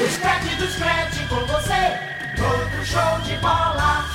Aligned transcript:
O 0.00 0.08
Scratch 0.08 0.56
do 0.58 0.66
Scratch 0.68 1.28
com 1.28 1.44
você, 1.46 1.74
todo 2.36 2.86
show 2.86 3.20
de 3.26 3.36
bola. 3.40 4.06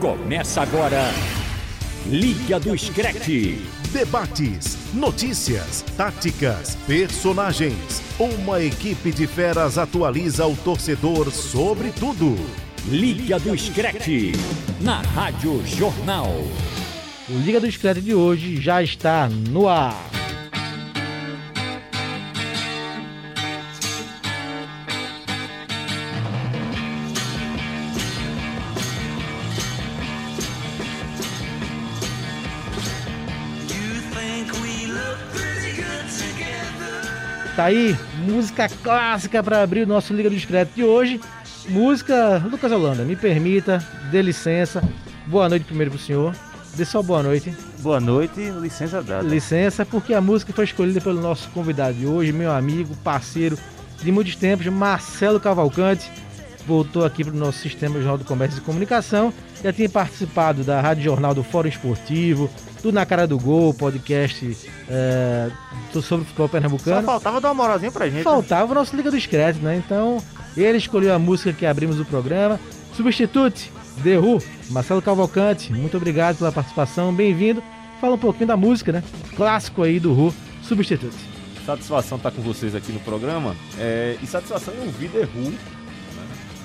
Começa 0.00 0.62
agora, 0.62 1.04
Liga 2.06 2.58
do 2.58 2.76
Scratch. 2.76 3.28
Debates, 3.92 4.76
notícias, 4.92 5.84
táticas, 5.96 6.76
personagens. 6.84 8.02
Uma 8.18 8.60
equipe 8.60 9.12
de 9.12 9.28
feras 9.28 9.78
atualiza 9.78 10.44
o 10.44 10.56
torcedor 10.56 11.30
sobre 11.30 11.92
tudo. 11.92 12.36
Liga 12.88 13.38
do 13.38 13.56
Scratch, 13.56 14.34
na 14.80 15.00
Rádio 15.00 15.64
Jornal. 15.64 16.34
O 17.28 17.38
Liga 17.38 17.60
do 17.60 17.70
Scratch 17.70 18.00
de 18.00 18.14
hoje 18.14 18.60
já 18.60 18.82
está 18.82 19.28
no 19.28 19.68
ar. 19.68 20.17
Tá 37.58 37.64
aí, 37.64 37.98
música 38.24 38.68
clássica 38.68 39.42
para 39.42 39.60
abrir 39.60 39.82
o 39.82 39.86
nosso 39.88 40.14
Liga 40.14 40.30
do 40.30 40.36
Discreto 40.36 40.76
de 40.76 40.84
hoje. 40.84 41.20
Música 41.68 42.40
Lucas 42.48 42.70
Holanda, 42.70 43.02
me 43.02 43.16
permita, 43.16 43.84
dê 44.12 44.22
licença. 44.22 44.80
Boa 45.26 45.48
noite 45.48 45.64
primeiro 45.64 45.90
pro 45.90 45.98
senhor. 45.98 46.32
Dê 46.76 46.84
só 46.84 47.02
boa 47.02 47.20
noite. 47.20 47.52
Boa 47.80 47.98
noite, 47.98 48.40
licença 48.60 49.02
dada. 49.02 49.26
Licença, 49.26 49.84
porque 49.84 50.14
a 50.14 50.20
música 50.20 50.52
foi 50.52 50.66
escolhida 50.66 51.00
pelo 51.00 51.20
nosso 51.20 51.50
convidado 51.50 51.94
de 51.94 52.06
hoje, 52.06 52.30
meu 52.30 52.52
amigo, 52.52 52.94
parceiro 53.02 53.58
de 54.00 54.12
muitos 54.12 54.36
tempos, 54.36 54.64
Marcelo 54.68 55.40
Cavalcante. 55.40 56.08
Voltou 56.64 57.04
aqui 57.04 57.24
para 57.24 57.34
o 57.34 57.36
nosso 57.36 57.58
sistema 57.58 57.96
Jornal 57.96 58.18
do 58.18 58.24
Comércio 58.24 58.58
e 58.58 58.62
Comunicação. 58.62 59.34
Já 59.64 59.72
tinha 59.72 59.88
participado 59.88 60.62
da 60.62 60.80
Rádio 60.80 61.02
Jornal 61.02 61.34
do 61.34 61.42
Fórum 61.42 61.68
Esportivo, 61.68 62.48
do 62.82 62.92
Na 62.92 63.04
Cara 63.04 63.26
do 63.26 63.38
Gol, 63.38 63.74
podcast 63.74 64.56
é, 64.88 65.50
sobre 66.02 66.24
futebol 66.24 66.48
pernambucano. 66.48 67.00
Só 67.00 67.06
faltava 67.06 67.40
dar 67.40 67.48
uma 67.48 67.62
moralzinha 67.62 67.90
pra 67.90 68.08
gente. 68.08 68.22
Faltava 68.22 68.70
o 68.70 68.74
nosso 68.74 68.94
Liga 68.96 69.10
do 69.10 69.16
Discreto, 69.16 69.58
né? 69.60 69.76
Então, 69.76 70.22
ele 70.56 70.78
escolheu 70.78 71.14
a 71.14 71.18
música 71.18 71.52
que 71.52 71.66
abrimos 71.66 71.98
o 72.00 72.04
programa. 72.04 72.58
Substitute, 72.94 73.70
The 74.02 74.18
Who, 74.18 74.42
Marcelo 74.70 75.02
Cavalcante, 75.02 75.72
muito 75.72 75.96
obrigado 75.96 76.38
pela 76.38 76.52
participação, 76.52 77.12
bem-vindo. 77.14 77.62
Fala 78.00 78.14
um 78.14 78.18
pouquinho 78.18 78.46
da 78.46 78.56
música, 78.56 78.92
né? 78.92 79.02
Clássico 79.36 79.82
aí 79.82 79.98
do 79.98 80.12
Who, 80.12 80.34
Substitute. 80.62 81.16
Satisfação 81.66 82.16
estar 82.16 82.30
com 82.30 82.40
vocês 82.42 82.74
aqui 82.74 82.92
no 82.92 83.00
programa 83.00 83.54
é, 83.78 84.16
e 84.22 84.26
satisfação 84.26 84.72
em 84.74 84.86
ouvir 84.86 85.10
The 85.10 85.28
Who 85.34 85.50
né? 85.50 85.58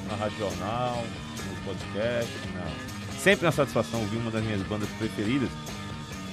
na 0.09 0.15
Rádio 0.15 0.37
Jornal, 0.39 1.03
no 1.49 1.73
podcast. 1.73 2.31
Na... 2.55 3.19
Sempre 3.19 3.45
uma 3.45 3.51
satisfação 3.51 3.99
ouvir 3.99 4.17
uma 4.17 4.31
das 4.31 4.43
minhas 4.43 4.61
bandas 4.61 4.89
preferidas. 4.97 5.49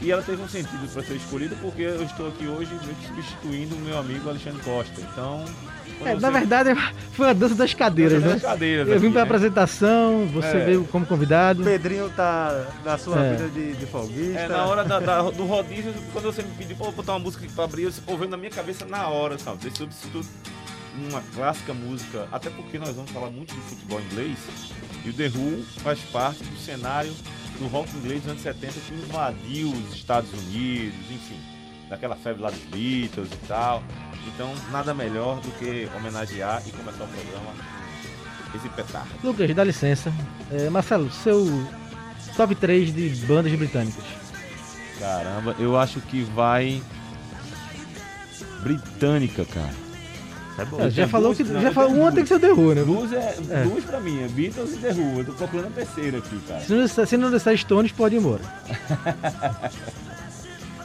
E 0.02 0.10
ela 0.10 0.22
teve 0.22 0.40
um 0.42 0.48
sentido 0.48 0.88
para 0.92 1.02
ser 1.02 1.14
escolhida 1.16 1.54
porque 1.60 1.82
eu 1.82 2.02
estou 2.02 2.28
aqui 2.28 2.46
hoje 2.46 2.70
substituindo 3.06 3.74
o 3.74 3.78
meu 3.80 3.98
amigo 3.98 4.28
Alexandre 4.30 4.60
Costa. 4.62 4.98
Então. 5.00 5.44
É, 6.02 6.14
Na 6.14 6.30
verdade, 6.30 6.70
foi 7.12 7.28
a 7.28 7.32
dança 7.34 7.54
das 7.54 7.74
cadeiras, 7.74 8.14
dança 8.22 8.26
né? 8.28 8.32
das 8.32 8.42
cadeiras 8.42 8.88
eu 8.88 8.98
vim 8.98 9.08
aqui, 9.08 9.12
para 9.12 9.22
né? 9.24 9.28
apresentação, 9.28 10.26
você 10.32 10.56
É. 10.56 10.64
veio 10.64 10.84
como 10.84 11.04
convidado. 11.04 11.60
O 11.60 11.64
Pedrinho 11.64 12.08
tá 12.16 12.66
na 12.82 12.96
sua 12.96 13.18
É. 13.22 13.32
vida 13.36 13.48
de, 13.50 13.72
de 13.74 13.84
folguista. 13.86 14.38
É, 14.38 14.48
na 14.48 14.64
hora 14.64 14.82
da- 14.84 14.98
da- 15.00 15.22
do 15.30 15.44
rodízio, 15.44 15.92
quando 16.14 16.24
você 16.24 16.42
me 16.42 16.50
pediu 16.56 16.74
eu 16.80 16.92
botar 16.92 17.12
uma 17.12 17.18
música 17.18 17.44
aqui 17.44 17.52
pra 17.52 17.64
abrir, 17.64 17.82
eu 18.06 18.16
veio 18.16 18.30
na 18.30 18.38
minha 18.38 18.50
cabeça 18.50 18.86
na 18.86 19.06
hora, 19.08 19.36
sabe? 19.38 19.58
Desse 19.64 19.76
substituto 19.76 20.26
uma 21.08 21.22
clássica 21.34 21.74
música, 21.74 22.26
até 22.32 22.48
porque 22.48 22.78
nós 22.78 22.96
vamos 22.96 23.10
falar 23.10 23.30
muito 23.30 23.54
de 23.54 23.60
futebol 23.60 24.00
inglês, 24.00 24.38
e 25.04 25.10
o 25.10 25.12
The 25.12 25.26
Who 25.28 25.62
faz 25.82 25.98
parte 26.12 26.42
do 26.42 26.58
cenário 26.58 27.12
do 27.60 27.68
rock 27.68 27.94
inglês 27.96 28.22
dos 28.22 28.30
anos 28.30 28.42
70 28.42 28.72
que 28.72 28.94
invadiu 28.94 29.70
os 29.70 29.94
Estados 29.94 30.32
Unidos, 30.32 30.98
enfim, 31.10 31.38
daquela 31.90 32.16
febre 32.16 32.42
lá 32.42 32.50
dos 32.50 32.62
Beatles 32.64 33.28
e 33.30 33.46
tal. 33.46 33.84
Então, 34.26 34.52
nada 34.72 34.94
melhor 34.94 35.40
do 35.40 35.50
que 35.58 35.88
homenagear 35.94 36.62
e 36.66 36.72
começar 36.72 37.04
o 37.04 37.08
programa 37.08 37.52
esse 38.54 38.68
petardo. 38.70 39.08
Lucas, 39.22 39.54
dá 39.54 39.62
licença. 39.62 40.12
É, 40.50 40.68
Marcelo, 40.70 41.10
seu 41.10 41.46
top 42.36 42.54
3 42.54 42.92
de 42.92 43.10
bandas 43.26 43.52
britânicas. 43.52 44.04
Caramba, 44.98 45.54
eu 45.58 45.78
acho 45.78 46.00
que 46.00 46.22
vai 46.22 46.82
britânica, 48.62 49.44
cara. 49.44 49.89
É 50.58 50.64
bom. 50.64 50.80
É, 50.80 50.90
já 50.90 51.08
falou 51.08 51.34
que 51.34 51.42
não, 51.44 51.60
já 51.62 51.72
falou 51.72 51.92
uma 51.94 52.12
tem 52.12 52.22
que 52.22 52.28
ser 52.28 52.38
The 52.40 52.52
Who, 52.52 52.74
né? 52.74 52.82
Duas 52.84 53.12
é, 53.12 53.36
É. 53.50 53.62
duas 53.62 53.84
pra 53.84 54.00
mim, 54.00 54.22
é 54.22 54.28
Beatles 54.28 54.74
e 54.74 54.76
The 54.78 54.92
Who. 54.92 55.18
Eu 55.20 55.24
tô 55.24 55.32
procurando 55.32 55.68
a 55.68 55.70
terceira 55.70 56.18
aqui, 56.18 56.38
cara. 56.46 56.60
Se 56.60 56.72
não, 56.72 57.06
se 57.06 57.16
não 57.16 57.30
disser 57.30 57.56
Stones, 57.58 57.92
pode 57.92 58.16
ir 58.16 58.18
embora. 58.18 58.42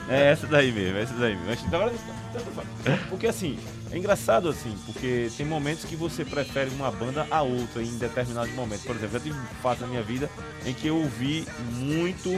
É 0.08 0.32
essa 0.32 0.46
daí 0.46 0.72
mesmo, 0.72 0.98
é 1.00 1.02
essa 1.02 1.14
daí 1.16 1.36
mesmo. 1.36 1.68
Tanto 1.72 2.52
faz. 2.52 2.68
Porque 3.10 3.26
assim, 3.26 3.58
é 3.92 3.98
engraçado 3.98 4.48
assim, 4.50 4.76
porque 4.86 5.32
tem 5.36 5.46
momentos 5.46 5.84
que 5.86 5.96
você 5.96 6.24
prefere 6.24 6.70
uma 6.76 6.92
banda 6.92 7.26
a 7.32 7.42
outra 7.42 7.82
em 7.82 7.98
determinados 7.98 8.54
momentos. 8.54 8.86
Por 8.86 8.96
exemplo, 8.96 9.18
eu 9.18 9.22
tive 9.22 9.40
fase 9.64 9.82
na 9.82 9.88
minha 9.88 10.04
vida 10.04 10.30
em 10.64 10.74
que 10.74 10.88
eu 10.88 10.98
ouvi 10.98 11.48
muito 11.72 12.30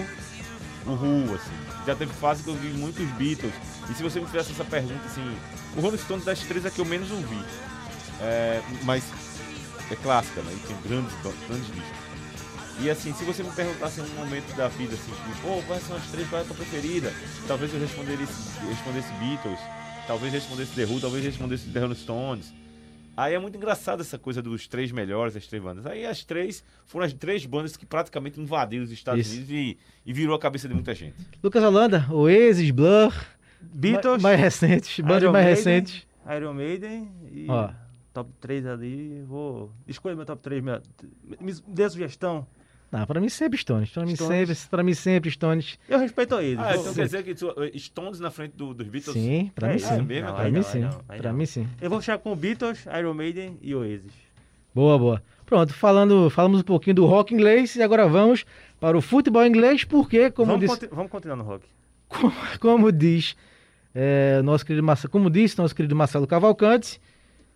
o 0.85 0.91
Who, 0.91 1.35
assim. 1.35 1.51
Já 1.85 1.93
teve 1.93 2.13
fase 2.13 2.41
que 2.41 2.49
eu 2.49 2.53
ouvi 2.53 2.69
muito 2.69 3.03
os 3.03 3.09
Beatles. 3.11 3.53
E 3.89 3.93
se 3.93 4.01
você 4.03 4.21
me 4.21 4.27
fizesse 4.27 4.51
essa 4.53 4.63
pergunta, 4.63 5.01
assim, 5.05 5.29
o 5.77 5.81
Rolling 5.81 5.97
Stones 5.97 6.25
das 6.25 6.39
três 6.39 6.65
é 6.65 6.71
que 6.71 6.79
eu 6.79 6.85
menos 6.85 7.11
ouvi. 7.11 7.39
É, 8.19 8.61
mas 8.83 9.03
é 9.91 9.95
clássica, 9.95 10.41
né? 10.41 10.51
E 10.53 10.67
tem 10.67 10.75
grandes, 10.81 11.13
grandes 11.47 11.67
discos. 11.67 12.07
E 12.81 12.89
assim, 12.89 13.13
se 13.13 13.23
você 13.23 13.43
me 13.43 13.51
perguntasse 13.51 13.99
em 13.99 14.03
um 14.03 14.15
momento 14.15 14.55
da 14.55 14.67
vida, 14.67 14.93
assim, 14.93 15.11
tipo, 15.11 15.41
pô, 15.41 15.61
quais 15.67 15.83
são 15.83 15.95
as 15.95 16.05
três, 16.07 16.27
qual 16.27 16.41
é 16.41 16.43
a 16.43 16.47
tua 16.47 16.55
preferida? 16.55 17.11
Talvez 17.47 17.73
eu 17.73 17.79
respondesse, 17.79 18.59
respondesse 18.67 19.11
Beatles, 19.13 19.59
talvez 20.05 20.33
respondesse 20.33 20.71
The 20.73 20.85
Who, 20.85 20.99
talvez 20.99 21.23
respondesse 21.23 21.69
The 21.69 21.79
Rolling 21.79 21.95
Stones. 21.95 22.53
Aí 23.15 23.33
é 23.33 23.39
muito 23.39 23.57
engraçado 23.57 24.01
essa 24.01 24.19
coisa 24.19 24.43
dos 24.43 24.67
três 24.67 24.91
melhores, 24.91 25.35
as 25.35 25.47
três 25.47 25.63
bandas. 25.63 25.87
Aí 25.87 26.05
as 26.05 26.23
três 26.23 26.63
foram 26.85 27.05
as 27.05 27.13
três 27.13 27.45
bandas 27.47 27.75
que 27.75 27.83
praticamente 27.83 28.39
invadiram 28.39 28.83
os 28.83 28.91
Estados 28.91 29.25
Isso. 29.25 29.35
Unidos 29.35 29.49
e, 29.49 29.77
e 30.05 30.13
virou 30.13 30.35
a 30.35 30.39
cabeça 30.39 30.67
de 30.67 30.75
muita 30.75 30.93
gente. 30.93 31.15
Lucas 31.41 31.63
Holanda, 31.63 32.05
Oasis, 32.11 32.69
Blur, 32.69 33.11
Beatles, 33.61 34.21
ma- 34.21 34.29
mais 34.29 34.39
recentes, 34.39 34.99
bandas 34.99 35.23
Iron 35.23 35.31
mais 35.31 35.45
Maiden, 35.45 35.55
recentes. 35.63 36.07
Iron 36.35 36.53
Maiden 36.53 37.11
e 37.31 37.45
Ó. 37.49 37.69
top 38.13 38.29
3 38.41 38.65
ali. 38.65 39.23
Vou. 39.27 39.71
Escolha 39.87 40.15
meu 40.15 40.25
top 40.25 40.41
3. 40.41 40.63
Minha... 40.63 40.81
Me 41.39 41.53
dê 41.67 41.89
sugestão. 41.89 42.45
Não, 42.91 43.05
pra 43.05 43.19
mim 43.19 43.27
sempre 43.27 43.57
Stones. 43.59 43.89
Pra 43.89 44.05
mim 44.05 44.15
Stones. 44.15 44.47
sempre, 44.49 44.69
pra 44.69 44.83
mim 44.83 44.93
sempre 44.93 45.29
Stones. 45.31 45.77
Eu 45.89 45.99
respeito 45.99 46.39
eles. 46.39 46.59
Ah, 46.59 46.75
então 46.77 46.93
quer 46.93 47.05
dizer 47.05 47.23
que 47.23 47.35
tu, 47.35 47.53
eh, 47.57 47.77
Stones 47.77 48.19
na 48.21 48.31
frente 48.31 48.53
do- 48.55 48.73
dos 48.73 48.87
Beatles? 48.87 49.13
Sim, 49.13 49.51
pra 49.53 49.69
É 49.69 49.73
mim 49.73 49.79
sim. 49.79 50.01
mesmo, 50.03 50.33
pra 50.33 50.43
mim 50.45 50.51
não, 50.51 50.63
sim. 50.63 50.79
não, 50.79 50.99
Pra 51.17 51.33
mim 51.33 51.45
sim. 51.45 51.67
Eu 51.81 51.89
vou 51.89 52.01
chegar 52.01 52.17
com 52.19 52.33
Beatles, 52.35 52.85
Iron 52.97 53.13
Maiden 53.13 53.57
e 53.61 53.75
Oasis. 53.75 54.13
Boa, 54.73 54.97
boa. 54.97 55.23
Pronto, 55.45 55.73
falando, 55.73 56.29
falamos 56.29 56.61
um 56.61 56.63
pouquinho 56.63 56.95
do 56.95 57.05
rock 57.05 57.33
inglês 57.33 57.75
e 57.75 57.81
agora 57.83 58.07
vamos 58.07 58.45
para 58.79 58.97
o 58.97 59.01
futebol 59.01 59.45
inglês, 59.45 59.83
porque, 59.83 60.29
como 60.31 60.51
vamos, 60.53 60.61
disse, 60.67 60.79
conti- 60.81 60.95
vamos 60.95 61.11
continuar 61.11 61.35
no 61.35 61.43
rock. 61.43 61.65
Como, 62.07 62.33
como 62.59 62.91
diz 62.91 63.35
é, 63.93 64.41
nosso 64.43 64.65
querido 64.65 64.85
Marcelo, 64.85 65.11
como 65.11 65.29
disse 65.29 65.57
nosso 65.57 65.75
querido 65.75 65.95
Marcelo 65.95 66.27
Cavalcante, 66.27 67.01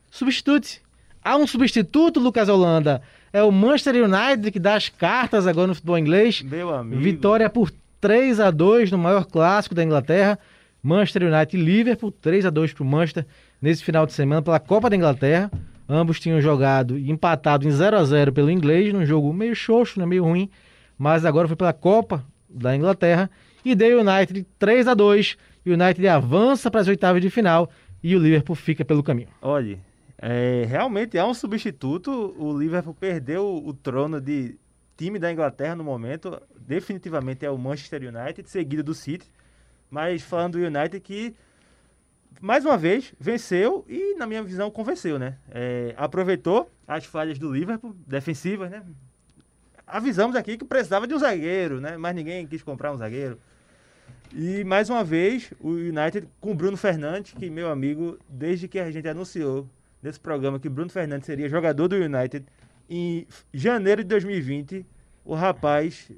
substitute. 0.10 0.82
Há 1.24 1.38
um 1.38 1.46
substituto, 1.46 2.20
Lucas 2.20 2.50
Holanda. 2.50 3.02
É 3.32 3.44
o 3.44 3.52
Manchester 3.52 4.04
United 4.04 4.52
que 4.52 4.60
dá 4.60 4.76
as 4.76 4.90
cartas 4.90 5.46
agora 5.46 5.68
no 5.68 5.76
futebol 5.76 5.98
inglês. 5.98 6.42
Meu 6.42 6.74
amigo. 6.74 7.02
Vitória 7.02 7.50
por 7.50 7.72
3 8.02 8.40
a 8.40 8.50
2 8.50 8.90
no 8.90 8.98
maior 8.98 9.26
clássico 9.26 9.76
da 9.76 9.84
Inglaterra. 9.84 10.40
Manchester 10.82 11.32
United 11.32 11.56
e 11.56 11.64
Liverpool, 11.64 12.12
3 12.12 12.48
a 12.48 12.50
2 12.50 12.74
para 12.74 12.84
o 12.84 12.88
Manchester 12.88 13.26
nesse 13.62 13.84
final 13.84 14.08
de 14.08 14.14
semana 14.14 14.42
pela 14.42 14.60
Copa 14.60 14.90
da 14.90 14.96
Inglaterra. 14.96 15.52
Ambos 15.88 16.20
tinham 16.20 16.42
jogado 16.42 16.98
e 16.98 17.12
empatado 17.12 17.68
em 17.68 17.72
0 17.72 17.98
a 17.98 18.04
0 18.04 18.34
pelo 18.34 18.50
inglês, 18.50 18.92
num 18.92 19.06
jogo 19.06 19.32
meio 19.32 19.56
xoxo, 19.56 20.00
né, 20.00 20.06
meio 20.06 20.24
ruim, 20.24 20.50
mas 20.98 21.24
agora 21.24 21.48
foi 21.48 21.56
pela 21.56 21.74
Copa 21.74 22.26
da 22.50 22.76
Inglaterra 22.76 23.30
e 23.64 23.76
deu 23.76 23.98
o 23.98 24.02
United 24.02 24.46
3 24.58 24.88
a 24.88 24.94
2. 24.94 25.38
O 25.66 25.70
United 25.70 26.08
avança 26.08 26.72
para 26.72 26.82
as 26.82 26.88
oitavas 26.88 27.22
de 27.22 27.30
final 27.30 27.70
e 28.04 28.16
o 28.16 28.20
Liverpool 28.20 28.56
fica 28.56 28.84
pelo 28.84 29.04
caminho. 29.04 29.30
Olha, 29.42 29.80
é, 30.18 30.66
realmente 30.68 31.18
há 31.18 31.26
um 31.26 31.34
substituto. 31.34 32.36
O 32.38 32.58
Liverpool 32.58 32.94
perdeu 32.94 33.62
o 33.66 33.74
trono 33.74 34.22
de 34.22 34.58
time 34.96 35.18
da 35.18 35.32
Inglaterra 35.32 35.76
no 35.76 35.84
momento. 35.84 36.40
Definitivamente 36.60 37.46
é 37.46 37.50
o 37.50 37.58
Manchester 37.58 38.02
United, 38.04 38.48
seguido 38.50 38.84
do 38.84 38.94
City. 38.94 39.26
Mas 39.90 40.22
falando 40.22 40.58
do 40.58 40.66
United 40.66 41.00
que, 41.02 41.36
mais 42.40 42.64
uma 42.64 42.78
vez, 42.78 43.14
venceu 43.20 43.84
e, 43.90 44.16
na 44.16 44.26
minha 44.26 44.42
visão, 44.42 44.72
convenceu, 44.72 45.20
né? 45.20 45.38
É, 45.50 45.94
aproveitou 45.98 46.72
as 46.88 47.06
falhas 47.06 47.38
do 47.38 47.52
Liverpool, 47.52 47.96
defensivas, 48.08 48.70
né? 48.70 48.84
Avisamos 49.86 50.36
aqui 50.36 50.58
que 50.58 50.64
precisava 50.64 51.06
de 51.06 51.14
um 51.14 51.20
zagueiro, 51.20 51.82
né? 51.82 51.98
Mas 51.98 52.16
ninguém 52.16 52.48
quis 52.48 52.64
comprar 52.64 52.94
um 52.94 52.98
zagueiro. 52.98 53.38
E 54.34 54.64
mais 54.64 54.90
uma 54.90 55.04
vez, 55.04 55.52
o 55.60 55.72
United 55.72 56.28
com 56.40 56.52
o 56.52 56.56
Bruno 56.56 56.78
Fernandes, 56.78 57.34
que 57.34 57.50
meu 57.50 57.70
amigo, 57.70 58.18
desde 58.30 58.68
que 58.68 58.80
a 58.80 58.90
gente 58.90 59.08
anunciou 59.08 59.68
nesse 60.02 60.20
programa 60.20 60.60
que 60.60 60.70
Bruno 60.70 60.90
Fernandes 60.90 61.26
seria 61.26 61.50
jogador 61.50 61.88
do 61.88 61.96
United 61.96 62.46
em 62.90 63.28
janeiro 63.54 64.04
de 64.04 64.10
2020, 64.10 64.86
o 65.24 65.36
rapaz, 65.36 66.12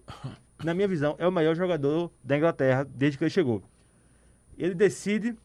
na 0.64 0.74
minha 0.74 0.88
visão, 0.88 1.16
é 1.18 1.28
o 1.28 1.32
maior 1.32 1.56
jogador 1.56 2.12
da 2.24 2.38
Inglaterra 2.38 2.88
desde 2.96 3.18
que 3.18 3.24
ele 3.24 3.32
chegou. 3.32 3.64
Ele 4.58 4.74
decide 4.74 5.36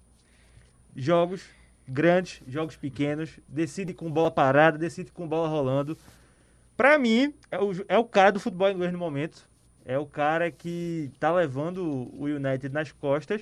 jogos 0.95 1.43
grandes, 1.87 2.43
jogos 2.47 2.77
pequenos, 2.77 3.41
decide 3.49 3.95
com 3.95 4.11
bola 4.11 4.31
parada, 4.31 4.77
decide 4.77 5.11
com 5.11 5.27
bola 5.27 5.49
rolando. 5.49 5.97
Pra 6.77 6.99
mim, 6.99 7.35
é 7.51 7.59
o, 7.59 7.73
é 7.89 7.99
o 7.99 8.05
cara 8.05 8.31
do 8.31 8.41
futebol 8.41 8.71
inglês 8.71 8.93
no 8.93 8.99
momento. 8.99 9.49
É 9.89 9.99
o 9.99 10.05
cara 10.05 10.51
que 10.51 11.11
tá 11.19 11.33
levando 11.33 11.83
o 12.13 12.25
United 12.27 12.69
nas 12.69 12.93
costas. 12.93 13.41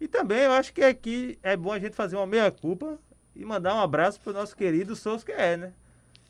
E 0.00 0.06
também 0.06 0.42
eu 0.42 0.52
acho 0.52 0.72
que 0.72 0.80
aqui 0.80 1.36
é 1.42 1.56
bom 1.56 1.72
a 1.72 1.78
gente 1.80 1.96
fazer 1.96 2.14
uma 2.14 2.26
meia-culpa 2.26 2.96
e 3.34 3.44
mandar 3.44 3.74
um 3.74 3.80
abraço 3.80 4.20
pro 4.20 4.32
nosso 4.32 4.56
querido 4.56 4.94
Solskjaer, 4.94 5.58
né? 5.58 5.72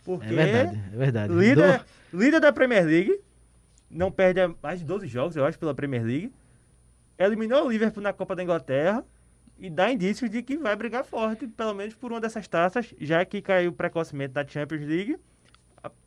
Porque 0.02 0.24
É 0.24 0.28
verdade, 0.34 0.82
é 0.94 0.96
verdade. 0.96 1.34
líder, 1.34 1.84
líder 2.14 2.40
da 2.40 2.50
Premier 2.50 2.86
League, 2.86 3.20
não 3.90 4.10
perde 4.10 4.40
mais 4.62 4.78
de 4.78 4.86
12 4.86 5.06
jogos, 5.06 5.36
eu 5.36 5.44
acho, 5.44 5.58
pela 5.58 5.74
Premier 5.74 6.02
League. 6.02 6.32
Eliminou 7.18 7.66
o 7.66 7.70
Liverpool 7.70 8.02
na 8.02 8.14
Copa 8.14 8.34
da 8.34 8.42
Inglaterra 8.42 9.04
e 9.58 9.68
dá 9.68 9.92
indícios 9.92 10.30
de 10.30 10.42
que 10.42 10.56
vai 10.56 10.74
brigar 10.74 11.04
forte, 11.04 11.46
pelo 11.46 11.74
menos 11.74 11.94
por 11.94 12.10
uma 12.10 12.22
dessas 12.22 12.48
taças, 12.48 12.94
já 12.98 13.22
que 13.26 13.42
caiu 13.42 13.70
precocemente 13.70 14.32
da 14.32 14.46
Champions 14.46 14.86
League. 14.86 15.18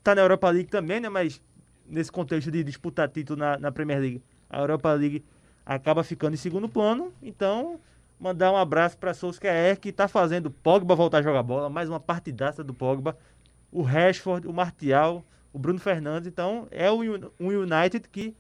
Tá 0.04 0.16
na 0.16 0.22
Europa 0.22 0.50
League 0.50 0.70
também, 0.70 1.00
né? 1.00 1.10
Mas 1.10 1.40
nesse 1.88 2.12
contexto 2.12 2.52
de 2.52 2.64
disputar 2.64 3.10
título 3.10 3.40
na, 3.40 3.58
na 3.58 3.72
Premier 3.72 4.00
League, 4.00 4.22
a 4.50 4.60
Europa 4.60 4.92
League 4.94 5.24
acaba 5.66 6.04
ficando 6.04 6.34
em 6.34 6.38
segundo 6.38 6.70
plano. 6.70 7.12
Então, 7.22 7.80
mandar 8.20 8.52
um 8.52 8.58
abraço 8.58 8.98
para 8.98 9.14
Solskjaer, 9.14 9.80
que 9.80 9.92
tá 9.92 10.08
fazendo 10.08 10.48
o 10.48 10.52
Pogba 10.52 10.96
voltar 10.96 11.20
a 11.20 11.22
jogar 11.22 11.44
bola, 11.44 11.70
mais 11.70 11.90
uma 11.90 12.00
partidaça 12.00 12.64
do 12.64 12.74
Pogba. 12.74 13.18
O 13.72 13.82
Rashford, 13.82 14.48
o 14.48 14.54
Martial, 14.54 15.26
o 15.52 15.60
Bruno 15.60 15.80
Fernandes. 15.80 16.28
Então, 16.28 16.68
é 16.72 16.92
um 16.92 17.48
United 17.48 18.08
que 18.10 18.36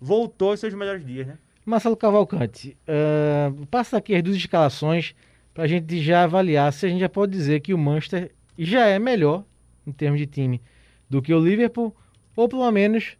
voltou 0.00 0.50
aos 0.50 0.60
seus 0.60 0.74
melhores 0.74 1.04
dias, 1.04 1.26
né? 1.26 1.38
Marcelo 1.64 1.96
Cavalcante, 1.96 2.76
ah, 2.86 3.50
passa 3.70 3.96
aqui 3.96 4.14
as 4.14 4.22
duas 4.22 4.36
escalações 4.36 5.14
para 5.54 5.64
a 5.64 5.66
gente 5.66 5.98
já 6.02 6.24
avaliar 6.24 6.70
se 6.72 6.84
a 6.84 6.88
gente 6.88 7.00
já 7.00 7.08
pode 7.08 7.32
dizer 7.32 7.60
que 7.60 7.72
o 7.72 7.78
Manchester 7.78 8.30
já 8.58 8.86
é 8.86 8.98
melhor 8.98 9.44
em 9.86 9.92
termos 9.92 10.20
de 10.20 10.26
time 10.26 10.60
do 11.08 11.22
que 11.22 11.32
o 11.32 11.40
Liverpool, 11.40 11.94
ou 12.36 12.48
pelo 12.48 12.70
menos 12.70 13.16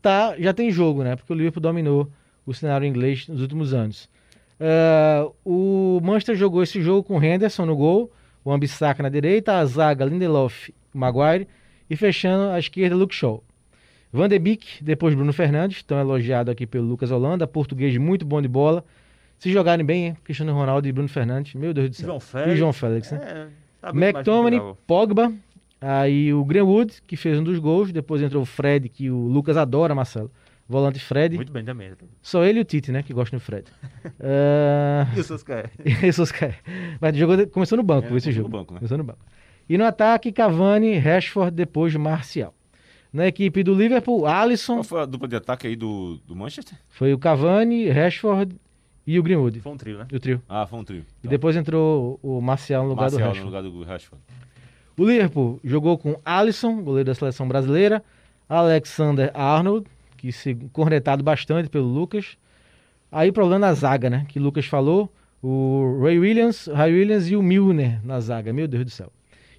tá, 0.00 0.34
já 0.38 0.52
tem 0.52 0.70
jogo, 0.70 1.02
né? 1.02 1.16
Porque 1.16 1.32
o 1.32 1.36
Liverpool 1.36 1.62
dominou 1.62 2.10
o 2.46 2.52
cenário 2.52 2.86
inglês 2.86 3.26
nos 3.28 3.40
últimos 3.40 3.72
anos. 3.72 4.08
Ah, 4.60 5.28
o 5.44 6.00
Manchester 6.02 6.36
jogou 6.36 6.62
esse 6.62 6.80
jogo 6.80 7.02
com 7.02 7.22
Henderson 7.22 7.66
no 7.66 7.76
gol, 7.76 8.10
o 8.44 8.52
Ambissaca 8.52 9.02
na 9.02 9.08
direita, 9.08 9.58
a 9.58 9.64
zaga 9.64 10.04
Lindelof, 10.04 10.72
Maguire 10.92 11.48
e 11.88 11.96
fechando 11.96 12.50
à 12.50 12.58
esquerda 12.58 12.94
Luke 12.94 13.14
Shaw. 13.14 13.42
Van 14.12 14.28
de 14.28 14.38
Beek, 14.38 14.82
depois 14.82 15.14
Bruno 15.14 15.32
Fernandes, 15.32 15.82
tão 15.82 15.98
elogiado 15.98 16.50
aqui 16.50 16.66
pelo 16.66 16.86
Lucas 16.86 17.10
Holanda, 17.10 17.48
português 17.48 17.96
muito 17.96 18.24
bom 18.24 18.40
de 18.40 18.46
bola. 18.46 18.84
Se 19.40 19.50
jogarem 19.50 19.84
bem, 19.84 20.06
hein? 20.06 20.16
Cristiano 20.22 20.52
Ronaldo 20.54 20.86
e 20.86 20.92
Bruno 20.92 21.08
Fernandes, 21.08 21.54
meu 21.54 21.74
Deus 21.74 21.90
do 21.90 21.96
céu. 21.96 22.06
João 22.06 22.20
Félix. 22.20 22.52
E 22.52 22.56
João 22.56 22.72
Félix, 22.72 23.10
né? 23.10 23.20
É, 23.22 23.46
tá 23.80 23.90
McTominay, 23.90 24.60
Pogba, 24.86 25.32
aí 25.86 26.32
o 26.32 26.44
Greenwood, 26.44 27.02
que 27.06 27.16
fez 27.16 27.38
um 27.38 27.44
dos 27.44 27.58
gols, 27.58 27.92
depois 27.92 28.22
entrou 28.22 28.42
o 28.42 28.46
Fred, 28.46 28.88
que 28.88 29.10
o 29.10 29.26
Lucas 29.28 29.56
adora, 29.56 29.94
Marcelo. 29.94 30.30
Volante 30.66 30.98
Fred. 30.98 31.36
Muito 31.36 31.52
bem 31.52 31.62
também. 31.62 31.92
Só 32.22 32.42
ele 32.42 32.58
e 32.60 32.62
o 32.62 32.64
Tite, 32.64 32.90
né, 32.90 33.02
que 33.02 33.12
gostam 33.12 33.38
do 33.38 33.42
Fred. 33.42 33.66
Ah, 34.20 35.06
E 35.14 35.20
o 35.20 35.24
Solskjaer? 35.24 35.70
esses 36.02 36.32
caras. 36.32 36.56
Mas 37.00 37.14
jogou, 37.16 37.46
começou 37.48 37.76
no 37.76 37.82
banco 37.84 38.06
É, 38.12 38.16
esse 38.16 38.24
começou 38.26 38.32
jogo. 38.32 38.48
no 38.48 38.58
banco, 38.58 38.72
né? 38.74 38.78
Começou 38.80 38.98
no 38.98 39.04
banco. 39.04 39.18
E 39.68 39.76
no 39.76 39.84
ataque, 39.84 40.32
Cavani, 40.32 40.96
Rashford, 40.96 41.50
depois 41.54 41.94
Marcial. 41.96 42.54
Na 43.12 43.26
equipe 43.26 43.62
do 43.62 43.74
Liverpool, 43.74 44.26
Alisson, 44.26 44.76
Qual 44.76 44.84
foi 44.84 45.00
a 45.02 45.04
dupla 45.06 45.28
de 45.28 45.36
ataque 45.36 45.66
aí 45.66 45.76
do, 45.76 46.18
do 46.26 46.34
Manchester? 46.34 46.76
foi 46.88 47.12
o 47.12 47.18
Cavani, 47.18 47.88
Rashford 47.90 48.56
e 49.06 49.18
o 49.18 49.22
Greenwood. 49.22 49.60
Foi 49.60 49.72
um 49.72 49.76
trio, 49.76 49.98
né? 49.98 50.06
O 50.12 50.18
trio. 50.18 50.42
Ah, 50.48 50.66
foi 50.66 50.78
um 50.78 50.84
trio. 50.84 51.04
E 51.22 51.28
depois 51.28 51.54
entrou 51.56 52.18
o 52.22 52.40
Marcial 52.40 52.82
no 52.84 52.88
lugar 52.90 53.02
Marcial 53.02 53.20
do 53.20 53.24
no 53.24 53.28
Rashford. 53.28 53.46
lugar 53.46 53.62
do 53.62 53.84
Rashford. 53.84 54.22
O 54.96 55.04
Liverpool 55.04 55.58
jogou 55.64 55.98
com 55.98 56.16
Alisson, 56.24 56.82
goleiro 56.82 57.06
da 57.08 57.14
seleção 57.14 57.48
brasileira, 57.48 58.02
Alexander 58.48 59.30
Arnold, 59.34 59.86
que 60.16 60.30
se 60.32 60.54
cornetado 60.72 61.22
bastante 61.22 61.68
pelo 61.68 61.86
Lucas. 61.86 62.36
Aí 63.10 63.32
problema 63.32 63.58
na 63.66 63.74
zaga, 63.74 64.08
né? 64.10 64.24
Que 64.28 64.38
o 64.38 64.42
Lucas 64.42 64.66
falou. 64.66 65.12
O 65.42 66.00
Ray 66.02 66.18
Williams, 66.18 66.68
Ray 66.72 66.92
Williams 66.92 67.28
e 67.28 67.36
o 67.36 67.42
Milner 67.42 68.00
na 68.04 68.18
zaga, 68.20 68.52
meu 68.52 68.66
Deus 68.66 68.84
do 68.84 68.90
céu. 68.90 69.12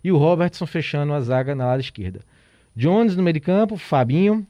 E 0.03 0.11
o 0.11 0.17
Robertson 0.17 0.65
fechando 0.65 1.13
a 1.13 1.21
zaga 1.21 1.53
na 1.53 1.65
ala 1.65 1.79
esquerda. 1.79 2.21
Jones 2.75 3.15
no 3.15 3.21
meio 3.23 3.33
de 3.35 3.39
campo, 3.39 3.77
Fabinho. 3.77 4.45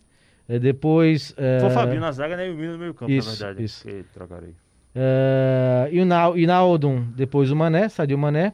eh, 0.47 0.59
depois. 0.59 1.33
eh, 1.37 1.59
Foi 1.59 1.69
o 1.69 1.71
Fabinho 1.73 1.99
na 2.01 2.11
zaga, 2.11 2.37
né? 2.37 2.47
E 2.47 2.51
o 2.51 2.55
Mino 2.55 2.73
no 2.73 2.79
meio 2.79 2.93
campo, 2.93 3.11
Isso, 3.11 3.29
na 3.29 3.35
verdade. 3.47 3.63
isso. 3.65 3.83
Que 3.87 4.03
trocaram 4.13 4.47
aí. 4.47 4.53
eh, 4.95 5.89
e 5.91 5.99
o 6.01 6.05
Nau- 6.05 6.37
e 6.37 6.45
Naldum, 6.47 7.03
depois 7.15 7.51
o 7.51 7.55
Mané, 7.55 7.89
Sadio 7.89 8.17
Mané. 8.17 8.53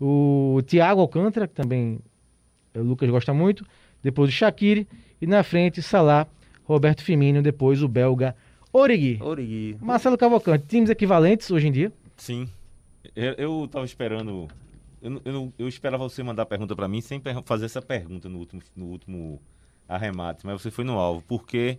O 0.00 0.60
Thiago 0.66 1.00
Alcântara, 1.00 1.48
que 1.48 1.54
também 1.54 2.00
o 2.74 2.82
Lucas 2.82 3.08
gosta 3.10 3.34
muito. 3.34 3.64
Depois 4.02 4.28
o 4.28 4.32
Shaqiri. 4.32 4.86
E 5.20 5.26
na 5.26 5.42
frente, 5.42 5.82
Salah, 5.82 6.26
Roberto 6.64 7.02
Firmino. 7.02 7.42
Depois 7.42 7.82
o 7.82 7.88
belga 7.88 8.36
Origi. 8.72 9.18
Origi. 9.20 9.76
Marcelo 9.80 10.16
Cavalcante, 10.16 10.66
times 10.66 10.90
equivalentes 10.90 11.50
hoje 11.50 11.68
em 11.68 11.72
dia. 11.72 11.92
Sim. 12.16 12.48
Eu, 13.16 13.32
eu 13.32 13.68
tava 13.70 13.84
esperando. 13.84 14.48
Eu, 15.00 15.20
eu, 15.24 15.52
eu 15.58 15.68
esperava 15.68 16.08
você 16.08 16.22
mandar 16.22 16.42
a 16.42 16.46
pergunta 16.46 16.76
pra 16.76 16.88
mim 16.88 17.00
sem 17.00 17.20
fazer 17.44 17.64
essa 17.66 17.80
pergunta 17.80 18.28
no 18.28 18.38
último, 18.38 18.62
no 18.76 18.86
último 18.86 19.40
arremate, 19.88 20.44
mas 20.44 20.60
você 20.60 20.70
foi 20.70 20.84
no 20.84 20.98
alvo. 20.98 21.22
Porque, 21.26 21.78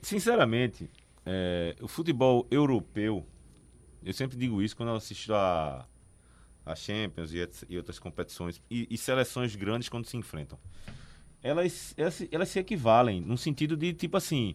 sinceramente, 0.00 0.88
é, 1.26 1.74
o 1.80 1.88
futebol 1.88 2.46
europeu, 2.50 3.24
eu 4.04 4.12
sempre 4.12 4.36
digo 4.36 4.62
isso 4.62 4.76
quando 4.76 4.90
eu 4.90 4.96
assisto 4.96 5.34
a, 5.34 5.84
a 6.64 6.74
Champions 6.74 7.32
e, 7.32 7.46
e 7.68 7.76
outras 7.76 7.98
competições, 7.98 8.60
e, 8.70 8.86
e 8.90 8.96
seleções 8.96 9.54
grandes 9.56 9.88
quando 9.88 10.06
se 10.06 10.16
enfrentam. 10.16 10.58
Elas, 11.42 11.92
elas, 11.96 12.14
se- 12.14 12.28
elas 12.32 12.48
se 12.48 12.58
equivalem, 12.58 13.20
no 13.20 13.36
sentido 13.36 13.76
de, 13.76 13.92
tipo 13.92 14.16
assim, 14.16 14.54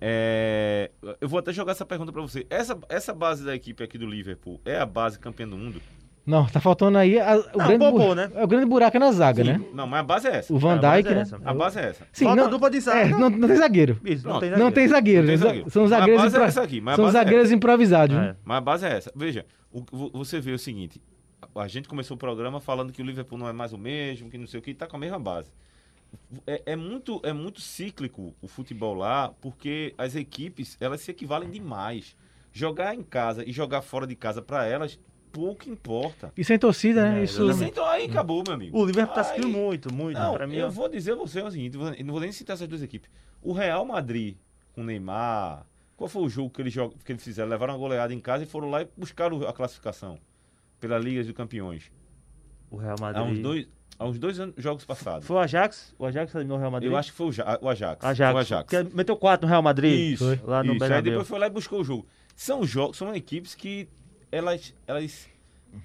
é, 0.00 0.90
eu 1.20 1.28
vou 1.28 1.38
até 1.38 1.52
jogar 1.52 1.72
essa 1.72 1.84
pergunta 1.86 2.12
pra 2.12 2.22
você. 2.22 2.46
Essa, 2.50 2.78
essa 2.88 3.12
base 3.14 3.44
da 3.44 3.54
equipe 3.54 3.82
aqui 3.82 3.96
do 3.98 4.06
Liverpool 4.06 4.60
é 4.64 4.78
a 4.78 4.86
base 4.86 5.18
campeã 5.18 5.46
do 5.48 5.56
mundo? 5.56 5.80
Não, 6.24 6.46
tá 6.46 6.60
faltando 6.60 6.98
aí 6.98 7.18
a- 7.18 7.34
o, 7.52 7.58
Não, 7.58 7.66
grande, 7.66 7.90
bu- 7.90 8.14
né? 8.14 8.30
é 8.34 8.44
o 8.44 8.46
grande 8.46 8.66
buraco 8.66 8.96
na 8.96 9.10
zaga, 9.10 9.42
né? 9.42 9.60
Não, 9.74 9.88
mas 9.88 10.00
a 10.00 10.02
base 10.04 10.28
é 10.28 10.36
essa. 10.36 10.54
O 10.54 10.58
Van 10.58 10.78
Dijk, 10.78 11.08
é 11.08 11.14
né? 11.16 11.20
essa. 11.22 11.40
A 11.44 11.52
base 11.52 11.80
é 11.80 11.88
essa. 11.88 12.06
Sim, 12.12 12.24
Falta 12.26 12.42
não, 12.42 12.50
dupla 12.50 12.70
de 12.70 12.78
zaga. 12.80 13.00
é, 13.00 13.08
não, 13.08 13.28
não 13.28 13.48
tem 13.48 13.56
zagueiro. 13.56 14.00
Isso, 14.04 14.28
não 14.28 14.38
tem 14.38 14.50
Não 14.52 14.70
tem 14.70 14.86
zagueiro. 14.88 15.22
Não 15.22 15.28
tem 15.28 15.36
São- 15.38 15.48
zagueiro. 15.48 15.70
São 15.70 15.88
zagueiros, 15.88 16.22
é 16.22 16.60
aqui, 16.62 16.82
são 16.94 17.08
é 17.08 17.10
zagueiros 17.10 17.50
improvisados. 17.50 18.16
né? 18.16 18.28
É. 18.30 18.36
Mas 18.44 18.58
a 18.58 18.60
base 18.60 18.86
é 18.86 18.92
essa. 18.96 19.12
Veja, 19.16 19.44
o- 19.72 19.84
vo- 19.90 20.10
você 20.12 20.40
vê 20.40 20.52
o 20.52 20.58
seguinte: 20.58 21.00
a 21.54 21.68
gente 21.68 21.88
começou 21.88 22.14
o 22.14 22.18
programa 22.18 22.60
falando 22.60 22.92
que 22.92 23.02
o 23.02 23.04
Liverpool 23.04 23.38
não 23.38 23.48
é 23.48 23.52
mais 23.52 23.72
o 23.72 23.78
mesmo, 23.78 24.30
que 24.30 24.38
não 24.38 24.46
sei 24.46 24.60
o 24.60 24.62
que, 24.62 24.70
e 24.70 24.74
tá 24.74 24.86
com 24.86 24.96
a 24.96 24.98
mesma 25.00 25.18
base. 25.18 25.50
É, 26.46 26.62
é 26.66 26.76
muito, 26.76 27.20
é 27.24 27.32
muito 27.32 27.60
cíclico 27.60 28.34
o 28.42 28.46
futebol 28.48 28.94
lá, 28.94 29.30
porque 29.40 29.94
as 29.96 30.14
equipes 30.14 30.76
elas 30.80 31.00
se 31.00 31.10
equivalem 31.10 31.50
demais. 31.50 32.16
Jogar 32.52 32.94
em 32.94 33.02
casa 33.02 33.48
e 33.48 33.50
jogar 33.52 33.80
fora 33.80 34.06
de 34.06 34.14
casa 34.14 34.42
para 34.42 34.66
elas 34.66 34.98
pouco 35.32 35.70
importa. 35.70 36.30
E 36.36 36.44
sem 36.44 36.58
torcida, 36.58 37.02
né? 37.10 37.20
É, 37.20 37.24
Isso. 37.24 37.46
Você 37.46 37.64
então 37.64 37.86
aí 37.86 38.04
acabou, 38.04 38.42
meu 38.46 38.52
amigo. 38.54 38.78
O 38.78 38.84
Liverpool 38.84 39.14
tá 39.14 39.24
sentindo 39.24 39.48
muito, 39.48 39.90
muito. 39.90 40.18
Não, 40.20 40.34
pra 40.34 40.46
mim, 40.46 40.56
eu 40.56 40.66
ó. 40.66 40.70
vou 40.70 40.86
dizer 40.90 41.12
a 41.12 41.14
você 41.14 41.40
o 41.40 41.50
seguinte, 41.50 41.78
eu 41.78 42.04
não 42.04 42.12
vou 42.12 42.20
nem 42.20 42.30
citar 42.30 42.52
essas 42.52 42.68
duas 42.68 42.82
equipes. 42.82 43.08
O 43.40 43.54
Real 43.54 43.82
Madrid 43.86 44.36
com 44.74 44.82
o 44.82 44.84
Neymar, 44.84 45.66
qual 46.02 46.08
foi 46.08 46.22
o 46.22 46.28
jogo 46.28 46.50
que 46.50 46.60
eles, 46.60 46.72
jog- 46.72 46.96
que 47.04 47.12
eles 47.12 47.22
fizeram? 47.22 47.48
Levaram 47.48 47.74
uma 47.74 47.78
goleada 47.78 48.12
em 48.12 48.18
casa 48.18 48.42
e 48.42 48.46
foram 48.46 48.68
lá 48.68 48.82
e 48.82 48.88
buscaram 48.96 49.40
a 49.46 49.52
classificação 49.52 50.18
pela 50.80 50.98
Liga 50.98 51.22
dos 51.22 51.30
Campeões. 51.32 51.92
o 52.70 52.76
Real 52.76 52.96
Há 53.00 53.06
uns 53.06 53.14
Madrid. 53.14 53.42
dois, 53.42 53.68
há 53.98 54.04
uns 54.06 54.18
dois 54.18 54.40
anos, 54.40 54.54
jogos 54.58 54.84
passados. 54.84 55.26
Foi 55.28 55.36
o 55.36 55.38
Ajax? 55.38 55.94
O 55.96 56.04
Ajax 56.04 56.34
eliminou 56.34 56.56
o 56.56 56.60
Real 56.60 56.72
Madrid? 56.72 56.90
Eu 56.90 56.96
acho 56.98 57.12
que 57.12 57.16
foi 57.16 57.26
o, 57.28 57.32
Ja- 57.32 57.56
o 57.62 57.68
Ajax. 57.68 58.04
Ajax. 58.04 58.34
O 58.34 58.38
Ajax. 58.38 58.68
Que 58.70 58.96
meteu 58.96 59.16
4 59.16 59.46
no 59.46 59.50
Real 59.50 59.62
Madrid. 59.62 60.14
Isso, 60.14 60.24
Lá 60.44 60.64
no 60.64 60.74
isso. 60.74 60.82
Aí 60.84 61.02
depois 61.02 61.28
foi 61.28 61.38
lá 61.38 61.46
e 61.46 61.50
buscou 61.50 61.80
o 61.80 61.84
jogo. 61.84 62.04
São 62.34 62.64
jogos, 62.66 62.96
são 62.96 63.14
equipes 63.14 63.54
que 63.54 63.88
elas, 64.32 64.74
elas, 64.88 65.28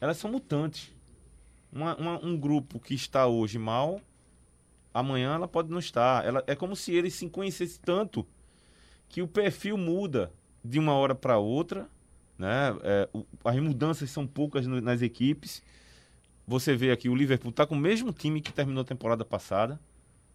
elas 0.02 0.18
são 0.18 0.32
mutantes. 0.32 0.92
Uma- 1.72 1.96
uma- 1.96 2.26
um 2.26 2.36
grupo 2.36 2.80
que 2.80 2.96
está 2.96 3.28
hoje 3.28 3.60
mal, 3.60 4.02
amanhã 4.92 5.36
ela 5.36 5.48
pode 5.48 5.70
não 5.70 5.78
estar. 5.78 6.26
Ela, 6.26 6.44
é 6.48 6.56
como 6.56 6.76
se 6.76 6.92
eles 6.96 7.14
se 7.14 7.30
conhecessem 7.30 7.80
tanto 7.86 8.26
que 9.10 9.22
o 9.22 9.28
perfil 9.28 9.78
muda 9.78 10.32
de 10.64 10.80
uma 10.80 10.94
hora 10.94 11.16
para 11.16 11.38
outra. 11.38 11.88
Né? 12.38 12.76
É, 12.84 13.10
o- 13.14 13.26
as 13.44 13.56
mudanças 13.58 14.10
são 14.12 14.28
poucas 14.28 14.68
no- 14.68 14.80
nas 14.82 15.02
equipes. 15.02 15.64
Você 16.48 16.76
vê 16.76 16.92
aqui, 16.92 17.10
o 17.10 17.16
Liverpool 17.16 17.50
está 17.50 17.66
com 17.66 17.76
o 17.76 17.78
mesmo 17.80 18.12
time 18.14 18.40
que 18.42 18.54
terminou 18.54 18.82
a 18.82 18.86
temporada 18.86 19.26
passada, 19.26 19.80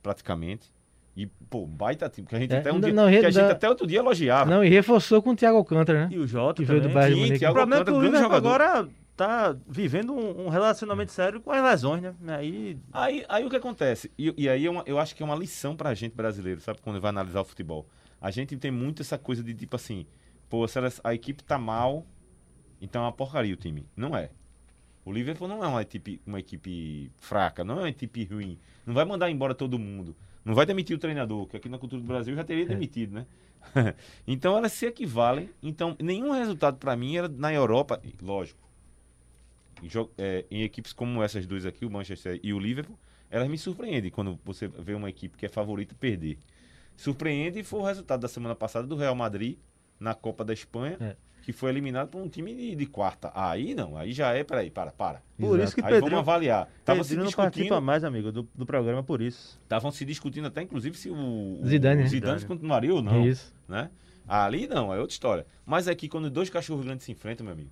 praticamente. 0.03 0.71
E, 1.17 1.27
pô, 1.27 1.67
baita 1.67 2.09
time, 2.09 2.27
que 2.27 2.35
a 2.35 2.39
gente, 2.39 2.53
É, 2.55 2.59
até, 2.59 2.71
um 2.71 2.75
não- 2.75 2.81
dia, 2.81 2.93
não, 2.95 3.09
que 3.11 3.17
a 3.19 3.31
gente 3.31 3.35
dá- 3.35 3.53
até 3.53 3.69
outro 3.69 3.87
dia 3.87 3.99
elogiava. 3.99 4.51
Não, 4.51 4.65
e 4.65 4.69
reforçou 4.69 5.23
com 5.23 5.31
o 5.31 5.37
Thiago 5.37 5.59
Alcântara, 5.59 6.07
né? 6.09 6.15
E 6.15 6.19
o 6.19 6.27
Jota 6.27 6.63
Que 6.63 6.67
veio 6.67 6.81
do 6.81 6.89
também. 6.89 6.95
Bayern 7.11 7.29
Sim. 7.29 7.39
Thiago 7.39 7.53
O 7.53 7.61
problema 7.61 7.83
é 7.83 7.85
que 7.85 7.91
o 7.91 8.01
Liverpool 8.03 8.23
jogador. 8.23 8.61
agora 8.63 8.89
tá 9.15 9.55
vivendo 9.69 10.13
um, 10.15 10.47
um 10.47 10.49
relacionamento 10.49 11.13
sério 11.13 11.41
com 11.41 11.51
as 11.53 11.63
lesões, 11.63 12.03
né? 12.03 12.15
Aí 12.29 12.79
Aí, 12.93 13.25
aí 13.29 13.45
o 13.45 13.51
que 13.51 13.57
acontece? 13.57 14.11
E, 14.19 14.33
e 14.39 14.49
aí 14.49 14.65
é 14.67 14.71
uma- 14.71 14.83
eu 14.87 14.99
acho 14.99 15.15
que 15.15 15.23
é 15.23 15.27
uma 15.27 15.37
lição 15.37 15.77
pra 15.77 15.93
gente 15.93 16.15
brasileiro, 16.17 16.61
sabe? 16.63 16.81
Quando 16.83 16.99
vai 17.01 17.11
analisar 17.11 17.43
o 17.43 17.45
futebol. 17.45 17.87
A 18.23 18.31
gente 18.31 18.57
tem 18.57 18.71
muito 18.71 19.03
essa 19.03 19.19
coisa 19.19 19.43
de 19.43 19.53
tipo 19.53 19.75
assim, 19.75 20.07
pô, 20.49 20.67
se 20.69 20.79
a 21.03 21.13
equipe 21.13 21.43
tá 21.43 21.59
mal, 21.59 22.07
então 22.81 23.03
é 23.03 23.07
uma 23.07 23.13
porcaria 23.13 23.53
o 23.53 23.57
time. 23.57 23.85
Não 23.97 24.17
é. 24.17 24.31
O 25.05 25.13
Liverpool 25.13 25.49
não 25.49 25.65
é 25.65 25.67
uma 25.67 25.83
equipe, 25.83 26.21
uma 26.25 26.39
equipe 26.39 27.11
fraca, 27.19 27.65
não 27.65 27.79
é 27.79 27.79
uma 27.81 27.89
equipe 27.89 28.25
ruim. 28.25 28.57
Não 28.87 28.95
vai 28.95 29.05
mandar 29.05 29.29
embora 29.29 29.55
todo 29.55 29.77
mundo. 29.77 30.15
Não 30.45 30.55
vai 30.55 30.65
demitir 30.65 30.97
o 30.97 31.01
treinador, 31.01 31.47
que 31.47 31.57
aqui 31.57 31.69
na 31.69 31.79
cultura 31.79 32.01
do 32.01 32.07
Brasil 32.07 32.35
já 32.37 32.45
teria 32.45 32.65
demitido, 32.65 33.13
né? 33.13 33.27
então 34.27 34.57
elas 34.57 34.73
se 34.73 34.87
equivalem. 34.87 35.51
Então, 35.61 35.97
nenhum 36.01 36.31
resultado 36.31 36.79
pra 36.79 36.97
mim 36.97 37.17
era 37.17 37.29
na 37.29 37.53
Europa, 37.53 38.01
lógico. 38.21 38.61
em 39.83 39.89
é, 40.17 40.45
em 40.49 40.63
equipes 40.63 40.93
como 40.93 41.23
essas 41.23 41.45
duas 41.45 41.67
aqui, 41.67 41.85
o 41.85 41.91
Manchester 41.91 42.39
e 42.41 42.53
o 42.53 42.59
Liverpool, 42.59 42.99
elas 43.29 43.49
me 43.49 43.59
surpreendem 43.59 44.11
quando 44.11 44.39
você 44.45 44.69
vê 44.69 44.95
uma 44.95 45.09
equipe 45.09 45.37
que 45.37 45.47
é 45.47 45.49
favorita 45.49 45.95
perder. 45.95 46.39
Surpreende 46.97 47.63
foi 47.63 47.81
o 47.81 47.85
resultado 47.85 48.21
da 48.21 48.29
semana 48.29 48.55
passada 48.55 48.87
do 48.87 48.97
Real 48.97 49.15
Madrid 49.15 49.59
na 49.99 50.15
Copa 50.15 50.45
da 50.45 50.53
Espanha, 50.53 50.97
É. 51.01 51.17
que 51.43 51.53
foi 51.53 51.71
eliminado 51.71 52.09
por 52.09 52.21
um 52.21 52.29
time 52.29 52.55
de, 52.55 52.75
de 52.77 52.87
quarta. 52.87 53.31
Aí 53.35 53.75
não, 53.75 53.97
aí 53.97 54.13
já 54.13 54.33
é, 54.33 54.45
peraí, 54.45 54.71
para, 54.71 54.93
para. 54.93 55.23
Por 55.39 55.47
Exato. 55.59 55.65
isso 55.65 55.75
que 55.77 55.81
Aí 55.85 56.01
vamos 56.01 56.19
avaliar. 56.19 56.69
Estavam 56.79 57.03
se 57.05 57.17
discutindo, 57.17 57.81
mais, 57.81 58.05
amigo, 58.05 58.31
do, 58.31 58.49
do 58.55 58.67
programa 58.67 59.03
por 59.03 59.21
isso. 59.21 59.59
estavam 59.63 59.91
se 59.91 60.05
discutindo 60.05 60.47
até 60.47 60.63
inclusive 60.63 60.97
se 60.97 61.11
o, 61.11 61.61
Zidane, 61.65 62.01
o 62.01 62.05
né? 62.05 62.09
Zidane 62.09 62.39
Zidane. 62.39 62.45
continuaria 62.47 62.95
ou 62.95 63.03
não, 63.03 63.27
Isso. 63.27 63.53
né? 63.69 63.91
Ali 64.29 64.69
não, 64.69 64.95
é 64.95 64.99
outra 65.01 65.13
história. 65.13 65.47
Mas 65.67 65.89
aqui 65.89 66.09
quando 66.09 66.31
dois 66.31 66.49
cachorros 66.49 66.85
grandes 66.85 67.05
se 67.05 67.11
enfrentam, 67.13 67.45
meu 67.45 67.53
amigo. 67.55 67.71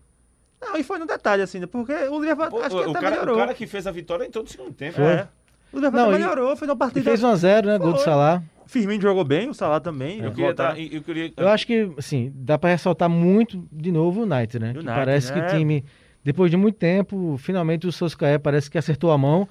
Não, 0.61 0.77
e 0.77 0.83
foi 0.83 0.99
no 0.99 1.07
detalhe, 1.07 1.41
assim, 1.43 1.59
né? 1.59 1.67
Porque 1.67 1.93
o 1.93 2.21
Liverpool 2.21 2.61
acho 2.61 2.77
que 2.77 2.83
o, 2.87 2.91
até 2.91 3.01
cara, 3.01 3.11
melhorou. 3.13 3.35
o 3.37 3.39
cara 3.39 3.55
que 3.55 3.67
fez 3.67 3.87
a 3.87 3.91
vitória 3.91 4.25
entrou 4.27 4.45
no 4.45 4.51
segundo 4.51 4.73
tempo. 4.75 5.01
É. 5.01 5.27
O 5.73 5.77
Liverpool 5.77 6.01
Não, 6.01 6.09
até 6.09 6.17
e- 6.17 6.21
melhorou, 6.21 6.57
fez 6.57 6.69
uma 6.69 6.75
E 6.75 6.79
partida... 6.79 7.05
fez 7.05 7.21
1x0, 7.23 7.67
né? 7.67 7.79
Gol 7.79 7.93
do 7.93 7.97
Foi. 7.97 8.05
Salah. 8.05 8.43
Firmino 8.67 9.03
jogou 9.03 9.25
bem, 9.25 9.49
o 9.49 9.55
Salah 9.55 9.81
também. 9.81 10.21
Eu 10.21 10.31
queria, 10.31 10.47
voltaram- 10.47 10.75
dar, 10.77 10.81
eu 10.95 11.03
queria 11.03 11.33
Eu 11.37 11.49
acho 11.49 11.67
que, 11.67 11.91
assim, 11.99 12.33
dá 12.35 12.57
pra 12.59 12.71
ressaltar 12.71 13.09
muito 13.09 13.67
de 13.73 13.91
novo 13.91 14.21
o 14.21 14.23
United, 14.23 14.59
né? 14.61 14.73
Que 14.73 14.79
United, 14.79 14.95
parece 14.97 15.33
que 15.33 15.39
né? 15.41 15.47
o 15.47 15.51
time, 15.59 15.85
depois 16.23 16.51
de 16.53 16.57
muito 16.57 16.77
tempo, 16.77 17.37
finalmente 17.39 17.87
o 17.87 17.93
Solskjaer 17.93 18.39
parece 18.39 18.71
que 18.71 18.79
acertou 18.79 19.11
a 19.11 19.19
mão. 19.19 19.49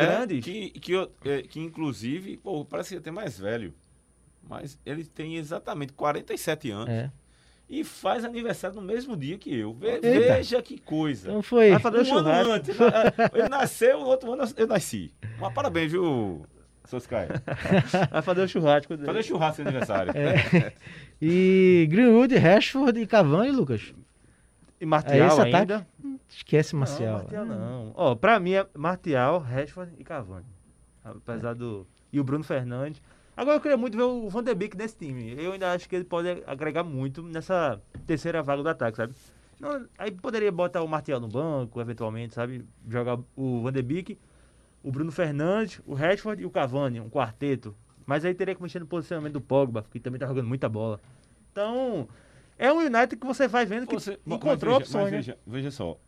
Grandes. 0.00 0.44
Que, 0.44 0.70
que, 0.70 0.94
é, 1.24 1.42
que 1.42 1.58
inclusive, 1.58 2.36
pô, 2.36 2.64
parece 2.64 2.90
que 2.90 2.98
até 2.98 3.10
mais 3.10 3.38
velho. 3.38 3.72
Mas 4.48 4.78
ele 4.86 5.04
tem 5.04 5.36
exatamente 5.36 5.92
47 5.92 6.70
anos. 6.70 6.88
É. 6.88 7.10
E 7.68 7.82
faz 7.82 8.24
aniversário 8.24 8.76
no 8.76 8.82
mesmo 8.82 9.16
dia 9.16 9.36
que 9.36 9.52
eu. 9.54 9.74
Ve- 9.74 9.94
Eita. 9.94 10.08
veja 10.10 10.62
que 10.62 10.78
coisa. 10.78 11.28
Então 11.28 11.42
foi. 11.42 11.70
Vai 11.70 11.80
fazer 11.80 11.98
o 11.98 12.14
Um 12.14 12.18
ano 12.18 12.52
antes. 12.52 12.78
na- 12.78 13.12
Ele 13.34 13.48
nasceu, 13.48 14.00
no 14.00 14.06
outro 14.06 14.32
ano 14.32 14.44
eu 14.56 14.66
nasci. 14.68 15.12
Mas 15.40 15.52
parabéns, 15.52 15.90
viu, 15.90 16.46
Solskjaer. 16.84 17.42
Vai 18.12 18.22
fazer 18.22 18.42
o 18.42 18.48
churrasco 18.48 18.94
dele. 18.96 19.06
Fazer 19.06 19.22
churrasco 19.24 19.62
de 19.62 19.68
aniversário. 19.68 20.12
É. 20.16 20.72
E 21.20 21.88
Greenwood, 21.90 22.36
Rashford 22.36 23.00
e 23.00 23.06
Cavani, 23.06 23.50
Lucas. 23.50 23.92
E 24.80 24.84
É 24.84 24.86
Martial 24.86 25.26
esse 25.28 25.40
ainda. 25.40 25.58
ataque? 25.76 25.86
Esquece 26.28 26.72
Não, 26.74 26.80
Marcial. 26.80 27.14
Martial 27.18 27.46
não. 27.46 27.92
Ó, 27.96 28.14
pra 28.14 28.38
mim 28.38 28.52
é 28.52 28.66
Martial, 28.76 29.40
Rashford 29.40 29.92
e 29.98 30.04
Cavani. 30.04 30.46
Apesar 31.04 31.54
do... 31.54 31.86
E 32.12 32.20
o 32.20 32.24
Bruno 32.24 32.44
Fernandes. 32.44 33.00
Agora 33.36 33.56
eu 33.56 33.60
queria 33.60 33.76
muito 33.76 33.96
ver 33.96 34.04
o 34.04 34.28
Van 34.30 34.42
de 34.42 34.54
Beek 34.54 34.76
nesse 34.76 34.96
time. 34.96 35.34
Eu 35.36 35.52
ainda 35.52 35.72
acho 35.72 35.88
que 35.88 35.94
ele 35.94 36.04
pode 36.04 36.42
agregar 36.46 36.82
muito 36.82 37.22
nessa 37.22 37.80
terceira 38.06 38.42
vaga 38.42 38.62
do 38.62 38.68
ataque, 38.68 38.96
sabe? 38.96 39.14
Não, 39.60 39.86
aí 39.98 40.10
poderia 40.10 40.50
botar 40.50 40.82
o 40.82 40.88
Martial 40.88 41.20
no 41.20 41.28
banco, 41.28 41.80
eventualmente, 41.80 42.34
sabe? 42.34 42.64
Jogar 42.88 43.18
o 43.36 43.62
Van 43.62 43.72
de 43.72 43.82
Beek, 43.82 44.18
o 44.82 44.90
Bruno 44.90 45.12
Fernandes, 45.12 45.80
o 45.86 45.94
Rashford 45.94 46.42
e 46.42 46.46
o 46.46 46.50
Cavani, 46.50 47.00
um 47.00 47.10
quarteto. 47.10 47.74
Mas 48.06 48.24
aí 48.24 48.32
teria 48.34 48.54
que 48.54 48.62
mexer 48.62 48.78
no 48.78 48.86
posicionamento 48.86 49.34
do 49.34 49.40
Pogba, 49.40 49.84
que 49.90 49.98
também 50.00 50.18
tá 50.18 50.26
jogando 50.26 50.46
muita 50.46 50.68
bola. 50.68 51.00
Então, 51.52 52.08
é 52.58 52.72
um 52.72 52.78
United 52.78 53.16
que 53.16 53.26
você 53.26 53.48
vai 53.48 53.66
vendo 53.66 53.86
que 53.86 53.94
Você- 53.94 54.18
mas 54.24 54.38
encontrou 54.38 54.74
veja, 54.78 54.84
opções, 54.84 55.02
mas 55.04 55.12
né? 55.12 55.16
veja, 55.18 55.38
veja 55.46 55.70
só. 55.70 55.98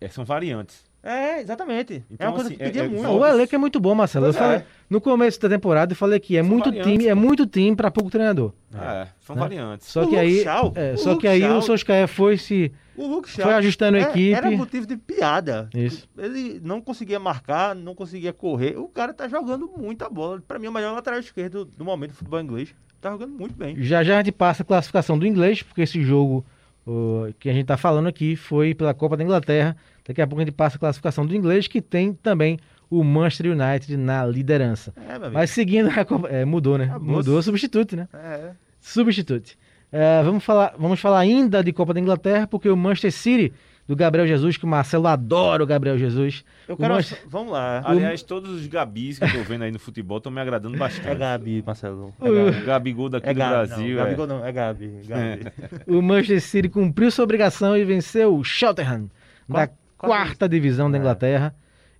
É, 0.00 0.08
são 0.08 0.24
variantes. 0.24 0.84
É, 1.04 1.40
exatamente. 1.42 1.94
é 1.96 2.02
Então, 2.10 2.28
uma 2.28 2.32
coisa 2.34 2.48
assim, 2.48 2.56
que 2.56 2.64
pedia 2.64 2.82
é- 2.82 2.84
é- 2.86 2.88
muito. 2.88 3.02
Não, 3.02 3.18
o 3.18 3.26
elenco 3.26 3.54
é 3.54 3.58
muito 3.58 3.78
bom, 3.78 3.94
Marcelo. 3.94 4.26
Eu 4.26 4.32
Pois 4.32 4.42
é. 4.42 4.48
falei, 4.48 4.64
no 4.88 5.00
começo 5.00 5.38
da 5.40 5.48
temporada 5.50 5.92
eu 5.92 5.96
falei 5.96 6.18
que 6.18 6.36
é 6.36 6.40
São 6.40 6.50
muito 6.50 6.64
variantes, 6.66 6.90
time, 6.92 7.06
é 7.06 7.14
muito 7.14 7.46
time 7.46 7.76
pra 7.76 7.90
pouco 7.90 8.10
treinador. 8.10 8.52
É, 8.74 9.08
são 9.20 9.36
Né? 9.36 9.42
variantes. 9.42 9.86
Só 9.88 10.00
O 10.02 10.08
que 10.08 10.14
Luke 10.16 10.18
aí, 10.18 10.44
é, 10.74 10.92
o 10.94 10.96
só 10.98 11.10
Luke 11.10 11.20
que 11.20 11.28
aí 11.28 11.44
o 11.44 11.60
Solskjaer 11.60 12.08
foi 12.08 12.38
se 12.38 12.72
O 12.96 13.06
Luke 13.06 13.28
Shaw 13.28 13.44
foi 13.44 13.54
ajustando 13.54 13.96
a 13.98 14.00
é- 14.00 14.02
equipe. 14.04 14.32
Era 14.32 14.50
motivo 14.50 14.86
de 14.86 14.96
piada. 14.96 15.68
Isso. 15.74 16.08
Ele 16.16 16.58
não 16.64 16.80
conseguia 16.80 17.18
marcar, 17.20 17.74
não 17.74 17.94
conseguia 17.94 18.32
correr. 18.32 18.78
O 18.78 18.88
cara 18.88 19.12
tá 19.12 19.28
jogando 19.28 19.70
muita 19.76 20.08
bola. 20.08 20.40
Pra 20.46 20.58
mim, 20.58 20.66
é 20.66 20.70
o 20.70 20.72
melhor 20.72 20.94
lateral 20.94 21.20
esquerdo 21.20 21.64
do 21.66 21.84
momento 21.84 22.12
do 22.12 22.16
futebol 22.16 22.40
inglês. 22.40 22.74
Tá 23.00 23.10
jogando 23.10 23.32
muito 23.38 23.54
bem. 23.54 23.76
Já 23.82 24.02
já 24.02 24.14
a 24.14 24.22
gente 24.22 24.32
passa 24.32 24.62
a 24.62 24.66
classificação 24.66 25.18
do 25.18 25.26
inglês, 25.26 25.62
porque 25.62 25.82
esse 25.82 26.02
jogo 26.02 26.46
ó, 26.86 27.28
que 27.38 27.50
a 27.50 27.52
gente 27.52 27.66
tá 27.66 27.76
falando 27.76 28.06
aqui 28.06 28.34
foi 28.36 28.74
pela 28.74 28.94
Copa 28.94 29.16
da 29.16 29.22
Inglaterra. 29.22 29.76
Daqui 30.06 30.20
a 30.20 30.26
pouco 30.26 30.42
a 30.42 30.44
gente 30.44 30.54
passa 30.54 30.76
a 30.76 30.78
classificação 30.78 31.24
do 31.26 31.34
inglês, 31.34 31.66
que 31.66 31.80
tem 31.80 32.12
também 32.12 32.58
o 32.90 33.02
Manchester 33.02 33.52
United 33.52 33.96
na 33.96 34.24
liderança. 34.26 34.92
É, 34.96 35.06
meu 35.12 35.16
amigo. 35.16 35.32
Mas 35.34 35.50
seguindo 35.50 35.88
a 35.88 36.04
Copa, 36.04 36.28
é, 36.28 36.44
mudou, 36.44 36.76
né? 36.76 36.84
Acabou. 36.84 37.08
Mudou 37.16 37.38
o 37.38 37.42
substituto, 37.42 37.96
né? 37.96 38.06
É. 38.12 38.50
Substituto. 38.80 39.52
É, 39.90 40.22
vamos, 40.22 40.44
falar, 40.44 40.74
vamos 40.78 41.00
falar 41.00 41.20
ainda 41.20 41.62
de 41.62 41.72
Copa 41.72 41.94
da 41.94 42.00
Inglaterra, 42.00 42.46
porque 42.46 42.68
o 42.68 42.76
Manchester 42.76 43.12
City, 43.12 43.52
do 43.86 43.94
Gabriel 43.96 44.26
Jesus, 44.26 44.56
que 44.56 44.64
o 44.64 44.68
Marcelo 44.68 45.06
adora 45.06 45.62
o 45.62 45.66
Gabriel 45.66 45.96
Jesus. 45.96 46.44
Eu 46.68 46.74
O 46.74 46.78
quero. 46.78 46.94
Manchester- 46.94 47.26
Vamos 47.28 47.52
lá. 47.52 47.80
Aliás, 47.84 48.22
todos 48.22 48.50
os 48.50 48.66
Gabis 48.66 49.18
que 49.18 49.24
eu 49.24 49.32
tô 49.32 49.42
vendo 49.44 49.62
aí 49.62 49.70
no 49.70 49.78
futebol 49.78 50.18
estão 50.18 50.32
me 50.32 50.40
agradando 50.40 50.76
bastante. 50.76 51.08
É 51.08 51.14
Gabi, 51.14 51.62
Marcelo. 51.64 52.12
É 52.20 52.28
O 52.28 52.34
Gabi. 52.44 52.60
Gabigol 52.66 53.08
daqui 53.08 53.28
É 53.28 53.32
do 53.34 53.38
Gabi. 53.38 53.52
Brasil. 53.68 53.94
não, 53.96 54.02
é. 54.02 54.04
Gabigol 54.04 54.26
não, 54.26 54.44
é 54.46 54.52
Gabi. 54.52 55.00
Gabi. 55.06 55.40
O 55.86 56.02
Manchester 56.02 56.40
City 56.42 56.68
cumpriu 56.68 57.10
sua 57.10 57.24
obrigação 57.24 57.76
e 57.76 57.84
venceu 57.84 58.36
o 58.36 58.42
Cheltenham, 58.44 59.08
da 59.48 59.68
quarta 59.98 60.48
divisão 60.48 60.90
da 60.90 60.96
É. 60.98 61.00
Inglaterra. 61.00 61.54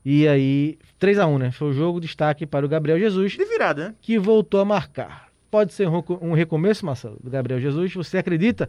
E 0.04 0.28
aí, 0.28 0.78
3 0.98 1.18
a 1.18 1.26
1 1.26 1.38
né? 1.38 1.50
Foi 1.50 1.68
o 1.68 1.72
jogo 1.72 1.98
destaque 2.00 2.44
para 2.46 2.64
o 2.66 2.68
Gabriel 2.68 2.98
Jesus, 2.98 3.32
De 3.32 3.44
virada, 3.46 3.88
né? 3.88 3.94
que 4.02 4.18
voltou 4.18 4.60
a 4.60 4.64
marcar. 4.64 5.28
Pode 5.50 5.72
ser 5.72 5.88
um, 5.88 5.92
reco- 5.96 6.32
recomeço, 6.34 6.84
Marcelo, 6.84 7.16
do 7.22 7.30
Gabriel 7.30 7.60
Jesus. 7.60 7.94
Você 7.94 8.18
acredita 8.18 8.68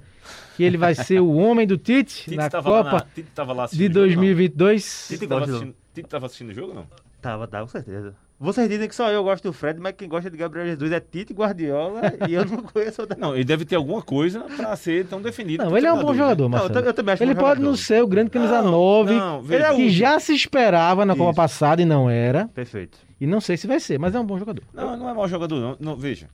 que 0.55 0.63
ele 0.63 0.77
vai 0.77 0.94
ser 0.96 1.20
o 1.20 1.34
homem 1.36 1.65
do 1.67 1.77
Tite, 1.77 2.25
Tite 2.25 2.36
na 2.38 2.50
tava 2.50 2.70
lá 2.70 2.84
Copa 2.84 2.96
na- 2.98 3.01
Tite 3.13 3.29
tava 3.34 3.53
lá 3.53 3.63
de 3.63 3.65
assistindo 3.65 3.91
o 3.91 3.94
jogo, 3.94 4.08
não? 4.08 4.15
2022? 4.15 5.08
Tite 5.10 5.27
tava 5.27 5.39
Gosto 5.41 5.50
do- 5.50 5.55
assistindo, 5.58 6.25
assistindo 6.25 6.50
o 6.50 6.53
jogo 6.53 6.74
não? 6.75 6.88
Tava, 7.22 7.48
tava, 7.48 7.65
com 7.65 7.72
certeza. 7.72 8.15
Vocês 8.38 8.68
dizem 8.68 8.88
que 8.89 8.94
só 8.96 9.10
eu 9.10 9.24
gosto 9.24 9.44
do 9.46 9.54
Fred, 9.54 9.80
mas 9.80 9.94
quem 9.96 10.10
gosta 10.10 10.30
de 10.30 10.36
Gabriel 10.36 10.68
Jesus 10.68 10.92
é 10.92 11.00
Tite 11.00 11.34
Guardiola 11.34 12.01
e 12.27 12.34
eu 12.34 12.44
não 12.46 12.58
conheço 12.63 13.01
outra. 13.01 13.18
Não, 13.18 13.34
ele 13.34 13.46
deve 13.46 13.63
ter 13.63 13.75
alguma 13.77 14.01
coisa 14.01 14.42
pra 14.42 14.75
ser 14.75 15.08
tão 15.08 15.22
definido. 15.22 15.63
Não, 15.63 15.77
ele 15.77 15.88
é 15.88 15.94
um 15.94 16.01
bom 16.01 16.13
jogador, 16.13 16.50
Não, 16.50 16.58
eu, 16.58 16.63
Marcelo. 16.63 16.82
ta- 16.84 16.89
eu 16.89 16.94
também 16.94 17.13
acho 17.13 17.24
Ele 17.24 17.34
bom 17.34 17.39
pode 17.39 17.56
jogador. 17.62 17.70
não 17.72 17.77
ser 17.77 18.04
o 18.04 18.08
grande 18.08 18.30
camisa 18.30 18.62
Não, 18.62 18.72
9, 18.72 19.13
não, 19.13 19.39
é 19.50 19.68
que 19.70 19.74
útil. 19.74 19.89
já 19.89 20.20
se 20.20 20.34
esperava 20.36 21.06
na 21.06 21.15
Copa 21.15 21.30
Isso. 21.30 21.36
passada 21.38 21.82
e 21.82 21.86
não 21.86 22.10
era. 22.10 22.50
Perfeito. 22.50 22.98
E 23.22 23.25
não 23.25 23.39
sei 23.39 23.56
se 23.56 23.68
vai 23.68 23.80
ser, 23.80 23.98
mas 23.98 24.13
é 24.13 24.20
um 24.20 24.25
bom 24.25 24.38
jogador. 24.38 24.63
Não, 24.74 24.98
não 24.98 25.10
é 25.10 25.13
mau 25.13 25.27
jogador, 25.30 25.58
não. 25.62 25.77
não. 25.80 25.96
Veja, 25.96 26.27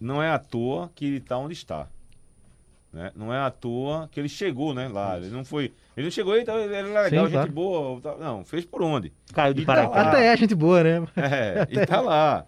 não 0.00 0.22
é 0.22 0.30
à 0.30 0.38
toa 0.38 0.92
que 0.94 1.04
ele 1.04 1.16
está 1.16 1.36
onde 1.36 1.54
está. 1.54 1.88
Né? 2.92 3.12
Não 3.14 3.32
é 3.32 3.38
à 3.38 3.50
toa 3.50 4.08
que 4.10 4.18
ele 4.18 4.28
chegou, 4.28 4.74
né? 4.74 4.88
Lá. 4.88 5.16
Ele 5.16 5.28
não 5.30 5.44
foi. 5.44 5.72
Ele 5.96 6.06
não 6.06 6.10
chegou, 6.10 6.36
então 6.36 6.58
ele 6.58 6.74
era 6.74 6.86
legal, 6.86 7.04
Sim, 7.08 7.16
gente 7.20 7.32
claro. 7.32 7.52
boa. 7.52 8.18
Não, 8.18 8.44
fez 8.44 8.64
por 8.64 8.82
onde? 8.82 9.12
Caiu 9.32 9.54
de 9.54 9.62
E 9.62 9.64
tá 9.64 9.74
paraquedas. 9.74 10.04
lá. 10.04 10.10
Até 10.10 10.26
é 10.26 10.36
gente 10.36 10.54
boa, 10.54 10.82
né? 10.82 11.06
É, 11.16 11.66
e 11.70 11.86
tá 11.86 12.00
lá. 12.00 12.46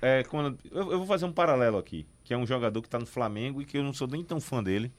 É, 0.00 0.22
quando, 0.24 0.58
eu, 0.70 0.92
eu 0.92 0.98
vou 0.98 1.06
fazer 1.06 1.26
um 1.26 1.32
paralelo 1.32 1.76
aqui, 1.78 2.06
que 2.22 2.32
é 2.32 2.36
um 2.36 2.46
jogador 2.46 2.80
que 2.80 2.88
tá 2.88 2.98
no 2.98 3.06
Flamengo 3.06 3.60
e 3.60 3.64
que 3.66 3.76
eu 3.76 3.82
não 3.82 3.92
sou 3.92 4.06
nem 4.08 4.22
tão 4.24 4.40
fã 4.40 4.62
dele. 4.62 4.90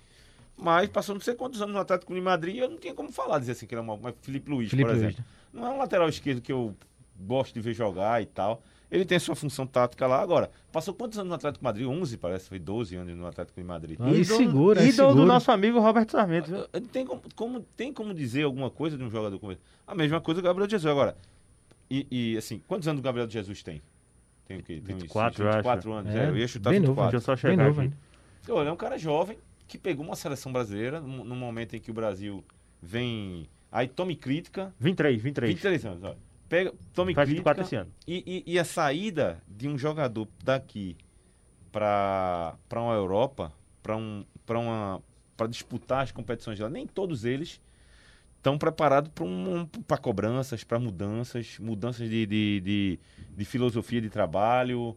Mas 0.58 0.88
passou 0.90 1.14
não 1.16 1.22
sei 1.22 1.34
quantos 1.36 1.62
anos 1.62 1.74
no 1.74 1.82
Atlético 1.82 2.14
de 2.14 2.22
Madrid, 2.22 2.58
eu 2.58 2.70
não 2.70 2.78
tinha 2.78 2.94
como 2.94 3.12
falar, 3.12 3.40
dizer 3.40 3.52
assim 3.54 3.66
que 3.68 3.74
ele 3.76 3.80
é 3.80 3.84
uma, 3.84 3.98
mas 3.98 4.14
Felipe 4.22 4.50
Luiz, 4.50 4.70
Felipe 4.70 4.88
por 4.90 4.96
Luiz, 4.96 5.04
exemplo. 5.10 5.26
Não 5.52 5.66
é 5.66 5.70
um 5.70 5.78
lateral 5.78 6.08
esquerdo 6.08 6.42
que 6.42 6.52
eu 6.52 6.74
gosto 7.20 7.54
de 7.54 7.60
ver 7.60 7.74
jogar 7.74 8.22
e 8.22 8.26
tal. 8.26 8.64
Ele 8.92 9.04
tem 9.04 9.18
sua 9.20 9.36
função 9.36 9.66
tática 9.66 10.06
lá. 10.08 10.22
Agora, 10.22 10.50
passou 10.72 10.94
quantos 10.94 11.18
anos 11.18 11.30
no 11.30 11.36
Atlético 11.36 11.60
de 11.60 11.64
Madrid? 11.64 11.88
11, 11.88 12.18
parece, 12.18 12.48
foi 12.48 12.60
12 12.60 12.96
anos 12.96 13.16
no 13.16 13.26
Atlético 13.26 13.60
de 13.60 13.66
Madrid. 13.68 13.98
Ah, 14.00 14.12
e 14.12 14.24
segura, 14.24 14.84
e 14.84 14.90
ídolo 14.90 15.16
do 15.16 15.26
nosso 15.26 15.52
amigo 15.52 15.80
Roberto 15.80 16.12
Sarmento. 16.12 16.70
Eh, 16.72 16.80
Tem 16.92 17.06
como, 17.06 17.22
como- 17.36 17.62
tem 17.76 17.92
como 17.94 18.14
dizer 18.14 18.44
alguma 18.44 18.70
coisa 18.70 18.98
de 18.98 19.04
um 19.04 19.10
jogador 19.10 19.40
como 19.40 19.52
esse? 19.52 19.62
A 19.88 19.96
mesma 19.96 20.22
coisa 20.22 20.42
do 20.42 20.46
Gabriel 20.46 20.70
Jesus. 20.70 20.90
Agora, 20.90 21.18
e, 21.90 22.08
e, 22.12 22.38
assim, 22.38 22.62
quantos 22.68 22.88
anos 22.88 23.00
o 23.00 23.04
Gabriel 23.04 23.30
Jesus 23.30 23.62
tem? 23.64 23.82
Tem 24.48 24.58
o 24.60 24.64
quê? 24.64 24.82
Tem 24.86 24.96
uns 24.96 25.02
24, 25.04 25.44
eu 25.44 25.52
24 25.52 25.92
anos. 25.94 26.14
É, 26.16 26.26
É, 26.26 26.30
eu 26.30 26.38
ia 26.38 26.48
chutar 26.48 26.70
bem 26.70 26.80
novo, 26.80 26.94
24. 26.94 27.12
Deixa 27.12 27.16
eu 27.18 27.22
só 27.38 27.48
Bem 27.48 27.52
chegar 27.54 27.68
novo 27.68 27.82
aqui. 27.82 27.90
ainda. 27.90 27.98
Então, 28.44 28.60
ele 28.60 28.70
é 28.70 28.72
um 28.72 28.76
cara 28.78 28.98
jovem 28.98 29.38
que 29.68 29.78
pegou 29.80 30.06
uma 30.06 30.16
seleção 30.16 30.54
brasileira 30.54 31.02
num, 31.02 31.24
num 31.24 31.36
momento 31.36 31.76
em 31.76 31.80
que 31.80 31.90
o 31.90 31.94
Brasil 31.94 32.44
vem. 32.82 33.48
Aí 33.72 33.88
tome 33.88 34.16
crítica. 34.16 34.72
23, 34.80 35.20
23. 35.22 35.50
23 35.54 35.86
anos, 35.86 36.04
olha. 36.04 36.18
Pega, 36.56 36.74
tome 36.94 37.14
Faz 37.14 37.28
crítica 37.30 37.54
24 37.54 37.64
esse 37.64 37.76
ano. 37.76 37.92
e, 38.08 38.44
e- 38.48 38.54
e 38.54 38.60
a 38.60 38.64
saída 38.66 39.42
de 39.48 39.68
um 39.68 39.78
jogador 39.78 40.28
daqui 40.44 40.96
para 41.72 42.58
uma 42.74 42.94
Europa, 42.94 43.52
para 43.84 43.98
um, 43.98 44.26
uma 44.50 45.02
para 45.36 45.48
disputar 45.48 46.04
as 46.04 46.12
competições 46.12 46.58
lá, 46.60 46.70
nem 46.70 46.88
todos 46.88 47.26
eles 47.26 47.60
estão 48.38 48.58
preparados 48.58 49.12
para 49.14 49.26
um, 49.26 49.68
cobranças, 49.98 50.64
para 50.64 50.80
mudanças, 50.80 51.58
mudanças 51.60 52.10
de, 52.10 52.26
de, 52.26 52.62
de, 52.62 53.00
de 53.36 53.46
filosofia 53.46 54.00
de 54.00 54.10
trabalho, 54.10 54.96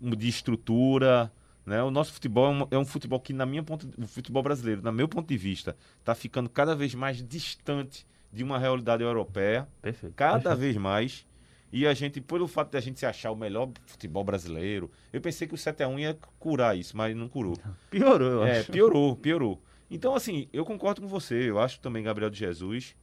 de 0.00 0.28
estrutura. 0.28 1.32
Né? 1.66 1.82
O 1.82 1.90
nosso 1.90 2.12
futebol 2.12 2.46
é 2.46 2.50
um, 2.50 2.68
é 2.70 2.78
um 2.78 2.84
futebol 2.84 3.18
que, 3.18 3.32
na 3.32 3.44
minha 3.46 3.62
ponto, 3.62 3.88
o 3.98 4.06
futebol 4.06 4.42
brasileiro, 4.42 4.80
na 4.82 4.92
meu 4.92 5.08
ponto 5.08 5.26
de 5.26 5.36
vista, 5.36 5.76
está 5.98 6.14
ficando 6.14 6.48
cada 6.48 6.76
vez 6.76 6.94
mais 6.94 7.26
distante 7.26 8.06
de 8.32 8.44
uma 8.44 8.58
realidade 8.58 9.02
europeia 9.02 9.68
Perfeito. 9.82 10.14
cada 10.14 10.54
vez 10.54 10.76
mais. 10.76 11.26
E 11.72 11.86
a 11.86 11.94
gente, 11.94 12.20
pelo 12.20 12.48
fato 12.48 12.70
de 12.72 12.76
a 12.76 12.80
gente 12.80 12.98
se 12.98 13.06
achar 13.06 13.30
o 13.30 13.36
melhor 13.36 13.70
futebol 13.86 14.24
brasileiro, 14.24 14.90
eu 15.12 15.20
pensei 15.20 15.46
que 15.46 15.54
o 15.54 15.56
7x1 15.56 16.00
ia 16.00 16.18
curar 16.38 16.76
isso, 16.76 16.96
mas 16.96 17.14
não 17.16 17.28
curou. 17.28 17.56
Piorou, 17.90 18.28
eu 18.28 18.44
É, 18.44 18.58
acho. 18.60 18.72
piorou, 18.72 19.14
piorou. 19.16 19.62
Então, 19.88 20.14
assim, 20.14 20.48
eu 20.52 20.64
concordo 20.64 21.00
com 21.00 21.06
você. 21.06 21.48
Eu 21.48 21.58
acho 21.60 21.78
também 21.80 22.02
Gabriel 22.02 22.30
de 22.30 22.38
Jesus 22.38 22.96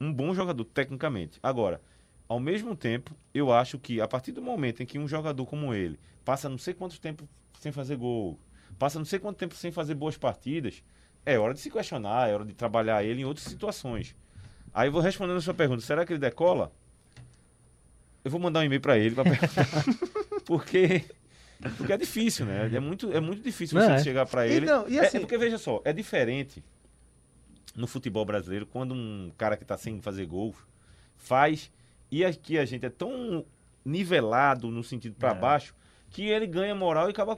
um 0.00 0.12
bom 0.12 0.32
jogador, 0.34 0.64
tecnicamente. 0.64 1.38
Agora, 1.42 1.80
ao 2.28 2.38
mesmo 2.40 2.74
tempo, 2.76 3.16
eu 3.34 3.52
acho 3.52 3.78
que 3.78 4.00
a 4.00 4.06
partir 4.08 4.32
do 4.32 4.42
momento 4.42 4.82
em 4.82 4.86
que 4.86 4.98
um 4.98 5.06
jogador 5.08 5.44
como 5.46 5.74
ele 5.74 5.98
passa 6.24 6.48
não 6.48 6.58
sei 6.58 6.74
quanto 6.74 7.00
tempo 7.00 7.28
sem 7.60 7.70
fazer 7.72 7.96
gol, 7.96 8.38
passa 8.78 8.98
não 8.98 9.04
sei 9.04 9.18
quanto 9.18 9.36
tempo 9.36 9.54
sem 9.54 9.70
fazer 9.72 9.94
boas 9.94 10.16
partidas, 10.16 10.82
é 11.26 11.38
hora 11.38 11.54
de 11.54 11.60
se 11.60 11.70
questionar, 11.70 12.28
é 12.28 12.34
hora 12.34 12.44
de 12.44 12.54
trabalhar 12.54 13.04
ele 13.04 13.20
em 13.22 13.24
outras 13.24 13.46
situações. 13.46 14.14
Aí 14.74 14.88
eu 14.88 14.92
vou 14.92 15.00
respondendo 15.02 15.36
a 15.36 15.40
sua 15.40 15.54
pergunta: 15.54 15.82
será 15.82 16.04
que 16.04 16.12
ele 16.12 16.20
decola? 16.20 16.72
Eu 18.24 18.30
vou 18.30 18.40
mandar 18.40 18.60
um 18.60 18.64
e-mail 18.64 18.80
para 18.80 18.96
ele 18.98 19.14
para 19.14 19.24
perguntar. 19.24 19.66
porque, 20.46 21.04
porque 21.76 21.92
é 21.92 21.96
difícil, 21.96 22.46
né? 22.46 22.70
É 22.72 22.80
muito, 22.80 23.12
é 23.12 23.20
muito 23.20 23.42
difícil 23.42 23.76
Não, 23.78 23.84
você 23.86 23.92
é. 23.94 23.98
chegar 24.02 24.26
para 24.26 24.46
ele. 24.46 24.66
Então, 24.66 24.88
e 24.88 24.98
É- 24.98 25.06
assim- 25.06 25.16
é, 25.16 25.20
porque, 25.20 25.36
veja 25.36 25.58
só, 25.58 25.80
é 25.84 25.92
diferente 25.92 26.62
no 27.74 27.86
futebol 27.86 28.24
brasileiro 28.24 28.64
quando 28.66 28.94
um 28.94 29.32
cara 29.36 29.56
que 29.56 29.64
está 29.64 29.76
sem 29.76 30.00
fazer 30.00 30.24
gol 30.26 30.54
faz. 31.16 31.70
E 32.10 32.24
aqui 32.24 32.58
a 32.58 32.64
gente 32.64 32.86
é 32.86 32.90
tão 32.90 33.44
nivelado 33.84 34.70
no 34.70 34.84
sentido 34.84 35.16
para 35.16 35.30
É. 35.30 35.34
baixo 35.34 35.74
que 36.10 36.22
ele 36.28 36.46
ganha 36.46 36.74
moral 36.74 37.08
e 37.08 37.10
acaba 37.10 37.36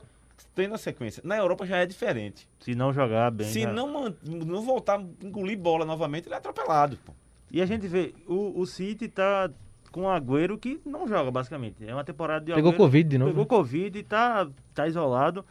tendo 0.54 0.74
a 0.74 0.78
sequência. 0.78 1.22
Na 1.24 1.36
Europa 1.36 1.64
já 1.64 1.78
é 1.78 1.86
diferente. 1.86 2.46
Se 2.60 2.74
não 2.74 2.92
jogar 2.92 3.30
bem. 3.30 3.48
Se 3.48 3.62
já- 3.62 3.72
não, 3.72 4.14
não 4.22 4.62
voltar 4.62 4.98
a 4.98 5.02
engolir 5.24 5.56
bola 5.56 5.84
novamente, 5.86 6.26
ele 6.26 6.34
é 6.34 6.38
atropelado. 6.38 6.98
pô. 6.98 7.12
E 7.54 7.62
a 7.62 7.66
gente 7.66 7.86
vê, 7.86 8.12
o, 8.26 8.58
o 8.60 8.66
City 8.66 9.06
tá 9.06 9.48
com 9.92 10.02
o 10.02 10.08
Agüero 10.08 10.58
que 10.58 10.80
não 10.84 11.06
joga, 11.06 11.30
basicamente. 11.30 11.86
É 11.86 11.94
uma 11.94 12.02
temporada 12.02 12.44
de 12.44 12.52
Pegou 12.52 12.70
Agüero- 12.72 12.76
Covid 12.84 13.08
de 13.08 13.16
novo. 13.16 13.30
Pegou 13.30 13.44
né? 13.44 13.48
Covid 13.48 13.96
e 13.96 14.02
tá, 14.02 14.50
tá 14.74 14.88
isolado. 14.88 15.44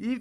E 0.00 0.20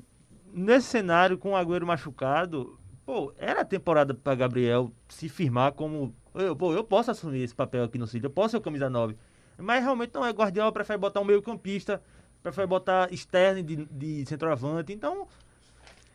nesse 0.54 0.86
cenário, 0.90 1.36
com 1.36 1.54
o 1.54 1.56
Agüero 1.56 1.88
machucado, 1.88 2.78
pô, 3.04 3.34
era 3.36 3.62
a 3.62 3.66
temporada 3.66 4.14
para 4.14 4.36
Gabriel 4.36 4.92
se 5.10 5.28
firmar 5.28 5.72
como. 5.72 6.14
Eu, 6.36 6.56
pô, 6.56 6.72
eu 6.72 6.84
posso 6.84 7.10
assumir 7.10 7.42
esse 7.42 7.56
papel 7.56 7.86
aqui 7.86 7.98
no 7.98 8.06
City, 8.06 8.24
eu 8.26 8.30
posso 8.30 8.52
ser 8.52 8.58
o 8.58 8.62
camisa 8.62 8.88
9. 8.88 9.18
Mas 9.58 9.84
realmente 9.84 10.14
não 10.14 10.24
é. 10.24 10.30
Guardiola 10.30 10.72
prefere 10.72 11.00
botar 11.00 11.20
um 11.20 11.26
meio-campista, 11.26 12.00
prefere 12.44 12.68
botar 12.68 13.12
Sterling 13.12 13.66
de, 13.66 13.86
de 13.86 14.26
centroavante. 14.28 14.94
Então, 14.94 15.28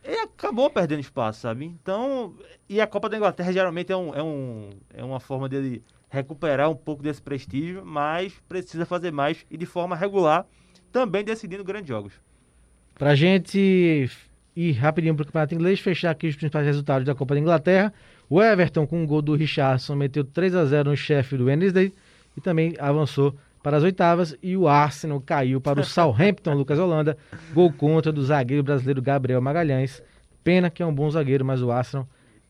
ele 0.03 0.19
acabou 0.19 0.69
perdendo 0.69 0.99
espaço, 0.99 1.41
sabe? 1.41 1.65
Então, 1.65 2.35
e 2.67 2.81
a 2.81 2.87
Copa 2.87 3.07
da 3.09 3.17
Inglaterra 3.17 3.51
geralmente 3.51 3.91
é, 3.91 3.97
um, 3.97 4.13
é, 4.13 4.21
um, 4.21 4.69
é 4.93 5.03
uma 5.03 5.19
forma 5.19 5.47
dele 5.47 5.81
recuperar 6.09 6.69
um 6.69 6.75
pouco 6.75 7.01
desse 7.01 7.21
prestígio, 7.21 7.83
mas 7.85 8.33
precisa 8.47 8.85
fazer 8.85 9.11
mais 9.11 9.45
e 9.49 9.57
de 9.57 9.65
forma 9.65 9.95
regular, 9.95 10.45
também 10.91 11.23
decidindo 11.23 11.63
grandes 11.63 11.87
jogos. 11.87 12.13
Pra 12.95 13.15
gente 13.15 14.09
ir 14.55 14.71
rapidinho 14.73 15.15
pro 15.15 15.25
Campeonato 15.25 15.55
Inglês, 15.55 15.79
fechar 15.79 16.11
aqui 16.11 16.27
os 16.27 16.35
principais 16.35 16.65
resultados 16.65 17.05
da 17.05 17.15
Copa 17.15 17.33
da 17.33 17.39
Inglaterra. 17.39 17.91
O 18.29 18.41
Everton, 18.41 18.85
com 18.85 19.03
o 19.03 19.07
gol 19.07 19.21
do 19.21 19.35
Richardson, 19.35 19.95
meteu 19.95 20.23
3 20.23 20.55
a 20.55 20.65
0 20.65 20.91
no 20.91 20.97
chefe 20.97 21.35
do 21.35 21.45
Wednesday 21.45 21.91
e 22.37 22.41
também 22.41 22.75
avançou 22.77 23.35
para 23.63 23.77
as 23.77 23.83
oitavas. 23.83 24.35
E 24.43 24.55
o 24.55 24.67
Arsenal 24.67 25.19
caiu 25.21 25.59
para 25.59 25.79
o 25.79 25.83
Southampton, 25.83 26.53
Lucas 26.55 26.77
Holanda. 26.77 27.17
Gol 27.53 27.71
contra 27.73 28.11
do 28.11 28.23
zagueiro 28.23 28.61
brasileiro 28.61 29.01
Gabriel 29.01 29.41
Magalhães. 29.41 30.03
Pena 30.43 30.69
que 30.69 30.83
é 30.83 30.85
um 30.85 30.93
bom 30.93 31.09
zagueiro, 31.09 31.43
mas 31.45 31.61
o 31.63 31.71
Arsenal 31.71 32.07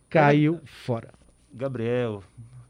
caiu 0.10 0.60
fora. 0.66 1.10
Gabriel, 1.54 2.24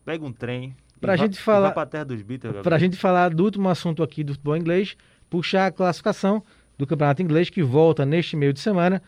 pega 0.06 0.24
um 0.26 0.32
trem. 0.34 0.76
Pra 1.00 1.16
gente 1.16 1.40
falar- 1.40 1.72
pra 1.72 1.86
terra 1.86 2.06
dos 2.06 2.22
Beatles, 2.22 2.62
Para 2.62 2.78
gente 2.78 2.96
falar 2.98 3.34
do 3.34 3.44
último 3.44 3.68
assunto 3.70 4.04
aqui 4.04 4.24
do 4.24 4.34
futebol 4.34 4.56
inglês, 4.56 4.96
puxar 5.30 5.68
a 5.68 5.72
classificação 5.72 6.44
do 6.78 6.88
Campeonato 6.88 7.22
Inglês 7.22 7.50
que 7.50 7.62
volta 7.62 8.06
neste 8.06 8.36
meio 8.36 8.54
de 8.54 8.60
semana. 8.60 9.02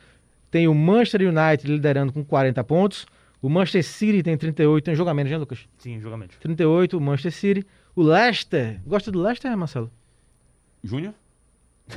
Tem 0.51 0.67
o 0.67 0.73
Manchester 0.73 1.21
United 1.21 1.69
liderando 1.71 2.11
com 2.13 2.23
40 2.23 2.63
pontos. 2.63 3.05
O 3.41 3.49
Manchester 3.49 3.83
City 3.83 4.23
tem 4.23 4.37
38, 4.37 4.83
tem 4.83 4.95
menos, 5.13 5.31
né, 5.31 5.37
Lucas? 5.37 5.67
Sim, 5.77 5.99
julgamento. 5.99 6.35
38, 6.39 6.97
o 6.97 7.01
Manchester 7.01 7.31
City. 7.31 7.67
O 7.95 8.03
Leicester, 8.03 8.79
gosta 8.86 9.12
do 9.12 9.21
Leicester, 9.21 9.55
Marcelo? 9.58 9.89
Júnior? 10.84 11.13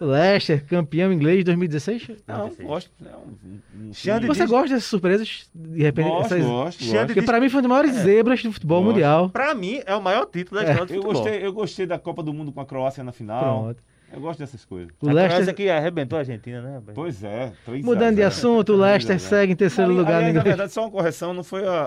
O 0.00 0.04
Leicester, 0.06 0.64
campeão 0.66 1.12
inglês 1.12 1.38
de 1.38 1.44
2016. 1.44 2.08
Não, 2.26 2.36
96. 2.38 2.68
gosto. 2.68 2.90
É 3.04 3.08
um, 3.16 3.92
Xande 3.92 4.26
Você 4.26 4.40
diz- 4.42 4.50
gosta 4.50 4.68
dessas 4.74 4.84
surpresas? 4.84 5.48
De 5.54 5.82
repente, 5.82 6.08
Gosto, 6.08 6.34
essas... 6.34 6.44
gosto. 6.46 6.84
Porque 7.06 7.22
para 7.22 7.40
mim 7.40 7.48
foi 7.48 7.58
uma 7.60 7.62
das 7.62 7.70
maiores 7.70 7.94
zebras 8.02 8.42
do 8.42 8.52
futebol 8.52 8.80
Gosto. 8.82 8.90
mundial. 8.92 9.30
Pra 9.30 9.54
mim, 9.54 9.80
é 9.86 9.94
o 9.94 10.02
maior 10.02 10.26
título 10.26 10.60
da 10.60 10.66
É. 10.66 10.70
história 10.72 10.86
do 10.86 10.94
Eu 10.94 11.02
futebol. 11.02 11.22
gostei, 11.22 11.46
eu 11.46 11.52
gostei 11.52 11.86
da 11.86 11.98
Copa 11.98 12.22
do 12.22 12.32
Mundo 12.34 12.52
com 12.52 12.60
a 12.60 12.66
Croácia 12.66 13.04
na 13.04 13.12
final. 13.12 13.62
Pronto. 13.64 13.82
Eu 14.12 14.20
gosto 14.20 14.40
dessas 14.40 14.64
coisas. 14.64 14.90
O 15.00 15.08
A 15.08 15.10
Croácia 15.10 15.28
Leicester, 15.28 15.54
que 15.54 15.68
arrebentou 15.70 16.16
a 16.16 16.20
Argentina, 16.20 16.60
né? 16.60 16.82
Pois 16.94 17.22
é. 17.24 17.52
3 17.64 17.82
mudando 17.84 18.16
de 18.16 18.22
assunto, 18.22 18.72
o 18.74 18.76
Leicester 18.76 19.18
segue 19.20 19.52
em 19.52 19.56
terceiro 19.56 19.90
Ali- 19.90 19.98
lugar 19.98 20.12
no 20.12 20.16
aliás, 20.18 20.34
na 20.34 20.40
inglês. 20.40 20.56
verdade, 20.56 20.72
só 20.72 20.82
uma 20.82 20.90
correção, 20.90 21.32
não 21.32 21.44
foi 21.44 21.66
a, 21.66 21.84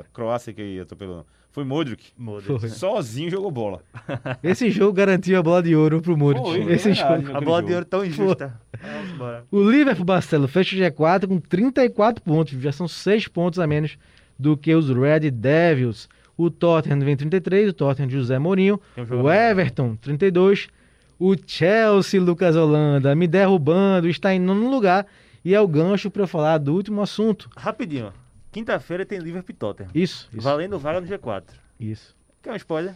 a 0.00 0.04
Croácia 0.12 0.52
que 0.52 0.80
atropelou. 0.80 1.24
Foi 1.52 1.64
Modric. 1.64 2.12
Modric. 2.16 2.60
Foi. 2.60 2.68
Sozinho 2.68 3.30
jogou 3.30 3.50
bola. 3.50 3.82
Esse 4.42 4.70
jogo 4.70 4.92
garantiu 4.92 5.38
a 5.38 5.42
bola 5.42 5.62
de 5.62 5.74
ouro 5.74 6.00
pro 6.00 6.16
Modric. 6.16 6.44
Foi, 6.46 6.60
é 6.60 6.74
Esse 6.74 6.92
verdade, 6.92 7.26
jogo. 7.26 7.36
A 7.36 7.40
bola 7.40 7.56
jogo. 7.58 7.68
de 7.68 7.74
ouro 7.74 7.84
tão 7.86 8.04
injusta. 8.04 8.60
Vamos 8.80 9.10
embora. 9.10 9.44
O 9.50 9.68
Liverpool, 9.68 10.06
Marcelo, 10.06 10.46
fecha 10.46 10.76
o 10.76 10.78
G4 10.78 11.26
com 11.26 11.40
34 11.40 12.22
pontos. 12.22 12.52
Já 12.60 12.70
são 12.70 12.86
6 12.86 13.26
pontos 13.28 13.58
a 13.58 13.66
menos 13.66 13.98
do 14.38 14.56
que 14.56 14.72
os 14.74 14.88
Red 14.90 15.30
Devils. 15.30 16.08
O 16.36 16.50
Tottenham 16.50 17.00
vem 17.00 17.16
33, 17.16 17.70
o 17.70 17.72
Tottenham 17.72 18.08
de 18.08 18.14
José 18.14 18.38
Mourinho. 18.38 18.80
Um 18.96 19.22
O. 19.22 19.30
Everton, 19.30 19.96
32. 19.96 20.68
O 21.18 21.34
Chelsea, 21.46 22.18
Lucas 22.20 22.56
Holanda, 22.56 23.14
me 23.14 23.26
derrubando, 23.26 24.08
está 24.08 24.32
em 24.32 24.38
nono 24.38 24.70
lugar. 24.70 25.04
E 25.44 25.54
é 25.54 25.60
o 25.60 25.68
gancho 25.68 26.10
para 26.10 26.22
eu 26.22 26.26
falar 26.28 26.58
do 26.58 26.72
último 26.74 27.02
assunto. 27.02 27.50
Rapidinho. 27.56 28.12
Quinta-feira 28.52 29.06
tem 29.06 29.18
Liverpool 29.18 29.52
e 29.54 29.56
Tottenham. 29.56 29.90
Isso, 29.94 30.28
isso, 30.32 30.40
Valendo 30.40 30.78
vaga 30.78 31.00
no 31.00 31.06
G4. 31.06 31.44
isso. 31.78 32.16
Quer 32.42 32.52
um 32.52 32.56
spoiler? 32.56 32.94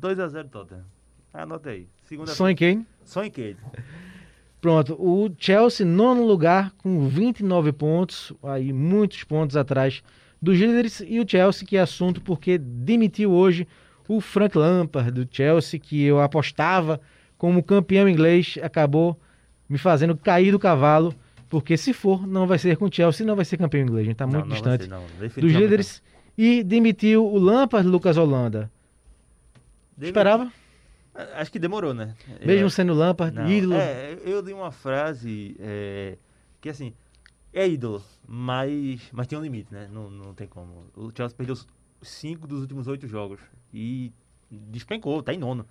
2x0 0.00 0.48
Tottenham. 0.48 0.84
Anota 1.32 1.70
aí. 1.70 1.88
Segunda 2.04 2.32
Son 2.32 2.54
Kane. 2.54 2.86
Sonho 3.04 3.30
Kane. 3.30 3.56
Pronto, 4.60 4.94
o 4.94 5.30
Chelsea, 5.38 5.86
nono 5.86 6.26
lugar, 6.26 6.72
com 6.78 7.06
29 7.06 7.72
pontos, 7.72 8.32
aí 8.42 8.72
muitos 8.72 9.22
pontos 9.22 9.56
atrás 9.56 10.02
dos 10.42 10.58
líderes, 10.58 11.00
e 11.06 11.20
o 11.20 11.28
Chelsea, 11.28 11.66
que 11.66 11.76
é 11.76 11.80
assunto 11.80 12.20
porque 12.20 12.58
demitiu 12.58 13.30
hoje 13.30 13.68
o 14.08 14.20
Frank 14.20 14.58
Lampard 14.58 15.12
do 15.12 15.28
Chelsea, 15.30 15.78
que 15.78 16.02
eu 16.02 16.20
apostava 16.20 17.00
como 17.36 17.62
campeão 17.62 18.08
inglês, 18.08 18.58
acabou 18.60 19.20
me 19.68 19.78
fazendo 19.78 20.16
cair 20.16 20.50
do 20.50 20.58
cavalo, 20.58 21.14
porque 21.48 21.76
se 21.76 21.92
for, 21.92 22.26
não 22.26 22.46
vai 22.46 22.58
ser 22.58 22.76
com 22.76 22.86
o 22.86 22.92
Chelsea, 22.92 23.26
não 23.26 23.36
vai 23.36 23.44
ser 23.44 23.56
campeão 23.56 23.82
inglês, 23.82 24.02
a 24.02 24.04
gente 24.04 24.12
está 24.14 24.26
muito 24.26 24.46
Não, 24.46 24.54
distante 24.54 24.84
ser, 24.84 25.40
dos 25.40 25.52
líderes, 25.52 26.02
e 26.36 26.62
demitiu 26.62 27.26
o 27.26 27.38
Lampard, 27.38 27.88
Lucas 27.88 28.16
Holanda. 28.16 28.70
Esperava, 30.00 30.52
Acho 31.34 31.50
que 31.50 31.58
demorou, 31.58 31.92
né? 31.92 32.14
mesmo 32.46 32.66
Eu- 32.66 32.70
sendo 32.70 32.94
Lampard, 32.94 33.34
Não, 33.34 33.50
ídolo. 33.50 33.74
É, 33.74 34.16
eu 34.24 34.40
li 34.40 34.52
uma 34.52 34.70
frase 34.70 35.56
é, 35.58 36.16
que 36.60 36.68
assim, 36.68 36.92
é 37.52 37.66
ídolo, 37.68 38.00
mas, 38.26 39.00
mas 39.10 39.26
tem 39.26 39.36
um 39.36 39.42
limite, 39.42 39.72
né? 39.72 39.88
Não, 39.92 40.08
não 40.08 40.32
tem 40.32 40.46
como. 40.46 40.84
O 40.94 41.10
Chelsea 41.16 41.36
perdeu 41.36 41.56
cinco 42.02 42.46
dos 42.46 42.60
últimos 42.60 42.86
oito 42.86 43.08
jogos 43.08 43.40
e 43.74 44.12
despencou, 44.48 45.20
tá 45.20 45.34
em 45.34 45.38
nono. 45.38 45.66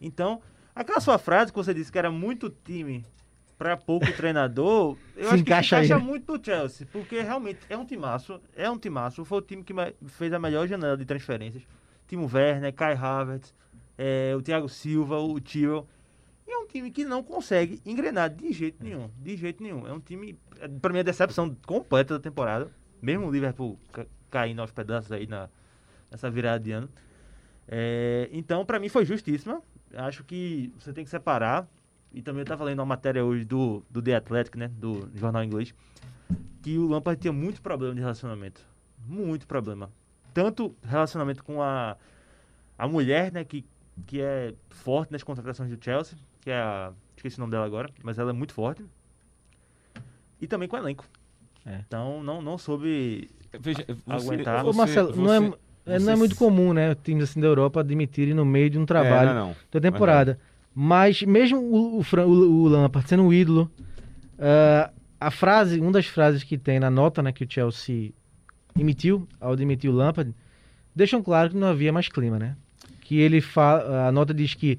Então, 0.00 0.40
aquela 0.72 1.00
sua 1.00 1.18
frase 1.18 1.50
que 1.50 1.58
você 1.58 1.74
disse 1.74 1.90
que 1.90 1.98
era 1.98 2.10
muito 2.12 2.48
time 2.48 3.04
para 3.58 3.76
pouco 3.76 4.10
treinador, 4.12 4.96
eu 5.16 5.22
Se 5.28 5.34
acho 5.34 5.36
encaixa 5.42 5.78
que 5.80 5.84
encaixa 5.86 6.04
muito 6.04 6.36
no 6.36 6.44
Chelsea, 6.44 6.86
porque 6.90 7.20
realmente 7.20 7.60
é 7.68 7.76
um 7.76 7.84
timaço, 7.84 8.40
é 8.56 8.68
um 8.68 8.78
timaço. 8.78 9.24
Foi 9.24 9.38
o 9.38 9.42
time 9.42 9.62
que 9.62 9.72
fez 10.08 10.32
a 10.32 10.38
melhor 10.38 10.66
janela 10.66 10.96
de 10.96 11.04
transferências. 11.04 11.62
Timo 12.06 12.28
Werner, 12.32 12.72
Kai 12.74 12.94
Havertz, 12.94 13.54
é, 13.96 14.34
o 14.36 14.42
Thiago 14.42 14.68
Silva, 14.68 15.18
o 15.18 15.40
Tyrell. 15.40 15.86
E 16.46 16.50
é 16.50 16.58
um 16.58 16.66
time 16.66 16.90
que 16.90 17.04
não 17.04 17.22
consegue 17.22 17.80
engrenar 17.86 18.28
de 18.28 18.52
jeito 18.52 18.82
nenhum. 18.84 19.08
De 19.16 19.36
jeito 19.36 19.62
nenhum. 19.62 19.86
É 19.86 19.92
um 19.92 20.00
time, 20.00 20.38
pra 20.82 20.92
mim, 20.92 20.98
a 20.98 21.02
decepção 21.02 21.56
completa 21.66 22.14
da 22.14 22.20
temporada. 22.20 22.70
Mesmo 23.00 23.26
o 23.26 23.30
Liverpool 23.30 23.78
ca- 23.92 24.06
caindo 24.30 24.60
aos 24.60 24.70
pedaços 24.70 25.10
aí 25.12 25.26
na, 25.26 25.48
nessa 26.10 26.30
virada 26.30 26.62
de 26.62 26.72
ano. 26.72 26.88
É, 27.66 28.28
então, 28.32 28.64
pra 28.66 28.78
mim 28.78 28.88
foi 28.90 29.04
justíssima. 29.06 29.62
Acho 29.94 30.24
que 30.24 30.72
você 30.78 30.92
tem 30.92 31.04
que 31.04 31.10
separar. 31.10 31.66
E 32.14 32.22
também 32.22 32.40
eu 32.42 32.46
tava 32.46 32.64
lendo 32.64 32.78
uma 32.78 32.86
matéria 32.86 33.24
hoje 33.24 33.44
do, 33.44 33.82
do 33.90 34.00
The 34.00 34.14
Athletic, 34.14 34.56
né? 34.56 34.68
Do 34.68 35.08
jornal 35.16 35.42
inglês. 35.42 35.74
Que 36.62 36.78
o 36.78 36.86
Lampard 36.86 37.20
tinha 37.20 37.32
muito 37.32 37.60
problema 37.60 37.92
de 37.94 38.00
relacionamento. 38.00 38.60
Muito 39.06 39.46
problema. 39.46 39.90
Tanto 40.32 40.74
relacionamento 40.82 41.42
com 41.42 41.60
a, 41.60 41.96
a 42.78 42.86
mulher, 42.88 43.32
né? 43.32 43.44
Que, 43.44 43.64
que 44.06 44.20
é 44.20 44.54
forte 44.70 45.12
nas 45.12 45.22
contratações 45.24 45.68
do 45.70 45.84
Chelsea. 45.84 46.16
Que 46.40 46.50
é 46.50 46.56
a. 46.56 46.92
Esqueci 47.16 47.36
o 47.36 47.40
nome 47.40 47.50
dela 47.50 47.66
agora. 47.66 47.88
Mas 48.02 48.18
ela 48.18 48.30
é 48.30 48.32
muito 48.32 48.54
forte. 48.54 48.84
E 50.40 50.46
também 50.46 50.68
com 50.68 50.76
o 50.76 50.78
elenco. 50.78 51.04
É. 51.66 51.80
Então, 51.86 52.22
não, 52.22 52.40
não 52.42 52.58
soube 52.58 53.28
Veja, 53.58 53.84
você, 54.06 54.26
Aguentar. 54.28 54.64
Ô, 54.64 54.72
você- 54.72 54.78
Marcelo, 54.78 55.16
não, 55.16 55.32
é, 55.32 55.40
você- 55.40 55.46
é, 55.46 55.50
não 55.88 55.94
é 55.94 55.98
você- 55.98 56.16
muito 56.16 56.36
comum, 56.36 56.72
né? 56.72 56.94
Times 56.96 57.24
assim 57.30 57.40
da 57.40 57.46
Europa 57.46 57.80
admitirem 57.80 58.34
no 58.34 58.44
meio 58.44 58.68
de 58.70 58.78
um 58.78 58.84
trabalho 58.86 59.30
É, 59.30 59.34
não, 59.34 59.48
não. 59.48 59.56
da 59.72 59.80
temporada. 59.80 60.38
Mas 60.40 60.53
mesmo 60.74 61.58
o, 61.60 62.00
o, 62.00 62.28
o, 62.28 62.68
Lampard 62.68 63.08
sendo 63.08 63.22
um 63.22 63.32
ídolo, 63.32 63.70
ah, 64.38 64.90
a 65.20 65.30
frase, 65.30 65.80
uma 65.80 65.92
das 65.92 66.06
frases 66.06 66.42
que 66.42 66.58
tem 66.58 66.78
na 66.78 66.90
nota 66.90 67.22
né, 67.22 67.32
que 67.32 67.44
o 67.44 67.46
Chelsea 67.48 68.12
emitiu 68.78 69.26
ao 69.40 69.56
demitir 69.56 69.90
o 69.90 69.94
Lampard, 69.94 70.34
deixam 70.94 71.22
claro 71.22 71.50
que 71.50 71.56
não 71.56 71.68
havia 71.68 71.92
mais 71.92 72.08
clima, 72.08 72.38
né? 72.38 72.56
Que 73.00 73.18
ele 73.18 73.40
fala, 73.40 74.08
a 74.08 74.12
nota 74.12 74.34
diz 74.34 74.54
que 74.54 74.78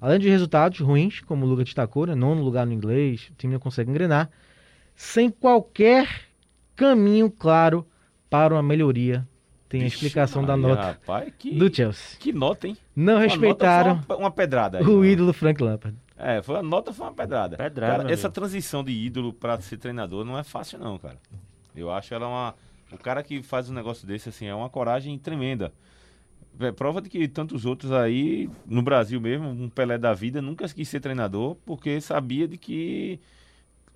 além 0.00 0.18
de 0.18 0.28
resultados 0.28 0.80
ruins, 0.80 1.20
como 1.20 1.44
o 1.44 1.48
Lucas 1.48 1.66
destacou, 1.66 2.06
né, 2.06 2.14
nono 2.14 2.42
lugar 2.42 2.66
no 2.66 2.72
inglês, 2.72 3.30
o 3.30 3.34
time 3.34 3.52
não 3.52 3.60
consegue 3.60 3.90
engrenar, 3.90 4.30
sem 4.94 5.30
qualquer 5.30 6.08
caminho 6.76 7.30
claro 7.30 7.86
para 8.28 8.54
uma 8.54 8.62
melhoria. 8.62 9.26
Tem 9.68 9.82
a 9.82 9.86
explicação 9.86 10.44
da 10.44 10.56
Maria, 10.56 10.76
nota 10.76 10.86
Rapaz, 10.88 11.32
que, 11.38 11.54
do 11.54 11.74
Chelsea. 11.74 12.18
que 12.18 12.32
nota, 12.32 12.68
hein? 12.68 12.76
Não 12.94 13.14
Uma 13.14 13.20
nota 13.22 13.32
respeitaram 13.32 14.02
foi 14.02 14.16
uma, 14.16 14.24
uma 14.24 14.30
pedrada. 14.30 14.78
aí, 14.78 14.84
o 14.84 15.00
né? 15.00 15.08
ídolo 15.08 15.32
Frank 15.32 15.62
Lampard. 15.62 15.96
É, 16.16 16.42
foi 16.42 16.56
a 16.56 16.62
nota 16.62 16.92
foi 16.92 17.06
uma 17.06 17.12
pedrada. 17.12 17.56
Pedrada, 17.56 17.96
Cara, 18.04 18.12
essa 18.12 18.30
transição 18.30 18.84
de 18.84 18.92
ídolo 18.92 19.32
pra 19.32 19.60
ser 19.60 19.78
treinador 19.78 20.24
não 20.24 20.38
é 20.38 20.44
fácil 20.44 20.78
não, 20.78 20.98
cara. 20.98 21.18
Eu 21.74 21.90
acho 21.90 22.14
ela 22.14 22.28
uma 22.28 22.54
o 22.92 22.98
cara 22.98 23.22
que 23.22 23.42
faz 23.42 23.68
um 23.68 23.74
negócio 23.74 24.06
desse 24.06 24.28
assim 24.28 24.46
é 24.46 24.54
uma 24.54 24.70
coragem 24.70 25.18
tremenda. 25.18 25.72
É 26.60 26.70
prova 26.70 27.00
de 27.02 27.10
que 27.10 27.26
tantos 27.26 27.64
outros 27.64 27.90
aí 27.90 28.48
no 28.64 28.80
Brasil 28.80 29.20
mesmo, 29.20 29.48
um 29.48 29.68
Pelé 29.68 29.98
da 29.98 30.14
vida 30.14 30.40
nunca 30.40 30.68
quis 30.68 30.88
ser 30.88 31.00
treinador 31.00 31.56
porque 31.66 32.00
sabia 32.00 32.46
de 32.46 32.56
que 32.56 33.18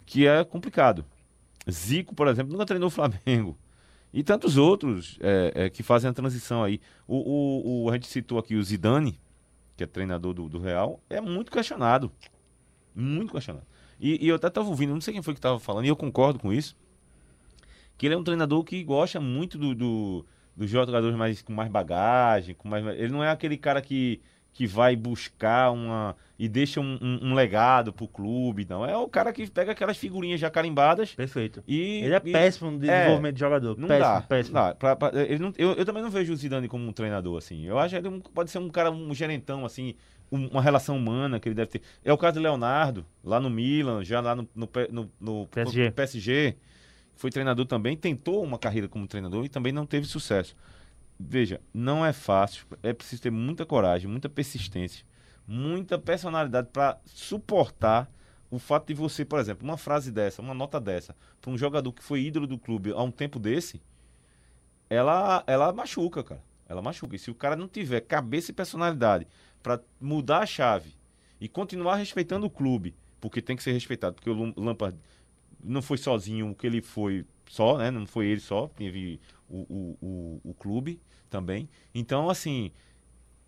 que 0.04 0.26
é 0.26 0.42
complicado. 0.42 1.04
Zico, 1.70 2.14
por 2.14 2.26
exemplo, 2.26 2.52
nunca 2.52 2.66
treinou 2.66 2.88
o 2.88 2.90
Flamengo. 2.90 3.56
E 4.12 4.22
tantos 4.22 4.56
outros 4.56 5.18
é, 5.20 5.52
é, 5.54 5.70
que 5.70 5.82
fazem 5.82 6.08
a 6.10 6.12
transição 6.12 6.62
aí. 6.64 6.80
O, 7.06 7.16
o, 7.16 7.84
o- 7.84 7.90
a 7.90 7.94
gente 7.94 8.06
citou 8.06 8.38
aqui 8.38 8.54
o 8.56 8.62
Zidane, 8.62 9.20
que 9.76 9.84
é 9.84 9.86
treinador 9.86 10.34
do, 10.34 10.48
do 10.48 10.58
Real, 10.58 11.00
é 11.10 11.20
muito 11.20 11.50
questionado. 11.52 12.10
Muito 12.94 13.32
questionado. 13.32 13.66
E, 14.00 14.24
e 14.24 14.28
eu 14.28 14.36
até 14.36 14.48
estava 14.48 14.68
ouvindo, 14.68 14.92
não 14.94 15.00
sei 15.00 15.12
quem 15.14 15.22
foi 15.22 15.34
que 15.34 15.38
estava 15.38 15.58
falando, 15.58 15.84
e 15.84 15.88
eu 15.88 15.96
concordo 15.96 16.38
com 16.38 16.52
isso, 16.52 16.76
que 17.96 18.06
ele 18.06 18.14
é 18.14 18.18
um 18.18 18.24
treinador 18.24 18.62
que 18.64 18.82
gosta 18.84 19.20
muito 19.20 19.58
do, 19.58 19.74
do- 19.74 20.26
dos 20.56 20.70
jogadores 20.70 21.16
mais, 21.16 21.42
com 21.42 21.52
mais 21.52 21.70
bagagem, 21.70 22.54
com 22.54 22.68
mais, 22.68 22.84
ele 22.98 23.12
não 23.12 23.22
é 23.22 23.30
aquele 23.30 23.56
cara 23.56 23.80
que, 23.82 24.20
que 24.52 24.66
vai 24.66 24.96
buscar 24.96 25.70
uma 25.70 26.16
e 26.38 26.48
deixa 26.48 26.80
um, 26.80 26.98
um- 27.00 27.28
um 27.30 27.34
legado 27.34 27.92
pro 27.92 28.08
clube, 28.08 28.66
não. 28.68 28.84
É 28.84 28.96
o 28.96 29.08
cara 29.08 29.32
que 29.32 29.48
pega 29.48 29.72
aquelas 29.72 29.96
figurinhas 29.96 30.40
já 30.40 30.50
carimbadas 30.50 31.14
Perfeito. 31.14 31.62
e... 31.66 32.00
Ele 32.04 32.14
é 32.14 32.20
e- 32.24 32.32
péssimo 32.32 32.70
no 32.70 32.78
desenvolvimento 32.78 33.34
de 33.34 33.40
jogador. 33.40 33.76
não 33.78 33.86
péssimo, 33.88 34.08
dá. 34.14 34.20
péssimo. 34.22 34.54
Não 34.58 34.62
dá. 34.68 34.74
Pra- 34.74 34.96
pra- 34.96 35.12
ele 35.22 35.38
não- 35.38 35.52
eu, 35.56 35.72
eu 35.74 35.84
também 35.84 36.02
não 36.02 36.10
vejo 36.10 36.32
o 36.32 36.36
Zidane 36.36 36.66
como 36.68 36.84
um 36.86 36.92
treinador, 36.92 37.38
assim. 37.38 37.64
Eu 37.66 37.78
acho 37.78 38.00
que 38.00 38.06
ele 38.06 38.22
pode 38.34 38.50
ser 38.50 38.58
um 38.58 38.68
cara, 38.68 38.90
um 38.90 39.14
gerentão, 39.14 39.64
assim, 39.64 39.94
um- 40.30 40.48
uma 40.48 40.62
relação 40.62 40.96
humana 40.96 41.38
que 41.38 41.48
ele 41.48 41.54
deve 41.54 41.70
ter. 41.70 41.82
É 42.04 42.12
o 42.12 42.18
caso 42.18 42.34
do 42.34 42.40
Leonardo, 42.42 43.06
lá 43.22 43.38
no 43.38 43.48
Milan, 43.50 44.04
já 44.04 44.20
lá 44.20 44.34
no, 44.34 44.48
no, 44.54 44.68
no- 44.90 45.10
no 45.20 45.46
PSG. 45.46 45.90
PSG. 45.92 46.56
Foi 47.14 47.30
treinador 47.30 47.66
também, 47.66 47.96
tentou 47.96 48.42
uma 48.44 48.58
carreira 48.58 48.88
como 48.88 49.06
treinador 49.06 49.44
e 49.44 49.48
também 49.48 49.72
não 49.72 49.84
teve 49.86 50.06
sucesso. 50.06 50.56
Veja, 51.18 51.60
não 51.74 52.04
é 52.06 52.12
fácil, 52.12 52.64
é 52.82 52.92
preciso 52.92 53.22
ter 53.22 53.30
muita 53.30 53.66
coragem, 53.66 54.08
muita 54.08 54.28
persistência, 54.28 55.04
muita 55.46 55.98
personalidade 55.98 56.68
para 56.72 56.98
suportar 57.04 58.08
o 58.50 58.58
fato 58.58 58.86
de 58.86 58.94
você, 58.94 59.24
por 59.24 59.38
exemplo, 59.40 59.64
uma 59.64 59.76
frase 59.76 60.12
dessa, 60.12 60.40
uma 60.40 60.54
nota 60.54 60.80
dessa, 60.80 61.14
para 61.40 61.50
um 61.50 61.58
jogador 61.58 61.92
que 61.92 62.02
foi 62.02 62.22
ídolo 62.22 62.46
do 62.46 62.56
clube 62.56 62.92
há 62.92 63.02
um 63.02 63.10
tempo 63.10 63.38
desse, 63.38 63.82
ela, 64.88 65.42
ela 65.46 65.72
machuca, 65.72 66.22
cara. 66.22 66.42
Ela 66.68 66.82
machuca. 66.82 67.16
E 67.16 67.18
se 67.18 67.30
o 67.30 67.34
cara 67.34 67.56
não 67.56 67.66
tiver 67.68 68.00
cabeça 68.02 68.50
e 68.50 68.54
personalidade 68.54 69.26
para 69.62 69.80
mudar 70.00 70.40
a 70.40 70.46
chave 70.46 70.94
e 71.40 71.48
continuar 71.48 71.96
respeitando 71.96 72.46
o 72.46 72.50
clube, 72.50 72.94
porque 73.20 73.42
tem 73.42 73.56
que 73.56 73.62
ser 73.62 73.72
respeitado, 73.72 74.14
porque 74.14 74.30
o 74.30 74.34
Lam- 74.34 74.54
Lampard 74.56 74.96
não 75.62 75.82
foi 75.82 75.98
sozinho 75.98 76.50
o 76.50 76.54
que 76.54 76.66
ele 76.66 76.80
foi 76.80 77.24
só, 77.48 77.78
né? 77.78 77.90
Não 77.90 78.06
foi 78.06 78.26
ele 78.26 78.40
só, 78.40 78.68
teve 78.68 79.20
o, 79.48 79.58
o, 79.58 79.98
o, 80.06 80.40
o 80.50 80.54
clube 80.54 81.00
também. 81.30 81.68
Então, 81.94 82.28
assim, 82.30 82.70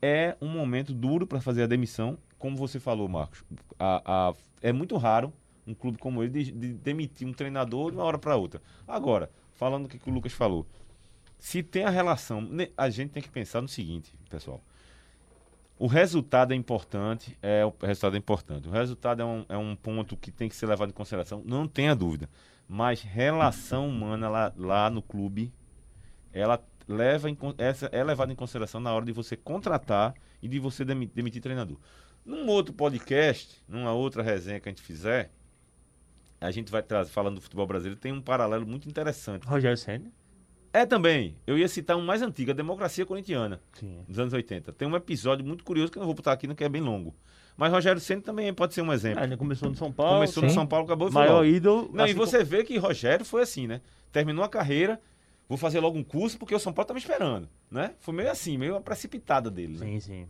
é 0.02 0.36
um 0.40 0.48
momento 0.48 0.92
duro 0.94 1.26
para 1.26 1.40
fazer 1.40 1.62
a 1.62 1.66
demissão, 1.66 2.18
como 2.38 2.56
você 2.56 2.80
falou, 2.80 3.08
Marcos. 3.08 3.44
A, 3.78 4.28
a- 4.30 4.34
é 4.62 4.72
muito 4.72 4.96
raro 4.96 5.32
um 5.66 5.74
clube 5.74 5.98
como 5.98 6.22
ele 6.22 6.44
de, 6.44 6.52
de 6.52 6.72
demitir 6.74 7.26
um 7.26 7.32
treinador 7.32 7.90
de 7.90 7.96
uma 7.96 8.04
hora 8.04 8.18
para 8.18 8.36
outra. 8.36 8.60
Agora, 8.86 9.30
falando 9.54 9.86
o 9.86 9.88
que, 9.88 10.00
o 10.08 10.12
Lucas 10.12 10.32
falou, 10.32 10.66
se 11.38 11.62
tem 11.62 11.84
a 11.84 11.90
relação, 11.90 12.46
a 12.76 12.90
gente 12.90 13.10
tem 13.10 13.22
que 13.22 13.30
pensar 13.30 13.60
no 13.62 13.68
seguinte, 13.68 14.12
pessoal. 14.28 14.62
O 15.78 15.86
resultado 15.86 16.52
é 16.52 16.56
importante, 16.56 17.38
é 17.40 17.64
o 17.64 17.72
resultado 17.80 18.14
é 18.14 18.18
importante. 18.18 18.68
O 18.68 18.70
resultado 18.70 19.22
é 19.22 19.24
um, 19.24 19.46
é 19.48 19.56
um 19.56 19.74
ponto 19.74 20.14
que 20.16 20.30
tem 20.30 20.46
que 20.48 20.54
ser 20.54 20.66
levado 20.66 20.90
em 20.90 20.92
consideração, 20.92 21.42
não 21.46 21.66
tenha 21.66 21.94
dúvida. 21.94 22.28
Mas 22.72 23.02
relação 23.02 23.88
humana 23.88 24.28
lá, 24.28 24.52
lá 24.56 24.88
no 24.88 25.02
clube, 25.02 25.52
ela 26.32 26.62
leva 26.86 27.28
em, 27.28 27.36
essa 27.58 27.86
é 27.86 28.04
levada 28.04 28.32
em 28.32 28.36
consideração 28.36 28.80
na 28.80 28.92
hora 28.94 29.04
de 29.04 29.10
você 29.10 29.36
contratar 29.36 30.14
e 30.40 30.46
de 30.46 30.60
você 30.60 30.84
demi- 30.84 31.10
demitir 31.12 31.42
treinador. 31.42 31.76
Num 32.24 32.46
outro 32.46 32.72
podcast, 32.72 33.60
numa 33.66 33.92
outra 33.92 34.22
resenha 34.22 34.60
que 34.60 34.68
a 34.68 34.70
gente 34.72 34.82
fizer, 34.82 35.32
a 36.40 36.52
gente 36.52 36.70
vai 36.70 36.80
trazer, 36.80 37.10
falando 37.10 37.34
do 37.36 37.40
futebol 37.40 37.66
brasileiro, 37.66 37.98
tem 37.98 38.12
um 38.12 38.22
paralelo 38.22 38.64
muito 38.64 38.88
interessante. 38.88 39.44
Rogério 39.48 39.76
Senna. 39.76 40.08
É 40.72 40.86
também, 40.86 41.34
eu 41.48 41.58
ia 41.58 41.66
citar 41.66 41.96
um 41.96 42.04
mais 42.06 42.22
antigo, 42.22 42.52
a 42.52 42.54
Democracia 42.54 43.04
Corintiana, 43.04 43.60
Sim. 43.72 44.04
dos 44.06 44.16
anos 44.20 44.32
80. 44.32 44.72
Tem 44.74 44.86
um 44.86 44.94
episódio 44.94 45.44
muito 45.44 45.64
curioso 45.64 45.90
que 45.90 45.98
eu 45.98 46.02
não 46.02 46.06
vou 46.06 46.14
botar 46.14 46.30
aqui, 46.30 46.46
não 46.46 46.54
que 46.54 46.62
é 46.62 46.68
bem 46.68 46.80
longo. 46.80 47.12
Mas 47.56 47.72
Rogério 47.72 48.00
Ceni 48.00 48.22
também 48.22 48.52
pode 48.54 48.74
ser 48.74 48.82
um 48.82 48.92
exemplo. 48.92 49.22
Ele 49.22 49.36
começou 49.36 49.68
no 49.68 49.76
São 49.76 49.92
Paulo. 49.92 50.14
Começou 50.14 50.42
no 50.42 50.48
sim. 50.48 50.54
São 50.54 50.66
Paulo, 50.66 50.86
acabou 50.86 51.08
e 51.08 51.12
Maior 51.12 51.44
ídolo. 51.44 51.90
Não, 51.92 52.04
assim 52.04 52.12
e 52.12 52.16
você 52.16 52.42
vê 52.42 52.64
que 52.64 52.76
Rogério 52.78 53.24
foi 53.24 53.42
assim, 53.42 53.66
né? 53.66 53.80
Terminou 54.12 54.44
a 54.44 54.48
carreira, 54.48 55.00
vou 55.48 55.58
fazer 55.58 55.80
logo 55.80 55.98
um 55.98 56.02
curso 56.02 56.38
porque 56.38 56.54
o 56.54 56.58
São 56.58 56.72
Paulo 56.72 56.88
tá 56.88 56.94
me 56.94 57.00
esperando, 57.00 57.48
né? 57.70 57.94
Foi 58.00 58.14
meio 58.14 58.30
assim, 58.30 58.56
meio 58.56 58.74
uma 58.74 58.80
precipitada 58.80 59.50
dele. 59.50 59.78
né? 59.78 59.86
Sim, 59.86 60.00
sim. 60.00 60.26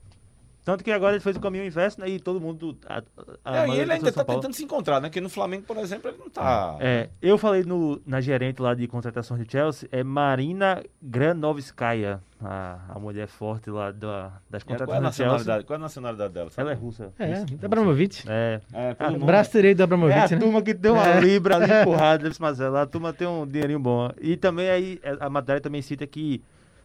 Tanto 0.71 0.85
que 0.85 0.93
agora 0.93 1.15
ele 1.15 1.21
fez 1.23 1.37
o 1.37 1.41
caminho 1.41 1.65
inverso, 1.65 2.01
né? 2.01 2.09
E 2.09 2.21
todo 2.21 2.41
mundo. 2.41 2.77
A, 2.87 3.03
a 3.45 3.65
É, 3.65 3.69
e 3.69 3.81
ele 3.81 3.93
ainda 3.93 4.13
tá 4.13 4.25
Paulo- 4.25 4.41
tentando 4.41 4.55
se 4.55 4.63
encontrar, 4.65 5.01
né? 5.01 5.09
Porque 5.09 5.21
no 5.21 5.29
Flamengo, 5.29 5.65
por 5.65 5.77
exemplo, 5.79 6.09
ele 6.11 6.19
não 6.19 6.31
tá. 6.31 6.77
É, 6.81 7.09
eu 7.21 7.37
falei 7.37 7.65
no, 7.65 8.01
na 8.07 8.21
gerente 8.21 8.63
lá 8.63 8.73
de 8.75 8.87
contratações 8.87 9.45
de 9.45 9.51
Chelsea, 9.51 9.89
é 9.91 10.05
Marina 10.05 10.83
Granovskaya, 11.03 12.21
a, 12.43 12.79
a 12.89 12.99
mulher 12.99 13.27
forte 13.29 13.71
lá 13.71 13.91
da, 13.91 14.33
das 14.49 14.63
É, 14.63 14.65
qual, 14.65 14.79
é 14.79 14.83
a 14.83 14.87
contratações 14.87 15.13
de 15.13 15.45
Chelsea. 15.45 15.65
qual 15.65 15.75
é 15.75 15.79
a 15.79 15.83
nacionalidade 15.83 16.35
dela? 16.35 16.51
sabe? 16.51 16.69
Ela 16.71 16.79
é 16.79 16.81
russa. 16.81 17.13
É, 17.19 17.27
Russa. 17.41 17.47
Abramovich. 17.67 18.25
É. 18.29 18.61
É, 18.73 18.97
Ah, 18.99 19.11
nome. 19.11 19.25
Braço 19.25 19.53
direito 19.53 19.87
do 19.87 20.09
É 20.09 20.21
a 20.25 20.29
né? 20.29 20.37
turma 20.39 20.63
que 20.63 20.75
deu 20.75 20.95
uma 20.95 21.07
É. 21.09 21.21
libra 21.21 21.57
ali 21.57 21.67
empurrada, 21.83 22.29
disse 22.29 22.41
Marcelo. 22.41 22.77
A 22.77 22.87
turma 22.87 23.13
tem 23.13 23.27
um 23.27 23.47
dinheirinho 23.47 23.81
bom. 23.81 24.11
E 24.21 24.37
também 24.37 24.69
aí, 24.71 25.01
é, 25.03 25.17
a 25.21 25.29
matéria 25.31 25.61
também 25.61 25.83
cita 25.83 26.07
que 26.07 26.43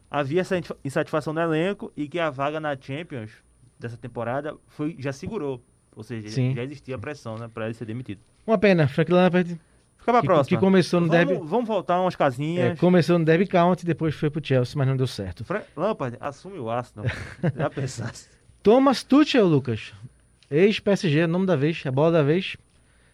havia 0.10 0.41
essa 0.41 0.56
insatisfa- 0.58 0.78
insatisfação 0.84 1.34
no 1.34 1.41
elenco 1.41 1.91
e 1.95 2.08
que 2.08 2.19
a 2.19 2.30
vaga 2.30 2.60
na 2.60 2.76
Champions 2.80 3.32
dessa 3.79 3.97
temporada 3.97 4.55
foi, 4.67 4.95
já 4.99 5.11
segurou. 5.13 5.61
Ou 5.95 6.03
seja, 6.03 6.27
Sim. 6.29 6.53
já 6.55 6.63
existia 6.63 6.97
pressão, 6.97 7.38
né, 7.38 7.49
pra 7.53 7.65
ele 7.65 7.73
ser 7.73 7.85
demitido. 7.85 8.19
Uma 8.45 8.57
pena, 8.57 8.88
Frank 8.88 9.11
Lampard, 9.11 9.59
Fica 9.97 10.11
pra 10.11 10.21
que, 10.21 10.27
próxima. 10.27 10.57
que 10.59 10.63
começou 10.65 10.99
no 10.99 11.07
vamos, 11.07 11.25
Derby, 11.27 11.47
vamos 11.47 11.67
voltar 11.67 12.01
umas 12.01 12.13
é, 12.13 12.17
casinhas. 12.17 12.79
começou 12.79 13.17
no 13.17 13.23
Derby 13.25 13.47
County, 13.47 13.85
depois 13.85 14.13
foi 14.13 14.29
pro 14.29 14.45
Chelsea, 14.45 14.77
mas 14.77 14.88
não 14.88 14.97
deu 14.97 15.07
certo. 15.07 15.43
Fra- 15.45 15.63
Lampard, 15.75 16.17
assume 16.19 16.59
o 16.59 16.69
Arsenal. 16.69 17.05
Já 17.55 17.69
pensasse. 17.69 18.29
Thomas 18.61 19.03
Tuchel, 19.03 19.45
Lucas. 19.47 19.93
Ex-PSG, 20.51 21.25
nome 21.27 21.45
da 21.45 21.55
vez, 21.55 21.81
a 21.85 21.91
bola 21.91 22.11
da 22.11 22.23
vez. 22.23 22.55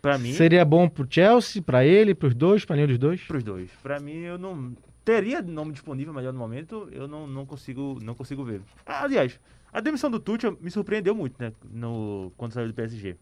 Pra 0.02 0.18
mim, 0.18 0.34
Seria 0.34 0.66
bom 0.66 0.90
pro 0.90 1.06
Chelsea, 1.10 1.62
pra 1.62 1.86
ele, 1.86 2.16
pros 2.16 2.34
dois, 2.34 2.66
pra 2.66 2.76
nenhum 2.76 2.88
dos 2.88 2.98
dois? 2.98 3.22
pros 3.22 3.44
dois. 3.44 3.70
Pra 3.84 4.00
mim, 4.00 4.18
eu 4.22 4.38
não... 4.38 4.74
Teria 5.06 5.42
nome 5.42 5.72
disponível 5.72 6.14
melhor 6.14 6.32
no 6.34 6.40
momento, 6.40 6.88
eu 6.92 7.08
não, 7.08 7.26
não, 7.26 7.46
consigo, 7.46 8.00
não 8.04 8.14
consigo 8.14 8.44
ver. 8.44 8.62
Aliás, 8.86 9.40
a 9.72 9.80
demissão 9.80 10.10
do 10.10 10.20
Tuchel 10.20 10.58
me 10.60 10.70
surpreendeu 10.70 11.16
muito, 11.16 11.42
né? 11.42 11.54
No, 11.70 12.32
quando 12.38 12.54
saiu 12.54 12.68
do 12.68 12.74
PSG. 12.74 13.16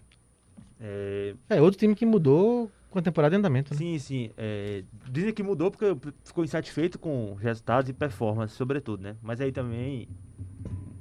É, 0.79 1.35
É, 1.49 1.61
outro 1.61 1.79
time 1.79 1.93
que 1.95 2.05
mudou 2.05 2.71
com 2.89 2.99
a 2.99 3.01
temporada 3.01 3.35
em 3.35 3.39
andamento, 3.39 3.73
né? 3.73 3.77
sim, 3.77 3.99
sim. 3.99 4.31
é, 4.35 4.83
dizem 5.11 5.33
que 5.33 5.43
mudou 5.43 5.69
porque 5.69 5.85
ficou 6.23 6.43
insatisfeito 6.43 6.97
com 6.97 7.33
os 7.33 7.41
resultados 7.41 7.89
e 7.89 7.93
performance, 7.93 8.55
sobretudo, 8.55 9.03
né? 9.03 9.15
Mas 9.21 9.39
aí 9.39 9.51
também 9.51 10.07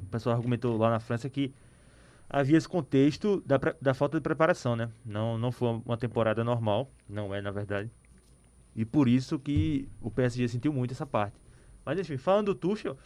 pessoal 0.09 0.35
argumentou 0.35 0.77
lá 0.77 0.91
na 0.91 0.99
França 0.99 1.29
que 1.31 1.55
havia 2.29 2.59
esse 2.59 2.69
contexto 2.69 3.43
da, 3.47 3.59
da 3.81 3.95
falta 3.95 4.19
de 4.19 4.23
preparação, 4.23 4.75
né? 4.75 4.91
Não, 5.05 5.39
não 5.39 5.53
foi 5.53 5.81
uma 5.85 5.97
temporada 5.97 6.43
normal, 6.43 6.91
não 7.09 7.35
é 7.35 7.41
na 7.41 7.51
verdade. 7.51 7.91
E 8.75 8.85
por 8.85 9.09
isso 9.09 9.39
que 9.39 9.89
o 10.01 10.11
PSG 10.11 10.49
sentiu 10.49 10.73
muito 10.73 10.93
essa 10.93 11.07
parte. 11.07 11.37
Mas 11.85 11.99
enfim, 11.99 12.17
falando 12.17 12.47
do 12.47 12.55
Tuchel, 12.55 12.97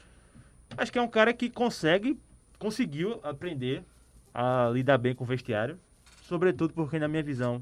acho 0.77 0.93
que 0.93 0.99
é 0.99 1.03
um 1.03 1.09
cara 1.09 1.33
que 1.33 1.51
consegue, 1.51 2.19
conseguiu 2.63 3.19
aprender 3.25 3.85
a 4.33 4.71
lidar 4.73 4.97
bem 4.97 5.17
com 5.17 5.25
o 5.25 5.27
vestiário, 5.27 5.77
sobretudo 6.23 6.73
porque 6.73 6.97
na 6.97 7.09
minha 7.09 7.23
visão 7.23 7.61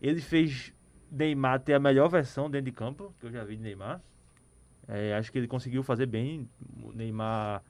ele 0.00 0.20
fez 0.20 0.72
Neymar 1.10 1.58
ter 1.58 1.74
a 1.74 1.80
melhor 1.80 2.08
versão 2.08 2.48
dentro 2.48 2.66
de 2.66 2.72
campo 2.72 3.12
que 3.18 3.26
eu 3.26 3.32
já 3.32 3.42
vi 3.42 3.56
de 3.56 3.62
Neymar. 3.64 4.00
É, 4.86 5.16
acho 5.16 5.32
que 5.32 5.38
ele 5.38 5.48
conseguiu 5.48 5.82
fazer 5.82 6.06
bem. 6.06 6.48
O 6.84 6.92
Neymar 6.92 7.60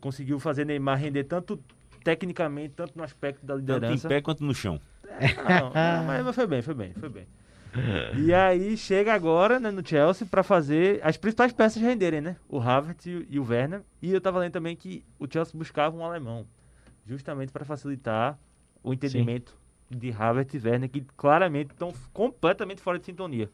conseguiu 0.00 0.40
fazer 0.40 0.64
Neymar 0.64 0.98
render 0.98 1.22
tanto 1.24 1.62
tecnicamente, 2.02 2.74
tanto 2.74 2.98
no 2.98 3.04
aspecto 3.04 3.46
da 3.46 3.54
Tanto 3.54 3.70
em 3.70 3.74
liderança. 3.74 4.08
pé 4.08 4.20
quanto 4.20 4.42
no 4.42 4.52
chão. 4.52 4.80
Ah, 5.44 5.60
não, 5.60 5.70
não, 6.18 6.24
mas 6.24 6.34
foi 6.34 6.46
bem, 6.48 6.60
foi 6.60 6.74
bem, 6.74 6.92
foi 6.92 7.08
bem. 7.08 7.26
E 8.16 8.32
aí 8.34 8.76
chega 8.76 9.12
agora 9.14 9.58
né, 9.60 9.70
no 9.70 9.86
Chelsea 9.86 10.26
para 10.30 10.42
fazer 10.42 11.00
as 11.02 11.16
principais 11.16 11.52
peças 11.52 11.80
renderem, 11.82 12.20
né? 12.20 12.36
O 12.48 12.58
Havertz 12.60 13.06
e, 13.06 13.14
o- 13.14 13.26
e 13.28 13.38
o 13.38 13.44
Werner. 13.48 13.82
E 14.02 14.12
eu 14.12 14.20
tava 14.20 14.38
lendo 14.38 14.52
também 14.52 14.74
que 14.76 15.04
o 15.18 15.26
Chelsea 15.30 15.52
buscava 15.56 15.96
um 15.96 16.04
alemão, 16.04 16.46
justamente 17.06 17.52
para 17.52 17.64
facilitar 17.64 18.38
o 18.82 18.92
entendimento 18.92 19.54
de 19.90 20.10
Havertz 20.12 20.54
e 20.54 20.68
Werner, 20.68 20.88
que 20.90 21.04
claramente 21.16 21.70
estão 21.72 21.92
completamente 22.12 22.80
fora 22.80 22.98
de 22.98 23.04
sintonia. 23.04 23.50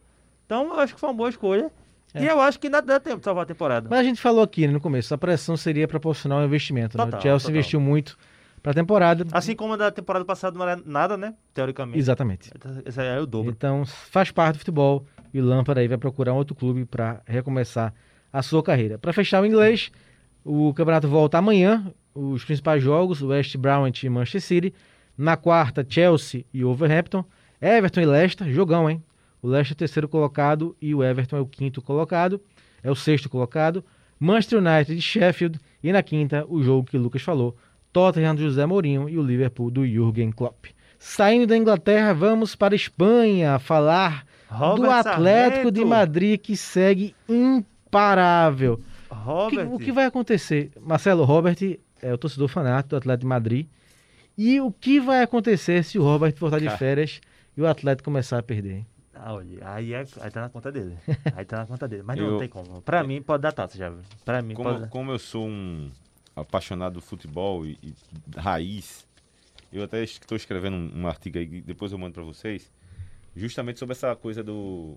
Então 0.46 0.66
eu 0.74 0.80
acho 0.80 0.94
que 0.94 1.00
foi 1.00 1.08
uma 1.08 1.14
boa 1.16 1.28
escolha. 1.28 1.70
E 2.14 2.26
eu 2.26 2.40
acho 2.42 2.60
que 2.60 2.66
ainda 2.66 2.82
dá 2.82 3.00
tempo 3.00 3.18
de 3.20 3.24
salvar 3.24 3.44
a 3.44 3.46
temporada. 3.46 3.88
Mas 3.88 4.00
a 4.00 4.02
gente 4.04 4.20
falou 4.20 4.42
aqui 4.42 4.66
né, 4.66 4.72
no 4.74 4.80
começo, 4.80 5.14
a 5.14 5.18
pressão 5.18 5.56
seria 5.56 5.88
proporcional 5.88 6.40
ao 6.40 6.44
investimento. 6.44 6.98
né? 6.98 7.04
Total, 7.06 7.18
O 7.18 7.22
Chelsea 7.22 7.40
total. 7.46 7.50
investiu 7.52 7.80
muito 7.80 8.18
para 8.62 8.72
a 8.72 8.74
temporada. 8.74 9.26
Assim 9.32 9.56
como 9.56 9.72
a 9.72 9.76
da 9.76 9.90
temporada 9.90 10.24
passada 10.24 10.56
não 10.56 10.66
era 10.66 10.80
nada, 10.84 11.16
né? 11.16 11.34
Teoricamente. 11.52 11.98
Exatamente. 11.98 12.50
Esse 12.86 13.00
aí 13.00 13.18
é 13.18 13.20
o 13.20 13.26
dobro. 13.26 13.50
Então 13.50 13.84
faz 13.84 14.30
parte 14.30 14.54
do 14.54 14.58
futebol 14.60 15.04
e 15.34 15.40
o 15.40 15.44
Lampard 15.44 15.80
aí 15.80 15.88
vai 15.88 15.98
procurar 15.98 16.32
um 16.32 16.36
outro 16.36 16.54
clube 16.54 16.84
para 16.84 17.20
recomeçar 17.26 17.92
a 18.32 18.42
sua 18.42 18.62
carreira. 18.62 18.98
Para 18.98 19.12
fechar 19.12 19.42
o 19.42 19.46
inglês, 19.46 19.90
o 20.44 20.72
campeonato 20.74 21.08
volta 21.08 21.38
amanhã. 21.38 21.92
Os 22.14 22.44
principais 22.44 22.82
jogos: 22.82 23.22
West 23.22 23.56
Bromwich 23.56 24.06
e 24.06 24.10
Manchester 24.10 24.40
City. 24.40 24.74
Na 25.16 25.36
quarta, 25.36 25.84
Chelsea 25.86 26.44
e 26.52 26.62
Wolverhampton. 26.62 27.24
Everton 27.60 28.00
e 28.00 28.06
Leicester, 28.06 28.50
jogão, 28.50 28.88
hein? 28.88 29.02
O 29.40 29.48
Leicester 29.48 29.74
é 29.74 29.76
o 29.76 29.78
terceiro 29.78 30.08
colocado 30.08 30.76
e 30.80 30.94
o 30.94 31.02
Everton 31.02 31.36
é 31.36 31.40
o 31.40 31.46
quinto 31.46 31.82
colocado, 31.82 32.40
é 32.82 32.90
o 32.90 32.94
sexto 32.94 33.28
colocado. 33.28 33.84
Manchester 34.18 34.60
United 34.60 34.96
e 34.96 35.02
Sheffield. 35.02 35.60
E 35.82 35.92
na 35.92 36.02
quinta, 36.02 36.44
o 36.48 36.62
jogo 36.62 36.88
que 36.88 36.96
o 36.96 37.00
Lucas 37.00 37.22
falou: 37.22 37.56
Tottenham 37.92 38.34
do 38.34 38.42
José 38.42 38.64
Mourinho 38.66 39.08
e 39.08 39.18
o 39.18 39.22
Liverpool 39.22 39.70
do 39.70 39.86
Jürgen 39.86 40.30
Klopp. 40.32 40.66
Saindo 40.98 41.46
da 41.46 41.56
Inglaterra, 41.56 42.12
vamos 42.14 42.54
para 42.54 42.74
a 42.74 42.76
Espanha 42.76 43.58
falar 43.58 44.24
do 44.48 44.54
Robert 44.56 44.90
Atlético 44.92 45.70
de 45.70 45.80
Sarmento. 45.80 45.86
Madrid 45.88 46.40
que 46.40 46.56
segue 46.56 47.14
imparável. 47.28 48.80
O 49.10 49.14
que, 49.48 49.56
Robert. 49.56 49.72
o 49.74 49.78
que 49.78 49.92
vai 49.92 50.06
acontecer? 50.06 50.70
Marcelo 50.80 51.24
Robert 51.24 51.56
é 52.00 52.12
o 52.12 52.18
torcedor 52.18 52.48
fanático 52.48 52.90
do 52.90 52.96
Atlético 52.96 53.20
de 53.22 53.26
Madrid. 53.26 53.66
E 54.36 54.60
o 54.60 54.72
que 54.72 54.98
vai 54.98 55.22
acontecer 55.22 55.84
se 55.84 55.98
o 55.98 56.02
Robert 56.02 56.34
voltar 56.38 56.58
de 56.58 56.70
férias 56.70 57.20
e 57.56 57.60
o 57.60 57.66
Atlético 57.66 58.04
começar 58.04 58.38
a 58.38 58.42
perder? 58.42 58.84
Ah, 59.14 59.34
olha, 59.34 59.58
aí, 59.62 59.92
é, 59.92 60.04
aí 60.20 60.30
tá 60.30 60.40
na 60.40 60.48
conta 60.48 60.72
dele. 60.72 60.96
Aí 61.36 61.44
tá 61.44 61.58
na 61.58 61.66
conta 61.66 61.86
dele. 61.86 62.02
Mas 62.04 62.16
não 62.18 62.26
Eu- 62.26 62.38
tem 62.38 62.48
como. 62.48 62.80
Pra 62.82 63.04
mim, 63.04 63.20
pode 63.22 63.42
dar 63.42 63.52
taça 63.52 63.76
já. 63.78 63.92
Pra 64.24 64.40
mim, 64.42 64.54
pode 64.54 64.66
Como, 64.68 64.80
dar. 64.80 64.88
como 64.88 65.12
eu 65.12 65.18
sou 65.18 65.46
um 65.46 65.90
apaixonado 66.34 66.94
do 66.94 67.00
futebol 67.00 67.66
e, 67.66 67.78
e 67.82 67.94
raiz, 68.38 69.06
eu 69.72 69.82
até 69.82 70.02
estou 70.02 70.36
escrevendo 70.36 70.76
um, 70.76 71.02
um 71.02 71.06
artigo 71.06 71.38
aí, 71.38 71.46
depois 71.62 71.92
eu 71.92 71.98
mando 71.98 72.14
para 72.14 72.22
vocês, 72.22 72.70
justamente 73.34 73.78
sobre 73.78 73.92
essa 73.94 74.14
coisa 74.16 74.42
do 74.42 74.96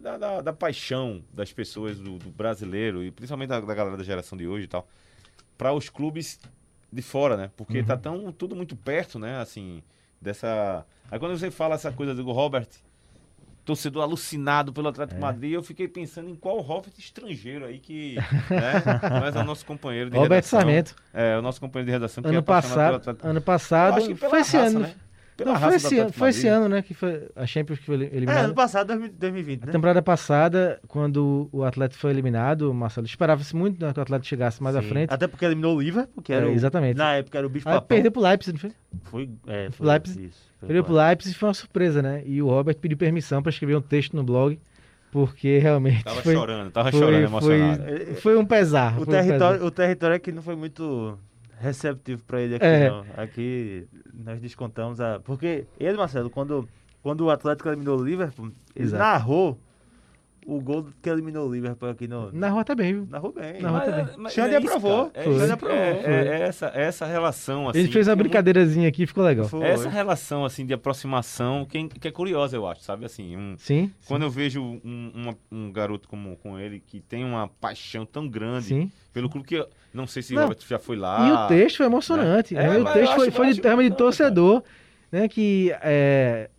da, 0.00 0.16
da- 0.16 0.40
da 0.40 0.52
paixão 0.52 1.22
das 1.32 1.52
pessoas 1.52 1.98
do, 1.98 2.18
do 2.18 2.30
brasileiro 2.30 3.04
e 3.04 3.10
principalmente 3.10 3.50
da, 3.50 3.60
da 3.60 3.74
galera 3.74 3.96
da 3.96 4.02
geração 4.04 4.38
de 4.38 4.46
hoje 4.46 4.64
e 4.64 4.68
tal, 4.68 4.88
para 5.58 5.72
os 5.72 5.88
clubes 5.90 6.40
de 6.90 7.02
fora, 7.02 7.36
né? 7.36 7.50
Porque 7.56 7.82
tá 7.82 7.96
tão 7.96 8.32
tudo 8.32 8.56
muito 8.56 8.74
perto, 8.76 9.18
né? 9.18 9.38
Assim, 9.38 9.82
dessa. 10.20 10.86
Aí 11.10 11.18
quando 11.18 11.36
você 11.38 11.50
fala 11.50 11.74
essa 11.74 11.92
coisa 11.92 12.14
do 12.14 12.30
Robert, 12.32 12.68
torcedor 13.64 14.02
alucinado 14.02 14.72
pelo 14.72 14.88
Atlético 14.88 15.16
de 15.16 15.20
Madrid, 15.20 15.52
eu 15.52 15.62
fiquei 15.62 15.86
pensando 15.86 16.28
em 16.28 16.34
qual 16.34 16.60
Robert 16.60 16.92
estrangeiro 16.98 17.64
aí 17.64 17.78
que, 17.78 18.16
né? 18.50 18.82
Mas 19.20 19.36
é 19.36 19.40
o 19.40 19.44
nosso 19.44 19.64
companheiro 19.64 20.10
de 20.10 20.16
Robert 20.16 20.36
redação. 20.36 20.60
Sarmento. 20.60 20.94
É, 21.12 21.38
o 21.38 21.42
nosso 21.42 21.60
companheiro 21.60 21.86
de 21.86 21.92
redação 21.92 22.24
é 22.24 22.28
Ano 22.28 22.38
apaixonado 22.38 22.98
passado, 23.00 23.18
ano 23.22 23.40
passado 23.40 24.06
que 24.06 24.14
pela 24.14 24.30
foi 24.30 24.40
esse 24.40 24.56
ano. 24.56 24.80
né? 24.80 24.94
Pela 25.36 25.54
Não, 25.54 25.60
foi 25.60 25.74
esse, 25.76 25.98
ano, 25.98 26.12
foi 26.12 26.28
esse 26.28 26.46
ano, 26.46 26.68
né? 26.68 26.82
Que 26.82 26.92
foi 26.92 27.28
a 27.34 27.46
Champions 27.46 27.78
que 27.78 27.86
foi 27.86 27.94
É, 27.94 27.98
ano 28.04 28.08
eliminada. 28.12 28.52
passado, 28.54 28.88
2000 28.88 29.12
2020, 29.18 29.62
A 29.62 29.66
né? 29.66 29.72
temporada 29.72 30.02
passada, 30.02 30.78
quando 30.86 31.48
o 31.50 31.64
Atlético 31.64 32.00
foi 32.00 32.10
eliminado, 32.10 32.72
Marcelo, 32.74 33.06
esperava-se 33.06 33.56
muito 33.56 33.84
né, 33.84 33.92
que 33.92 33.98
o 33.98 34.02
Atlético 34.02 34.26
chegasse 34.28 34.62
mais 34.62 34.76
à 34.76 34.82
Sim. 34.82 34.88
frente. 34.88 35.10
Até 35.12 35.26
porque 35.26 35.44
eliminou 35.44 35.76
o 35.76 35.80
Liverpool, 35.80 36.22
que 36.22 36.32
era 36.32 36.46
É, 36.46 36.48
o, 36.48 36.52
exatamente. 36.52 36.96
Na 36.96 37.14
época 37.14 37.38
era 37.38 37.46
o 37.46 37.50
bicho 37.50 37.66
Aí 37.68 37.74
papão. 37.74 37.88
perdeu 37.88 38.12
pro 38.12 38.20
Leipzig, 38.20 38.52
não 38.52 38.60
foi? 38.60 38.72
Foi, 39.04 39.30
é, 39.46 39.70
foi 39.70 39.86
Leipzig. 39.86 40.24
Isso, 40.26 40.38
foi 40.60 40.66
Perdeu 40.66 40.84
pro 40.84 40.94
Leipzig 40.94 41.34
e 41.34 41.38
foi 41.38 41.48
uma 41.48 41.54
surpresa, 41.54 42.02
né? 42.02 42.22
E 42.26 42.42
o 42.42 42.48
Robert 42.48 42.76
pediu 42.76 42.98
permissão 42.98 43.42
para 43.42 43.50
escrever 43.50 43.74
um 43.76 43.80
texto 43.80 44.14
no 44.14 44.22
blog, 44.22 44.60
porque 45.10 45.58
realmente 45.58 46.04
Tava 46.04 46.22
foi, 46.22 46.34
chorando, 46.34 46.70
tava 46.70 46.90
foi, 46.90 47.00
chorando, 47.00 47.28
foi, 47.40 47.56
emocionado. 47.56 48.14
foi 48.16 48.36
um 48.36 48.44
pesar. 48.44 48.92
O 49.00 49.04
foi 49.06 49.14
um 49.14 49.18
território, 49.22 49.64
o 49.64 49.70
território 49.70 50.16
aqui 50.16 50.30
não 50.30 50.42
foi 50.42 50.56
muito 50.56 51.18
receptivo 51.62 52.22
pra 52.24 52.40
ele 52.40 52.56
aqui, 52.56 52.64
É. 52.66 52.90
não. 52.90 53.04
Aqui 53.16 53.86
nós 54.12 54.40
descontamos 54.40 55.00
a. 55.00 55.20
Porque 55.20 55.64
ele, 55.78 55.96
Marcelo, 55.96 56.28
quando, 56.28 56.68
quando 57.02 57.22
o 57.22 57.30
Atlético 57.30 57.68
eliminou 57.68 57.98
o 57.98 58.04
Liverpool, 58.04 58.50
ele 58.74 58.84
Exato. 58.86 59.02
narrou 59.02 59.58
o 60.46 60.60
gol 60.60 60.86
que 61.00 61.08
eliminou 61.08 61.48
o 61.48 61.52
Liverpool 61.52 61.88
aqui 61.88 62.08
no. 62.08 62.32
Na 62.32 62.48
rua 62.50 62.64
tá 62.64 62.74
bem, 62.74 62.92
viu? 62.94 63.06
Narrou 63.08 63.32
bem. 63.32 63.60
Na 63.60 63.70
rua 63.70 63.80
tá 63.80 63.92
bem. 63.92 64.28
Xande 64.30 64.56
aprovou. 64.56 65.10
cara. 65.10 65.10
É, 65.14 65.22
Foi. 65.24 65.32
isso, 65.32 65.40
Xande 65.40 65.52
aprovou. 65.52 65.76
é, 65.76 65.90
é- 66.04 66.26
é 66.26 66.40
essa, 66.42 66.72
é 66.74 66.82
essa 66.82 67.06
relação, 67.06 67.68
assim. 67.68 67.78
Ele 67.78 67.92
fez 67.92 68.08
uma 68.08 68.16
brincadeirazinha 68.16 68.88
aqui, 68.88 69.06
ficou 69.06 69.24
legal. 69.24 69.46
Foi. 69.48 69.62
Essa 69.64 69.88
relação, 69.88 70.44
assim, 70.44 70.66
de 70.66 70.74
aproximação, 70.74 71.64
que, 71.64 71.88
que 71.88 72.08
é 72.08 72.10
curiosa, 72.10 72.56
eu 72.56 72.66
acho, 72.66 72.82
sabe? 72.82 73.04
Assim, 73.04 73.36
um, 73.36 73.54
Sim, 73.58 73.90
quando 74.06 74.22
eu 74.22 74.30
vejo 74.30 74.60
um, 74.62 75.12
uma- 75.14 75.36
um 75.50 75.70
garoto 75.72 76.08
como 76.08 76.36
com 76.36 76.58
ele, 76.58 76.80
que 76.80 77.00
tem 77.00 77.24
uma 77.24 77.48
paixão 77.48 78.04
tão 78.04 78.28
grande 78.28 78.66
sim. 78.66 78.90
pelo 79.12 79.28
clube, 79.28 79.46
que 79.46 79.54
eu 79.56 79.68
não 79.94 80.06
sei 80.06 80.22
se 80.22 80.34
Não. 80.34 80.42
o 80.42 80.44
Robert 80.46 80.58
já 80.66 80.78
foi 80.78 80.96
lá. 80.96 81.28
E 81.28 81.32
o 81.32 81.48
texto 81.48 81.76
foi 81.78 81.86
emocionante. 81.86 82.56
É, 82.56 82.62
né? 82.68 82.78
o 82.78 82.82
mas 82.84 82.92
texto 82.94 83.10
eu 83.12 83.16
foi, 83.16 83.28
acho- 83.28 83.36
foi 83.36 83.52
de 83.52 83.60
termo 83.60 83.82
de 83.82 83.90
bacana, 83.90 83.96
torcedor, 83.98 84.62
né? 85.10 85.28
Que 85.28 85.72
é, 85.82 86.50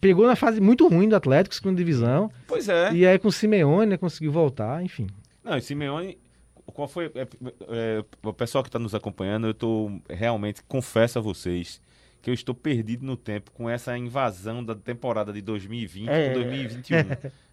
pegou 0.00 0.26
na 0.26 0.36
fase 0.36 0.60
muito 0.60 0.86
ruim 0.88 1.08
do 1.08 1.16
Atlético, 1.16 1.54
segunda 1.54 1.76
divisão. 1.76 2.30
Pois 2.46 2.68
é. 2.68 2.92
E 2.92 3.06
aí 3.06 3.18
com 3.18 3.28
o 3.28 3.32
Simeone 3.32 3.90
né, 3.90 3.96
conseguiu 3.96 4.32
voltar, 4.32 4.82
enfim. 4.82 5.06
Não, 5.44 5.56
e 5.56 5.60
Simeone, 5.62 6.18
qual 6.66 6.86
foi. 6.88 7.10
é, 7.14 7.26
é, 7.68 8.04
o 8.22 8.32
pessoal 8.32 8.62
que 8.62 8.68
está 8.68 8.78
nos 8.78 8.94
acompanhando, 8.94 9.46
eu 9.48 9.54
tô 9.54 9.90
realmente, 10.08 10.62
confesso 10.68 11.18
a 11.18 11.22
vocês, 11.22 11.80
que 12.20 12.30
eu 12.30 12.34
estou 12.34 12.54
perdido 12.54 13.04
no 13.04 13.16
tempo 13.16 13.50
com 13.50 13.68
essa 13.68 13.98
invasão 13.98 14.64
da 14.64 14.74
temporada 14.76 15.32
de 15.32 15.40
2020 15.42 16.08
É. 16.08 16.30
para 16.30 16.34
2021. 16.44 16.96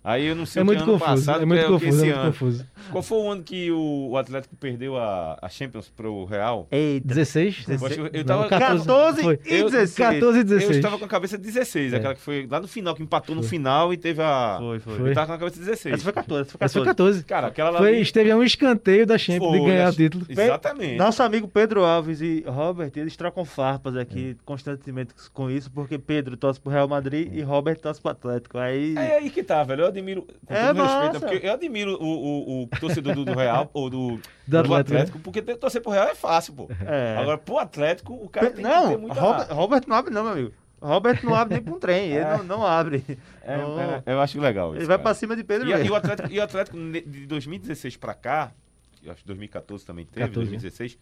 Aí 0.02 0.28
eu 0.28 0.36
não 0.36 0.46
sei 0.46 0.62
É 0.62 0.64
o 0.64 0.66
que 0.66 0.74
muito 0.76 0.84
ano 0.84 0.94
confuso, 1.00 1.26
passado, 1.26 1.42
é 1.44 1.46
muito 1.46 1.60
que 1.60 1.66
é 1.66 1.70
confuso, 1.70 2.02
é 2.02 2.06
muito 2.06 2.18
ano. 2.20 2.32
confuso. 2.32 2.66
Qual 2.92 3.04
foi 3.04 3.18
o 3.18 3.30
ano 3.32 3.44
que 3.44 3.70
o, 3.70 4.16
Atlético 4.18 4.56
perdeu 4.56 4.98
a, 4.98 5.38
a 5.42 5.50
Champions 5.50 5.90
pro 5.90 6.24
Real? 6.24 6.68
Eita. 6.72 7.06
16? 7.08 7.66
Eu 7.68 8.06
eu 8.08 8.12
Não, 8.20 8.48
tava- 8.48 8.48
14 8.48 9.22
foi. 9.22 9.40
e 9.46 9.56
Eu- 9.56 9.70
16. 9.70 9.94
14 9.98 10.38
e 10.38 10.42
Eu 10.42 10.44
16. 10.46 10.76
estava 10.78 10.98
com 10.98 11.04
a 11.04 11.08
cabeça 11.08 11.38
de 11.38 11.44
16, 11.44 11.92
É. 11.94 11.98
aquela 11.98 12.16
que 12.16 12.22
foi 12.22 12.48
lá 12.50 12.62
no 12.62 12.68
final, 12.68 12.96
que 12.96 13.04
empatou 13.04 13.36
no 13.36 13.42
Foi. 13.42 13.50
final 13.50 13.94
e 13.94 13.98
teve 13.98 14.22
a. 14.22 14.56
Foi, 14.60 14.80
foi. 14.80 15.10
Eu 15.10 15.14
tava 15.14 15.28
com 15.28 15.34
a 15.34 15.38
cabeça 15.38 15.60
de 15.60 15.66
16. 15.66 15.96
Essa 15.96 16.04
foi 16.06 16.14
14, 16.14 16.42
essa 16.50 16.58
foi 16.58 16.66
Essa 16.66 16.74
foi 16.80 16.86
14. 16.86 17.20
14. 17.20 17.26
Cara, 17.26 17.48
aquela 17.48 17.70
lá. 17.72 17.78
Foi, 17.80 17.90
ali- 17.90 18.02
esteve 18.02 18.32
a 18.32 18.38
um 18.38 18.44
escanteio 18.44 19.06
da 19.06 19.18
Champions 19.18 19.52
de 19.52 19.58
Foi, 19.60 19.68
ganhar 19.68 19.90
o 19.92 19.96
título. 19.96 20.26
Exatamente. 20.30 20.96
Nosso 20.96 21.22
amigo 21.22 21.48
Pedro 21.48 21.84
Alves 21.84 22.22
e 22.22 22.44
Robert, 22.48 22.92
eles 22.96 23.18
trocam 23.18 23.44
farpas 23.44 23.98
aqui 23.98 24.38
constantemente 24.46 25.14
com 25.34 25.52
isso, 25.52 25.70
porque 25.70 26.00
Pedro 26.00 26.38
torce 26.38 26.60
pro 26.60 26.72
Real 26.72 26.88
Madrid 26.88 27.30
e 27.34 27.42
Robert 27.42 27.78
torce 27.80 28.02
pro 28.02 28.12
Atlético. 28.12 28.58
Aí. 28.58 28.96
É 28.98 29.18
aí 29.18 29.30
que 29.30 29.44
tá, 29.44 29.62
velho. 29.64 29.89
Admiro. 29.90 30.24
Com 30.46 30.54
É 30.54 30.68
todo 30.68 30.78
massa. 30.78 31.00
respeito, 31.02 31.18
é 31.26 31.30
porque 31.30 31.48
eu 31.48 31.54
admiro 31.54 31.98
o, 32.02 32.06
o, 32.06 32.64
o 32.64 32.68
torcedor 32.80 33.14
do, 33.16 33.26
do 33.26 33.34
Real 33.34 33.70
ou 33.74 33.90
do, 33.90 34.08
Do 34.16 34.20
do 34.48 34.58
Atlético, 34.58 34.74
Atlético, 34.76 35.20
porque 35.20 35.42
torcer 35.42 35.82
pro 35.82 35.92
Real 35.92 36.08
é 36.08 36.16
fácil, 36.16 36.54
pô. 36.54 36.68
É. 36.88 37.18
Agora, 37.18 37.38
pro 37.38 37.58
Atlético, 37.58 38.14
o 38.14 38.30
cara 38.30 38.48
tem 38.52 38.64
que 38.64 38.70
ter 38.70 38.76
não, 38.76 38.98
muita. 38.98 39.20
Robert, 39.20 39.48
Robert 39.54 39.84
não 39.88 39.96
abre, 39.96 40.14
não, 40.14 40.24
meu 40.24 40.32
amigo. 40.34 40.54
Robert 40.82 41.20
não 41.26 41.36
abre 41.36 41.56
nem 41.56 41.64
pra 41.64 41.74
um 41.74 41.80
trem, 41.80 42.12
ele 42.16 42.24
não, 42.26 42.44
não 42.44 42.66
abre. 42.66 43.04
É, 43.44 43.58
Não. 43.58 43.80
é, 43.82 44.02
eu 44.06 44.22
acho 44.22 44.40
legal 44.40 44.70
isso. 44.72 44.78
ele 44.80 44.86
vai 44.88 44.96
cara. 44.98 45.04
pra 45.04 45.14
cima 45.14 45.36
de 45.36 45.44
Pedro 45.44 45.68
E, 45.70 45.86
e 45.86 45.90
o 45.90 45.96
Atlético, 45.96 46.32
e 46.32 46.40
o 46.40 46.44
Atlético 46.44 46.78
de 46.78 47.26
2016 47.28 47.98
pra 47.98 48.14
cá, 48.14 48.54
eu 49.04 49.12
acho 49.12 49.22
que 49.22 49.28
2014 49.28 49.86
também 49.86 50.06
teve, 50.06 50.28
14, 50.28 50.36
2016. 50.52 50.98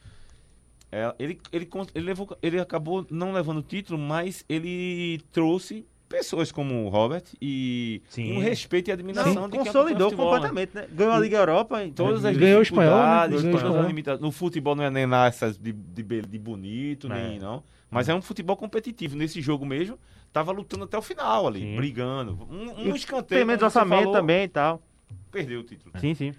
é, 0.92 1.14
ele, 1.20 1.40
ele, 1.52 1.66
con- 1.68 1.86
ele, 1.94 2.06
levou, 2.06 2.28
ele 2.42 2.60
acabou 2.60 3.06
não 3.12 3.32
levando 3.32 3.58
o 3.58 3.62
título, 3.62 4.00
mas 4.00 4.44
ele 4.50 5.22
trouxe 5.32 5.86
pessoas 6.08 6.52
como 6.52 6.86
o 6.86 6.90
Robert 6.90 7.24
e 7.42 8.02
Sim. 8.10 8.38
um 8.38 8.40
respeito 8.40 8.90
e 8.90 8.92
admiração 8.92 9.50
de 9.50 9.58
quem 9.58 9.66
Consolidou 9.66 10.10
futebol, 10.10 10.26
né? 10.34 10.36
completamente, 10.48 10.76
né? 10.76 10.88
Ganhou 10.92 11.14
a 11.14 11.20
Liga 11.20 11.38
Europa 11.38 11.84
e 11.84 11.92
Todas 11.92 12.24
as 12.26 12.36
Ganhou 12.38 12.60
o 12.60 12.62
espanhol, 12.62 12.98
né? 12.98 13.28
Ganhou 13.38 13.56
espanhol. 13.56 13.84
limita- 13.88 14.18
No 14.18 14.32
futebol 14.32 14.76
não 14.76 14.84
é 14.84 14.90
nem 14.90 15.06
lá 15.06 15.28
essas 15.28 15.58
de, 15.58 15.72
de, 15.74 16.04
de 16.04 16.40
bonito, 16.40 17.12
É. 17.12 17.30
nem 17.30 17.40
não. 17.40 17.64
Mas 17.90 18.10
é 18.10 18.14
um 18.16 18.22
futebol 18.22 18.56
competitivo. 18.58 19.16
Nesse 19.16 19.42
jogo 19.42 19.66
mesmo, 19.66 19.98
tava 20.34 20.52
lutando 20.52 20.84
até 20.84 20.98
o 20.98 21.02
final 21.02 21.48
ali, 21.48 21.62
Sim. 21.62 21.76
brigando. 21.78 22.38
Um, 22.52 22.90
um 22.92 22.96
escanteio. 22.96 23.40
tem 23.40 23.46
menos 23.46 23.64
orçamento 23.64 24.00
falou, 24.04 24.14
também 24.14 24.44
e 24.44 24.48
tal. 24.50 24.82
Perdeu 25.32 25.62
o 25.62 25.64
título. 25.64 25.92
Sim, 26.00 26.14
sim. 26.14 26.34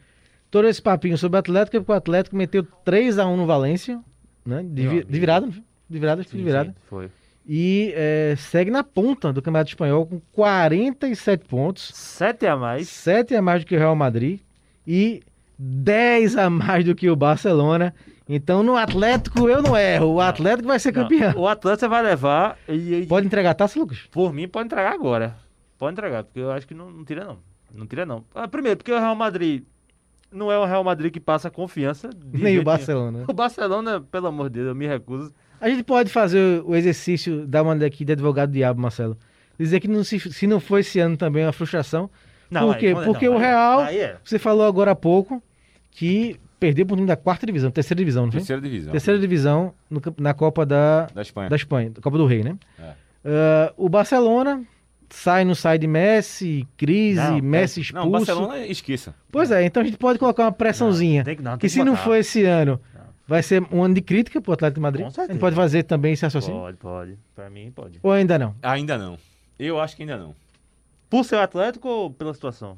Todo 0.51 0.67
esse 0.69 0.81
papinho 0.81 1.17
sobre 1.19 1.37
o 1.37 1.41
Atlético 1.41 1.77
é 1.77 1.81
porque 1.81 1.93
o 1.93 1.95
Atlético 1.95 2.37
meteu 2.37 2.67
3x1 2.85 3.37
no 3.37 3.45
Valência, 3.47 4.01
né? 4.45 4.63
De, 4.63 5.05
de 5.05 5.21
virada, 5.21 5.47
de 5.49 5.99
virada, 5.99 6.23
de 6.25 6.43
virada. 6.43 6.75
foi. 6.89 7.11
E 7.51 7.93
é, 7.97 8.35
segue 8.37 8.71
na 8.71 8.85
ponta 8.85 9.33
do 9.33 9.41
Campeonato 9.41 9.71
Espanhol 9.71 10.05
com 10.07 10.21
47 10.33 11.47
pontos, 11.47 11.91
Sete 11.95 12.47
a 12.47 12.55
mais. 12.57 12.89
7 12.89 13.35
a 13.35 13.41
mais 13.41 13.63
do 13.65 13.67
que 13.67 13.75
o 13.75 13.79
Real 13.79 13.97
Madrid 13.97 14.41
e 14.87 15.23
10 15.59 16.37
a 16.37 16.51
mais 16.51 16.85
do 16.85 16.95
que 16.95 17.09
o 17.09 17.17
Barcelona. 17.17 17.95
Então 18.29 18.63
no 18.63 18.77
Atlético 18.77 19.49
eu 19.49 19.63
não 19.63 19.75
erro, 19.75 20.13
o 20.15 20.21
Atlético 20.21 20.69
vai 20.69 20.79
ser 20.79 20.93
Não, 20.95 21.03
campeão. 21.05 21.33
o 21.37 21.49
Atlanta 21.49 21.89
vai 21.89 22.03
levar 22.03 22.59
e, 22.69 22.95
e 22.97 23.07
Pode 23.07 23.25
entregar 23.27 23.51
a 23.51 23.55
taça, 23.55 23.79
Lucas? 23.81 24.01
por 24.11 24.33
mim 24.35 24.47
pode 24.47 24.67
entregar 24.67 24.93
agora. 24.93 25.35
Pode 25.79 25.93
entregar, 25.95 26.25
porque 26.25 26.41
eu 26.41 26.51
acho 26.51 26.67
que 26.67 26.75
não, 26.75 26.91
não 26.91 27.05
tira 27.05 27.25
não. 27.25 27.39
Não 27.73 27.87
tira 27.87 28.05
não. 28.05 28.25
Ah, 28.35 28.47
primeiro, 28.47 28.77
porque 28.77 28.93
o 28.93 28.99
Real 28.99 29.15
Madrid 29.15 29.65
não 30.31 30.53
é 30.53 30.59
o 30.59 30.67
Real 30.67 30.85
Madrid 30.85 31.11
que 31.11 31.21
passa 31.21 31.51
confiança. 31.51 32.11
Nem 32.31 32.41
o 32.43 32.45
nenhum. 32.45 32.65
Barcelona. 32.65 33.25
O 33.27 33.33
Barcelona, 33.33 34.01
pelo 34.03 34.27
amor 34.27 34.51
de 34.51 34.57
Deus, 34.57 34.69
eu 34.69 34.75
me 34.75 34.87
recuso. 34.87 35.33
A 35.61 35.69
gente 35.69 35.83
pode 35.83 36.11
fazer 36.11 36.63
o 36.65 36.75
exercício 36.77 37.47
da 37.47 37.63
maneira 37.65 37.87
aqui 37.87 38.05
de 38.05 38.13
advogado 38.13 38.51
diabo, 38.53 38.81
Marcelo. 38.81 39.17
Dizer 39.59 39.81
que 39.81 39.89
não 39.89 40.05
se, 40.05 40.19
se 40.21 40.47
não 40.47 40.61
foi 40.61 40.81
esse 40.81 41.01
ano 41.01 41.17
também 41.17 41.45
uma 41.45 41.53
frustração. 41.53 42.09
Por 42.51 42.75
aí, 42.75 42.81
quê? 42.81 42.95
não, 42.95 43.05
Porque 43.05 43.27
não, 43.27 43.35
o 43.35 43.37
aí- 43.39 43.43
Real- 43.43 43.81
Aí 43.81 43.99
é. 43.99 44.17
Você 44.25 44.39
falou 44.39 44.65
agora 44.67 44.93
há 44.93 44.95
pouco 44.97 45.43
que 45.91 46.37
perdeu 46.61 46.87
para 46.87 46.95
o 46.95 46.97
time 46.97 47.07
da 47.09 47.17
quarta 47.17 47.45
divisão, 47.45 47.71
terceira 47.71 47.99
divisão, 47.99 48.25
não 48.27 48.33
foi? 48.33 48.41
Terceira 48.41 48.63
divisão. 48.63 48.93
Terceira 48.93 49.19
divisão 49.21 49.75
no 49.91 50.01
na 50.17 50.33
Copa 50.33 50.65
da, 50.65 51.07
da 51.15 51.23
Espanha. 51.23 51.49
da 51.51 51.57
Espanha, 51.57 51.91
da 51.91 52.01
Copa 52.01 52.17
do 52.19 52.25
Rei, 52.27 52.43
né? 52.43 52.57
É. 52.79 52.93
Ah, 53.25 53.73
o 53.77 53.89
Barcelona 53.89 54.63
sai, 55.11 55.45
não 55.45 55.55
sai 55.55 55.79
de 55.79 55.87
Messi, 55.87 56.67
crise, 56.77 57.21
Não, 57.21 57.41
Messi 57.43 57.81
expulso. 57.81 58.05
Não, 58.07 58.11
Barcelona 58.13 58.59
esqueça. 58.67 59.15
Pois 59.31 59.51
é, 59.51 59.65
então 59.65 59.83
a 59.83 59.87
gente 59.87 59.99
pode 59.99 60.19
colocar 60.19 60.45
uma 60.45 60.53
pressãozinha. 60.53 61.25
Tem 61.25 61.37
que, 61.37 61.43
não, 61.43 61.53
tem 61.53 61.59
que 61.59 61.69
se 61.69 61.79
não 61.81 61.93
botar. 61.93 62.05
for 62.05 62.15
esse 62.17 62.45
ano, 62.45 62.81
vai 63.29 63.43
ser 63.43 63.63
um 63.71 63.85
ano 63.85 63.95
de 63.95 64.01
crítica 64.01 64.41
pro 64.41 64.55
Atlético 64.55 64.77
de 64.77 64.81
Madrid. 64.81 65.03
Com 65.03 65.09
A 65.09 65.11
certeza. 65.13 65.33
gente 65.35 65.41
pode 65.41 65.55
fazer 65.55 65.83
também 65.85 66.15
esse 66.15 66.25
raciocínio? 66.25 66.59
Pode, 66.59 66.77
pode. 66.79 67.19
Pra 67.35 67.49
mim, 67.51 67.71
pode. 67.71 68.01
Ou 68.03 68.11
ainda 68.11 68.39
não? 68.39 68.57
Ainda 68.63 68.97
não. 68.99 69.19
Eu 69.59 69.79
acho 69.79 69.95
que 69.95 70.03
ainda 70.03 70.17
não. 70.17 70.35
Por 71.11 71.25
ser 71.25 71.37
Atlético 71.37 71.89
ou 71.89 72.11
pela 72.11 72.33
situação? 72.35 72.77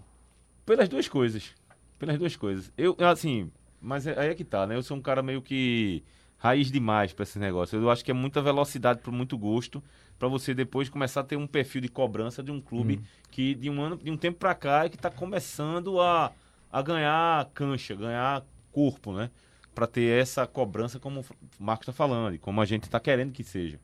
Pelas 0.66 0.88
duas 0.88 1.08
coisas. 1.08 1.54
Pelas 1.98 2.18
duas 2.18 2.36
coisas. 2.36 2.72
Eu, 2.76 2.96
assim, 3.00 3.50
mas 3.80 4.06
é- 4.06 4.18
aí 4.18 4.28
é 4.30 4.34
que 4.34 4.44
tá, 4.44 4.66
né? 4.66 4.74
Eu 4.76 4.82
sou 4.82 4.96
um 4.96 5.00
cara 5.00 5.22
meio 5.22 5.40
que 5.40 6.02
raiz 6.38 6.70
demais 6.70 7.12
pra 7.12 7.22
esse 7.22 7.38
negócio. 7.38 7.78
Eu 7.80 7.90
acho 7.90 8.04
que 8.04 8.10
é 8.10 8.14
muita 8.14 8.40
velocidade 8.42 9.00
por 9.00 9.12
muito 9.12 9.36
gosto 9.38 9.82
pra 10.18 10.26
você 10.28 10.54
depois 10.54 10.88
começar 10.88 11.20
a 11.20 11.24
ter 11.24 11.36
um 11.36 11.46
perfil 11.46 11.80
de 11.80 11.88
cobrança 11.88 12.42
de 12.42 12.50
um 12.50 12.60
clube 12.60 13.00
que 13.30 13.54
de 13.54 13.68
um 13.70 13.80
ano, 13.80 13.96
de 13.96 14.10
um 14.10 14.16
tempo 14.16 14.38
pra 14.38 14.54
cá 14.54 14.84
é 14.84 14.88
que 14.88 14.96
tá 14.98 15.10
começando 15.10 16.00
a, 16.00 16.32
a 16.72 16.82
ganhar 16.82 17.46
cancha, 17.52 17.94
ganhar 17.94 18.42
corpo, 18.72 19.12
né? 19.12 19.30
Pra 19.80 19.86
ter 19.86 20.20
essa 20.20 20.46
cobrança 20.46 21.00
como 21.00 21.20
o 21.20 21.24
Marcos 21.58 21.86
tá 21.86 21.92
falando 21.94 22.34
e 22.34 22.38
como 22.38 22.60
a 22.60 22.66
gente 22.66 22.90
tá 22.90 23.00
querendo 23.00 23.32
que 23.32 23.42
seja. 23.42 23.80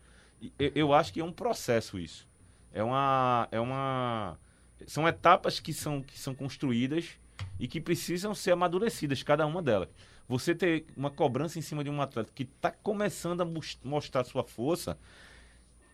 Eu, 0.59 0.70
eu 0.74 0.92
acho 0.92 1.11
que 1.11 1.20
é 1.20 1.24
um 1.24 1.32
processo 1.32 1.98
isso. 1.98 2.28
É 2.70 2.82
uma 2.82 3.48
é 3.50 3.59
uma 3.59 4.38
são 4.87 5.09
etapas 5.09 5.59
que 5.59 5.72
são, 5.72 6.02
que 6.02 6.18
são 6.18 6.35
construídas 6.35 7.12
e 7.59 7.66
que 7.66 7.80
precisam 7.80 8.35
ser 8.35 8.50
amadurecidas, 8.50 9.22
cada 9.22 9.46
uma 9.46 9.62
delas. 9.62 9.88
Você 10.28 10.54
ter 10.54 10.85
uma 10.94 11.09
cobrança 11.11 11.59
em 11.59 11.62
cima 11.62 11.82
de 11.82 11.88
um 11.88 12.02
atleta 12.02 12.30
que 12.35 12.42
está 12.42 12.70
começando 12.70 13.40
a 13.40 13.46
mos- 13.46 13.78
mostrar 13.82 14.22
sua 14.24 14.44
força, 14.44 14.98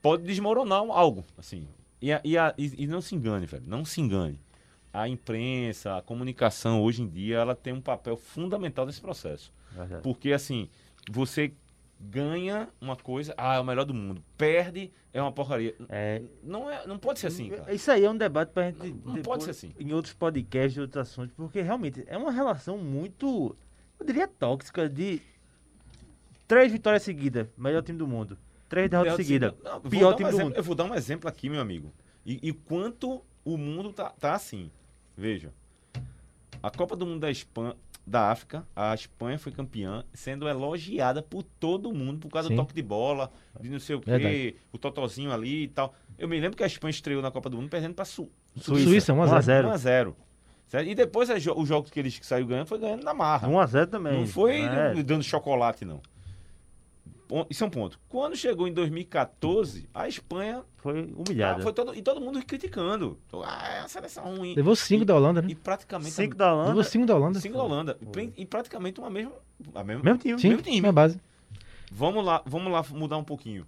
pode 0.03 0.25
desmoronar 0.25 0.79
algo, 0.81 1.25
assim. 1.38 1.69
E, 2.01 2.11
e- 2.11 2.83
e 2.83 2.87
não 2.88 3.01
se 3.01 3.15
engane, 3.15 3.47
velho, 3.47 3.62
não 3.69 3.85
se 3.85 4.01
engane. 4.01 4.41
A 4.93 5.09
imprensa, 5.09 5.97
a 5.97 6.03
comunicação, 6.03 6.83
hoje 6.83 7.03
em 7.03 7.09
dia, 7.09 7.37
ela 7.37 7.55
tem 7.55 7.73
um 7.73 7.81
papel 7.81 8.17
fundamental 8.17 8.85
nesse 8.85 9.01
processo. 9.01 9.53
Verdade. 9.75 10.03
Porque, 10.03 10.33
assim, 10.33 10.69
você 11.11 11.53
ganha 12.01 12.69
uma 12.81 12.97
coisa, 12.97 13.33
ah, 13.37 13.55
é 13.57 13.61
o 13.61 13.65
melhor 13.65 13.85
do 13.85 13.95
mundo. 13.95 14.23
Perde, 14.37 14.93
é 15.13 15.23
uma 15.23 15.31
porcaria. 15.33 15.75
É, 15.89 16.23
Não, 16.43 16.69
é, 16.71 16.87
não 16.87 16.99
pode 16.99 17.21
ser 17.21 17.29
assim, 17.29 17.49
cara. 17.51 17.73
Isso 17.73 17.91
aí 17.91 18.05
é 18.05 18.11
um 18.11 18.17
debate 18.17 18.51
pra 18.51 18.65
gente. 18.71 18.79
Não 19.05 19.15
depois, 19.15 19.23
pode 19.23 19.45
ser 19.45 19.51
assim. 19.51 19.73
Em 19.79 19.93
outros 19.93 20.13
podcasts, 20.15 20.79
outros 20.79 21.01
assuntos, 21.09 21.33
porque 21.37 21.61
realmente 21.63 22.03
é 22.07 22.19
uma 22.19 22.33
relação 22.33 22.77
muito. 22.77 23.57
Eu 24.01 24.07
diria 24.07 24.27
tóxica 24.27 24.89
de. 24.89 25.21
Três 26.49 26.71
vitórias 26.71 27.03
seguidas, 27.03 27.47
melhor 27.57 27.83
time 27.83 27.97
do 27.99 28.07
mundo. 28.07 28.37
Três 28.69 28.91
derrotas 28.91 29.17
seguidas, 29.17 29.55
Não, 29.63 29.81
pior 29.81 30.11
dar 30.11 30.15
um 30.15 30.17
time 30.17 30.29
do 30.31 30.35
exemplo- 30.35 30.45
mundo. 30.51 30.57
Eu 30.57 30.63
vou 30.65 30.75
dar 30.75 30.85
um 30.85 30.95
exemplo 30.95 31.29
aqui, 31.29 31.49
meu 31.49 31.61
amigo. 31.61 31.93
E, 32.27 32.39
e 32.43 32.53
quanto 32.53 33.23
o 33.45 33.57
mundo 33.57 33.93
tá, 33.93 34.11
tá 34.11 34.35
assim. 34.35 34.71
Veja. 35.17 35.53
A 36.63 36.71
Copa 36.71 36.95
do 36.97 37.07
Mundo 37.07 37.21
da 37.21 37.31
Espanha, 37.31 37.75
da 38.07 38.31
África, 38.31 38.67
a 38.75 38.95
Espanha 38.95 39.38
foi 39.38 39.53
campeã, 39.53 40.05
sendo 40.12 40.49
elogiada 40.49 41.23
por 41.23 41.43
todo 41.43 41.93
mundo 41.93 42.19
por 42.21 42.31
causa 42.31 42.49
Sim. 42.49 42.57
do 42.57 42.62
toque 42.62 42.75
de 42.75 42.83
bola, 42.83 43.31
de 43.61 43.71
não 43.71 43.79
sei 43.79 43.97
o 43.97 44.01
quê, 44.01 44.11
Verdade. 44.11 44.57
o 44.73 44.79
totozinho 44.79 45.33
ali 45.33 45.65
e 45.65 45.69
tal. 45.69 45.95
Eu 46.19 46.29
me 46.29 46.38
lembro 46.41 46.57
que 46.57 46.65
a 46.65 46.67
Espanha 46.67 46.91
estreou 46.91 47.23
na 47.23 47.31
Copa 47.31 47.49
do 47.49 47.57
Mundo 47.57 47.69
perdendo 47.71 47.95
pra 47.95 48.05
Su 48.05 48.29
Suíça, 48.57 48.85
Suíça, 48.88 49.12
1 49.15 49.23
a 49.23 49.41
0. 49.41 49.69
1 49.69 49.71
a 49.71 49.77
0. 49.77 50.11
1x0. 50.11 50.15
Certo? 50.69 50.88
E 50.88 50.95
depois 50.95 51.29
jo- 51.43 51.55
os 51.57 51.69
jogos 51.69 51.91
que 51.91 52.01
eles 52.01 52.19
saiu 52.23 52.47
ganhando 52.47 52.67
foi 52.67 52.79
ganhando 52.79 53.03
na 53.05 53.12
marra. 53.15 53.47
1x0 53.49 53.87
também. 53.88 54.21
Não 54.21 54.27
foi 54.27 54.62
É. 54.62 54.95
dando 55.03 55.23
chocolate, 55.23 55.85
não. 55.85 56.01
Isso 57.49 57.64
é 57.64 57.66
um 57.66 57.71
ponto. 57.71 57.99
Quando 58.09 58.37
chegou 58.37 58.66
em 58.68 58.73
2014, 58.73 59.88
a 59.95 60.07
Espanha. 60.09 60.62
Foi 60.77 61.01
ah, 61.01 61.14
humilhada. 61.16 61.62
foi 61.62 61.73
todo, 61.73 61.95
e 61.95 62.03
todo 62.03 62.21
mundo 62.21 62.45
criticando. 62.45 63.18
Ah, 63.45 63.68
é 63.77 63.79
uma 63.81 63.88
seleção 63.88 64.37
ruim. 64.37 64.55
Levou 64.55 64.75
5 64.75 65.03
E- 65.03 65.05
da 65.07 65.14
Holanda, 65.14 65.40
né? 65.42 65.49
E 65.51 65.55
praticamente. 65.55 66.11
5 66.11 66.35
da 66.37 66.53
Holanda. 66.53 66.68
Levou 66.68 66.85
5 66.85 67.07
da 67.07 67.14
Holanda. 67.16 67.40
cinco 67.40 67.57
da 67.57 67.62
Holanda. 67.64 67.99
E 68.01 68.07
pre- 68.07 68.33
E 68.37 68.45
praticamente 68.47 69.01
uma 69.01 69.09
mesma. 69.11 69.33
A 69.75 69.85
mesma 69.85 70.03
Mesmo 70.03 70.18
time. 70.18 70.38
Sim, 70.40 70.49
mesmo 70.49 70.62
time. 70.62 70.81
minha 70.81 70.92
base. 70.92 71.21
Vamos 71.90 72.25
lá, 72.25 72.42
vamos 72.45 72.73
lá 72.73 72.85
mudar 72.90 73.16
um 73.18 73.25
pouquinho. 73.25 73.66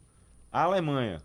A 0.52 0.62
Alemanha. 0.62 1.22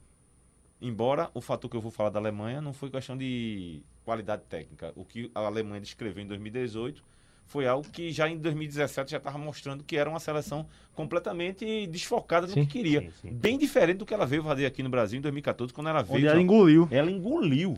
Embora 0.81 1.29
o 1.33 1.41
fator 1.41 1.69
que 1.69 1.75
eu 1.75 1.81
vou 1.81 1.91
falar 1.91 2.09
da 2.09 2.19
Alemanha 2.19 2.61
não 2.61 2.71
foi 2.71 2.89
questão 2.89 3.17
de 3.17 3.81
qualidade 4.05 4.43
técnica. 4.47 4.93
O 4.95 5.03
que 5.03 5.29
a 5.35 5.41
Alemanha 5.41 5.81
descreveu 5.81 6.23
em 6.23 6.27
2018 6.27 7.03
foi 7.49 7.65
algo 7.67 7.89
que 7.89 8.11
já 8.11 8.29
em 8.29 8.37
2017 8.37 9.09
já 9.11 9.17
estava 9.17 9.37
mostrando 9.39 9.83
que 9.83 9.97
era 9.97 10.07
uma 10.07 10.19
seleção 10.19 10.67
completamente 10.93 11.87
desfocada 11.87 12.45
do 12.45 12.53
Sim. 12.53 12.63
que 12.63 12.71
queria. 12.71 13.01
Sim, 13.01 13.11
sim. 13.21 13.33
Bem 13.33 13.57
diferente 13.57 13.97
do 13.97 14.05
que 14.05 14.13
ela 14.13 14.25
veio 14.27 14.43
fazer 14.43 14.67
aqui 14.67 14.83
no 14.83 14.89
Brasil 14.89 15.17
em 15.17 15.21
2014, 15.21 15.73
quando 15.73 15.87
ela 15.89 16.03
veio. 16.03 16.15
Onde 16.17 16.27
ela 16.27 16.35
já- 16.35 16.41
engoliu. 16.41 16.87
ela 16.91 17.09
engoliu. 17.11 17.77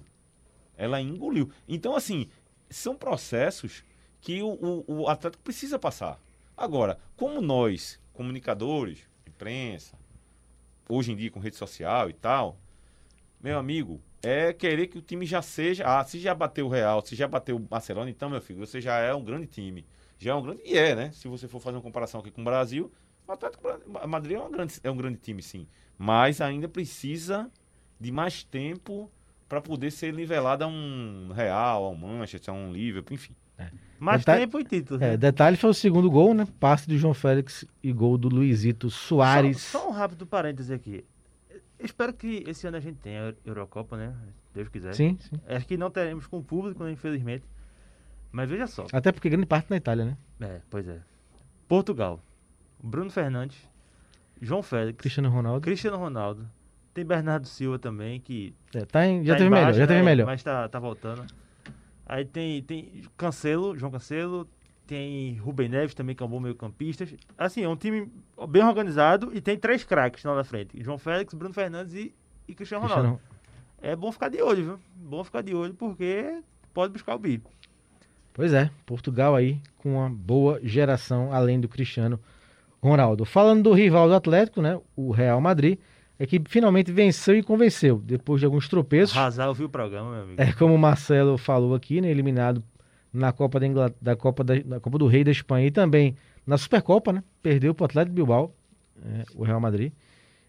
Ela 0.78 1.00
engoliu. 1.02 1.50
Então, 1.70 1.96
assim, 1.96 2.28
são 2.70 2.96
processos 2.98 3.82
que 4.20 4.42
o, 4.44 4.50
o, 4.50 4.84
o 5.04 5.08
Atlético 5.08 5.42
precisa 5.42 5.80
passar. 5.80 6.20
Agora, 6.58 6.98
como 7.16 7.40
nós, 7.40 7.98
comunicadores, 8.12 9.00
imprensa, 9.26 9.98
hoje 10.90 11.14
em 11.14 11.16
dia 11.16 11.32
com 11.32 11.40
rede 11.40 11.56
social 11.56 12.10
e 12.10 12.14
tal, 12.14 12.58
meu 13.42 13.58
amigo, 13.58 14.02
é 14.24 14.54
querer 14.54 14.88
que 14.88 14.98
o 14.98 15.02
time 15.02 15.26
já 15.26 15.42
seja. 15.42 15.84
Ah, 15.86 16.04
se 16.04 16.20
já 16.20 16.34
bateu 16.34 16.66
o 16.68 16.70
Real, 16.70 17.04
se 17.06 17.16
já 17.16 17.28
bateu 17.28 17.56
o 17.56 17.60
Barcelona, 17.60 18.10
então, 18.10 18.30
meu 18.30 18.42
filho, 18.42 18.60
você 18.60 18.80
já 18.80 18.98
é 19.00 19.14
um 19.14 19.24
grande 19.24 19.48
time. 19.48 19.86
Já 20.20 20.32
é 20.32 20.36
um 20.36 20.42
grande. 20.42 20.62
E 20.66 20.78
é, 20.78 20.96
né? 20.96 21.12
Se 21.14 21.28
você 21.28 21.48
for 21.48 21.60
fazer 21.60 21.78
uma 21.78 21.82
comparação 21.84 22.20
aqui 22.20 22.30
com 22.30 22.42
o 22.42 22.46
Brasil, 22.46 22.92
o 23.28 23.32
Atlético 23.32 23.64
Madrid 24.08 24.38
é, 24.38 24.40
uma 24.40 24.50
grande, 24.50 24.74
é 24.84 24.92
um 24.92 24.98
grande 24.98 25.18
time, 25.18 25.42
sim. 25.42 25.68
Mas 25.98 26.40
ainda 26.42 26.68
precisa 26.68 27.50
de 28.00 28.12
mais 28.12 28.44
tempo 28.44 29.10
para 29.50 29.60
poder 29.62 29.92
ser 29.92 30.14
nivelado 30.14 30.64
a 30.64 30.68
um 30.68 31.32
Real, 31.34 31.86
a 31.86 31.90
um 31.90 31.96
Manchester, 31.96 32.54
a 32.54 32.58
um 32.58 32.72
Liverpool, 32.72 33.16
enfim. 33.16 33.36
Mais 34.00 34.22
Detalhe- 34.22 34.42
tempo 34.42 34.60
e 34.60 34.64
título. 34.64 35.04
É, 35.04 35.10
né? 35.12 35.18
detalhe 35.18 35.56
foi 35.56 35.70
o 35.70 35.74
segundo 35.74 36.10
gol, 36.10 36.34
né? 36.34 36.48
Passe 36.60 36.88
do 36.88 36.98
João 36.98 37.14
Félix 37.14 37.64
e 37.84 37.92
gol 37.94 38.18
do 38.18 38.30
Luizito 38.30 38.90
Soares. 38.90 39.62
Só, 39.62 39.80
só 39.80 39.90
um 39.90 39.92
rápido 39.92 40.26
parêntese 40.26 40.74
aqui. 40.74 41.06
Espero 41.84 42.14
que 42.14 42.44
esse 42.48 42.68
ano 42.68 42.78
a 42.78 42.80
gente 42.80 42.98
tenha 43.00 43.30
a 43.30 43.34
Eurocopa, 43.48 43.98
né? 43.98 44.14
Deus 44.54 44.68
quiser. 44.70 44.94
Sim, 44.94 45.18
sim. 45.20 45.40
Acho 45.48 45.66
que 45.68 45.78
não 45.78 45.90
teremos 45.90 46.28
com 46.28 46.38
o 46.40 46.44
público, 46.44 46.84
né, 46.84 46.92
infelizmente. 46.92 47.44
Mas 48.32 48.50
veja 48.50 48.68
só. 48.68 48.86
Até 48.94 49.12
porque 49.12 49.30
grande 49.30 49.46
parte 49.46 49.70
na 49.70 49.78
Itália, 49.78 50.06
né? 50.06 50.18
É, 50.40 50.62
pois 50.70 50.88
é. 50.88 51.00
Portugal. 51.68 52.22
Bruno 52.82 53.10
Fernandes. 53.10 53.58
João 54.42 54.64
Félix. 54.64 54.98
Cristiano 55.00 55.30
Ronaldo. 55.30 55.62
Cristiano 55.62 55.98
Ronaldo. 55.98 56.48
Tem 56.94 57.06
Bernardo 57.06 57.48
Silva 57.48 57.78
também, 57.80 58.20
que 58.20 58.54
É, 58.74 58.84
tá 58.86 59.06
em- 59.06 59.24
já 59.24 59.34
tá 59.34 59.38
teve 59.38 59.48
embaixo, 59.48 59.66
melhor, 59.68 59.78
já 59.78 59.88
teve 59.88 60.00
né, 60.00 60.06
melhor. 60.06 60.26
Mas 60.26 60.44
tá, 60.44 60.68
tá 60.68 60.80
voltando. 60.80 61.26
Aí 62.06 62.26
tem, 62.26 62.62
tem 62.64 63.04
Cancelo, 63.16 63.78
João 63.78 63.92
Cancelo. 63.92 64.50
Tem 64.92 65.38
Rubem 65.38 65.70
Neves 65.70 65.94
também, 65.94 66.14
que 66.14 66.22
é 66.22 66.26
um 66.26 66.30
bom 66.30 66.42
meio 66.42 66.54
campista. 66.54 67.08
Assim, 67.38 67.64
é 67.64 67.70
um 67.70 67.78
time 67.78 68.12
bem 68.50 68.62
organizado 68.62 69.32
e 69.34 69.40
tem 69.40 69.56
três 69.58 69.86
craques 69.86 70.22
lá 70.22 70.36
na 70.36 70.44
frente. 70.44 70.84
João 70.84 70.98
Félix, 70.98 71.34
Bruno 71.34 71.54
Fernandes 71.54 71.94
e, 71.94 72.14
e 72.46 72.54
Cristiano 72.54 72.84
Ronaldo. 72.84 73.18
Cristiano... 73.18 73.94
é 73.94 73.96
bom 73.96 74.12
ficar 74.12 74.28
de 74.28 74.42
olho, 74.42 74.64
viu? 74.66 74.80
Bom 74.98 75.24
ficar 75.24 75.44
de 75.44 75.56
olho 75.56 75.74
porque 75.76 76.42
pode 76.74 76.92
buscar 76.92 77.16
o 77.16 77.20
bi. 77.20 77.42
Pois 78.34 78.52
é, 78.52 78.70
Portugal 78.86 79.34
aí 79.34 79.62
com 79.78 79.96
uma 79.96 80.10
boa 80.10 80.60
geração, 80.62 81.32
além 81.32 81.62
do 81.62 81.70
Cristiano 81.70 82.20
Ronaldo. 82.84 83.24
Falando 83.24 83.64
do 83.64 83.72
rival 83.72 84.10
do 84.10 84.16
Atlético, 84.16 84.62
né? 84.62 84.78
O 84.94 85.12
Real 85.12 85.40
Madrid, 85.40 85.80
a 86.20 86.24
equipe 86.24 86.50
finalmente 86.50 86.92
venceu 86.92 87.38
e 87.38 87.42
convenceu, 87.42 88.00
depois 88.00 88.42
de 88.42 88.46
alguns 88.46 88.68
tropeços. 88.68 89.16
Arrasar 89.16 89.48
ouviu 89.48 89.68
o 89.68 89.70
programa, 89.70 90.12
meu 90.12 90.24
amigo. 90.24 90.42
É 90.42 90.52
como 90.52 90.76
o 90.76 90.78
Marcelo 90.78 91.38
falou 91.38 91.74
aqui, 91.74 92.02
né? 92.02 92.10
Eliminado 92.10 92.62
na 93.14 93.32
Copa 93.32 93.60
da, 93.60 93.68
Ingl... 93.68 93.94
da 94.02 94.16
Copa 94.16 94.44
da... 94.44 94.80
Copa 94.80 94.98
do 94.98 95.08
Rei 95.08 95.24
da 95.24 95.32
Espanha 95.32 95.68
e 95.68 95.72
também 95.72 96.16
na 96.46 96.58
Supercopa, 96.58 97.14
né? 97.14 97.24
Perdeu 97.42 97.74
para 97.74 97.84
o 97.84 97.86
Atlético 97.86 98.16
Bilbao, 98.16 98.54
é, 99.04 99.24
o 99.36 99.44
Real 99.44 99.60
Madrid. 99.60 99.92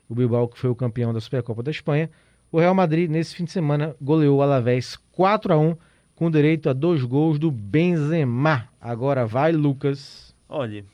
O 0.09 0.15
Bilbao 0.15 0.49
que 0.49 0.59
foi 0.59 0.71
o 0.71 0.75
campeão 0.75 1.13
da 1.13 1.21
Supercopa 1.21 1.63
da 1.63 1.71
Espanha. 1.71 2.11
O 2.51 2.61
Real 2.61 2.75
Madrid, 2.75 3.11
nesse 3.11 3.35
fim 3.35 3.45
de 3.45 3.53
semana, 3.53 3.97
goleou 4.01 4.39
o 4.39 4.43
Alavés 4.43 4.97
4 5.13 5.55
a 5.55 5.59
1 5.59 5.77
com 6.15 6.31
direito 6.31 6.69
a 6.69 6.73
dois 6.73 7.03
gols 7.03 7.39
do 7.39 7.51
Benzema. 7.51 8.69
Agora 8.81 9.27
vai, 9.27 9.53
Lucas. 9.53 10.35
Olha, 10.49 10.85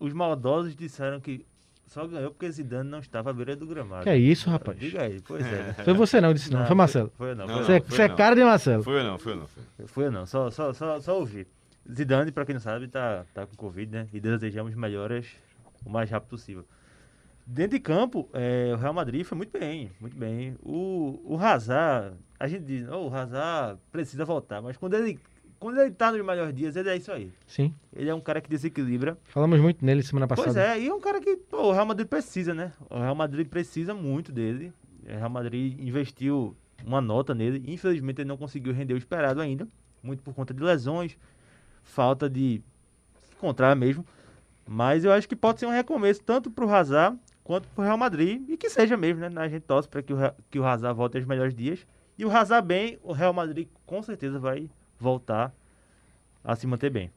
os 0.00 0.12
maldosos 0.12 0.74
disseram 0.74 1.20
que 1.20 1.44
só 1.92 2.06
ganhou 2.06 2.30
porque 2.30 2.50
Zidane 2.50 2.88
não 2.88 3.00
estava 3.00 3.30
à 3.30 3.32
beira 3.32 3.54
do 3.54 3.66
gramado. 3.66 4.04
Que 4.04 4.08
é 4.10 4.16
isso, 4.16 4.48
rapaz? 4.48 4.78
Diga 4.78 5.02
aí, 5.02 5.20
pois 5.20 5.44
é. 5.44 5.74
Foi 5.84 5.92
você 5.92 6.20
não, 6.20 6.32
disse 6.32 6.50
não. 6.50 6.66
Foi 6.66 6.74
Marcelo. 6.74 7.12
Foi 7.16 7.30
eu 7.30 7.36
não, 7.36 7.46
Não, 7.46 7.54
foi, 7.56 7.64
Você, 7.64 7.80
foi 7.80 7.96
você 7.96 8.02
é 8.02 8.08
não. 8.08 8.16
cara 8.16 8.34
de 8.34 8.44
Marcelo. 8.44 8.82
Foi 8.82 8.98
ou 8.98 9.04
não? 9.04 9.18
Foi 9.18 9.32
ou 9.32 9.38
não? 9.40 9.46
Foi. 9.46 9.62
eu, 9.78 9.86
foi 9.88 10.06
eu 10.06 10.12
não, 10.12 10.26
só, 10.26 10.50
só, 10.50 10.72
só, 10.72 11.00
só 11.00 11.18
ouvi. 11.18 11.46
Zidane, 11.90 12.32
pra 12.32 12.46
quem 12.46 12.54
não 12.54 12.60
sabe, 12.60 12.88
tá, 12.88 13.24
tá 13.34 13.46
com 13.46 13.54
Covid, 13.56 13.92
né? 13.92 14.08
E 14.12 14.20
desejamos 14.20 14.74
melhoras 14.74 15.26
o 15.84 15.90
mais 15.90 16.10
rápido 16.10 16.30
possível. 16.30 16.64
Dentro 17.46 17.76
de 17.76 17.80
campo, 17.80 18.28
é, 18.32 18.70
o 18.72 18.76
Real 18.76 18.94
Madrid 18.94 19.24
foi 19.24 19.36
muito 19.36 19.58
bem, 19.58 19.90
muito 20.00 20.16
bem. 20.16 20.56
O, 20.62 21.20
o 21.24 21.38
Hazard, 21.38 22.16
a 22.38 22.46
gente 22.46 22.64
diz, 22.64 22.88
oh, 22.88 23.08
o 23.08 23.14
Hazard 23.14 23.78
precisa 23.90 24.24
voltar, 24.24 24.62
mas 24.62 24.76
quando 24.76 24.94
ele, 24.94 25.18
quando 25.62 25.80
ele 25.80 25.92
tá 25.92 26.10
nos 26.10 26.26
melhores 26.26 26.52
dias, 26.52 26.74
ele 26.74 26.88
é 26.88 26.96
isso 26.96 27.12
aí. 27.12 27.32
Sim. 27.46 27.72
Ele 27.94 28.10
é 28.10 28.14
um 28.14 28.20
cara 28.20 28.40
que 28.40 28.50
desequilibra. 28.50 29.16
Falamos 29.22 29.60
muito 29.60 29.84
nele 29.84 30.02
semana 30.02 30.26
passada. 30.26 30.52
Pois 30.52 30.56
é, 30.56 30.80
e 30.80 30.88
é 30.88 30.92
um 30.92 31.00
cara 31.00 31.20
que 31.20 31.36
pô, 31.36 31.68
o 31.68 31.72
Real 31.72 31.86
Madrid 31.86 32.08
precisa, 32.08 32.52
né? 32.52 32.72
O 32.90 32.98
Real 32.98 33.14
Madrid 33.14 33.46
precisa 33.46 33.94
muito 33.94 34.32
dele. 34.32 34.72
O 35.04 35.08
Real 35.08 35.30
Madrid 35.30 35.78
investiu 35.78 36.56
uma 36.84 37.00
nota 37.00 37.32
nele. 37.32 37.62
Infelizmente 37.72 38.22
ele 38.22 38.28
não 38.28 38.36
conseguiu 38.36 38.72
render 38.72 38.94
o 38.94 38.96
esperado 38.96 39.40
ainda. 39.40 39.68
Muito 40.02 40.20
por 40.20 40.34
conta 40.34 40.52
de 40.52 40.60
lesões, 40.60 41.16
falta 41.84 42.28
de 42.28 42.60
se 43.22 43.32
encontrar 43.36 43.76
mesmo. 43.76 44.04
Mas 44.66 45.04
eu 45.04 45.12
acho 45.12 45.28
que 45.28 45.36
pode 45.36 45.60
ser 45.60 45.66
um 45.66 45.70
recomeço 45.70 46.24
tanto 46.24 46.50
para 46.50 46.66
o 46.66 46.74
Hazard 46.74 47.16
quanto 47.44 47.68
para 47.68 47.82
o 47.82 47.84
Real 47.84 47.96
Madrid. 47.96 48.42
E 48.48 48.56
que 48.56 48.68
seja 48.68 48.96
mesmo, 48.96 49.20
né? 49.20 49.30
A 49.36 49.46
gente 49.46 49.62
torce 49.62 49.88
para 49.88 50.02
que 50.02 50.12
o, 50.12 50.16
que 50.50 50.58
o 50.58 50.64
Hazard 50.64 50.96
volte 50.96 51.18
aos 51.18 51.24
melhores 51.24 51.54
dias. 51.54 51.86
E 52.18 52.24
o 52.24 52.36
Hazard 52.36 52.66
bem, 52.66 52.98
o 53.00 53.12
Real 53.12 53.32
Madrid 53.32 53.68
com 53.86 54.02
certeza 54.02 54.40
vai 54.40 54.68
voltar 55.02 55.54
a 56.44 56.54
se 56.56 56.66
manter 56.66 56.90
bem. 56.90 57.10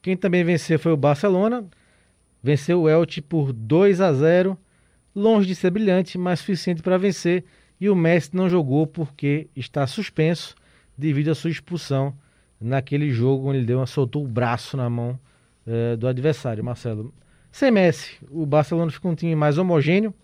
Quem 0.00 0.16
também 0.16 0.44
venceu 0.44 0.78
foi 0.78 0.92
o 0.92 0.96
Barcelona. 0.96 1.64
Venceu 2.42 2.82
o 2.82 2.88
Elche 2.88 3.20
por 3.20 3.52
2 3.52 4.00
a 4.00 4.12
0. 4.12 4.56
Longe 5.14 5.46
de 5.46 5.54
ser 5.54 5.70
brilhante, 5.70 6.16
mas 6.18 6.40
suficiente 6.40 6.82
para 6.82 6.98
vencer. 6.98 7.44
E 7.80 7.88
o 7.88 7.94
Messi 7.96 8.34
não 8.34 8.48
jogou 8.48 8.86
porque 8.86 9.48
está 9.54 9.86
suspenso 9.86 10.54
devido 10.96 11.30
à 11.30 11.34
sua 11.34 11.50
expulsão 11.50 12.14
naquele 12.60 13.10
jogo 13.10 13.48
onde 13.48 13.58
ele 13.58 13.66
deu 13.66 13.78
uma, 13.78 13.86
soltou 13.86 14.24
o 14.24 14.28
braço 14.28 14.76
na 14.76 14.88
mão 14.88 15.18
eh, 15.66 15.96
do 15.96 16.06
adversário, 16.06 16.64
Marcelo. 16.64 17.12
Sem 17.50 17.70
Messi, 17.70 18.16
o 18.30 18.46
Barcelona 18.46 18.90
fica 18.90 19.08
um 19.08 19.14
time 19.14 19.34
mais 19.34 19.58
homogêneo. 19.58 20.14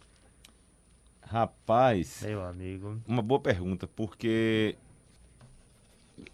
Rapaz, 1.22 2.22
Meu 2.26 2.44
amigo. 2.44 3.00
uma 3.06 3.22
boa 3.22 3.40
pergunta, 3.40 3.86
porque. 3.86 4.74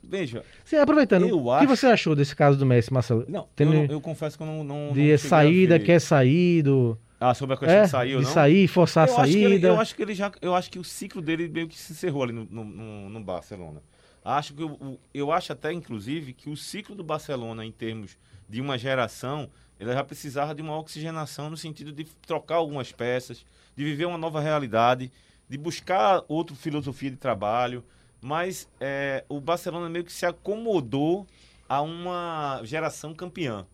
Veja, 0.02 0.44
Sim, 0.64 0.76
aproveitando, 0.76 1.28
Eu 1.28 1.38
o 1.38 1.44
que 1.44 1.50
acho- 1.64 1.76
você 1.76 1.86
achou 1.86 2.14
desse 2.14 2.34
caso 2.34 2.58
do 2.58 2.64
Messi, 2.66 2.92
Marcelo? 2.92 3.24
não, 3.28 3.48
Tendo 3.56 3.72
eu, 3.74 3.78
não- 3.82 3.86
eu 3.94 4.00
confesso 4.00 4.36
que 4.36 4.42
eu 4.42 4.46
não. 4.46 4.64
não, 4.64 4.86
não 4.88 4.92
de 4.92 5.12
a 5.12 5.18
saída, 5.18 5.78
quer 5.78 6.00
sair 6.00 6.62
do. 6.62 6.98
Ah, 7.18 7.32
sobre 7.34 7.54
a 7.54 7.58
questão 7.58 7.78
É, 7.78 7.82
de 7.84 7.88
sair 7.88 8.14
ou 8.14 8.20
de 8.20 8.26
não? 8.26 8.32
sair, 8.34 8.68
forçar 8.68 9.08
a 9.08 9.10
eu 9.10 9.16
acho, 9.18 9.32
que 9.32 9.38
ele, 9.38 9.48
saída. 9.54 9.68
eu 9.68 9.80
acho 9.80 9.94
que 9.94 10.02
ele 10.02 10.14
já. 10.14 10.30
Eu 10.42 10.54
acho 10.54 10.70
que 10.70 10.78
o 10.78 10.84
ciclo 10.84 11.22
dele 11.22 11.48
meio 11.48 11.66
que 11.66 11.78
se 11.78 11.92
encerrou 11.92 12.22
ali 12.22 12.32
no, 12.32 12.44
no, 12.44 13.08
no- 13.08 13.20
Barcelona. 13.24 13.82
Acho 14.24 14.52
que 14.54 14.62
o- 14.62 14.98
eu 15.14 15.32
acho 15.32 15.52
até, 15.52 15.72
inclusive, 15.72 16.32
que 16.32 16.50
o 16.50 16.56
ciclo 16.56 16.94
do 16.94 17.02
Barcelona, 17.04 17.64
em 17.64 17.72
termos 17.72 18.18
de 18.48 18.60
uma 18.60 18.76
geração, 18.76 19.48
ele 19.80 19.92
já 19.92 20.02
precisava 20.04 20.54
de 20.54 20.60
uma 20.62 20.76
oxigenação 20.78 21.48
no 21.48 21.56
sentido 21.56 21.92
de 21.92 22.04
trocar 22.26 22.56
algumas 22.56 22.92
peças, 22.92 23.44
de 23.76 23.84
viver 23.84 24.04
uma 24.04 24.18
nova 24.18 24.40
realidade, 24.40 25.10
de 25.48 25.56
buscar 25.56 26.22
outra 26.28 26.54
filosofia 26.56 27.10
de 27.10 27.16
trabalho. 27.16 27.82
Mas 28.26 28.68
é, 28.80 29.24
o 29.28 29.40
Barcelona 29.40 29.88
meio 29.88 30.04
que 30.04 30.12
se 30.12 30.26
acomodou 30.26 31.28
a 31.68 31.80
uma 31.80 32.60
geração 32.64 33.14
campeã. 33.14 33.64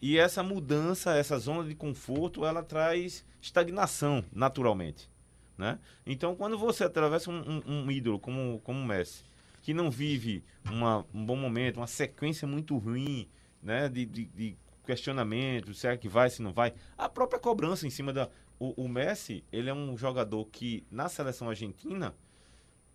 E 0.00 0.16
essa 0.16 0.40
mudança, 0.40 1.16
essa 1.16 1.36
zona 1.36 1.68
de 1.68 1.74
conforto, 1.74 2.44
ela 2.46 2.62
traz 2.62 3.24
estagnação, 3.40 4.24
naturalmente. 4.32 5.10
Né? 5.58 5.80
Então, 6.06 6.36
quando 6.36 6.56
você 6.56 6.84
atravessa 6.84 7.28
um, 7.28 7.40
um- 7.66 7.82
um 7.86 7.90
ídolo 7.90 8.20
como, 8.20 8.60
como 8.62 8.78
o 8.78 8.84
Messi, 8.86 9.24
que 9.62 9.74
não 9.74 9.90
vive 9.90 10.44
uma- 10.70 11.04
um 11.12 11.26
bom 11.26 11.34
momento, 11.36 11.78
uma 11.78 11.88
sequência 11.88 12.46
muito 12.46 12.78
ruim 12.78 13.26
né? 13.60 13.88
de, 13.88 14.06
de, 14.06 14.24
de 14.26 14.56
questionamento, 14.86 15.74
será 15.74 15.96
que 15.96 16.08
vai, 16.08 16.30
se 16.30 16.40
não 16.40 16.52
vai, 16.52 16.72
a 16.96 17.08
própria 17.08 17.40
cobrança 17.40 17.84
em 17.84 17.90
cima 17.90 18.12
da... 18.12 18.28
O, 18.60 18.84
o 18.84 18.88
Messi, 18.88 19.42
ele 19.52 19.68
é 19.68 19.74
um 19.74 19.96
jogador 19.96 20.44
que, 20.52 20.84
na 20.88 21.08
seleção 21.08 21.48
argentina, 21.48 22.14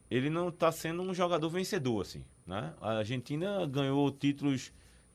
ele 0.10 0.30
não 0.30 0.50
está 0.50 0.72
sendo 0.72 1.02
um 1.02 1.14
jogador 1.14 1.50
vencedor, 1.50 2.02
assim, 2.02 2.24
né? 2.46 2.74
A 2.82 2.98
Argentina 3.00 3.66
ganhou 3.68 4.10
títulos, 4.12 4.72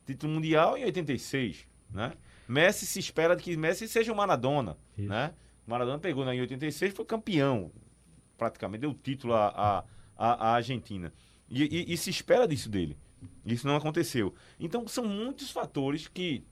título 0.07 0.33
mundial 0.35 0.77
em 0.77 0.85
86, 0.85 1.67
né? 1.91 2.13
Messi 2.49 2.85
se 2.87 2.99
espera 2.99 3.35
que 3.37 3.57
Messi 3.57 3.89
seja 3.89 4.13
o 4.13 4.17
Maradona, 4.17 4.77
Isso. 4.99 5.09
né? 5.09 5.33
Maradona 5.67 5.99
pegou 5.99 6.25
né, 6.25 6.35
em 6.35 6.41
86 6.41 6.93
foi 6.93 7.05
campeão, 7.05 7.71
praticamente 8.37 8.81
deu 8.83 8.93
título 8.93 9.33
à, 9.35 9.47
à, 9.49 9.79
à- 10.17 10.49
à 10.49 10.55
Argentina. 10.55 11.13
E, 11.49 11.63
e- 11.63 11.93
e 11.93 11.97
se 11.97 12.11
espera 12.11 12.47
disso 12.49 12.69
dele. 12.69 12.97
Isso 13.47 13.67
não 13.67 13.77
aconteceu. 13.77 14.35
Então 14.59 14.87
são 14.89 15.05
muitos 15.05 15.51
fatores 15.51 16.09
que 16.09 16.45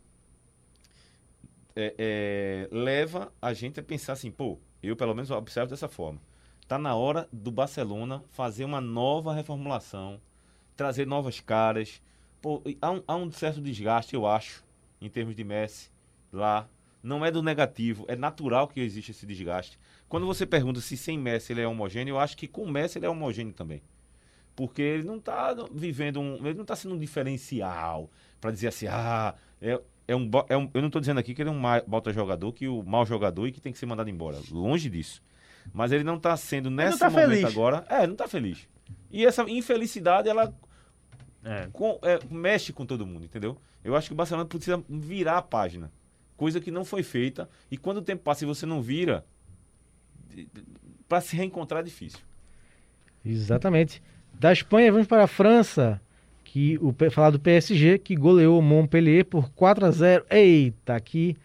é, 1.74 1.94
é, 1.98 2.68
leva 2.74 3.32
a 3.40 3.52
gente 3.52 3.80
a 3.80 3.82
pensar 3.82 4.12
assim, 4.14 4.30
pô, 4.30 4.58
eu 4.82 4.96
pelo 4.96 5.14
menos 5.14 5.30
observo 5.30 5.70
dessa 5.70 5.88
forma. 5.88 6.20
Tá 6.70 6.78
na 6.78 6.94
hora 6.94 7.28
do 7.32 7.50
Barcelona 7.50 8.22
fazer 8.30 8.64
uma 8.64 8.80
nova 8.80 9.34
reformulação, 9.34 10.20
trazer 10.76 11.04
novas 11.04 11.40
caras. 11.40 12.00
Pô, 12.40 12.62
há, 12.80 12.92
um, 12.92 13.02
há 13.08 13.16
um 13.16 13.32
certo 13.32 13.60
desgaste, 13.60 14.14
eu 14.14 14.24
acho, 14.24 14.62
em 15.00 15.10
termos 15.10 15.34
de 15.34 15.42
Messi 15.42 15.90
lá. 16.32 16.68
Não 17.02 17.26
é 17.26 17.30
do 17.32 17.42
negativo, 17.42 18.04
é 18.06 18.14
natural 18.14 18.68
que 18.68 18.78
existe 18.78 19.10
esse 19.10 19.26
desgaste. 19.26 19.80
Quando 20.08 20.26
você 20.26 20.46
pergunta 20.46 20.80
se 20.80 20.96
sem 20.96 21.18
Messi 21.18 21.52
ele 21.52 21.60
é 21.60 21.66
homogêneo, 21.66 22.12
eu 22.12 22.20
acho 22.20 22.36
que 22.36 22.46
com 22.46 22.64
Messi 22.70 22.98
ele 22.98 23.06
é 23.06 23.10
homogêneo 23.10 23.52
também. 23.52 23.82
Porque 24.54 24.80
ele 24.80 25.02
não 25.02 25.16
está 25.16 25.52
vivendo 25.72 26.20
um. 26.20 26.36
Ele 26.36 26.54
não 26.54 26.62
está 26.62 26.76
sendo 26.76 26.94
um 26.94 26.98
diferencial 26.98 28.08
para 28.40 28.52
dizer 28.52 28.68
assim, 28.68 28.86
ah, 28.86 29.34
é, 29.60 29.80
é 30.06 30.14
um, 30.14 30.30
é 30.48 30.56
um- 30.56 30.70
Eu 30.72 30.82
não 30.82 30.86
estou 30.86 31.00
dizendo 31.00 31.18
aqui 31.18 31.34
que 31.34 31.42
ele 31.42 31.48
é 31.48 31.52
um 31.52 31.58
ma- 31.58 31.82
bota 31.84 32.12
jogador, 32.12 32.52
que 32.52 32.68
o 32.68 32.80
mau 32.84 33.04
jogador 33.04 33.48
e 33.48 33.50
que 33.50 33.60
tem 33.60 33.72
que 33.72 33.78
ser 33.78 33.86
mandado 33.86 34.08
embora. 34.08 34.38
Longe 34.52 34.88
disso. 34.88 35.20
Mas 35.72 35.92
ele 35.92 36.04
não 36.04 36.16
está 36.16 36.36
sendo 36.36 36.70
nesse 36.70 36.98
tá 36.98 37.08
momento 37.10 37.28
feliz. 37.30 37.44
agora. 37.44 37.84
É, 37.88 38.06
não 38.06 38.12
está 38.14 38.26
feliz. 38.28 38.68
E 39.10 39.24
essa 39.24 39.42
infelicidade, 39.48 40.28
ela 40.28 40.52
É. 41.44 41.68
com- 41.72 41.98
é, 42.02 42.18
mexe 42.30 42.72
com 42.72 42.84
todo 42.84 43.06
mundo, 43.06 43.24
entendeu? 43.24 43.56
Eu 43.82 43.96
acho 43.96 44.08
que 44.08 44.12
o 44.12 44.16
Barcelona 44.16 44.46
precisa 44.48 44.82
virar 44.88 45.38
a 45.38 45.42
página. 45.42 45.90
Coisa 46.36 46.60
que 46.60 46.70
não 46.70 46.84
foi 46.84 47.02
feita. 47.02 47.48
E 47.70 47.76
quando 47.76 47.98
o 47.98 48.02
tempo 48.02 48.22
passa 48.22 48.44
e 48.44 48.46
você 48.46 48.66
não 48.66 48.80
vira, 48.82 49.24
para 51.08 51.20
se 51.20 51.36
reencontrar 51.36 51.80
é 51.80 51.84
difícil. 51.84 52.20
Exatamente. 53.24 54.02
Da 54.34 54.52
Espanha, 54.52 54.90
vamos 54.92 55.06
para 55.06 55.24
a 55.24 55.26
França, 55.26 56.00
que 56.44 56.78
o 56.80 56.94
falar 57.10 57.30
do 57.30 57.40
PSG, 57.40 57.98
que 57.98 58.14
goleou 58.16 58.58
o 58.58 58.62
Montpellier 58.62 59.24
por 59.24 59.50
4 59.52 59.86
a 59.86 59.90
0. 59.90 60.24
Eita, 60.30 60.94
aqui. 60.94 61.36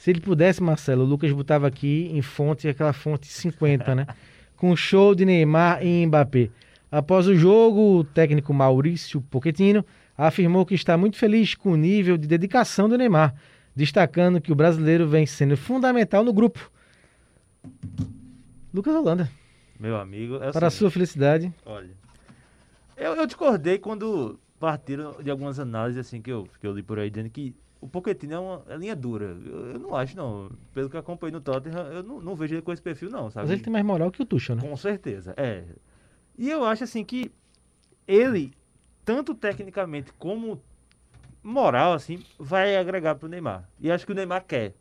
Se 0.00 0.08
ele 0.08 0.20
pudesse, 0.22 0.62
Marcelo, 0.62 1.04
o 1.04 1.06
Lucas 1.06 1.30
botava 1.30 1.66
aqui 1.66 2.08
em 2.10 2.22
fonte, 2.22 2.66
aquela 2.66 2.94
fonte 2.94 3.26
50, 3.26 3.94
né? 3.94 4.06
Com 4.56 4.74
show 4.74 5.14
de 5.14 5.26
Neymar 5.26 5.84
e 5.84 6.06
Mbappé. 6.06 6.48
Após 6.90 7.26
o 7.26 7.34
jogo, 7.36 7.98
o 7.98 8.02
técnico 8.02 8.54
Maurício 8.54 9.20
Pochettino 9.20 9.84
afirmou 10.16 10.64
que 10.64 10.74
está 10.74 10.96
muito 10.96 11.18
feliz 11.18 11.54
com 11.54 11.72
o 11.72 11.76
nível 11.76 12.16
de 12.16 12.26
dedicação 12.26 12.88
do 12.88 12.96
Neymar, 12.96 13.34
destacando 13.76 14.40
que 14.40 14.50
o 14.50 14.54
brasileiro 14.54 15.06
vem 15.06 15.26
sendo 15.26 15.54
fundamental 15.54 16.24
no 16.24 16.32
grupo. 16.32 16.72
Lucas 18.72 18.94
Holanda, 18.94 19.30
Meu 19.78 19.98
amigo. 19.98 20.36
É 20.36 20.50
para 20.50 20.68
a 20.68 20.70
seguinte, 20.70 20.78
sua 20.78 20.90
felicidade. 20.90 21.52
Olha. 21.66 21.90
Eu, 22.96 23.16
eu 23.16 23.26
discordei 23.26 23.76
quando 23.76 24.40
partiram 24.58 25.22
de 25.22 25.30
algumas 25.30 25.60
análises 25.60 26.00
assim 26.00 26.22
que 26.22 26.32
eu, 26.32 26.48
que 26.58 26.66
eu 26.66 26.72
li 26.72 26.82
por 26.82 26.98
aí, 26.98 27.10
dizendo 27.10 27.28
que 27.28 27.54
o 27.80 27.88
Pochettino 27.88 28.34
é 28.34 28.38
uma 28.38 28.62
é 28.68 28.76
linha 28.76 28.94
dura. 28.94 29.24
Eu, 29.24 29.72
eu 29.72 29.78
não 29.78 29.94
acho, 29.94 30.16
não. 30.16 30.50
Pelo 30.72 30.90
que 30.90 30.96
acompanhei 30.96 31.32
no 31.32 31.40
Tottenham, 31.40 31.86
eu 31.86 32.02
não, 32.02 32.20
não 32.20 32.36
vejo 32.36 32.54
ele 32.54 32.62
com 32.62 32.72
esse 32.72 32.82
perfil, 32.82 33.10
não, 33.10 33.30
sabe? 33.30 33.44
Mas 33.46 33.52
ele 33.52 33.62
tem 33.62 33.72
mais 33.72 33.84
moral 33.84 34.10
que 34.10 34.22
o 34.22 34.26
Tuchel, 34.26 34.56
né? 34.56 34.62
Com 34.62 34.76
certeza, 34.76 35.34
é. 35.36 35.64
E 36.36 36.50
eu 36.50 36.64
acho 36.64 36.84
assim 36.84 37.04
que 37.04 37.32
ele, 38.06 38.52
tanto 39.04 39.34
tecnicamente 39.34 40.12
como 40.14 40.60
moral, 41.42 41.94
assim, 41.94 42.22
vai 42.38 42.76
agregar 42.76 43.14
pro 43.14 43.28
Neymar. 43.28 43.68
E 43.78 43.90
acho 43.90 44.04
que 44.04 44.12
o 44.12 44.14
Neymar 44.14 44.44
quer. 44.44 44.74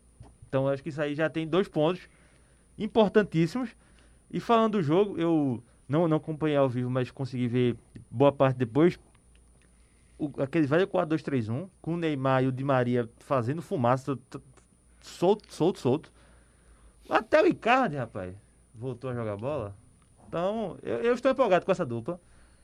Então 0.47 0.67
acho 0.67 0.83
que 0.83 0.89
isso 0.89 1.01
aí 1.01 1.15
já 1.15 1.29
tem 1.29 1.47
dois 1.47 1.67
pontos 1.67 2.09
importantíssimos. 2.77 3.69
E 4.31 4.39
falando 4.39 4.73
do 4.73 4.83
jogo, 4.83 5.17
eu 5.17 5.63
não, 5.87 6.07
não 6.07 6.17
acompanhei 6.17 6.57
ao 6.57 6.69
vivo, 6.69 6.89
mas 6.89 7.09
consegui 7.11 7.47
ver 7.47 7.77
boa 8.11 8.31
parte 8.31 8.57
depois. 8.57 8.99
O, 10.19 10.29
aquele 10.41 10.67
velho 10.67 10.85
4-2-3-1, 10.85 11.69
com 11.81 11.93
o 11.93 11.97
Neymar 11.97 12.43
e 12.43 12.47
o 12.47 12.51
Di 12.51 12.63
Maria 12.63 13.09
fazendo 13.19 13.61
fumaça, 13.61 14.19
solto, 15.01 15.51
solto, 15.51 15.79
solto. 15.79 16.11
Até 17.09 17.41
o 17.41 17.47
Icardi, 17.47 17.95
rapaz, 17.95 18.35
voltou 18.75 19.09
a 19.09 19.13
jogar 19.15 19.37
bola. 19.37 19.73
Então, 20.27 20.77
eu, 20.83 20.97
eu 20.97 21.13
estou 21.13 21.31
empolgado 21.31 21.65
com 21.65 21.71
essa 21.71 21.85
dupla. 21.85 22.19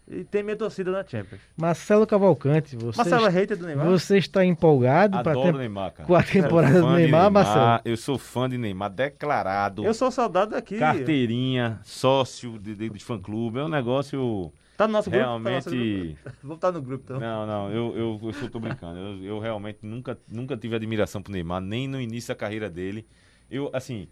E 0.07 0.23
tem 0.23 0.43
minha 0.43 0.55
torcida 0.55 0.91
na 0.91 1.03
Champions. 1.03 1.41
Marcelo 1.57 2.05
Cavalcante, 2.05 2.75
você, 2.75 2.95
Marcelo 2.97 3.25
é 3.25 3.29
hater 3.29 3.57
do 3.57 3.65
Neymar? 3.65 3.87
você 3.87 4.19
está 4.19 4.45
empolgado 4.45 5.17
o 5.17 5.23
ter- 5.23 5.53
Neymar, 5.53 5.93
cara. 5.93 6.05
com 6.05 6.13
a 6.13 6.21
temporada 6.21 6.79
do 6.79 6.87
de 6.89 6.93
Neymar, 6.93 7.31
Marcelo? 7.31 7.81
Eu 7.83 7.97
sou 7.97 8.19
fã 8.19 8.47
de 8.47 8.55
Neymar, 8.55 8.91
declarado. 8.91 9.83
Eu 9.83 9.95
sou 9.95 10.11
saudade 10.11 10.51
daqui. 10.51 10.77
Carteirinha, 10.77 11.79
sócio 11.83 12.59
de, 12.59 12.75
de, 12.75 12.89
de 12.91 13.03
fã-clube. 13.03 13.57
É 13.57 13.63
um 13.63 13.67
negócio 13.67 14.53
Tá 14.77 14.87
no 14.87 14.93
nosso 14.93 15.09
grupo? 15.09 15.25
Tá 15.25 15.39
no 15.39 15.49
nosso 15.49 15.69
realmente... 15.69 16.17
grupo? 16.23 16.37
Vou 16.43 16.55
estar 16.55 16.71
no 16.71 16.81
grupo, 16.81 17.03
então. 17.05 17.19
Não, 17.19 17.45
não, 17.47 17.71
eu, 17.71 17.95
eu, 17.95 18.19
eu 18.23 18.33
só 18.33 18.49
tô 18.49 18.59
brincando. 18.59 18.99
Eu, 18.99 19.23
eu 19.23 19.39
realmente 19.39 19.79
nunca, 19.81 20.17
nunca 20.27 20.57
tive 20.57 20.75
admiração 20.75 21.21
pro 21.21 21.31
Neymar, 21.31 21.61
nem 21.61 21.87
no 21.87 21.99
início 21.99 22.29
da 22.29 22.35
carreira 22.35 22.69
dele. 22.69 23.07
Eu, 23.49 23.69
assim, 23.73 24.07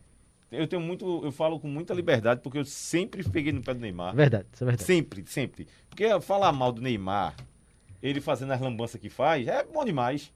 eu 0.51 0.67
tenho 0.67 0.81
muito, 0.81 1.21
eu 1.23 1.31
falo 1.31 1.59
com 1.59 1.67
muita 1.67 1.93
liberdade, 1.93 2.41
porque 2.41 2.57
eu 2.59 2.65
sempre 2.65 3.23
peguei 3.27 3.51
no 3.51 3.61
pé 3.61 3.73
do 3.73 3.79
Neymar. 3.79 4.15
Verdade, 4.15 4.45
isso 4.53 4.63
é 4.63 4.67
verdade. 4.67 4.85
Sempre, 4.85 5.25
sempre. 5.25 5.67
Porque 5.89 6.07
falar 6.21 6.51
mal 6.51 6.71
do 6.71 6.81
Neymar, 6.81 7.35
ele 8.01 8.21
fazendo 8.21 8.53
as 8.53 8.61
lambanças 8.61 9.01
que 9.01 9.09
faz, 9.09 9.47
é 9.47 9.63
bom 9.63 9.83
demais. 9.83 10.31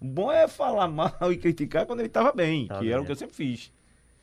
O 0.00 0.04
bom 0.04 0.30
é 0.30 0.46
falar 0.46 0.88
mal 0.88 1.32
e 1.32 1.36
criticar 1.36 1.84
quando 1.84 2.00
ele 2.00 2.08
estava 2.08 2.32
bem, 2.32 2.66
Tava 2.66 2.80
que 2.80 2.88
era 2.88 2.96
bem, 2.98 3.02
o 3.02 3.06
que 3.06 3.12
é. 3.12 3.14
eu 3.14 3.18
sempre 3.18 3.34
fiz. 3.34 3.72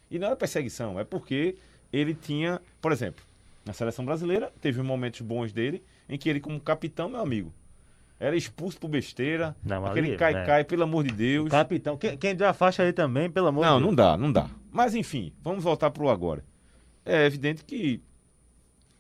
E 0.10 0.18
não 0.18 0.28
era 0.28 0.36
perseguição, 0.36 1.00
é 1.00 1.04
porque 1.04 1.58
ele 1.92 2.14
tinha, 2.14 2.62
por 2.82 2.92
exemplo, 2.92 3.24
na 3.66 3.74
seleção 3.74 4.04
brasileira, 4.06 4.52
teve 4.60 4.82
momentos 4.82 5.22
bons 5.22 5.52
dele, 5.54 5.84
em 6.08 6.18
que 6.18 6.30
ele, 6.30 6.40
como 6.40 6.60
capitão, 6.60 7.10
meu 7.10 7.22
amigo, 7.22 7.54
era 8.20 8.36
expulso 8.36 8.80
por 8.80 8.88
besteira, 8.90 9.56
Não, 9.64 9.86
aquele 9.86 10.16
cai-cai, 10.16 10.64
pelo 10.64 10.84
amor 10.84 11.04
de 11.04 11.12
Deus. 11.14 11.50
Capitão. 11.50 11.98
Quem, 11.98 12.18
quem 12.18 12.36
deu 12.36 12.48
a 12.48 12.54
faixa 12.54 12.84
aí 12.84 12.94
também, 12.94 13.30
pelo 13.30 13.48
amor 13.48 13.66
Não, 13.66 13.78
de 13.78 13.86
não 13.86 13.94
Deus. 13.94 14.08
dá, 14.08 14.18
não 14.18 14.32
dá. 14.32 14.50
Mas 14.72 14.96
enfim, 14.96 15.34
vamos 15.42 15.64
voltar 15.64 15.92
pro 15.92 16.10
agora. 16.10 16.44
É 17.06 17.26
evidente 17.26 17.64
que 17.66 18.02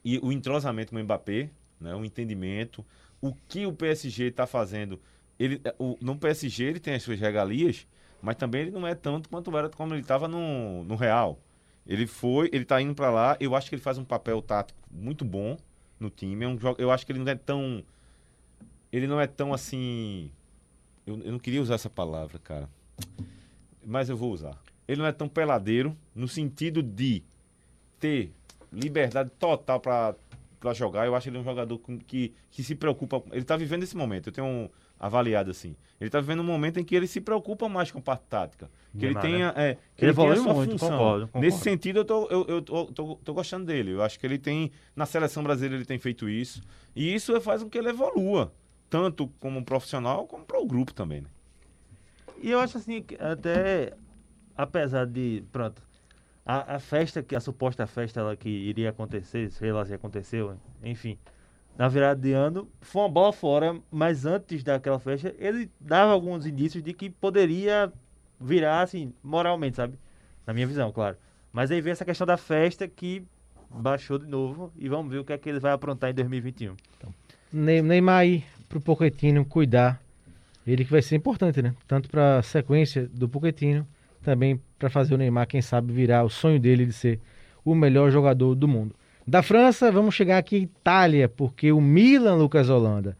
e 0.04 0.20
o 0.20 0.32
entrosamento 0.32 0.92
com 0.92 0.98
o 1.00 1.04
Mbappé, 1.04 1.50
né, 1.80 1.96
o 1.96 2.04
entendimento, 2.04 2.86
o 3.22 3.34
que 3.48 3.66
o 3.66 3.72
PSG 3.72 4.26
está 4.26 4.46
fazendo, 4.46 5.00
ele, 5.40 5.62
é, 5.64 5.74
o, 5.80 5.98
no 6.02 6.18
PSG 6.18 6.66
ele 6.66 6.80
tem 6.80 6.94
as 6.96 7.04
suas 7.04 7.20
regalias, 7.20 7.88
mas 8.22 8.36
também 8.36 8.62
ele 8.64 8.72
não 8.72 8.86
é 8.86 8.94
tanto 8.96 9.30
quanto 9.30 9.56
era 9.58 9.70
como 9.70 9.94
ele 9.94 10.02
estava 10.02 10.28
no, 10.28 10.84
no 10.84 10.96
Real. 10.96 11.40
Ele 11.86 12.08
foi, 12.08 12.50
ele 12.54 12.66
tá 12.66 12.82
indo 12.82 12.96
para 12.96 13.10
lá, 13.10 13.38
eu 13.40 13.56
acho 13.56 13.70
que 13.70 13.76
ele 13.76 13.82
faz 13.82 13.98
um 13.98 14.06
papel 14.06 14.42
tático 14.42 14.80
muito 14.90 15.26
bom 15.26 15.58
no 16.00 16.10
time, 16.10 16.46
é 16.46 16.48
um 16.48 16.58
jogo, 16.58 16.82
eu 16.82 16.92
acho 16.92 17.06
que 17.06 17.12
ele 17.12 17.20
não 17.20 17.32
é 17.32 17.36
tão 17.36 17.84
ele 18.92 19.08
não 19.08 19.20
é 19.20 19.28
tão 19.28 19.54
assim 19.54 20.32
eu, 21.06 21.20
eu 21.22 21.32
não 21.32 21.40
queria 21.40 21.62
usar 21.62 21.76
essa 21.76 21.90
palavra, 21.90 22.40
cara 22.40 22.70
mas 23.86 24.10
eu 24.10 24.18
vou 24.18 24.32
usar. 24.32 24.58
Ele 24.88 25.02
não 25.02 25.08
é 25.08 25.12
tão 25.12 25.28
peladeiro 25.28 25.96
no 26.16 26.28
sentido 26.28 26.82
de 26.82 27.24
ter 28.00 28.32
liberdade 28.72 29.30
total 29.40 29.80
para 29.80 30.16
jogar. 30.74 31.06
Eu 31.06 31.16
acho 31.16 31.30
ele 31.30 31.38
um 31.38 31.44
jogador 31.44 31.80
que, 32.08 32.34
que 32.52 32.64
se 32.64 32.76
preocupa. 32.76 33.22
Ele 33.32 33.42
está 33.42 33.56
vivendo 33.56 33.84
esse 33.84 33.96
momento. 33.96 34.28
Eu 34.28 34.34
tenho 34.34 34.48
um 34.48 34.70
avaliado 35.06 35.52
assim. 35.52 35.76
Ele 36.00 36.08
está 36.08 36.20
vivendo 36.20 36.40
um 36.40 36.46
momento 36.46 36.80
em 36.80 36.84
que 36.84 36.96
ele 36.96 37.08
se 37.08 37.20
preocupa 37.20 37.68
mais 37.68 37.92
com 37.92 38.00
a 38.00 38.02
parte 38.02 38.24
tática. 38.30 38.70
Que 38.98 39.06
ele 39.06 39.14
Neymar, 39.16 39.22
tenha, 39.22 39.54
é, 39.56 39.76
que 39.96 40.06
Ele 40.06 40.12
ele 40.12 40.14
tenha 40.14 40.36
sua 40.38 40.54
muito, 40.54 40.72
função. 40.72 40.90
concordo, 40.90 41.26
concordo. 41.28 41.46
Nesse 41.46 41.60
sentido, 41.60 42.00
eu 42.00 42.06
tô, 42.06 42.28
eu, 42.28 42.46
eu 42.48 42.62
tô, 42.62 42.86
tô, 42.86 43.16
tô 43.18 43.34
gostando 43.34 43.66
dele. 43.66 43.92
Eu 43.92 44.02
acho 44.02 44.20
que 44.20 44.26
ele 44.26 44.38
tem. 44.38 44.72
Na 44.96 45.06
seleção 45.06 45.44
brasileira 45.44 45.76
ele 45.76 45.86
tem 45.86 46.00
feito 46.00 46.30
isso. 46.30 46.62
E 46.96 47.14
isso 47.14 47.40
faz 47.42 47.62
com 47.64 47.70
que 47.70 47.78
ele 47.78 47.90
evolua. 47.90 48.54
Tanto 48.90 49.28
como 49.40 49.64
profissional, 49.64 50.28
como 50.28 50.46
para 50.46 50.60
o 50.60 50.66
grupo 50.66 50.94
também. 50.94 51.22
Né? 51.22 51.28
E 52.42 52.52
eu 52.52 52.60
acho 52.60 52.78
assim, 52.78 53.02
que 53.02 53.16
até 53.16 53.94
apesar 54.56 55.06
de, 55.06 55.44
pronto, 55.52 55.82
a, 56.46 56.76
a 56.76 56.80
festa, 56.80 57.24
que 57.24 57.36
a 57.36 57.40
suposta 57.40 57.88
festa 57.88 58.20
ela 58.20 58.36
que 58.36 58.50
iria 58.50 58.90
acontecer, 58.90 59.50
sei 59.52 59.72
lá 59.72 59.86
se 59.86 59.94
aconteceu, 59.94 60.58
enfim, 60.84 61.18
na 61.78 61.88
virada 61.88 62.22
de 62.22 62.32
ano, 62.32 62.68
foi 62.82 63.02
uma 63.02 63.10
bola 63.10 63.34
fora, 63.34 63.76
mas 63.92 64.26
antes 64.26 64.64
daquela 64.64 65.00
festa, 65.00 65.34
ele 65.40 65.70
dava 65.80 66.12
alguns 66.12 66.46
indícios 66.46 66.84
de 66.84 66.94
que 66.94 67.10
poderia 67.10 67.92
virar, 68.40 68.82
assim, 68.82 69.14
moralmente, 69.24 69.78
sabe? 69.78 69.98
Na 70.46 70.54
minha 70.54 70.68
visão, 70.68 70.92
claro. 70.92 71.18
Mas 71.52 71.72
aí 71.72 71.82
veio 71.82 71.94
essa 71.94 72.06
questão 72.06 72.28
da 72.28 72.38
festa 72.38 72.88
que 72.88 73.24
baixou 73.70 74.20
de 74.20 74.28
novo 74.28 74.72
e 74.78 74.88
vamos 74.88 75.12
ver 75.12 75.20
o 75.20 75.24
que 75.26 75.34
é 75.34 75.38
que 75.38 75.50
ele 75.50 75.60
vai 75.60 75.72
aprontar 75.72 76.10
em 76.12 76.14
2021. 76.14 76.76
Ne- 77.52 77.82
Neymar 77.82 78.20
aí 78.20 78.44
pro 78.70 78.82
Pochettino 78.82 79.46
cuidar. 79.46 80.02
Ele 80.66 80.86
que 80.86 80.92
vai 80.92 81.02
ser 81.02 81.16
importante, 81.16 81.62
né? 81.62 81.76
Tanto 81.88 82.10
para 82.10 82.40
a 82.40 82.44
sequência 82.44 83.08
do 83.14 83.28
Pochettino, 83.28 83.88
também 84.22 84.60
para 84.80 84.90
fazer 84.90 85.14
o 85.14 85.18
Neymar, 85.18 85.48
quem 85.48 85.62
sabe, 85.62 85.92
virar 85.92 86.24
o 86.24 86.30
sonho 86.30 86.60
dele 86.60 86.86
de 86.86 86.94
ser 86.94 87.20
o 87.66 87.76
melhor 87.76 88.10
jogador 88.12 88.56
do 88.56 88.68
mundo. 88.68 88.96
Da 89.26 89.42
França, 89.42 89.92
vamos 89.92 90.14
chegar 90.16 90.38
aqui 90.38 90.58
Itália, 90.58 91.30
porque 91.30 91.72
o 91.72 91.80
Milan, 91.80 92.36
Lucas 92.36 92.70
Holanda, 92.70 93.18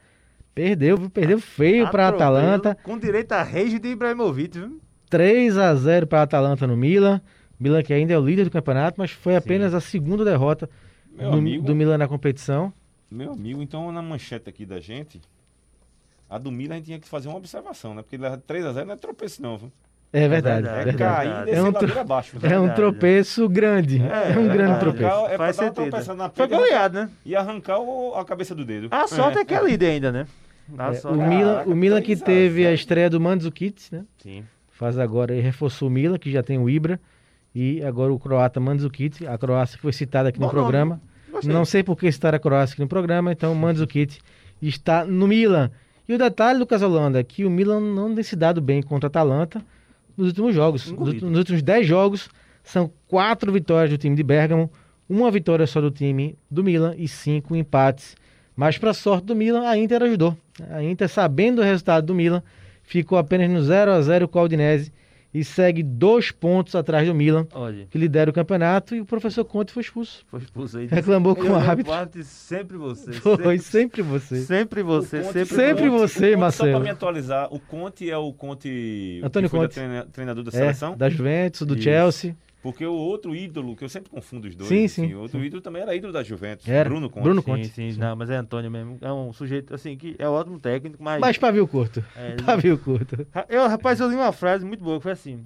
perdeu, 0.54 1.10
perdeu 1.10 1.40
feio 1.40 1.90
para 1.90 2.06
a 2.06 2.10
Atalanta. 2.10 2.78
Com 2.84 2.98
direito 2.98 3.32
a 3.32 3.42
rage 3.42 3.80
de 3.80 3.90
Ibrahimovic, 3.90 4.60
viu? 4.60 4.82
3 5.10 5.58
a 5.58 5.74
0 5.74 6.08
para 6.08 6.20
a 6.20 6.24
Atalanta 6.24 6.68
no 6.68 6.76
Milan. 6.76 7.22
Milan 7.60 7.82
que 7.84 7.94
ainda 7.94 8.14
é 8.14 8.18
o 8.18 8.26
líder 8.26 8.46
do 8.46 8.52
campeonato, 8.52 8.96
mas 8.98 9.12
foi 9.12 9.36
apenas 9.36 9.74
a 9.74 9.80
segunda 9.80 10.26
derrota 10.26 10.70
do, 11.16 11.38
amigo. 11.38 11.64
do 11.64 11.76
Milan 11.76 11.98
na 11.98 12.08
competição. 12.08 12.74
Meu 13.10 13.32
amigo, 13.32 13.62
então 13.62 13.92
na 13.92 14.02
manchete 14.02 14.50
aqui 14.50 14.66
da 14.66 14.80
gente, 14.80 15.22
a 16.30 16.38
do 16.38 16.52
Milan 16.52 16.74
a 16.74 16.78
gente 16.78 16.86
tinha 16.86 17.00
que 17.00 17.08
fazer 17.08 17.30
uma 17.30 17.38
observação, 17.38 17.94
né? 17.94 18.02
Porque 18.02 18.18
3x0 18.18 18.86
não 18.86 18.94
é 18.94 18.98
tropeço, 18.98 19.42
não, 19.42 19.58
viu? 19.58 19.72
É 20.16 20.28
verdade, 20.28 20.62
verdade, 20.62 20.78
É, 20.78 20.82
é 20.82 20.86
verdade. 20.86 20.98
cair 21.16 21.28
e 21.28 21.34
verdade. 21.34 21.52
É 21.58 21.62
um 21.62 21.72
ladeira 21.72 22.02
abaixo. 22.02 22.38
É 22.44 22.60
um 22.60 22.70
tropeço 22.70 23.50
grande. 23.50 23.98
É, 24.00 24.38
um 24.38 24.44
grande 24.48 24.62
arrancar- 24.74 24.80
tropeço. 24.80 25.26
É 25.28 25.38
Faz 25.38 25.56
sentido. 25.56 25.92
Foi 25.92 26.48
perna 26.48 26.58
goleado, 26.58 26.96
né? 27.00 27.10
E 27.26 27.36
arrancar 27.36 27.80
o- 27.80 28.14
a 28.16 28.24
cabeça 28.24 28.54
do 28.54 28.64
dedo. 28.64 28.88
A 28.92 29.08
sorte 29.08 29.40
é, 29.40 29.46
que 29.46 29.56
é 29.56 29.64
líder 29.64 29.88
ainda, 29.88 30.12
né? 30.12 30.28
É, 30.78 31.08
o 31.08 31.22
é- 31.22 31.28
Milan, 31.28 31.64
o 31.66 31.76
Milan 31.76 32.00
que 32.02 32.16
3 32.16 32.22
a 32.22 32.26
teve 32.26 32.62
a 32.62 32.66
0. 32.70 32.76
estreia 32.76 33.10
do 33.10 33.20
Mandzukic, 33.20 33.82
né? 33.92 34.04
Sim. 34.20 34.44
Faz 34.72 34.98
agora 35.00 35.36
e 35.36 35.42
reforçou 35.42 35.88
o 35.88 35.92
Milan, 35.92 36.18
que 36.18 36.32
já 36.32 36.44
tem 36.44 36.58
o 36.60 36.70
Ibra. 36.70 37.00
E 37.56 37.84
agora 37.84 38.14
o 38.14 38.20
croata 38.20 38.60
Mandzukic, 38.60 39.26
a 39.28 39.38
Croácia 39.38 39.76
que 39.78 39.82
foi 39.82 39.94
citada 39.94 40.30
aqui 40.30 40.40
no 40.40 40.48
Bom 40.48 40.54
nome. 40.54 40.64
programa. 40.64 41.02
Gostei. 41.32 41.52
Não 41.54 41.66
sei 41.66 41.84
por 41.84 41.96
que 41.98 42.12
citar 42.12 42.34
a 42.36 42.40
Croácia 42.40 42.74
aqui 42.74 42.82
no 42.82 42.88
programa, 42.88 43.32
então 43.32 43.52
o 43.52 43.56
Mandzukic 43.56 44.20
está 44.62 45.04
no 45.06 45.28
Milan. 45.28 45.70
E 46.08 46.14
o 46.14 46.18
detalhe, 46.18 46.58
Lucas 46.60 46.82
Holanda, 46.82 47.20
é 47.20 47.24
que 47.24 47.46
o 47.46 47.50
Milan 47.50 47.80
não 47.80 48.14
tem 48.14 48.24
se 48.24 48.36
dado 48.36 48.60
bem 48.62 48.82
contra 48.82 49.08
a 49.08 49.10
Atalanta 49.10 49.62
nos 50.18 50.28
últimos 50.28 50.56
jogos. 50.56 50.86
Nos, 50.86 50.94
Engolido. 50.94 51.30
nos 51.30 51.40
últimos 51.40 51.62
10 51.62 51.88
jogos, 51.88 52.30
são 52.64 52.92
quatro 53.08 53.52
vitórias 53.52 53.90
do 53.90 53.98
time 53.98 54.16
de 54.16 54.24
Bergamo, 54.24 54.72
uma 55.10 55.30
vitória 55.30 55.68
só 55.68 55.82
do 55.82 55.92
time 55.92 56.38
do 56.50 56.64
Milan 56.64 56.96
e 56.98 57.08
cinco 57.08 57.56
empates. 57.56 58.16
Mas 58.56 58.78
para 58.78 58.94
sorte 58.94 59.26
do 59.26 59.36
Milan, 59.36 59.68
a 59.68 59.78
Inter 59.78 60.04
ajudou. 60.04 60.38
A 60.70 60.84
Inter, 60.84 61.10
sabendo 61.10 61.62
o 61.62 61.64
resultado 61.64 62.06
do 62.06 62.16
Milan, 62.16 62.42
ficou 62.84 63.18
apenas 63.18 63.50
no 63.50 63.62
0 63.62 63.92
a 63.92 64.02
0 64.02 64.28
com 64.28 64.40
a 64.40 64.44
Udinese 64.44 64.92
e 65.34 65.44
segue 65.44 65.82
dois 65.82 66.30
pontos 66.32 66.76
atrás 66.76 67.08
do 67.08 67.16
Milan, 67.16 67.48
Olha, 67.54 67.88
que 67.90 67.98
lidera 67.98 68.30
o 68.30 68.34
campeonato, 68.34 68.96
e 68.96 69.02
o 69.02 69.06
professor 69.06 69.44
Conte 69.44 69.72
foi 69.74 69.82
expulso. 69.82 70.24
foi 70.28 70.42
expulso 70.42 70.78
aí. 70.78 70.86
Reclamou 70.88 71.36
com 71.36 71.44
o 71.50 71.56
árbitro. 71.56 71.92
reparte 71.92 72.24
sempre 72.24 72.78
você. 72.78 73.12
Foi 73.44 73.58
sempre, 73.58 74.04
sempre 74.04 74.04
você. 74.04 74.42
sempre 74.42 74.84
você, 74.84 75.18
Conte- 75.22 75.34
sempre, 75.34 75.56
Sempre 75.56 75.90
Conte- 75.90 76.00
você, 76.00 76.20
Conte, 76.20 76.34
Só 76.34 76.40
Marcelo. 76.40 76.72
pra 76.72 76.80
me 76.82 76.90
atualizar, 76.90 77.48
o 77.54 77.60
Conte 77.60 78.10
é 78.10 78.18
o 78.18 78.32
Conte. 78.32 79.22
Antônio 79.24 79.50
da 79.50 79.58
Conte. 79.58 79.74
treina- 79.74 80.06
treinador 80.12 80.44
da 80.44 80.50
É, 80.50 80.52
seleção? 80.52 80.96
da 80.96 81.10
Juventus, 81.10 81.66
do 81.66 81.74
Isso. 81.74 81.84
Chelsea. 81.84 82.36
Porque 82.64 82.86
o 82.86 82.94
outro 82.94 83.36
ídolo, 83.36 83.76
que 83.76 83.84
eu 83.84 83.90
sempre 83.90 84.10
confundo 84.10 84.48
os 84.48 84.56
dois. 84.56 84.70
Sim, 84.70 84.86
assim, 84.86 85.08
sim, 85.10 85.14
O 85.14 85.20
outro 85.20 85.44
ídolo 85.44 85.62
também 85.62 85.82
era 85.82 85.94
ídolo 85.94 86.14
da 86.14 86.24
Juventus. 86.24 86.66
Era. 86.68 86.90
Bruno 86.90 87.10
Conte. 87.10 87.24
Bruno 87.24 87.42
Sim, 87.42 87.46
Conte. 87.46 87.68
sim, 87.68 87.94
não, 88.00 88.16
mas 88.16 88.30
é 88.30 88.38
Antônio 88.38 88.72
mesmo. 88.72 88.98
É 89.02 89.12
um 89.12 89.34
sujeito 89.34 89.76
assim 89.76 89.98
que 89.98 90.16
é 90.18 90.28
um 90.30 90.32
ótimo 90.32 90.58
técnico, 90.60 91.04
mas. 91.04 91.20
Mas 91.20 91.38
pavio 91.38 91.68
curto. 91.68 92.04
É, 92.16 92.38
Pavio 92.42 92.78
curto. 92.80 93.28
Eu, 93.50 93.68
rapaz, 93.68 94.00
eu 94.00 94.08
li 94.10 94.16
uma 94.16 94.32
frase 94.32 94.66
muito 94.66 94.82
boa 94.82 94.96
que 94.98 95.04
foi 95.04 95.12
assim: 95.12 95.44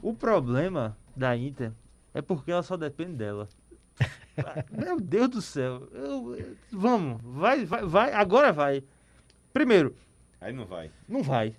O 0.00 0.14
problema 0.14 0.96
da 1.16 1.36
Inter 1.36 1.72
é 2.14 2.22
porque 2.22 2.52
ela 2.52 2.62
só 2.62 2.76
depende 2.76 3.14
dela. 3.14 3.48
Ah, 4.38 4.64
Meu 4.72 4.98
Deus 4.98 5.28
do 5.28 5.42
céu. 5.42 5.86
eu- 5.92 6.34
eu- 6.38 6.56
vamos, 6.72 7.20
vai, 7.22 7.64
vai, 7.66 7.84
vai, 7.84 8.12
agora 8.14 8.52
vai. 8.52 8.82
Primeiro, 9.52 9.94
Aí 10.40 10.50
não 10.52 10.64
vai. 10.64 10.90
não 11.06 11.22
vai. 11.22 11.52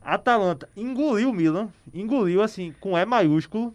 Atalanta 0.00 0.68
engoliu 0.76 1.30
o 1.30 1.32
Milan, 1.32 1.68
engoliu 1.92 2.42
assim, 2.42 2.72
com 2.78 2.96
E 2.96 3.04
maiúsculo. 3.04 3.74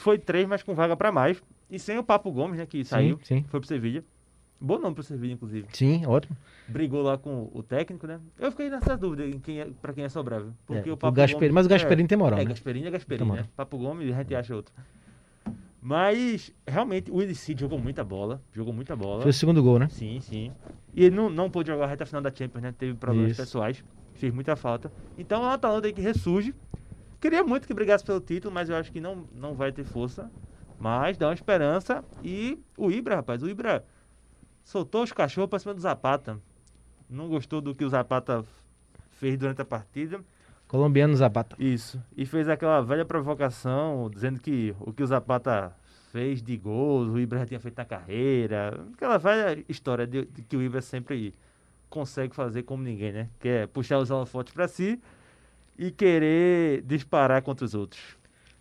Foi 0.00 0.18
três, 0.18 0.46
mas 0.48 0.62
com 0.62 0.74
vaga 0.74 0.96
pra 0.96 1.12
mais. 1.12 1.42
E 1.70 1.78
sem 1.78 1.98
o 1.98 2.02
Papo 2.04 2.30
Gomes, 2.32 2.58
né, 2.58 2.66
que 2.66 2.84
saiu, 2.84 3.18
sim. 3.22 3.44
foi 3.48 3.60
pro 3.60 3.68
Sevilha. 3.68 4.02
Bom 4.60 4.78
nome 4.78 4.94
pro 4.94 5.02
Sevilha, 5.02 5.32
inclusive. 5.32 5.66
Sim, 5.72 6.04
ótimo. 6.06 6.36
Brigou 6.68 7.00
lá 7.02 7.16
com 7.16 7.50
o 7.54 7.62
técnico, 7.62 8.06
né? 8.06 8.20
Eu 8.38 8.50
fiquei 8.50 8.68
nessa 8.68 8.96
dúvida 8.96 9.26
em 9.26 9.38
quem 9.38 9.60
é, 9.60 9.68
pra 9.80 9.92
quem 9.92 10.04
é 10.04 10.08
Sobral. 10.08 10.40
viu? 10.42 10.52
Porque 10.66 10.88
É, 10.88 10.92
o 10.92 10.94
o 10.94 10.98
Papo 10.98 11.16
Gasperini- 11.16 11.40
Gomes- 11.48 11.54
mas 11.54 11.66
o 11.66 11.68
Gasperini 11.68 12.08
tem 12.08 12.18
moral, 12.18 12.38
É, 12.38 12.42
né? 12.44 12.48
Gasperini 12.50 12.86
é 12.86 12.90
Gasperini, 12.90 13.30
né? 13.32 13.46
Papo 13.56 13.78
Gomes, 13.78 14.12
a 14.12 14.16
gente 14.18 14.34
acha 14.34 14.54
outro. 14.54 14.74
Mas, 15.82 16.52
realmente, 16.66 17.10
o 17.10 17.16
Willi 17.16 17.34
Cid 17.34 17.58
jogou 17.60 17.78
muita 17.78 18.04
bola. 18.04 18.42
Jogou 18.52 18.72
muita 18.72 18.94
bola. 18.94 19.22
Foi 19.22 19.30
o 19.30 19.34
segundo 19.34 19.62
gol, 19.62 19.78
né? 19.78 19.88
Sim, 19.88 20.20
sim. 20.20 20.52
E 20.94 21.04
ele 21.04 21.16
não, 21.16 21.30
não 21.30 21.50
pôde 21.50 21.68
jogar 21.70 21.84
a 21.84 21.88
reta 21.88 22.04
final 22.04 22.20
da 22.20 22.30
Champions, 22.30 22.62
né? 22.62 22.74
Teve 22.76 22.94
problemas 22.94 23.30
Isso. 23.32 23.40
pessoais. 23.40 23.82
Fez 24.14 24.32
muita 24.34 24.54
falta. 24.56 24.92
Então 25.16 25.42
é 25.42 25.46
um 25.46 25.50
Atalanta 25.50 25.90
que 25.90 26.00
ressurge. 26.02 26.54
Queria 27.20 27.44
muito 27.44 27.66
que 27.66 27.74
brigasse 27.74 28.02
pelo 28.02 28.20
título, 28.20 28.52
mas 28.52 28.70
eu 28.70 28.76
acho 28.76 28.90
que 28.90 29.00
não, 29.00 29.28
não 29.34 29.54
vai 29.54 29.70
ter 29.70 29.84
força. 29.84 30.30
Mas 30.78 31.18
dá 31.18 31.28
uma 31.28 31.34
esperança. 31.34 32.02
E 32.24 32.58
o 32.78 32.90
Ibra, 32.90 33.16
rapaz, 33.16 33.42
o 33.42 33.48
Ibra 33.48 33.84
soltou 34.64 35.02
os 35.02 35.12
cachorros 35.12 35.50
pra 35.50 35.58
cima 35.58 35.74
do 35.74 35.80
Zapata. 35.80 36.40
Não 37.08 37.28
gostou 37.28 37.60
do 37.60 37.74
que 37.74 37.84
o 37.84 37.88
Zapata 37.90 38.42
fez 39.10 39.36
durante 39.36 39.60
a 39.60 39.64
partida. 39.66 40.20
Colombiano 40.66 41.14
Zapata. 41.14 41.56
Isso. 41.58 42.02
E 42.16 42.24
fez 42.24 42.48
aquela 42.48 42.80
velha 42.80 43.04
provocação, 43.04 44.08
dizendo 44.08 44.40
que 44.40 44.74
o 44.80 44.92
que 44.92 45.02
o 45.02 45.06
Zapata 45.06 45.76
fez 46.10 46.42
de 46.42 46.56
gols, 46.56 47.08
o 47.08 47.18
Ibra 47.18 47.40
já 47.40 47.46
tinha 47.46 47.60
feito 47.60 47.76
na 47.76 47.84
carreira. 47.84 48.82
Aquela 48.94 49.18
velha 49.18 49.62
história 49.68 50.06
de, 50.06 50.24
de 50.24 50.42
que 50.42 50.56
o 50.56 50.62
Ibra 50.62 50.80
sempre 50.80 51.34
consegue 51.90 52.34
fazer 52.34 52.62
como 52.62 52.82
ninguém, 52.82 53.12
né? 53.12 53.28
Que 53.38 53.48
é 53.48 53.66
puxar 53.66 53.98
os 53.98 54.10
holofotes 54.10 54.54
pra 54.54 54.66
si 54.66 54.98
e 55.80 55.90
querer 55.90 56.82
disparar 56.86 57.40
contra 57.40 57.64
os 57.64 57.74
outros. 57.74 58.00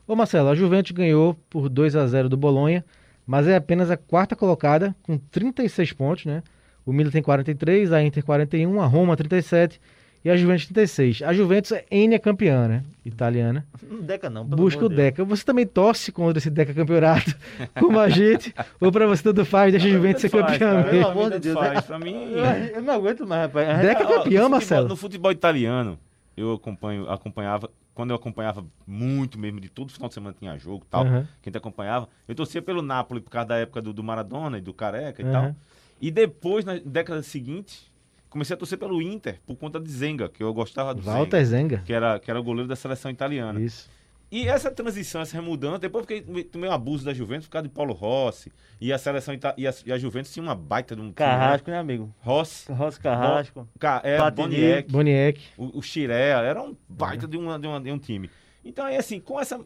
Ô 0.07 0.15
Marcelo, 0.15 0.47
a 0.49 0.55
Juventus 0.55 0.91
ganhou 0.91 1.35
por 1.49 1.67
2 1.67 1.95
a 1.97 2.07
0 2.07 2.29
do 2.29 2.37
Bolonha, 2.37 2.83
mas 3.27 3.45
é 3.47 3.57
apenas 3.57 3.91
a 3.91 3.97
quarta 3.97 4.35
colocada 4.35 4.95
com 5.03 5.17
36 5.17 5.91
pontos, 5.93 6.25
né? 6.25 6.41
O 6.85 6.93
Milan 6.93 7.11
tem 7.11 7.21
43, 7.21 7.91
a 7.91 8.01
Inter 8.01 8.23
41, 8.23 8.81
a 8.81 8.85
Roma 8.87 9.15
37 9.17 9.79
e 10.25 10.29
a 10.29 10.35
Juventus 10.35 10.65
36. 10.67 11.21
A 11.21 11.33
Juventus 11.33 11.71
é 11.73 11.85
N 11.91 12.15
é 12.15 12.19
campeã, 12.19 12.67
né? 12.67 12.83
Italiana. 13.05 13.65
Não 13.87 13.99
deca 14.01 14.29
não, 14.29 14.45
pelo 14.47 14.61
Busca 14.63 14.79
o 14.79 14.85
amor 14.87 14.89
de 14.91 14.95
Deus. 14.95 15.05
Deca. 15.09 15.23
Você 15.25 15.43
também 15.45 15.67
torce 15.67 16.11
contra 16.11 16.37
esse 16.39 16.49
Deca 16.49 16.73
campeonato, 16.73 17.35
como 17.79 17.99
a 17.99 18.09
gente, 18.09 18.53
ou 18.81 18.91
pra 18.91 19.05
você 19.05 19.21
tudo 19.21 19.45
faz, 19.45 19.71
deixa 19.73 19.87
a 19.87 19.91
Juventus 19.91 20.21
ser 20.21 20.29
faz, 20.29 20.45
campeã 20.53 20.57
cara. 20.81 20.89
Pelo 20.89 21.07
amor 21.07 21.31
de 21.31 21.39
Deus, 21.39 21.55
faz. 21.59 21.73
né? 21.75 21.81
Pra 21.81 21.99
mim... 21.99 22.31
Eu, 22.31 22.45
eu 22.77 22.81
não 22.81 22.93
aguento 22.93 23.27
mais, 23.27 23.41
rapaz. 23.43 23.81
Deca 23.81 23.99
Ó, 23.99 24.03
no 24.03 24.07
campeão, 24.07 24.23
futebol- 24.23 24.49
Marcelo. 24.49 24.87
No 24.87 24.95
futebol 24.95 25.31
italiano, 25.31 25.99
eu 26.39 26.53
acompanho, 26.53 27.09
acompanhava, 27.09 27.69
quando 27.93 28.11
eu 28.11 28.15
acompanhava 28.15 28.65
muito 28.87 29.37
mesmo, 29.37 29.59
de 29.59 29.69
todo 29.69 29.91
final 29.91 30.07
de 30.07 30.13
semana 30.13 30.35
tinha 30.37 30.57
jogo 30.57 30.85
e 30.85 30.89
tal, 30.89 31.05
Aham. 31.05 31.27
quem 31.41 31.51
te 31.51 31.57
acompanhava, 31.57 32.07
eu 32.27 32.35
torcia 32.35 32.61
pelo 32.61 32.81
Napoli 32.81 33.21
por 33.21 33.29
causa 33.29 33.49
da 33.49 33.57
época 33.57 33.81
do, 33.81 33.93
do 33.93 34.03
Maradona 34.03 34.57
e 34.57 34.61
do 34.61 34.73
Careca 34.73 35.21
e 35.21 35.25
Aham. 35.25 35.31
tal. 35.31 35.55
E 36.01 36.09
depois, 36.09 36.63
na 36.63 36.77
década 36.77 37.21
seguinte, 37.21 37.91
comecei 38.29 38.53
a 38.53 38.57
torcer 38.57 38.77
pelo 38.77 39.01
Inter, 39.01 39.39
por 39.45 39.57
conta 39.57 39.79
de 39.79 39.91
Zenga, 39.91 40.29
que 40.29 40.41
eu 40.41 40.53
gostava 40.53 40.93
do 40.93 41.01
Walter 41.01 41.43
Zenga, 41.43 41.45
Zenga. 41.45 41.81
que 41.85 41.91
era, 41.93 42.19
que 42.19 42.31
era 42.31 42.39
o 42.39 42.43
goleiro 42.43 42.69
da 42.69 42.75
seleção 42.75 43.11
italiana. 43.11 43.59
Isso. 43.59 43.89
E 44.31 44.47
essa 44.47 44.69
transição, 44.69 45.21
essa 45.21 45.35
remudança, 45.35 45.79
depois 45.79 46.05
fiquei, 46.05 46.43
tomei 46.43 46.69
um 46.69 46.73
abuso 46.73 47.03
da 47.03 47.13
Juventus 47.13 47.47
por 47.47 47.53
causa 47.53 47.67
de 47.67 47.73
Paulo 47.73 47.93
Rossi, 47.93 48.51
e 48.79 48.93
a 48.93 48.97
seleção 48.99 49.33
ita- 49.33 49.55
e 49.57 49.67
a, 49.67 49.73
e 49.85 49.91
a 49.91 49.97
Juventus 49.97 50.31
tinha 50.31 50.43
uma 50.43 50.53
baita 50.53 50.95
de 50.95 51.01
um 51.01 51.05
time, 51.05 51.27
né? 51.27 51.35
Carrasco, 51.35 51.71
né, 51.71 51.79
amigo? 51.79 52.13
Rossi, 52.19 52.71
Rossi 52.71 52.99
Carrasco. 52.99 53.67
Ca, 53.79 54.01
é. 54.03 54.17
Boniek, 54.31 54.91
Boniek. 54.91 55.41
o, 55.57 55.79
o 55.79 55.81
Chiré, 55.81 56.29
era 56.29 56.61
um 56.61 56.75
baita 56.87 57.27
de, 57.27 57.37
uma, 57.37 57.57
de, 57.57 57.65
uma- 57.67 57.81
de 57.81 57.91
um 57.91 57.97
time. 57.97 58.29
Então 58.63 58.85
aí 58.85 58.97
assim, 58.97 59.19
com 59.19 59.39
essa 59.39 59.59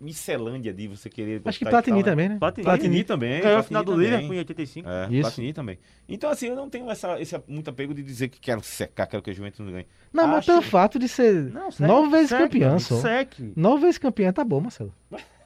miscelândia 0.00 0.72
de 0.72 0.88
você 0.88 1.10
querer 1.10 1.42
Acho 1.44 1.58
que 1.58 1.64
Platini 1.66 2.02
tal, 2.02 2.06
né? 2.06 2.10
também, 2.12 2.28
né? 2.30 2.36
Platini. 2.38 2.64
Platini 2.64 3.04
também. 3.04 3.40
Ganhou 3.42 3.58
a 3.58 3.62
Platini 3.62 3.66
final 3.68 3.84
do 3.84 3.92
também. 3.92 4.06
Liverpool 4.10 4.34
em 4.34 4.38
85. 4.38 4.88
É, 4.88 5.08
Isso. 5.10 5.20
Platini 5.22 5.52
também. 5.52 5.78
Então 6.08 6.30
assim, 6.30 6.46
eu 6.48 6.56
não 6.56 6.70
tenho 6.70 6.90
essa, 6.90 7.20
esse 7.20 7.40
muito 7.46 7.68
apego 7.70 7.92
de 7.92 8.02
dizer 8.02 8.28
que 8.28 8.40
quero 8.40 8.62
secar, 8.62 9.06
quero 9.06 9.22
que 9.22 9.30
a 9.30 9.32
Juventus 9.34 9.60
não 9.60 9.70
ganhe. 9.72 9.86
Não, 10.12 10.26
mas 10.26 10.38
Acho- 10.38 10.46
pelo 10.46 10.62
fato 10.62 10.98
de 10.98 11.06
ser 11.08 11.34
Não, 11.52 11.70
segue, 11.70 11.86
nove 11.92 12.08
vezes 12.10 12.28
segue, 12.30 12.42
campeão 12.44 12.78
só. 12.78 12.96
Segue. 13.00 13.52
Nove 13.54 13.82
vezes 13.82 13.98
campeã, 13.98 14.32
tá 14.32 14.42
bom, 14.42 14.60
Marcelo. 14.60 14.94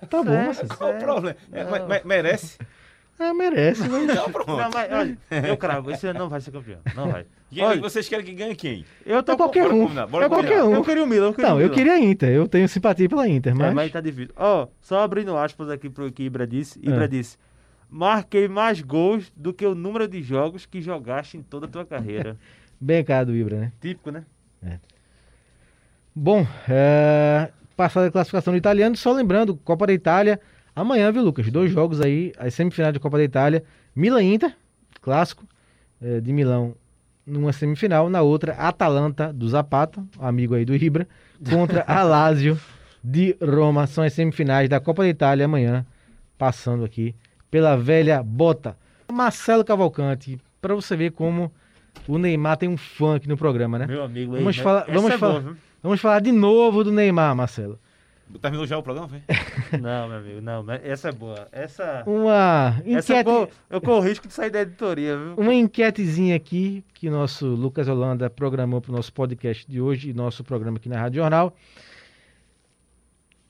Tá 0.09 0.23
bom? 0.23 0.45
Marcelo. 0.45 0.69
Qual 0.69 0.95
o 0.95 0.99
problema? 0.99 1.37
É, 1.53 1.65
me- 1.65 1.87
me- 1.89 2.03
merece? 2.05 2.59
Ah, 3.19 3.33
merece, 3.33 3.83
mas... 3.89 4.03
Então 4.11 4.31
pronto. 4.31 4.49
Não, 4.57 4.71
mas 4.71 4.93
olha, 4.93 5.19
eu 5.49 5.57
cravo, 5.57 5.91
esse 5.91 6.13
não 6.13 6.29
vai 6.29 6.41
ser 6.41 6.51
campeão. 6.51 6.81
Não 6.97 7.09
vai. 7.11 7.27
Quem- 7.55 7.65
Olha, 7.65 7.81
vocês 7.81 8.09
querem 8.09 8.25
que 8.25 8.33
ganhe 8.35 8.55
quem? 8.55 8.85
eu 9.07 9.23
tô 9.23 9.33
É 9.33 9.37
qualquer 9.37 9.67
um. 9.71 9.83
combinar, 9.85 10.07
bora 10.07 10.27
É 10.27 10.29
qualquer 10.29 10.63
um. 10.65 10.75
Eu 10.75 10.83
queria 10.85 11.05
o 11.05 11.07
Milan, 11.07 11.27
eu 11.27 11.35
queria 11.35 11.51
Não, 11.51 11.57
o 11.57 11.61
eu 11.61 11.71
queria 11.71 11.99
Inter. 11.99 12.29
Eu 12.31 12.49
tenho 12.49 12.69
simpatia 12.69 13.09
pela 13.09 13.29
Inter, 13.29 13.53
É, 13.53 13.57
mas... 13.57 13.75
mas 13.75 13.93
tá 13.93 14.01
difícil. 14.01 14.33
Ó, 14.37 14.67
só 14.81 15.01
abrindo 15.01 15.37
aspas 15.37 15.69
aqui 15.71 15.89
pro 15.89 16.11
que 16.13 16.25
Ibra 16.25 16.47
disse. 16.47 16.79
Ibra 16.83 17.05
É. 17.05 17.09
disse: 17.09 17.37
Marquei 17.89 18.49
mais 18.49 18.81
gols 18.81 19.33
do 19.37 19.53
que 19.55 19.65
o 19.65 19.75
número 19.75 20.09
de 20.09 20.21
jogos 20.23 20.67
que 20.67 20.81
jogaste 20.83 21.37
em 21.37 21.43
toda 21.43 21.67
a 21.67 21.69
tua 21.69 21.85
carreira. 21.85 22.37
Bem 22.81 23.05
cá 23.05 23.23
do 23.23 23.35
Ibra, 23.35 23.59
né? 23.61 23.73
Típico, 23.81 24.11
né? 24.11 24.25
Bom, 26.15 26.47
é... 26.69 27.51
passada 27.77 28.07
a 28.07 28.11
classificação 28.11 28.53
do 28.53 28.57
italiano, 28.57 28.97
só 28.97 29.13
lembrando, 29.13 29.57
Copa 29.57 29.87
da 29.87 29.93
Itália, 29.93 30.41
amanhã, 30.75 31.11
viu, 31.11 31.23
Lucas? 31.23 31.51
Dois 31.51 31.71
jogos 31.71 32.01
aí, 32.01 32.33
as 32.39 32.55
semifinais 32.55 32.93
da 32.95 33.01
Copa 33.01 33.17
da 33.19 33.25
Itália. 33.25 33.65
Milan 33.97 34.23
e 34.23 34.35
Inter, 34.35 34.55
clássico 35.01 35.45
é, 36.01 36.21
de 36.21 36.33
Milão, 36.33 36.75
numa 37.27 37.53
semifinal. 37.53 38.09
Na 38.11 38.23
outra, 38.23 38.53
Atalanta 38.55 39.33
do 39.33 39.49
Zapata, 39.49 40.05
amigo 40.19 40.55
aí 40.55 40.65
do 40.65 40.75
Ibra, 40.75 41.07
contra 41.51 41.83
a 41.89 42.03
Lazio 42.03 42.59
de 43.03 43.37
Roma. 43.41 43.87
São 43.87 44.05
as 44.05 44.13
semifinais 44.13 44.69
da 44.69 44.81
Copa 44.81 45.03
da 45.03 45.09
Itália 45.09 45.45
amanhã, 45.47 45.85
passando 46.39 46.85
aqui 46.85 47.15
pela 47.51 47.77
velha 47.77 48.23
bota. 48.23 48.77
Marcelo 49.13 49.65
Cavalcante, 49.65 50.39
para 50.61 50.75
você 50.75 50.97
ver 50.97 51.13
como 51.13 51.53
o 52.09 52.19
Neymar 52.19 52.57
tem 52.57 52.69
um 52.69 53.13
aqui 53.15 53.29
no 53.29 53.37
programa, 53.37 53.79
né? 53.79 53.87
Meu 53.87 54.03
amigo, 54.03 54.33
Vamos 54.33 54.57
aí, 54.57 54.63
falar- 54.63 54.83
essa 54.83 54.93
vamos 54.93 55.11
é 55.13 55.19
falar- 55.19 55.41
boa? 55.41 55.57
Vamos 55.83 56.01
falar 56.01 56.21
de 56.21 56.33
novo 56.33 56.83
do 56.83 56.91
Neymar, 56.91 57.37
Marcelo. 57.37 57.79
Terminou 58.41 58.67
já 58.67 58.79
o 58.79 58.83
programa, 58.83 59.09
foi? 59.09 59.23
Não, 59.79 60.09
meu 60.09 60.19
amigo, 60.19 60.41
não. 60.41 60.63
mas 60.63 60.81
Essa 60.85 61.09
é 61.11 61.13
boa. 61.13 61.47
Essa. 61.53 62.03
Uma 62.07 62.77
Essa 62.87 63.15
é 63.15 63.21
enquete, 63.21 63.25
boa. 63.25 63.49
Eu 63.71 63.81
corro 63.81 63.99
o 63.99 64.03
risco 64.03 64.27
de 64.27 64.35
sair 64.35 64.51
da 64.51 64.63
editoria, 64.63 65.17
viu? 65.17 65.35
uma 65.37 65.55
enquetezinha 65.55 66.35
aqui 66.35 66.85
que 66.95 67.11
nosso 67.11 67.47
Lucas 67.47 67.87
Holanda 67.87 68.29
programou 68.31 68.81
para 68.81 68.91
o 68.91 68.95
nosso 68.95 69.13
podcast 69.13 69.71
de 69.71 69.81
hoje 69.81 70.11
e 70.11 70.15
nosso 70.15 70.43
programa 70.43 70.79
aqui 70.79 70.89
na 70.89 70.99
Rádio 70.99 71.23
Jornal. 71.23 71.55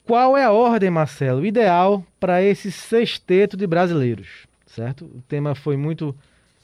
Qual 0.05 0.37
é 0.37 0.45
a 0.45 0.53
ordem, 0.53 0.91
Marcelo, 0.91 1.47
ideal 1.47 2.05
para 2.21 2.43
esse 2.43 2.71
sexteto 2.71 3.57
de 3.57 3.67
brasileiros? 3.67 4.47
Certo? 4.67 5.07
O 5.07 5.23
tema 5.23 5.55
foi 5.55 5.77
muito 5.77 6.15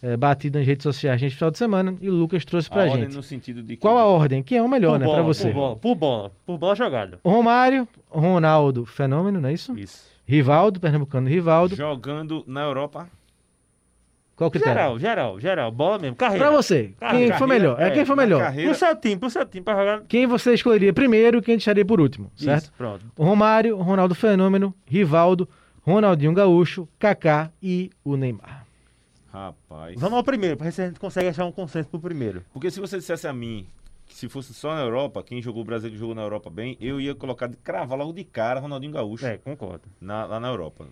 eh, 0.03 0.17
batido 0.17 0.59
nas 0.59 0.67
redes 0.67 0.83
sociais 0.83 1.21
neste 1.21 1.37
final 1.39 1.51
de 1.51 1.59
semana 1.59 1.95
e 2.01 2.09
o 2.09 2.15
Lucas 2.15 2.45
trouxe 2.45 2.69
A 2.69 2.73
para 2.73 2.83
ordem 2.91 3.05
gente. 3.05 3.15
no 3.17 3.23
sentido 3.23 3.63
de 3.63 3.77
que 3.77 3.83
Qual 3.83 3.97
a 3.99 4.05
ordem? 4.05 4.43
Quem 4.43 4.59
é 4.59 4.63
o 4.63 4.69
melhor, 4.69 4.93
por 4.93 4.99
né, 5.01 5.05
bola, 5.07 5.17
para 5.19 5.27
você? 5.27 5.49
Por 5.49 5.55
bola, 5.55 5.77
por 5.77 5.95
bola. 5.95 6.33
Por 6.47 6.59
bola 6.59 6.75
jogada. 6.75 7.19
Romário, 7.25 7.87
Ronaldo, 8.09 8.85
fenômeno, 8.87 9.41
não 9.41 9.49
é 9.49 9.53
isso? 9.53 9.77
Isso. 9.79 10.09
Rivaldo, 10.27 10.79
Pernambucano, 10.81 11.29
Rivaldo. 11.29 11.75
jogando 11.75 12.45
na 12.47 12.63
Europa 12.63 13.09
Qual 14.37 14.51
critério? 14.51 14.75
Geral, 14.75 14.99
geral, 14.99 15.41
geral. 15.41 15.71
Bola 15.73 15.99
mesmo. 15.99 16.17
Carreira. 16.17 16.47
Para 16.47 16.57
você, 16.57 16.95
Cara, 16.99 17.13
quem 17.19 17.27
foi 17.29 17.31
carreira, 17.39 17.47
melhor? 17.55 17.81
É, 17.81 17.87
é, 17.89 17.91
quem 17.91 18.05
foi 18.07 18.17
melhor? 18.17 18.41
carreira- 18.41 18.71
Pro 18.71 18.79
seu 18.79 18.97
time, 18.97 19.17
pro 19.19 19.29
seu 19.31 19.45
time, 19.45 19.63
pra 19.65 19.75
jogar. 19.77 20.03
Quem 20.09 20.27
você 20.27 20.55
escolheria 20.55 20.93
primeiro 20.95 21.39
e 21.39 21.43
quem 21.43 21.57
deixaria 21.57 21.85
por 21.85 22.01
último, 22.01 22.31
certo? 22.37 22.63
Isso, 22.63 22.73
pronto. 22.79 23.05
O 23.19 23.25
Romário, 23.25 23.77
Ronaldo 23.77 24.15
Fenômeno, 24.15 24.75
Rivaldo, 24.87 25.47
Ronaldinho 25.83 26.33
Gaúcho, 26.33 26.89
Kaká 26.99 27.51
e 27.63 27.91
o 28.05 28.17
Neymar. 28.17 28.60
Rapaz. 29.33 29.95
Vamos 29.99 30.16
ao 30.16 30.24
primeiro, 30.24 30.57
pra 30.57 30.66
ver 30.66 30.72
se 30.72 30.83
a 30.83 30.87
gente 30.89 30.99
consegue 31.01 31.28
achar 31.28 31.45
um 31.47 31.53
consenso 31.53 31.89
pro 31.89 32.01
primeiro. 32.01 32.45
Porque 32.53 32.70
se 32.70 32.81
você 32.81 32.99
dissesse 32.99 33.26
a 33.28 33.33
mim 33.33 33.66
que 34.07 34.14
se 34.16 34.28
fosse 34.28 34.53
só 34.53 34.74
na 34.74 34.81
Europa, 34.83 35.22
quem 35.22 35.41
jogou 35.41 35.62
o 35.62 35.64
Brasil 35.64 35.89
que 35.91 35.97
jogou 35.97 36.14
na 36.14 36.22
Europa 36.22 36.51
bem, 36.51 36.76
eu 36.81 37.01
ia 37.01 37.14
colocar 37.14 37.47
de 37.47 37.57
cravar 37.57 37.97
logo 37.97 38.12
de 38.12 38.24
cara 38.24 38.59
Ronaldinho 38.59 38.93
Gaúcho 38.93 39.24
É, 39.26 39.39
concordo. 39.39 39.85
na- 40.01 40.24
lá 40.26 40.41
na 40.41 40.49
Europa. 40.49 40.89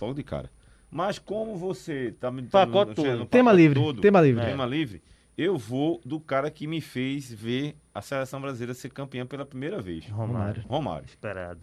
Logo 0.00 0.14
de 0.14 0.22
cara. 0.22 0.48
Mas 0.90 1.18
como 1.18 1.56
você 1.56 2.12
tá 2.18 2.30
me 2.30 2.42
Pacote 2.44 2.90
no- 2.90 2.94
todo. 2.94 3.16
no 3.18 3.26
Tema 3.26 3.50
pacote 3.50 3.62
livre, 3.62 3.80
todo, 3.80 4.00
tema 4.00 4.20
livre. 4.20 4.44
tema 4.44 4.66
livre, 4.66 5.02
eu 5.36 5.56
vou 5.58 6.00
do 6.04 6.18
cara 6.20 6.50
que 6.50 6.66
me 6.66 6.80
fez 6.80 7.30
ver 7.32 7.76
a 7.94 8.00
seleção 8.00 8.40
brasileira 8.40 8.72
ser 8.74 8.90
campeã 8.90 9.26
pela 9.26 9.44
primeira 9.44 9.80
vez. 9.80 10.06
Romário. 10.08 10.62
Romário. 10.68 11.06
Esperado. 11.06 11.60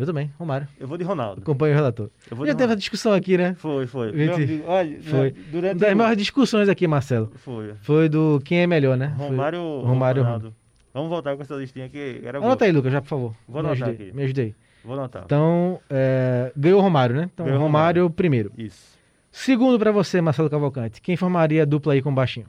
Eu 0.00 0.06
também, 0.06 0.32
Romário. 0.38 0.66
Eu 0.78 0.88
vou 0.88 0.96
de 0.96 1.04
Ronaldo. 1.04 1.42
Acompanho 1.42 1.72
o 1.74 1.76
relator. 1.76 2.10
Já 2.22 2.36
teve 2.36 2.42
a 2.42 2.52
Ronaldo. 2.54 2.76
discussão 2.76 3.12
aqui, 3.12 3.36
né? 3.36 3.54
Foi, 3.54 3.86
foi. 3.86 4.12
Gente, 4.16 4.62
olha, 4.66 5.02
Foi. 5.02 5.30
na- 5.30 5.36
durante 5.52 5.78
Das 5.78 5.92
o- 5.92 5.96
maiores 5.96 6.16
discussões 6.18 6.68
aqui, 6.68 6.86
Marcelo. 6.88 7.30
Foi. 7.36 7.74
Foi 7.82 8.08
do 8.08 8.40
quem 8.44 8.60
é 8.62 8.66
melhor, 8.66 8.96
né? 8.96 9.12
Foi- 9.16 9.26
Romário, 9.28 9.60
Romário. 9.82 10.22
Ronaldo. 10.22 10.54
Vamos 10.94 11.08
voltar 11.10 11.36
com 11.36 11.42
essa 11.42 11.54
listinha 11.54 11.88
que 11.88 12.20
era 12.24 12.40
boa. 12.40 12.50
Anota 12.50 12.64
aí, 12.64 12.72
Lucas, 12.72 12.92
já, 12.92 13.00
por 13.02 13.08
favor. 13.08 13.34
Vou 13.46 13.62
me 13.62 13.68
anotar 13.68 13.90
aqui. 13.90 14.10
Me 14.12 14.22
ajudei. 14.24 14.54
Vou 14.84 14.94
anotar. 14.94 15.22
Então, 15.24 15.78
é, 15.90 16.50
ganhou 16.56 16.80
o 16.80 16.82
Romário, 16.82 17.14
né? 17.14 17.30
Então, 17.32 17.44
Ganhou 17.46 17.60
o 17.60 17.62
Romário 17.62 18.08
primeiro. 18.10 18.50
Isso. 18.56 18.98
Segundo 19.30 19.78
pra 19.78 19.92
você, 19.92 20.20
Marcelo 20.20 20.48
Cavalcante, 20.50 21.00
quem 21.00 21.16
formaria 21.16 21.62
a 21.62 21.64
dupla 21.66 21.92
aí 21.92 22.00
com 22.02 22.10
o 22.10 22.14
Baixinho? 22.14 22.46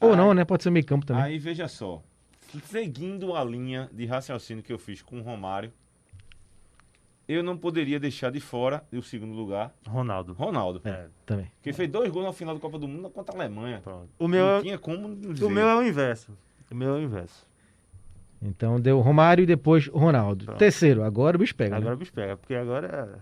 Ou 0.00 0.10
Ai. 0.12 0.16
não, 0.16 0.32
né? 0.34 0.44
Pode 0.44 0.62
ser 0.62 0.70
meio 0.70 0.84
campo 0.84 1.04
também. 1.06 1.22
Aí 1.22 1.38
veja 1.38 1.68
só. 1.68 2.02
Seguindo 2.64 3.34
a 3.34 3.44
linha 3.44 3.88
de 3.92 4.06
raciocínio 4.06 4.62
que 4.62 4.72
eu 4.72 4.78
fiz 4.78 5.02
com 5.02 5.18
o 5.18 5.22
Romário, 5.22 5.70
eu 7.28 7.42
não 7.42 7.56
poderia 7.56 7.98
deixar 7.98 8.30
de 8.30 8.40
fora 8.40 8.84
o 8.92 9.02
segundo 9.02 9.32
lugar, 9.32 9.74
Ronaldo. 9.88 10.32
Ronaldo. 10.32 10.80
É, 10.84 11.06
Também. 11.24 11.50
Que 11.62 11.72
fez 11.72 11.90
dois 11.90 12.10
gols 12.10 12.26
na 12.26 12.32
final 12.32 12.54
da 12.54 12.60
Copa 12.60 12.78
do 12.78 12.86
Mundo 12.86 13.10
contra 13.10 13.34
a 13.34 13.38
Alemanha. 13.38 13.80
pronto. 13.82 14.08
O 14.18 14.28
meu, 14.28 14.44
não 14.46 14.56
é- 14.58 14.62
tinha 14.62 14.78
como 14.78 15.14
dizer. 15.16 15.44
o 15.44 15.50
meu 15.50 15.68
é 15.68 15.74
o 15.76 15.82
inverso. 15.82 16.36
O 16.70 16.74
meu 16.74 16.96
é 16.96 16.98
o 16.98 17.02
inverso. 17.02 17.46
Então 18.42 18.78
deu 18.80 19.00
Romário 19.00 19.42
e 19.42 19.46
depois 19.46 19.86
Ronaldo. 19.88 20.44
Pronto. 20.44 20.58
Terceiro, 20.58 21.02
agora 21.02 21.36
o 21.36 21.40
bicho 21.40 21.54
pega. 21.54 21.70
né? 21.70 21.76
Agora 21.78 21.94
o 21.94 21.98
bicho 21.98 22.12
pega, 22.12 22.36
porque 22.36 22.54
agora 22.54 23.18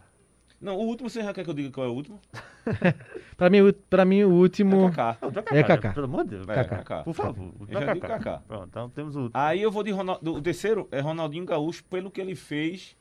Não, 0.61 0.77
o 0.77 0.81
último, 0.87 1.09
você 1.11 1.23
já 1.23 1.33
quer 1.35 1.45
que 1.45 1.51
eu 1.51 1.55
diga 1.55 1.71
qual 1.71 1.87
é 1.87 1.91
o 1.91 1.93
último? 1.93 2.19
Pra 3.37 3.51
mim, 3.51 3.61
o- 3.61 3.73
pra 3.73 4.05
mim, 4.05 4.23
o 4.25 4.31
último. 4.33 4.87
É 4.87 4.91
Kaká. 4.91 5.19
é... 5.21 5.27
o 5.27 5.57
É 5.59 5.63
Kaká. 5.63 5.93
Pelo 5.93 6.07
amor 6.07 6.25
de 6.25 6.31
Deus. 6.31 6.49
É, 6.49 6.55
Kaká. 6.55 6.77
Kaká. 6.79 7.03
Por 7.05 7.13
favor. 7.15 7.53
Eu 7.69 7.81
já 7.81 7.93
digo 7.93 8.07
Kaká. 8.07 8.39
Pronto, 8.49 8.67
então 8.69 8.89
temos 8.91 9.15
o... 9.17 9.31
Aí 9.35 9.61
eu 9.61 9.71
vou 9.71 9.83
de 9.83 9.91
Ronaldo. 9.91 10.35
O 10.35 10.41
terceiro 10.41 10.89
é 10.91 11.01
Ronaldinho 11.01 11.45
Gaúcho, 11.45 11.85
pelo 11.85 12.11
que 12.11 12.21
ele 12.21 12.35
fez. 12.35 12.97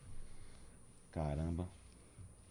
Caramba. 1.13 1.67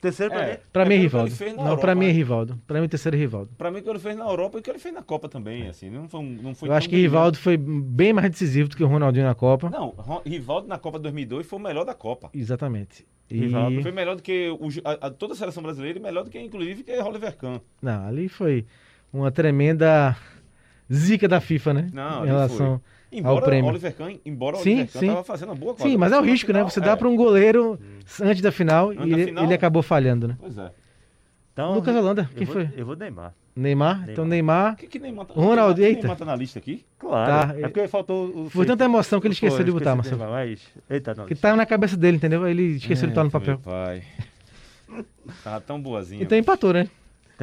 Terceiro 0.01 0.33
pra 0.33 0.43
É, 0.45 0.53
mim. 0.55 0.59
Pra 0.73 0.83
é 0.83 0.89
mim 0.89 0.95
é 0.95 0.99
Rivaldo. 0.99 1.33
Não, 1.41 1.47
Europa, 1.65 1.81
pra 1.81 1.95
mim 1.95 2.05
é 2.07 2.09
né? 2.09 2.15
Rivaldo. 2.15 2.61
Pra 2.67 2.81
mim 2.81 2.87
o 2.87 2.89
terceiro 2.89 3.17
é 3.17 3.21
Rivaldo. 3.21 3.51
Pra 3.57 3.71
mim, 3.71 3.79
o 3.79 3.83
que 3.83 3.89
ele 3.89 3.99
fez 4.01 4.17
na 4.17 4.25
Europa 4.25 4.59
e 4.59 4.61
o 4.61 4.63
que 4.63 4.69
ele 4.71 4.79
fez 4.81 4.93
na 4.93 5.01
Copa 5.03 5.29
também, 5.29 5.69
assim. 5.69 5.91
Não 5.91 6.09
foi, 6.09 6.23
não 6.25 6.55
foi 6.57 6.69
Eu 6.69 6.73
acho 6.73 6.89
que. 6.89 6.97
Rivaldo 6.97 7.39
foi 7.39 7.57
bem 7.57 8.13
mais 8.13 8.29
decisivo 8.31 8.69
do 8.69 8.77
que 8.77 8.83
o 8.83 8.89
Ronaldinho 8.89 9.25
na 9.27 9.35
Copa. 9.35 9.71
Não, 9.71 9.95
Rivaldo 10.27 10.67
na 10.67 10.77
Copa 10.77 10.99
2002 10.99 11.47
foi 11.47 11.57
o 11.59 11.63
melhor 11.63 11.85
da 11.85 11.95
Copa. 11.95 12.31
Exatamente. 12.35 13.07
E... 13.31 13.39
Rivaldo 13.43 13.81
Foi 13.81 13.93
melhor 13.93 14.17
do 14.17 14.23
que 14.23 14.49
o, 14.51 14.69
a, 14.85 15.07
a- 15.07 15.11
toda 15.11 15.35
a 15.35 15.37
seleção 15.37 15.63
brasileira 15.63 15.99
e 15.99 16.03
melhor 16.03 16.25
do 16.25 16.31
que, 16.31 16.39
inclusive, 16.41 16.83
que 16.83 16.93
Oliver 16.99 17.37
Kahn. 17.37 17.61
Não, 17.81 18.05
ali 18.07 18.29
foi 18.29 18.67
uma 19.13 19.31
tremenda 19.31 20.17
zica 20.93 21.29
da 21.29 21.41
FIFA, 21.41 21.75
né? 21.75 21.91
Não, 21.93 22.19
em 22.19 22.19
ali 22.23 22.27
relação 22.27 22.81
Embora 23.13 23.35
ao 23.37 23.43
prêmio. 23.43 23.71
Oliver 23.71 23.95
Kahn, 23.95 24.17
embora 24.25 24.57
Sim, 24.57 24.71
Oliver 24.71 24.93
Kahn 24.93 25.01
sim. 25.01 25.07
tava 25.09 25.25
fazendo 25.25 25.49
uma 25.51 25.55
boa 25.55 25.77
Sim, 25.79 25.97
mas 25.99 26.13
é 26.13 26.19
o 26.19 26.23
risco, 26.23 26.51
né? 26.53 26.61
final, 26.61 26.71
Você 26.71 26.81
é. 26.81 26.83
dá 26.83 26.97
pra 26.97 27.09
um 27.09 27.15
goleiro 27.15 27.79
antes 28.23 28.41
da 28.41 28.51
final 28.51 28.89
Antes 28.91 29.05
e 29.07 29.11
da 29.11 29.17
ele, 29.17 29.25
final. 29.27 29.45
ele 29.45 29.55
acabou 29.55 29.83
falhando, 29.83 30.29
né? 30.29 30.37
Pois 30.41 30.57
é. 30.57 30.71
Então, 31.53 31.75
Lucas 31.75 31.95
Holanda, 31.95 32.31
quem 32.35 32.47
vou- 32.47 32.55
foi? 32.55 32.71
Eu 32.75 32.87
vou 32.87 32.97
Neymar. 32.97 33.35
Neymar. 33.55 34.07
Então 34.09 34.25
Neymar. 34.25 34.73
O 34.73 34.77
que 34.77 34.87
que 34.87 34.99
Neymar 34.99 35.27
tá... 35.27 35.35
Ronaldo, 35.35 35.75
Neymar, 35.81 35.89
eita. 35.91 36.01
Neymar 36.01 36.17
tá 36.17 36.25
na 36.25 36.35
lista 36.35 36.59
aqui? 36.59 36.83
Claro. 36.99 37.49
Tá, 37.49 37.59
é 37.59 37.69
porque 37.69 37.87
faltou 37.89 38.45
o. 38.47 38.49
Foi 38.51 38.65
tanta 38.65 38.85
emoção 38.85 39.21
que 39.21 39.27
ele 39.27 39.35
esqueceu 39.35 39.57
Foi, 39.57 39.65
de 39.67 39.71
botar, 39.71 39.95
Marcelo. 39.95 40.17
Neymar, 40.17 40.47
Mas... 40.47 40.63
Eita, 40.89 41.15
não. 41.15 41.27
Que 41.27 41.35
tava 41.35 41.57
na 41.57 41.67
cabeça 41.67 41.95
dele, 41.95 42.17
entendeu? 42.17 42.49
Ele 42.49 42.77
esqueceu 42.77 43.07
de 43.07 43.13
botar 43.15 43.25
no 43.25 43.31
papel. 43.31 43.55
meu 43.55 43.59
pai. 43.59 44.03
Tava 45.45 45.61
tão 45.61 45.81
boazinha. 45.81 46.23
Então 46.23 46.37
empatou, 46.37 46.73
né? 46.73 46.89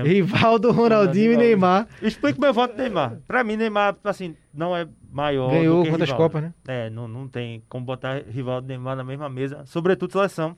Então- 0.02 0.14
Rivaldo, 0.14 0.72
Ronaldinho 0.72 1.34
e 1.34 1.38
Neymar. 1.38 1.88
Explica 2.02 2.40
meu 2.40 2.54
voto 2.54 2.78
Neymar. 2.78 3.18
Pra 3.28 3.44
mim, 3.44 3.56
Neymar, 3.58 3.96
assim, 4.04 4.36
não 4.54 4.76
é 4.76 4.88
maior. 5.12 5.52
Ganhou 5.52 5.80
do 5.80 5.84
que 5.84 5.90
quantas 5.90 6.10
Rivaldo. 6.10 6.34
Copas, 6.34 6.44
né? 6.44 6.54
É, 6.68 6.90
não, 6.90 7.08
não 7.08 7.28
tem 7.28 7.64
como 7.68 7.86
botar 7.86 8.22
Rivaldo 8.30 8.68
e 8.68 8.70
Neymar 8.70 8.96
na 8.96 9.04
mesma 9.04 9.30
mesa, 9.30 9.64
sobretudo 9.66 10.12
seleção. 10.12 10.56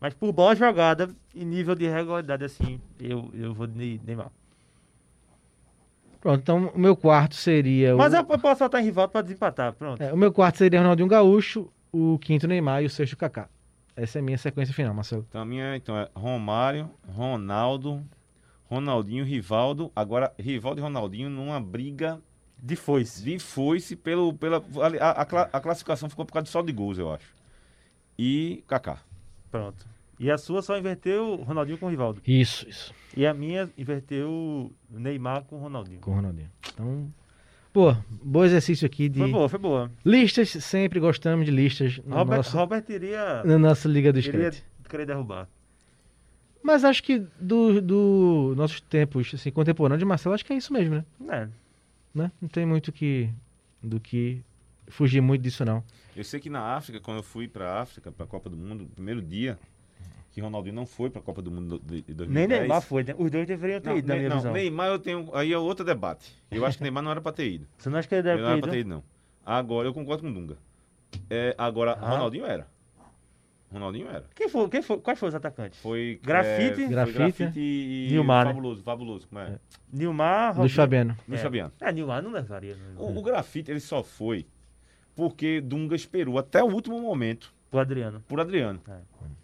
Mas 0.00 0.12
por 0.14 0.32
boa 0.32 0.54
jogada 0.54 1.08
e 1.34 1.44
nível 1.44 1.74
de 1.74 1.88
regularidade, 1.88 2.44
assim, 2.44 2.80
eu, 3.00 3.30
eu 3.34 3.54
vou 3.54 3.66
de 3.66 4.00
Neymar. 4.04 4.30
Pronto, 6.20 6.40
então 6.40 6.72
o 6.74 6.78
meu 6.78 6.96
quarto 6.96 7.34
seria. 7.34 7.94
Mas 7.96 8.12
o... 8.12 8.16
eu 8.16 8.26
eu 8.28 8.38
posso 8.38 8.64
botar 8.64 8.80
em 8.80 8.84
Rivaldo 8.84 9.12
pra 9.12 9.22
desempatar, 9.22 9.72
pronto. 9.72 10.02
É, 10.02 10.12
o 10.12 10.16
meu 10.16 10.32
quarto 10.32 10.58
seria 10.58 10.80
Ronaldinho 10.80 11.08
Gaúcho, 11.08 11.70
o 11.92 12.18
quinto 12.18 12.46
Neymar 12.46 12.82
e 12.82 12.86
o 12.86 12.90
sexto 12.90 13.16
Kaká. 13.16 13.48
Essa 13.94 14.18
é 14.18 14.20
a 14.20 14.22
minha 14.22 14.36
sequência 14.36 14.74
final, 14.74 14.92
Marcelo. 14.92 15.24
Então 15.28 15.40
a 15.40 15.44
minha 15.44 15.74
então, 15.74 15.96
é 15.96 16.08
Romário, 16.14 16.90
Ronaldo, 17.08 18.02
Ronaldinho, 18.68 19.24
Rivaldo. 19.24 19.90
Agora, 19.94 20.32
Rivaldo 20.38 20.80
e 20.80 20.82
Ronaldinho 20.82 21.30
numa 21.30 21.60
briga 21.60 22.20
De 22.60 22.74
foice. 22.76 23.22
de 23.22 23.38
foice 23.38 23.94
pelo, 23.96 24.32
pela. 24.34 24.62
A, 25.00 25.22
a 25.22 25.22
a 25.52 25.60
classificação 25.60 26.08
ficou 26.08 26.24
por 26.24 26.32
causa 26.32 26.44
de 26.44 26.50
saldo 26.50 26.66
de 26.66 26.72
gols, 26.72 26.98
eu 26.98 27.12
acho. 27.12 27.34
E 28.18 28.64
Kaká. 28.66 28.98
Pronto. 29.50 29.86
E 30.18 30.30
a 30.30 30.38
sua 30.38 30.62
só 30.62 30.78
inverteu 30.78 31.34
o 31.34 31.42
Ronaldinho 31.42 31.76
com 31.78 31.86
o 31.86 31.90
Rivaldo. 31.90 32.22
Isso, 32.26 32.66
isso. 32.68 32.94
E 33.14 33.26
a 33.26 33.34
minha 33.34 33.68
inverteu 33.76 34.72
Neymar 34.90 35.44
com 35.44 35.56
o 35.56 35.58
Ronaldinho. 35.58 36.00
Com 36.00 36.10
o 36.12 36.14
Ronaldinho. 36.14 36.50
Então, 36.72 37.12
pô, 37.70 37.94
bom 38.24 38.42
exercício 38.42 38.86
aqui 38.86 39.10
de 39.10 39.18
Foi 39.18 39.30
boa, 39.30 39.48
foi 39.48 39.58
boa. 39.58 39.92
listas. 40.04 40.48
Sempre 40.48 40.98
gostamos 41.00 41.44
de 41.44 41.50
listas 41.52 41.98
no 41.98 42.16
Robert, 42.16 42.38
nosso, 42.38 42.56
Robert 42.56 42.84
iria, 42.88 43.44
na 43.44 43.58
nossa 43.58 43.86
Liga 43.86 44.10
do 44.10 44.18
iria 44.18 44.32
Scratch. 44.52 44.62
querer 44.88 45.04
derrubar. 45.06 45.46
Mas 46.66 46.84
acho 46.84 47.00
que 47.02 47.20
do, 47.40 47.80
do 47.80 48.54
nossos 48.56 48.80
tempos 48.80 49.30
assim, 49.32 49.52
contemporâneos 49.52 50.00
de 50.00 50.04
Marcelo, 50.04 50.34
acho 50.34 50.44
que 50.44 50.52
é 50.52 50.56
isso 50.56 50.72
mesmo, 50.72 50.96
né? 50.96 51.04
É. 51.28 51.48
né? 52.12 52.32
Não 52.42 52.48
tem 52.48 52.66
muito 52.66 52.90
que, 52.90 53.30
do 53.80 54.00
que 54.00 54.42
fugir 54.88 55.20
muito 55.20 55.42
disso, 55.42 55.64
não. 55.64 55.84
Eu 56.16 56.24
sei 56.24 56.40
que 56.40 56.50
na 56.50 56.74
África, 56.74 56.98
quando 56.98 57.18
eu 57.18 57.22
fui 57.22 57.46
pra 57.46 57.80
África, 57.80 58.10
pra 58.10 58.26
Copa 58.26 58.50
do 58.50 58.56
Mundo, 58.56 58.82
no 58.82 58.88
primeiro 58.88 59.22
dia, 59.22 59.56
que 60.32 60.40
Ronaldinho 60.40 60.74
não 60.74 60.86
foi 60.86 61.08
pra 61.08 61.22
Copa 61.22 61.40
do 61.40 61.52
Mundo 61.52 61.80
de 61.84 62.02
de 62.02 62.14
2010. 62.14 62.48
Nem 62.48 62.58
Neymar 62.58 62.82
foi, 62.82 63.04
né? 63.04 63.14
Os 63.16 63.30
dois 63.30 63.46
deveriam 63.46 63.80
ter 63.80 63.90
Não, 63.90 63.98
ido, 63.98 64.08
na 64.08 64.16
minha 64.16 64.28
não, 64.28 64.36
visão. 64.38 64.52
Neymar 64.52 64.88
eu 64.88 64.98
tenho. 64.98 65.30
Aí 65.36 65.52
é 65.52 65.58
outro 65.58 65.84
debate. 65.84 66.34
Eu 66.50 66.66
acho 66.66 66.78
que 66.78 66.82
Neymar 66.82 67.02
não 67.04 67.12
era 67.12 67.20
pra 67.20 67.30
ter 67.30 67.48
ido. 67.48 67.66
Você 67.78 67.88
não 67.88 67.96
acha 67.98 68.08
que 68.08 68.14
ele 68.16 68.22
deve 68.24 68.42
não 68.42 68.48
ter 68.48 68.50
era 68.50 68.58
ido? 68.58 68.62
pra 68.64 68.72
ter 68.72 68.80
ido, 68.80 68.88
não. 68.90 69.04
Agora 69.44 69.86
eu 69.86 69.94
concordo 69.94 70.24
com 70.24 70.30
o 70.30 70.34
Dunga. 70.34 70.56
É, 71.30 71.54
agora, 71.56 71.92
Ah. 71.92 72.10
Ronaldinho 72.10 72.44
era. 72.44 72.66
Ronaldinho 73.78 74.08
era. 74.08 74.24
Quem 74.34 74.48
foi, 74.48 74.68
quem 74.68 74.82
foi, 74.82 74.98
quais 74.98 75.18
foram 75.18 75.28
os 75.30 75.34
atacantes? 75.34 75.78
Foi. 75.80 76.20
Grafite? 76.22 76.72
é, 76.72 76.74
foi 76.74 76.86
Grafite, 76.88 77.18
grafite 77.18 77.52
e. 77.60 78.08
Nilmar, 78.10 78.46
né? 78.46 78.52
Fabuloso, 78.52 78.82
fabuloso. 78.82 79.28
Como 79.28 79.40
é? 79.40 79.58
Nilmar, 79.92 80.48
Luiz 80.48 80.56
Robinho- 80.56 80.74
Fabiano. 80.76 81.16
Luiz 81.28 81.40
É. 81.40 81.42
Fabiano. 81.42 81.72
É, 81.80 81.92
Nilmar 81.92 82.22
não 82.22 82.30
levaria. 82.32 82.74
né? 82.76 82.94
O, 82.98 83.18
o 83.18 83.22
grafite 83.22 83.70
ele 83.70 83.80
só 83.80 84.02
foi 84.02 84.46
porque 85.14 85.60
Dunga 85.60 85.94
esperou 85.96 86.38
até 86.38 86.62
o 86.62 86.66
último 86.66 87.00
momento 87.00 87.54
O 87.72 87.78
Adriano. 87.78 88.22
por 88.28 88.40
Adriano. 88.40 88.80
É. 88.88 88.98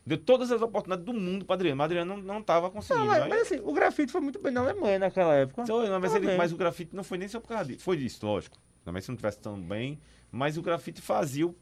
Deu 0.05 0.19
todas 0.19 0.51
as 0.51 0.61
oportunidades 0.61 1.05
do 1.05 1.15
mundo 1.15 1.45
para 1.45 1.55
Adriano, 1.55 1.77
mas 1.79 1.85
Adriano 1.85 2.17
não, 2.17 2.23
não 2.35 2.43
tava 2.43 2.69
conseguindo. 2.71 3.05
Não, 3.07 3.13
mas, 3.13 3.23
Aí- 3.23 3.29
mas 3.29 3.43
assim, 3.43 3.61
o 3.63 3.73
grafite 3.73 4.11
foi 4.11 4.21
muito 4.21 4.41
bem 4.41 4.53
na 4.53 4.61
Alemanha 4.61 4.99
naquela 4.99 5.35
época. 5.35 5.63
Então, 5.63 5.87
não, 5.87 6.01
mas, 6.01 6.15
ele- 6.15 6.37
mas 6.37 6.53
o 6.53 6.57
grafite 6.57 6.95
não 6.95 7.05
foi 7.05 7.19
nem 7.19 7.29
só 7.29 7.39
por 7.41 7.49
causa 7.49 7.67
disso. 7.67 7.85
Foi 7.85 7.97
disso, 7.97 8.25
lógico. 8.27 8.59
Também 8.85 9.01
se 9.01 9.09
não 9.09 9.17
tivesse 9.17 9.39
tão 9.39 9.61
bem. 9.61 9.99
Mas 10.35 10.57
o 10.57 10.63
grafite 10.63 11.01
fazia 11.01 11.47
o- 11.47 11.55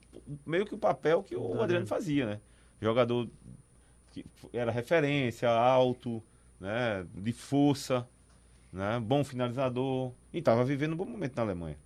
meio 0.45 0.65
que 0.65 0.73
o 0.73 0.77
papel 0.77 1.21
que 1.21 1.35
o 1.35 1.61
Adriano 1.61 1.85
fazia, 1.85 2.25
né? 2.25 2.39
Jogador 2.81 3.27
que 4.11 4.25
era 4.51 4.71
referência, 4.71 5.49
alto, 5.49 6.21
né? 6.59 7.05
De 7.15 7.31
força, 7.31 8.07
né? 8.73 8.99
Bom 8.99 9.23
finalizador. 9.23 10.11
E 10.33 10.41
tava 10.41 10.65
vivendo 10.65 10.93
um 10.93 10.97
bom 10.97 11.05
momento 11.05 11.35
na 11.35 11.43
Alemanha. 11.43 11.77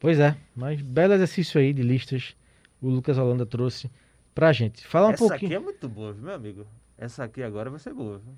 Pois 0.00 0.18
é, 0.18 0.36
mas 0.56 0.82
belo 0.82 1.12
exercício 1.14 1.60
aí 1.60 1.72
de 1.72 1.80
listas 1.82 2.34
o 2.80 2.88
Lucas 2.88 3.16
Holanda 3.18 3.46
trouxe 3.46 3.88
pra 4.34 4.52
gente. 4.52 4.84
Fala 4.84 5.06
um 5.06 5.10
Essa 5.12 5.18
pouquinho 5.28 5.46
aqui 5.48 5.54
é 5.54 5.58
muito 5.60 5.88
boa, 5.88 6.12
viu, 6.12 6.24
meu 6.24 6.34
amigo? 6.34 6.66
Essa 6.98 7.22
aqui 7.22 7.40
agora 7.40 7.70
vai 7.70 7.78
ser 7.78 7.94
boa. 7.94 8.18
viu? 8.18 8.34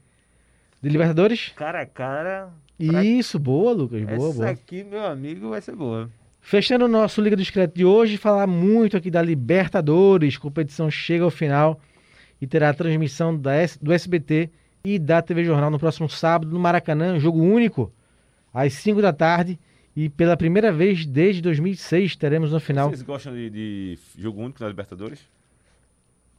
de 0.83 0.89
Libertadores. 0.91 1.49
Cara 1.57 1.81
a 1.81 1.87
cara. 1.87 2.53
pra- 2.87 3.03
Isso, 3.03 3.39
boa, 3.39 3.73
Lucas, 3.73 4.03
boa, 4.03 4.29
Essa 4.29 4.37
boa. 4.39 4.51
aqui, 4.51 4.85
meu 4.85 5.07
amigo, 5.07 5.49
vai 5.49 5.63
ser 5.63 5.75
boa. 5.75 6.11
Fechando 6.47 6.85
o 6.85 6.89
nosso 6.89 7.23
Liga 7.23 7.37
do 7.37 7.41
Discreto 7.43 7.75
de 7.75 7.87
hoje, 7.87 8.19
falar 8.19 8.47
muito 8.47 8.99
aqui 8.99 9.11
da 9.11 9.23
Libertadores. 9.23 10.37
Competição 10.37 10.91
chega 10.91 11.25
ao 11.25 11.31
final 11.31 11.81
e 12.39 12.47
terá 12.47 12.69
a 12.69 12.75
transmissão 12.75 13.35
da 13.35 13.55
S- 13.55 13.83
do 13.83 13.91
SBT 13.91 14.51
e 14.85 14.99
da 14.99 15.23
TV 15.23 15.43
Jornal 15.43 15.71
no 15.71 15.79
próximo 15.79 16.07
sábado 16.07 16.51
no 16.53 16.59
Maracanã, 16.61 17.19
jogo 17.19 17.41
único, 17.41 17.91
às 18.53 18.75
5 18.75 19.01
da 19.01 19.11
tarde. 19.11 19.59
E 19.97 20.11
pela 20.11 20.37
primeira 20.37 20.71
vez 20.71 21.07
desde 21.07 21.41
2006 21.41 22.15
teremos 22.17 22.53
no 22.53 22.61
final. 22.61 22.91
Vocês 22.91 23.01
gostam 23.01 23.33
de, 23.33 23.49
de 23.49 23.99
jogo 24.19 24.43
único 24.43 24.63
na 24.63 24.69
Libertadores? 24.69 25.21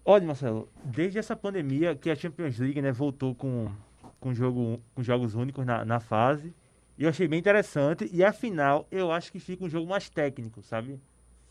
Olha, 0.05 0.23
Marcelo, 0.23 0.69
desde 0.83 1.17
essa 1.17 1.35
pandemia 1.35 1.95
que 1.95 2.11
a 2.11 2.15
Champions 2.15 2.59
League 2.59 2.79
né, 2.79 2.91
voltou 2.91 3.33
com, 3.33 3.71
com, 4.19 4.35
jogo, 4.35 4.79
com 4.93 5.01
jogos 5.01 5.33
únicos 5.33 5.65
na, 5.65 5.83
na 5.83 5.99
fase, 5.99 6.53
e 6.97 7.03
eu 7.03 7.09
achei 7.09 7.27
bem 7.27 7.39
interessante. 7.39 8.09
E 8.11 8.23
a 8.23 8.31
final, 8.31 8.87
eu 8.91 9.11
acho 9.11 9.31
que 9.31 9.39
fica 9.39 9.63
um 9.63 9.69
jogo 9.69 9.89
mais 9.89 10.09
técnico, 10.09 10.61
sabe? 10.61 10.99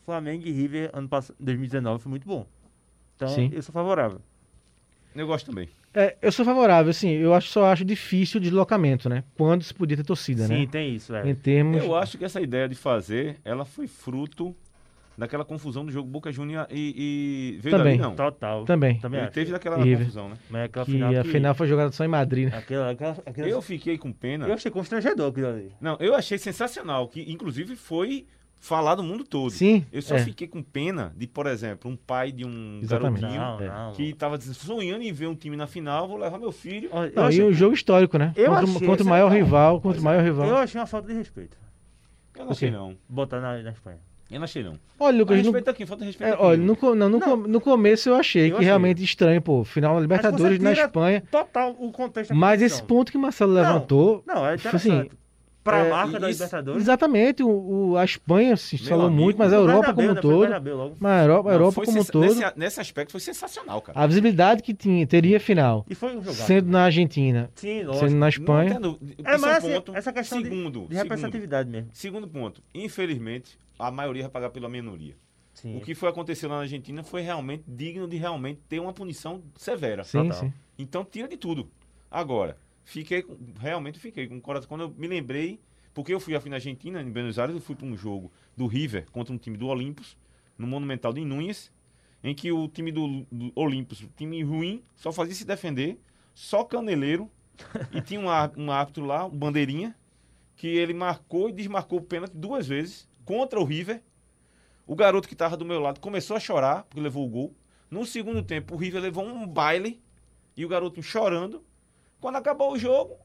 Flamengo 0.05 0.47
e 0.47 0.51
River 0.51 0.89
ano 0.93 1.07
passado, 1.07 1.35
2019 1.39 2.03
foi 2.03 2.09
muito 2.09 2.27
bom. 2.27 2.45
Então, 3.15 3.27
Sim. 3.27 3.49
eu 3.53 3.61
sou 3.61 3.73
favorável. 3.73 4.21
Eu 5.15 5.27
gosto 5.27 5.47
também. 5.47 5.69
É, 5.93 6.17
eu 6.21 6.31
sou 6.31 6.43
favorável, 6.43 6.89
assim, 6.89 7.09
eu 7.11 7.33
acho, 7.33 7.47
só 7.47 7.65
acho 7.65 7.85
difícil 7.85 8.37
o 8.39 8.43
deslocamento, 8.43 9.07
né? 9.07 9.23
Quando 9.37 9.63
se 9.63 9.73
podia 9.73 9.95
ter 9.95 10.03
torcida, 10.03 10.45
Sim, 10.45 10.61
né? 10.61 10.67
tem 10.69 10.93
isso, 10.93 11.15
é. 11.15 11.29
Em 11.29 11.33
termos. 11.33 11.81
Eu 11.81 11.95
acho 11.95 12.17
que 12.17 12.25
essa 12.25 12.41
ideia 12.41 12.67
de 12.67 12.75
fazer, 12.75 13.39
ela 13.45 13.63
foi 13.63 13.87
fruto 13.87 14.53
daquela 15.17 15.45
confusão 15.45 15.85
do 15.85 15.91
jogo 15.91 16.09
Boca 16.09 16.31
Juniors 16.31 16.67
e, 16.71 17.55
e 17.55 17.59
veio 17.61 17.77
Também. 17.77 17.97
dali, 17.97 18.09
não. 18.09 18.15
Total. 18.15 18.65
Também. 18.65 18.99
Também 18.99 19.19
Ele 19.19 19.27
acho. 19.27 19.33
teve 19.33 19.51
daquela 19.51 19.85
E 19.87 19.95
confusão, 19.97 20.29
né? 20.29 20.35
Mas 20.49 20.63
aquela 20.65 20.85
Que 20.85 20.91
final 20.91 21.09
a 21.15 21.21
que- 21.23 21.29
final 21.29 21.55
foi 21.55 21.67
jogada 21.67 21.91
só 21.91 22.03
em 22.03 22.07
Madrid, 22.07 22.49
né? 22.51 22.57
Aquela, 22.57 22.91
aquela, 22.91 23.11
aquela- 23.25 23.47
Eu 23.47 23.61
fiquei 23.61 23.97
com 23.97 24.11
pena. 24.11 24.47
eu 24.47 24.53
achei 24.53 24.69
constrangedor 24.71 25.29
aquilo 25.31 25.47
ali. 25.47 25.71
Não, 25.79 25.95
eu 25.99 26.15
achei 26.15 26.37
sensacional, 26.37 27.07
que 27.07 27.21
inclusive 27.31 27.75
foi 27.75 28.25
falado 28.57 29.03
no 29.03 29.07
mundo 29.09 29.23
todo. 29.23 29.51
Sim. 29.51 29.85
Eu 29.93 30.01
só 30.01 30.15
é. 30.15 30.19
fiquei 30.23 30.47
com 30.47 30.63
pena 30.63 31.13
de, 31.15 31.27
por 31.27 31.45
exemplo, 31.45 31.91
um 31.91 31.95
pai 31.95 32.31
de 32.31 32.43
um 32.45 32.79
Exatamente. 32.81 33.21
garotinho 33.21 33.41
Não, 33.41 33.59
é. 33.61 33.67
não. 33.67 33.91
que 33.93 34.11
tava 34.13 34.41
sonhando 34.41 35.03
em 35.03 35.13
ver 35.13 35.27
um 35.27 35.35
time 35.35 35.55
na 35.55 35.67
final, 35.67 36.07
vou 36.07 36.17
levar 36.17 36.39
meu 36.39 36.51
filho. 36.51 36.89
Eu 36.91 37.11
Não, 37.15 37.23
achei- 37.27 37.41
e 37.41 37.43
um 37.43 37.53
jogo 37.53 37.75
histórico, 37.75 38.17
né? 38.17 38.33
Eu 38.35 38.47
contra, 38.51 38.65
o- 38.65 38.75
achei 38.75 38.87
contra 38.87 39.03
o 39.05 39.07
maior 39.09 39.31
rival, 39.31 39.79
contra 39.79 40.01
o 40.01 40.03
maior 40.03 40.23
rival. 40.23 40.47
Eu 40.47 40.57
achei 40.57 40.81
uma 40.81 40.87
falta 40.87 41.07
de 41.07 41.13
respeito. 41.13 41.55
Eu 42.37 42.45
não 42.45 42.53
sei 42.53 42.71
não. 42.71 42.97
Botar 43.07 43.39
na, 43.39 43.61
na 43.61 43.69
Espanha. 43.71 43.99
Eu 44.31 44.39
não 44.39 44.43
achei, 44.45 44.63
não. 44.63 44.73
Olha, 44.99 45.17
Lucas, 45.19 45.37
Mas 45.37 45.45
no, 45.45 45.51
respeita 45.51 45.71
aqui, 45.71 45.85
falta 45.85 46.03
respeito 46.03 46.29
é, 46.29 46.33
aqui. 46.33 46.41
olha, 46.43 46.57
no, 46.57 46.77
não, 46.95 47.09
no, 47.09 47.19
Não. 47.19 47.19
co- 47.41 47.47
no 47.47 47.61
começo 47.61 48.09
eu 48.09 48.15
achei 48.15 48.45
Eu 48.45 48.49
que 48.49 48.55
achei. 48.55 48.65
realmente 48.65 49.03
estranho, 49.03 49.41
pô, 49.41 49.63
final 49.63 49.95
da 49.95 50.01
Libertadores 50.01 50.59
na 50.59 50.71
Espanha. 50.73 51.23
Total 51.29 51.75
o 51.79 51.91
contexto 51.91 52.33
Mas 52.33 52.61
esse 52.61 52.81
ponto 52.81 53.11
que 53.11 53.17
o 53.17 53.21
Marcelo 53.21 53.53
levantou, 53.53 54.23
Não, 54.25 54.45
é 54.45 54.57
Tipo 54.57 54.75
assim, 54.75 55.09
interessante. 55.65 55.65
Pra 55.65 55.77
é, 55.79 55.89
marca 55.89 56.19
da 56.19 56.29
isso- 56.29 56.43
Libertadores. 56.43 56.81
exatamente, 56.81 57.43
o, 57.43 57.49
o- 57.91 57.97
a 57.97 58.05
Espanha 58.05 58.55
se 58.55 58.77
falou 58.77 59.07
amigo, 59.07 59.21
muito, 59.23 59.37
mas 59.37 59.51
a 59.51 59.55
Europa 59.55 59.93
como 59.93 60.07
um 60.09 60.13
né? 60.13 60.21
Todo, 60.21 60.39
mas 60.99 61.11
a 61.11 61.23
Europa, 61.25 61.49
a 61.49 61.51
Não, 61.51 61.59
Europa 61.59 61.81
como 61.85 61.99
um 61.99 62.05
todo, 62.05 62.21
Nesse, 62.25 62.53
nesse 62.55 62.79
aspecto 62.81 63.11
foi 63.11 63.19
sensacional, 63.19 63.81
cara. 63.81 63.99
a 63.99 64.05
visibilidade 64.07 64.61
que 64.61 64.73
tinha, 64.73 65.05
teria 65.07 65.39
final, 65.39 65.85
E 65.89 65.95
foi 65.95 66.09
um 66.15 66.21
jogado. 66.23 66.35
sendo 66.45 66.69
na 66.69 66.83
Argentina, 66.83 67.49
Sim, 67.55 67.79
sendo 67.79 67.87
lógico. 67.91 68.11
na 68.19 68.29
Espanha, 68.29 68.79
Não. 68.79 68.99
É, 69.23 69.37
mas 69.37 69.43
assim, 69.57 69.71
ponto. 69.73 69.95
essa 69.95 70.13
questão 70.13 70.41
de- 70.41 70.49
segundo, 70.49 70.71
De 70.71 70.79
segundo, 70.87 70.97
representatividade 71.03 71.69
mesmo. 71.69 71.89
segundo 71.91 72.27
ponto. 72.27 72.61
Infelizmente, 72.73 73.57
a 73.79 73.89
maioria 73.91 74.23
vai 74.23 74.31
pagar 74.31 74.49
pela 74.51 74.69
minoria. 74.69 75.15
Sim. 75.53 75.77
O 75.77 75.81
que 75.81 75.95
foi 75.95 76.09
acontecer 76.09 76.47
lá 76.47 76.55
na 76.55 76.61
Argentina 76.61 77.01
foi 77.03 77.21
realmente 77.21 77.63
digno 77.67 78.07
de 78.07 78.17
realmente 78.17 78.59
ter 78.67 78.79
uma 78.79 78.91
punição 78.93 79.41
severa. 79.55 80.03
sim, 80.03 80.29
sim. 80.31 80.53
Então 80.77 81.03
tira 81.05 81.27
de 81.27 81.37
tudo. 81.37 81.69
Agora, 82.11 82.57
fiquei 82.85 83.25
realmente 83.59 83.99
fiquei 83.99 84.27
com 84.27 84.37
o 84.37 84.41
coração. 84.41 84.69
Quando 84.69 84.81
eu 84.81 84.89
me 84.89 85.07
lembrei, 85.07 85.59
porque 85.93 86.13
eu 86.13 86.19
fui 86.19 86.35
afim 86.35 86.49
na 86.49 86.55
Argentina, 86.55 87.01
em 87.01 87.11
Buenos 87.11 87.37
Aires, 87.37 87.55
eu 87.55 87.61
fui 87.61 87.75
para 87.75 87.85
um 87.85 87.97
jogo 87.97 88.31
do 88.55 88.67
River 88.67 89.09
contra 89.11 89.33
um 89.33 89.37
time 89.37 89.57
do 89.57 89.67
Olympus, 89.67 90.15
no 90.57 90.65
Monumental 90.65 91.11
de 91.11 91.25
Núñez, 91.25 91.71
em 92.23 92.33
que 92.33 92.51
o 92.51 92.67
time 92.67 92.91
do, 92.91 93.25
do 93.31 93.51
Olympus, 93.55 94.07
time 94.15 94.41
ruim, 94.43 94.81
só 94.95 95.11
fazia 95.11 95.35
se 95.35 95.45
defender, 95.45 95.99
só 96.33 96.63
caneleiro, 96.63 97.29
e 97.91 98.01
tinha 98.01 98.19
um, 98.19 98.27
um 98.63 98.71
árbitro 98.71 99.05
lá, 99.05 99.25
um 99.25 99.29
bandeirinha, 99.29 99.95
que 100.55 100.67
ele 100.67 100.93
marcou 100.93 101.49
e 101.49 101.53
desmarcou 101.53 101.99
o 101.99 102.01
pênalti 102.01 102.33
duas 102.33 102.67
vezes 102.67 103.07
contra 103.25 103.59
o 103.59 103.63
River. 103.63 104.01
O 104.87 104.95
garoto 104.95 105.27
que 105.27 105.33
estava 105.33 105.57
do 105.57 105.65
meu 105.65 105.79
lado 105.79 105.99
começou 105.99 106.37
a 106.37 106.39
chorar, 106.39 106.83
porque 106.83 107.01
levou 107.01 107.25
o 107.25 107.29
gol. 107.29 107.55
No 107.89 108.05
segundo 108.05 108.41
tempo, 108.43 108.75
o 108.75 108.77
River 108.77 109.01
levou 109.01 109.25
um 109.25 109.47
baile 109.47 110.01
e 110.55 110.65
o 110.65 110.69
garoto 110.69 111.01
chorando. 111.01 111.63
Quando 112.19 112.35
acabou 112.37 112.71
o 112.73 112.77
jogo, 112.77 113.15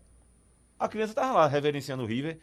a 0.78 0.88
criança 0.88 1.14
tava 1.14 1.32
lá 1.34 1.46
reverenciando 1.46 2.02
o 2.02 2.06
River, 2.06 2.38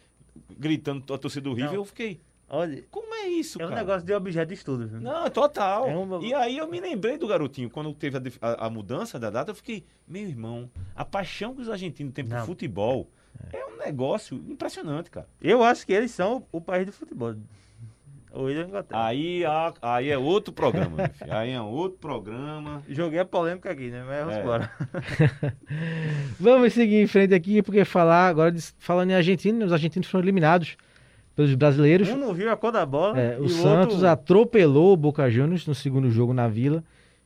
gritando 0.58 1.14
a 1.14 1.18
torcida 1.18 1.42
do 1.50 1.54
River. 1.54 1.72
Não. 1.72 1.76
Eu 1.76 1.86
fiquei, 1.86 2.22
Olha, 2.50 2.82
como 2.90 3.14
é 3.14 3.28
isso, 3.28 3.62
é 3.62 3.66
um 3.66 3.70
cara? 3.70 3.82
negócio 3.82 4.06
de 4.06 4.14
objeto 4.14 4.48
de 4.48 4.54
estudo. 4.54 4.88
viu? 4.88 5.02
Não, 5.02 5.30
total. 5.30 5.86
É 5.88 5.96
um- 5.98 6.22
E 6.24 6.34
aí 6.34 6.58
eu 6.58 6.68
me 6.68 6.80
lembrei 6.80 7.18
do 7.18 7.28
garotinho, 7.28 7.70
quando 7.70 7.94
teve 7.94 8.18
a, 8.18 8.48
a- 8.48 8.68
a 8.68 8.70
mudança 8.70 9.20
da 9.20 9.30
data, 9.30 9.52
eu 9.52 9.56
fiquei, 9.56 9.84
meu 10.08 10.22
irmão, 10.24 10.70
a 10.96 11.04
paixão 11.04 11.54
que 11.54 11.62
os 11.62 11.70
argentinos 11.70 12.14
têm 12.14 12.26
por 12.26 12.40
futebol 12.46 13.10
é 13.52 13.66
um 13.66 13.78
negócio 13.78 14.38
impressionante, 14.48 15.12
cara. 15.12 15.28
Eu 15.42 15.62
acho 15.62 15.86
que 15.86 15.92
eles 15.92 16.12
são 16.12 16.46
o 16.52 16.62
país 16.62 16.86
do 16.86 16.94
futebol. 16.94 17.36
Ele 18.36 18.60
é 18.60 18.64
Inglaterra. 18.64 19.06
Aí, 19.08 19.46
a- 19.46 19.74
aí 19.82 20.10
é 20.10 20.18
outro 20.18 20.54
programa, 20.54 20.96
meu 20.96 21.10
filho. 21.10 21.34
aí 21.34 21.52
é 21.52 21.62
outro 21.62 21.98
programa. 21.98 22.84
Joguei 22.88 23.20
a 23.20 23.26
polêmica 23.26 23.72
aqui, 23.72 23.90
né? 23.90 24.04
Mas 24.08 24.20
vamos 24.20 24.36
É. 24.36 24.42
embora. 24.42 24.72
Vamos 26.40 26.74
seguir 26.74 27.02
em 27.02 27.08
frente 27.08 27.34
aqui, 27.34 27.62
porque 27.62 27.84
falar 27.86 28.28
agora, 28.28 28.52
de- 28.52 28.62
falando 28.80 29.12
em 29.12 29.16
Argentina, 29.16 29.66
os 29.66 29.72
argentinos 29.74 30.08
foram 30.08 30.24
eliminados 30.24 30.76
pelos 31.36 31.54
brasileiros. 31.56 32.10
Um 32.10 32.18
não 32.18 32.34
viu 32.34 32.52
a 32.52 32.58
cor 32.58 32.72
da 32.72 32.86
bola. 32.86 33.20
É, 33.20 33.38
e 33.38 33.42
o 33.42 33.46
o 33.46 33.50
Santos 33.50 33.96
outro... 33.96 34.10
atropelou 34.10 34.94
o 34.94 34.98
Boca 34.98 35.30
Juniors 35.30 35.66
no 35.68 35.76
segundo 35.76 36.10
jogo 36.10 36.34
na 36.34 36.48
Vila 36.48 36.84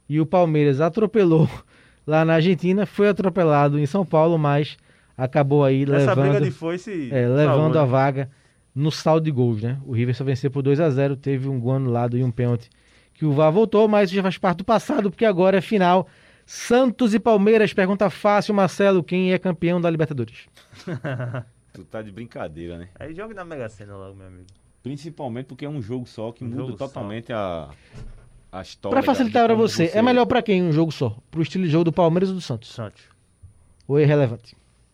e 0.08 0.20
o 0.20 0.26
Palmeiras 0.26 0.80
atropelou 0.82 1.50
lá 2.06 2.24
na 2.26 2.36
Argentina, 2.36 2.86
foi 2.86 3.10
atropelado 3.10 3.78
em 3.80 3.86
São 3.86 4.06
Paulo, 4.06 4.38
mas 4.38 4.78
acabou 5.18 5.64
aí 5.64 5.84
Essa 5.84 6.16
briga 6.16 6.30
levando, 6.34 6.44
de 6.46 6.52
foice. 6.52 7.10
é, 7.12 7.28
levando 7.28 7.78
a 7.78 7.84
né? 7.84 7.88
vaga 7.88 8.30
no 8.74 8.92
saldo 8.92 9.26
de 9.26 9.32
gols, 9.32 9.62
né? 9.62 9.80
O 9.86 9.92
River 9.94 10.16
só 10.16 10.24
venceu 10.24 10.50
por 10.52 10.62
2 10.62 10.80
a 10.80 10.90
0 10.90 11.16
teve 11.16 11.48
um 11.48 11.60
gol 11.60 11.74
anulado 11.76 12.18
e 12.18 12.24
um 12.24 12.32
pênalti 12.32 12.70
que 13.14 13.26
o 13.26 13.34
VAR 13.34 13.52
voltou, 13.52 13.88
mas 13.88 14.10
isso 14.10 14.16
já 14.16 14.24
faz 14.24 14.38
parte 14.38 14.60
do 14.60 14.64
passado, 14.66 15.12
porque 15.12 15.26
agora 15.26 15.58
é 15.58 15.62
final. 15.62 16.08
Santos 16.46 17.14
e 17.14 17.20
Palmeiras, 17.20 17.74
pergunta 17.74 18.10
fácil, 18.10 18.54
Marcelo, 18.54 19.04
quem 19.04 19.32
é 19.32 19.38
campeão 19.38 19.80
da 19.80 19.90
Libertadores? 19.90 20.48
Tu 21.74 21.86
tá 21.86 22.02
de 22.02 22.12
brincadeira, 22.12 22.78
né? 22.78 22.90
Aí 23.00 23.14
joga 23.14 23.34
na 23.34 23.46
Mega 23.46 23.70
Sena 23.70 23.96
logo, 23.96 24.16
meu 24.16 24.28
amigo. 24.28 24.46
Principalmente 24.84 25.46
porque 25.46 25.64
é 25.66 25.70
um 25.70 25.82
jogo 25.82 26.06
só 26.06 26.32
que 26.32 26.44
Um 26.44 26.48
muda 26.48 26.58
jogo 26.62 26.72
só. 26.78 26.88
totalmente 26.88 27.32
a, 27.32 27.70
a 28.52 28.62
história. 28.62 28.94
Pra 28.94 29.00
da- 29.02 29.06
facilitar 29.06 29.46
pra 29.46 29.56
como 29.56 29.66
você, 29.68 29.90
é 29.94 30.02
melhor 30.02 30.26
pra 30.26 30.42
quem 30.42 30.62
um 30.62 30.74
jogo 30.74 30.92
só? 30.92 31.16
Pro 31.30 31.42
estilo 31.42 31.64
de 31.64 31.70
jogo 31.70 31.86
do 31.86 31.94
Palmeiras 31.94 32.28
ou 32.30 32.36
do 32.36 32.42
Santos? 32.42 32.70
Santos. 32.74 33.04
Ou 33.88 33.98
é 34.00 34.02
irrelevante? 34.04 34.54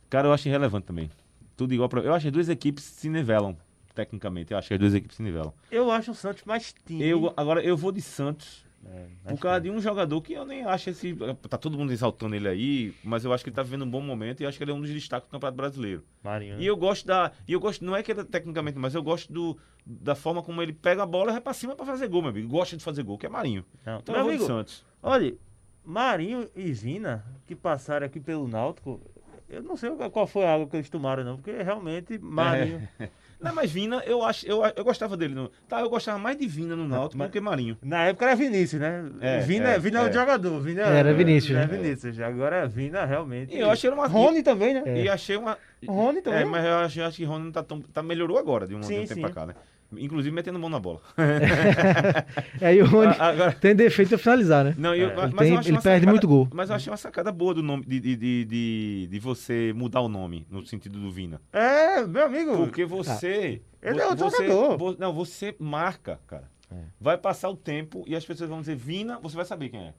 Cara, 0.10 0.28
eu 0.28 0.34
acho 0.34 0.48
irrelevante 0.48 0.86
também. 0.86 1.10
Tudo 1.56 1.74
igual 1.74 1.90
pra. 1.90 2.02
Eu 2.02 2.14
acho 2.14 2.24
que 2.24 2.28
as 2.28 2.34
duas 2.34 2.50
equipes 2.50 2.84
se 2.84 3.10
nivelam, 3.10 3.58
tecnicamente. 3.98 4.52
Eu 4.54 4.58
acho 4.60 4.68
que 4.68 4.74
as 4.76 4.80
duas 4.80 4.94
equipes 4.94 5.18
se 5.18 5.24
nivelam. 5.24 5.54
Eu 5.72 5.90
acho 5.92 6.12
o 6.12 6.16
Santos 6.16 6.44
mais 6.46 6.74
time. 6.86 7.04
Eu, 7.04 7.34
agora, 7.36 7.62
eu 7.62 7.76
vou 7.76 7.92
de 7.92 8.02
Santos 8.02 8.66
É, 8.86 9.06
por 9.32 9.40
causa 9.40 9.60
time. 9.60 9.74
de 9.74 9.78
um 9.78 9.82
jogador 9.82 10.22
que 10.22 10.34
eu 10.34 10.46
nem 10.46 10.64
acho 10.64 10.90
esse. 10.92 11.16
Tá 11.50 11.58
todo 11.58 11.78
mundo 11.78 11.92
exaltando 11.92 12.36
ele 12.36 12.48
aí, 12.48 12.94
mas 13.04 13.26
eu 13.26 13.34
acho 13.34 13.44
que 13.44 13.50
ele 13.50 13.56
tá 13.56 13.64
vivendo 13.64 13.84
um 13.84 13.90
bom 13.90 14.00
momento 14.02 14.42
e 14.42 14.46
acho 14.46 14.58
que 14.58 14.64
ele 14.64 14.72
é 14.72 14.74
um 14.74 14.80
dos 14.82 14.90
destaques 14.92 15.28
do 15.28 15.32
Campeonato 15.32 15.58
Brasileiro. 15.58 16.04
Marinho. 16.24 16.56
né? 16.58 16.62
E 16.62 16.66
eu 16.68 16.78
gosto 16.78 17.06
da. 17.08 17.32
E 17.48 17.52
eu 17.54 17.60
gosto, 17.60 17.84
não 17.84 17.96
é 17.96 18.04
que 18.04 18.12
ele 18.12 18.22
é 18.22 18.24
tecnicamente, 18.24 18.78
mas 18.78 18.94
eu 18.96 19.02
gosto 19.04 19.34
do, 19.34 19.58
da 19.86 20.16
forma 20.16 20.42
como 20.44 20.62
ele 20.62 20.72
pega 20.74 21.04
a 21.04 21.06
bola 21.06 21.32
e 21.32 21.34
vai 21.34 21.42
pra 21.42 21.54
cima 21.54 21.76
pra 21.76 21.86
fazer 21.86 22.08
gol, 22.08 22.22
meu 22.22 22.30
amigo. 22.32 22.48
Gosta 22.48 22.78
de 22.78 22.84
fazer 22.84 23.04
gol, 23.04 23.18
que 23.18 23.26
é 23.26 23.30
Marinho. 23.30 23.66
Não, 23.86 23.98
Então 24.00 24.14
meu 24.14 24.20
eu 24.22 24.24
vou 24.24 24.32
amigo, 24.32 24.44
de 24.44 24.48
Santos. 24.48 24.86
olha, 25.04 25.36
Marinho 25.84 26.48
e 26.56 26.72
Vina, 26.72 27.26
que 27.46 27.56
passaram 27.56 28.06
aqui 28.06 28.20
pelo 28.20 28.48
Náutico, 28.48 29.02
eu 29.50 29.64
não 29.64 29.76
sei 29.78 29.90
qual 30.12 30.28
foi 30.28 30.44
a 30.46 30.54
água 30.54 30.68
que 30.68 30.76
eles 30.76 30.90
tomaram, 30.90 31.24
não, 31.24 31.36
porque 31.38 31.52
realmente 31.64 32.18
Marinho. 32.20 32.88
Não, 33.40 33.54
mas 33.54 33.72
Vina, 33.72 34.02
eu 34.06 34.24
acho, 34.24 34.48
eu, 34.48 34.64
eu 34.76 34.84
gostava 34.84 35.16
dele. 35.16 35.36
No, 35.36 35.50
tá, 35.68 35.82
eu 35.82 35.90
gostava 35.90 36.18
mais 36.18 36.38
de 36.38 36.48
Vina 36.48 36.76
no 36.76 36.88
Náutico 36.88 37.24
do 37.24 37.30
que 37.30 37.40
Marinho. 37.40 37.78
Na 37.84 38.06
época 38.06 38.26
era 38.26 38.36
Vinícius, 38.36 38.82
né? 38.82 39.06
É, 39.22 39.40
Vina, 39.42 39.70
é, 39.70 39.80
Vina 39.80 40.00
é, 40.00 40.04
o 40.04 40.08
é. 40.08 40.14
jogador. 40.14 40.60
Vina 40.60 40.82
Era 40.82 41.14
Vinícius, 41.14 41.56
É, 41.58 41.62
né? 41.62 41.68
Vinícius. 41.68 42.20
Agora 42.20 42.68
Vina 42.68 43.06
realmente. 43.06 43.56
E 43.56 43.60
eu 43.60 43.70
achei 43.70 43.90
uma. 43.90 44.08
Rony 44.08 44.42
também, 44.42 44.74
né? 44.74 44.84
É. 44.86 45.04
E 45.04 45.10
achei 45.10 45.38
uma. 45.38 45.58
Rony 45.88 46.22
também. 46.22 46.42
É, 46.42 46.46
mas 46.46 46.66
eu 46.66 46.74
acho, 46.76 47.00
eu 47.00 47.06
acho 47.06 47.18
que 47.18 47.24
Rony 47.26 47.46
não 47.46 47.52
tá 47.52 47.64
tão. 47.64 47.80
Tá, 47.82 48.02
melhorou 48.02 48.38
agora 48.38 48.66
de 48.66 48.74
um, 48.76 48.80
de 48.80 48.88
Sim, 48.88 48.96
um 48.96 49.02
tempo 49.02 49.14
sim. 49.14 49.22
pra 49.22 49.30
cá, 49.30 49.46
né? 49.46 49.54
Inclusive 49.96 50.36
metendo 50.36 50.60
mão 50.60 50.70
na 50.70 50.80
bola. 50.80 51.00
Aí 52.62 52.82
o 52.82 52.86
Rony 52.86 53.16
Ah, 53.20 53.28
agora- 53.30 53.52
tem 53.54 53.76
defeito 53.76 54.16
a 54.16 54.18
finalizar, 54.18 54.66
né? 54.66 54.76
Não, 54.78 54.94
eu, 54.94 55.10
É. 55.12 55.16
mas 55.16 55.24
Ele 55.24 55.32
eu 55.34 55.38
tem- 55.38 55.58
achei 55.58 55.72
ele 55.72 55.82
perde 55.82 55.82
sacada- 55.82 56.12
muito 56.12 56.28
gol. 56.28 56.48
Mas 56.54 56.70
eu 56.70 56.76
achei 56.76 56.92
uma 56.92 56.98
sacada 56.98 57.32
boa 57.32 57.54
do 57.54 57.64
nome, 57.64 57.86
de, 57.86 58.00
de, 58.00 58.16
de, 58.16 58.46
de, 58.46 59.08
de 59.10 59.20
você 59.20 59.72
mudar 59.76 60.02
o 60.02 60.10
nome, 60.10 60.46
no 60.50 60.66
sentido 60.66 61.00
do 61.00 61.10
Vina. 61.12 61.42
É, 61.54 62.06
meu 62.06 62.26
amigo. 62.26 62.58
Porque 62.58 62.86
você. 62.86 63.62
Ele 63.82 63.94
vo- 63.96 64.00
é 64.02 64.08
outro 64.08 64.30
você, 64.30 64.48
jogador. 64.48 64.78
vo- 64.78 64.96
não, 65.00 65.14
você 65.14 65.56
marca, 65.60 66.20
cara. 66.28 66.50
É. 66.70 66.76
Vai 67.00 67.18
passar 67.18 67.50
o 67.50 67.56
tempo 67.56 68.04
e 68.06 68.16
as 68.16 68.26
pessoas 68.26 68.50
vão 68.50 68.60
dizer 68.60 68.76
Vina, 68.76 69.20
você 69.22 69.36
vai 69.38 69.46
saber 69.46 69.70
quem 69.70 69.80
é. 69.80 69.94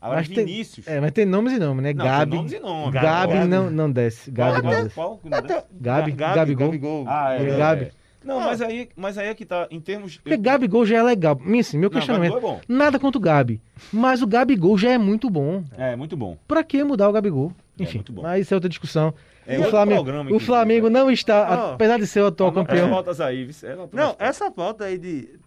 Agora, 0.00 0.20
Mas 0.20 0.28
tem- 0.28 0.44
Vinícius. 0.46 0.88
É, 0.88 0.98
mas 0.98 1.12
tem 1.12 1.26
nomes 1.26 1.52
e 1.52 1.58
nomes, 1.58 1.82
né? 1.84 1.92
não, 1.92 2.04
Gabi. 2.06 2.30
tem 2.30 2.38
nomes 2.40 2.52
e 2.54 2.58
nomes. 2.58 2.94
Gabi 2.94 3.34
Gabi. 3.34 3.48
não, 3.48 3.70
não 3.70 3.92
desce. 3.92 4.30
Gabi 4.30 4.54
não 4.54 4.62
Qual- 4.62 4.82
desce. 4.82 4.94
qual 4.94 5.18
que 5.18 5.28
não 5.28 5.42
desce? 5.42 5.64
Gabi, 5.78 6.12
Gabi, 6.12 6.34
Gabigol. 6.36 6.66
Gabigol. 6.68 7.04
Ah, 7.06 7.34
é. 7.34 7.42
É, 7.42 7.50
é, 7.50 7.56
Gabi. 7.58 7.92
É. 8.22 8.26
Não, 8.26 8.40
mas 8.40 8.60
aí, 8.62 8.88
mas 8.96 9.16
aí 9.18 9.28
é 9.28 9.34
que 9.34 9.44
tá, 9.44 9.66
em 9.70 9.80
termos... 9.80 10.18
Porque 10.18 10.36
Gabigol 10.36 10.84
já 10.86 10.98
é 10.98 11.02
legal. 11.02 11.38
Minha, 11.42 11.60
assim, 11.60 11.78
meu 11.78 11.88
Não, 11.88 11.94
questionamento. 11.94 12.32
Gabigol 12.34 12.52
é 12.52 12.56
bom. 12.56 12.60
Nada 12.68 12.98
contra 12.98 13.18
o 13.18 13.20
Gabi. 13.20 13.60
Mas 13.92 14.22
o 14.22 14.26
Gabigol 14.26 14.76
já 14.78 14.90
é 14.90 14.98
muito 14.98 15.28
bom. 15.30 15.64
É, 15.76 15.96
muito 15.96 16.16
bom. 16.16 16.36
Pra 16.46 16.62
que 16.62 16.82
mudar 16.84 17.08
o 17.08 17.12
Gabigol? 17.12 17.52
É, 17.78 17.82
Enfim, 17.82 17.98
muito 17.98 18.12
bom. 18.12 18.22
mas 18.22 18.42
isso 18.42 18.52
é 18.52 18.56
outra 18.56 18.68
discussão. 18.68 19.14
É 19.46 19.58
o 19.58 19.64
Flamengo, 19.70 20.04
programa, 20.04 20.32
o 20.32 20.38
Flamengo 20.38 20.88
né? 20.88 21.00
não 21.00 21.10
está, 21.10 21.72
apesar 21.72 21.98
de 21.98 22.06
ser 22.06 22.20
o 22.20 22.26
atual 22.26 22.50
as 22.50 22.54
campeão. 22.54 22.90
pautas 22.90 23.20
aí, 23.20 23.48
é, 23.64 23.74
Não, 23.92 24.10
as 24.10 24.16
essa 24.18 24.50
pauta 24.50 24.84
aí 24.84 24.96
de. 24.98 25.40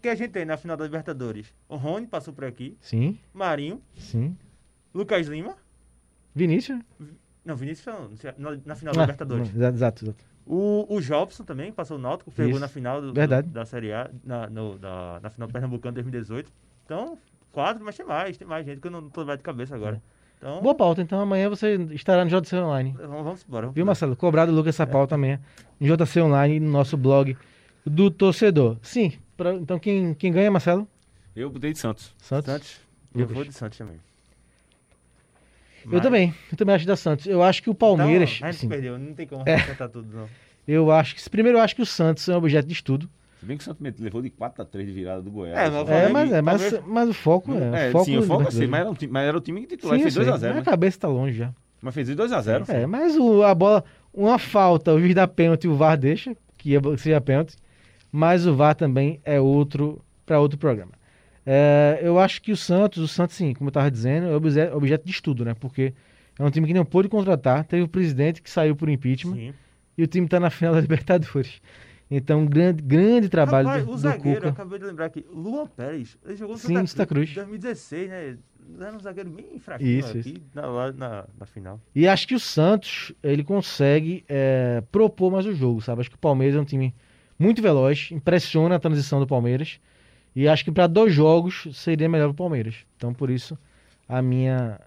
Que 0.00 0.08
a 0.08 0.14
gente 0.14 0.30
tem 0.30 0.44
na 0.44 0.56
final 0.56 0.76
da 0.76 0.84
Libertadores. 0.84 1.52
O 1.68 1.76
Rony 1.76 2.06
passou 2.06 2.32
por 2.32 2.44
aqui. 2.44 2.76
Sim, 2.80 3.18
Marinho. 3.34 3.80
sim. 3.96 4.36
Lucas 4.94 5.26
Lima. 5.26 5.56
Vinícius? 6.34 6.78
Não, 7.44 7.56
Vinícius 7.56 7.84
foi 8.18 8.32
na, 8.38 8.50
na 8.64 8.74
final 8.76 8.92
Ah, 8.94 8.96
da 8.98 9.02
Libertadores. 9.02 9.52
não, 9.54 9.68
Exato, 9.68 10.04
exato. 10.04 10.24
O, 10.46 10.86
o 10.88 11.00
Jobson 11.00 11.44
também 11.44 11.70
passou 11.72 11.96
o 11.96 12.00
Náutico, 12.00 12.30
pegou 12.32 12.52
Isso. 12.52 12.60
na 12.60 12.68
final 12.68 13.00
do, 13.00 13.12
Verdade. 13.14 13.46
do- 13.48 13.52
da 13.54 13.64
Série 13.64 13.92
A, 13.92 14.10
na, 14.24 14.48
no- 14.50 14.76
da- 14.78 15.20
na 15.22 15.30
final 15.30 15.46
do 15.48 15.52
Pernambucano 15.52 15.94
2018. 15.94 16.50
Então, 16.84 17.16
quatro, 17.52 17.84
mas 17.84 17.96
tem 17.96 18.04
mais, 18.04 18.36
tem 18.36 18.46
mais 18.46 18.66
gente 18.66 18.80
que 18.80 18.86
eu 18.86 18.90
não 18.90 19.08
tô 19.08 19.20
lembrando 19.20 19.38
de 19.38 19.44
cabeça 19.44 19.74
agora. 19.74 20.02
Então, 20.38 20.60
Boa 20.60 20.74
pauta, 20.74 21.00
então 21.00 21.20
amanhã 21.20 21.48
você 21.48 21.76
estará 21.92 22.24
no 22.24 22.30
JC 22.30 22.56
Online. 22.56 22.92
vamos, 22.98 23.22
vamos 23.24 23.44
embora. 23.46 23.66
vamos 23.66 23.74
Viu. 23.76 23.86
Marcelo? 23.86 24.16
Cobrado, 24.16 24.50
Lucas, 24.50 24.74
essa 24.74 24.84
pauta 24.86 25.14
amanhã 25.14 25.40
em 25.80 25.86
JC 25.86 26.20
Online, 26.20 26.58
no 26.58 26.70
nosso 26.72 26.96
blog 26.96 27.36
do 27.86 28.10
torcedor. 28.10 28.76
Sim, 28.82 29.12
pra- 29.36 29.54
então 29.54 29.78
quem, 29.78 30.12
quem 30.14 30.32
ganha, 30.32 30.50
Marcelo? 30.50 30.88
Eu 31.36 31.48
botei 31.48 31.72
de 31.72 31.78
Santos. 31.78 32.12
Santos. 32.18 32.46
Santos. 32.52 32.80
Eu 33.14 33.20
Lucas. 33.20 33.34
vou 33.36 33.44
de 33.44 33.52
Santos 33.52 33.78
também. 33.78 34.00
Eu 35.90 36.00
também, 36.00 36.34
eu 36.50 36.56
também 36.56 36.74
acho 36.74 36.86
da 36.86 36.96
Santos. 36.96 37.26
Eu 37.26 37.42
acho 37.42 37.62
que 37.62 37.70
o 37.70 37.74
Palmeiras. 37.74 38.34
Então, 38.36 38.48
a 38.48 38.52
gente 38.52 38.60
sim, 38.60 38.68
perdeu, 38.68 38.98
não 38.98 39.14
tem 39.14 39.26
como 39.26 39.42
É. 39.46 39.54
acertar 39.54 39.88
tudo, 39.88 40.08
não. 40.14 40.28
eu 40.66 40.90
acho 40.90 41.14
que. 41.14 41.30
Primeiro, 41.30 41.58
eu 41.58 41.62
acho 41.62 41.74
que 41.74 41.82
o 41.82 41.86
Santos 41.86 42.28
é 42.28 42.34
um 42.34 42.38
objeto 42.38 42.66
de 42.66 42.72
estudo. 42.74 43.08
Se 43.40 43.46
bem 43.46 43.56
que 43.56 43.62
o 43.62 43.64
Santos 43.64 43.82
levou 44.00 44.22
de 44.22 44.30
4x3 44.30 44.84
de 44.86 44.92
virada 44.92 45.20
do 45.22 45.30
Goiás. 45.30 45.58
É, 45.58 45.70
mas 45.70 45.88
o 45.88 45.92
É, 45.92 46.08
mas, 46.08 46.32
é, 46.32 46.42
mas, 46.42 46.60
Palmeiras- 46.62 46.86
mas 46.86 47.08
o 47.08 47.12
foco 47.12 47.52
é. 47.54 47.86
É, 47.86 47.88
o 47.88 47.92
foco 47.92 48.04
sim, 48.04 48.16
o 48.16 48.20
do 48.20 48.26
foco 48.26 48.50
sei, 48.52 48.60
Libertadores. 48.66 48.70
mas 48.70 48.80
era, 48.80 48.90
um 48.90 48.94
time, 48.94 49.12
mas 49.12 49.22
era 49.26 49.36
o 49.36 49.40
time 49.40 49.66
titular. 49.66 49.94
Sim, 49.96 50.00
e 50.00 50.02
fez 50.02 50.14
sei, 50.14 50.24
2x0, 50.24 50.30
mas 50.30 50.42
né? 50.42 50.58
a 50.58 50.62
cabeça 50.62 50.98
tá 51.00 51.08
longe 51.08 51.36
já. 51.38 51.52
Mas 51.80 51.94
fez 51.94 52.08
2x0. 52.10 52.68
É, 52.68 52.86
mas 52.86 53.16
o, 53.16 53.42
a 53.42 53.52
bola, 53.54 53.82
uma 54.14 54.38
falta, 54.38 54.94
o 54.94 55.00
juiz 55.00 55.14
dá 55.14 55.26
pênalti 55.26 55.64
e 55.64 55.68
o 55.68 55.74
VAR 55.74 55.96
deixa, 55.98 56.36
que 56.56 56.70
seja 56.98 57.20
pênalti. 57.20 57.56
mas 58.12 58.46
o 58.46 58.54
VAR 58.54 58.76
também 58.76 59.20
é 59.24 59.40
outro 59.40 60.00
para 60.24 60.38
outro 60.38 60.56
programa. 60.56 60.92
É, 61.44 61.98
eu 62.02 62.18
acho 62.18 62.40
que 62.40 62.52
o 62.52 62.56
Santos, 62.56 63.02
o 63.02 63.08
Santos, 63.08 63.36
sim, 63.36 63.52
como 63.54 63.68
eu 63.68 63.70
estava 63.70 63.90
dizendo, 63.90 64.26
é 64.28 64.36
objeto, 64.74 65.04
de 65.04 65.10
estudo, 65.10 65.44
né? 65.44 65.54
Porque 65.54 65.92
é 66.38 66.44
um 66.44 66.50
time 66.50 66.66
que 66.66 66.74
não 66.74 66.84
pôde 66.84 67.08
contratar, 67.08 67.64
teve 67.64 67.82
o 67.82 67.88
presidente 67.88 68.40
que 68.40 68.48
saiu 68.50 68.76
por 68.76 68.88
impeachment 68.88 69.34
Sim. 69.34 69.54
e 69.98 70.02
o 70.02 70.06
time 70.06 70.26
está 70.26 70.38
na 70.38 70.50
final 70.50 70.74
da 70.74 70.80
Libertadores. 70.80 71.60
Então, 72.10 72.44
grande, 72.44 72.82
grande 72.82 73.28
trabalho 73.28 73.68
Rapaz, 73.68 73.86
do, 73.86 73.92
o 73.92 73.96
zagueiro, 73.96 74.38
eu 74.38 74.40
Cuca. 74.42 74.48
acabei 74.50 74.78
de 74.78 74.84
lembrar 74.84 75.06
aqui, 75.06 75.24
Luan 75.32 75.66
Pérez, 75.66 76.18
ele 76.24 76.36
jogou 76.36 76.54
no 76.54 76.60
Sim, 76.60 76.74
no 76.74 76.86
Santa 76.86 77.06
Cruz. 77.06 77.30
em 77.30 77.34
2016, 77.34 78.08
né? 78.08 78.38
Era 78.78 78.94
um 78.94 79.00
zagueiro 79.00 79.30
bem 79.30 79.58
fraquinho 79.58 79.98
Isso, 79.98 80.18
aqui 80.18 80.42
Na, 80.54 80.66
lá 80.66 80.92
na, 80.92 81.24
na 81.40 81.46
final. 81.46 81.80
E 81.94 82.06
acho 82.06 82.28
que 82.28 82.34
o 82.34 82.40
Santos, 82.40 83.12
ele 83.22 83.42
consegue 83.42 84.24
é, 84.28 84.82
propor 84.92 85.32
mais 85.32 85.46
o 85.46 85.54
jogo, 85.54 85.80
sabe? 85.80 86.00
Acho 86.02 86.10
que 86.10 86.16
o 86.16 86.18
Palmeiras 86.18 86.54
é 86.54 86.60
um 86.60 86.64
time 86.64 86.94
muito 87.38 87.60
veloz, 87.60 88.10
impressiona 88.12 88.76
a 88.76 88.78
transição 88.78 89.18
do 89.18 89.26
Palmeiras. 89.26 89.80
E 90.34 90.48
acho 90.48 90.64
que 90.64 90.72
para 90.72 90.86
dois 90.86 91.12
jogos 91.12 91.68
seria 91.74 92.08
melhor 92.08 92.30
o 92.30 92.34
Palmeiras. 92.34 92.76
Então, 92.96 93.12
por 93.12 93.30
isso, 93.30 93.58
a 94.08 94.22
minha 94.22 94.80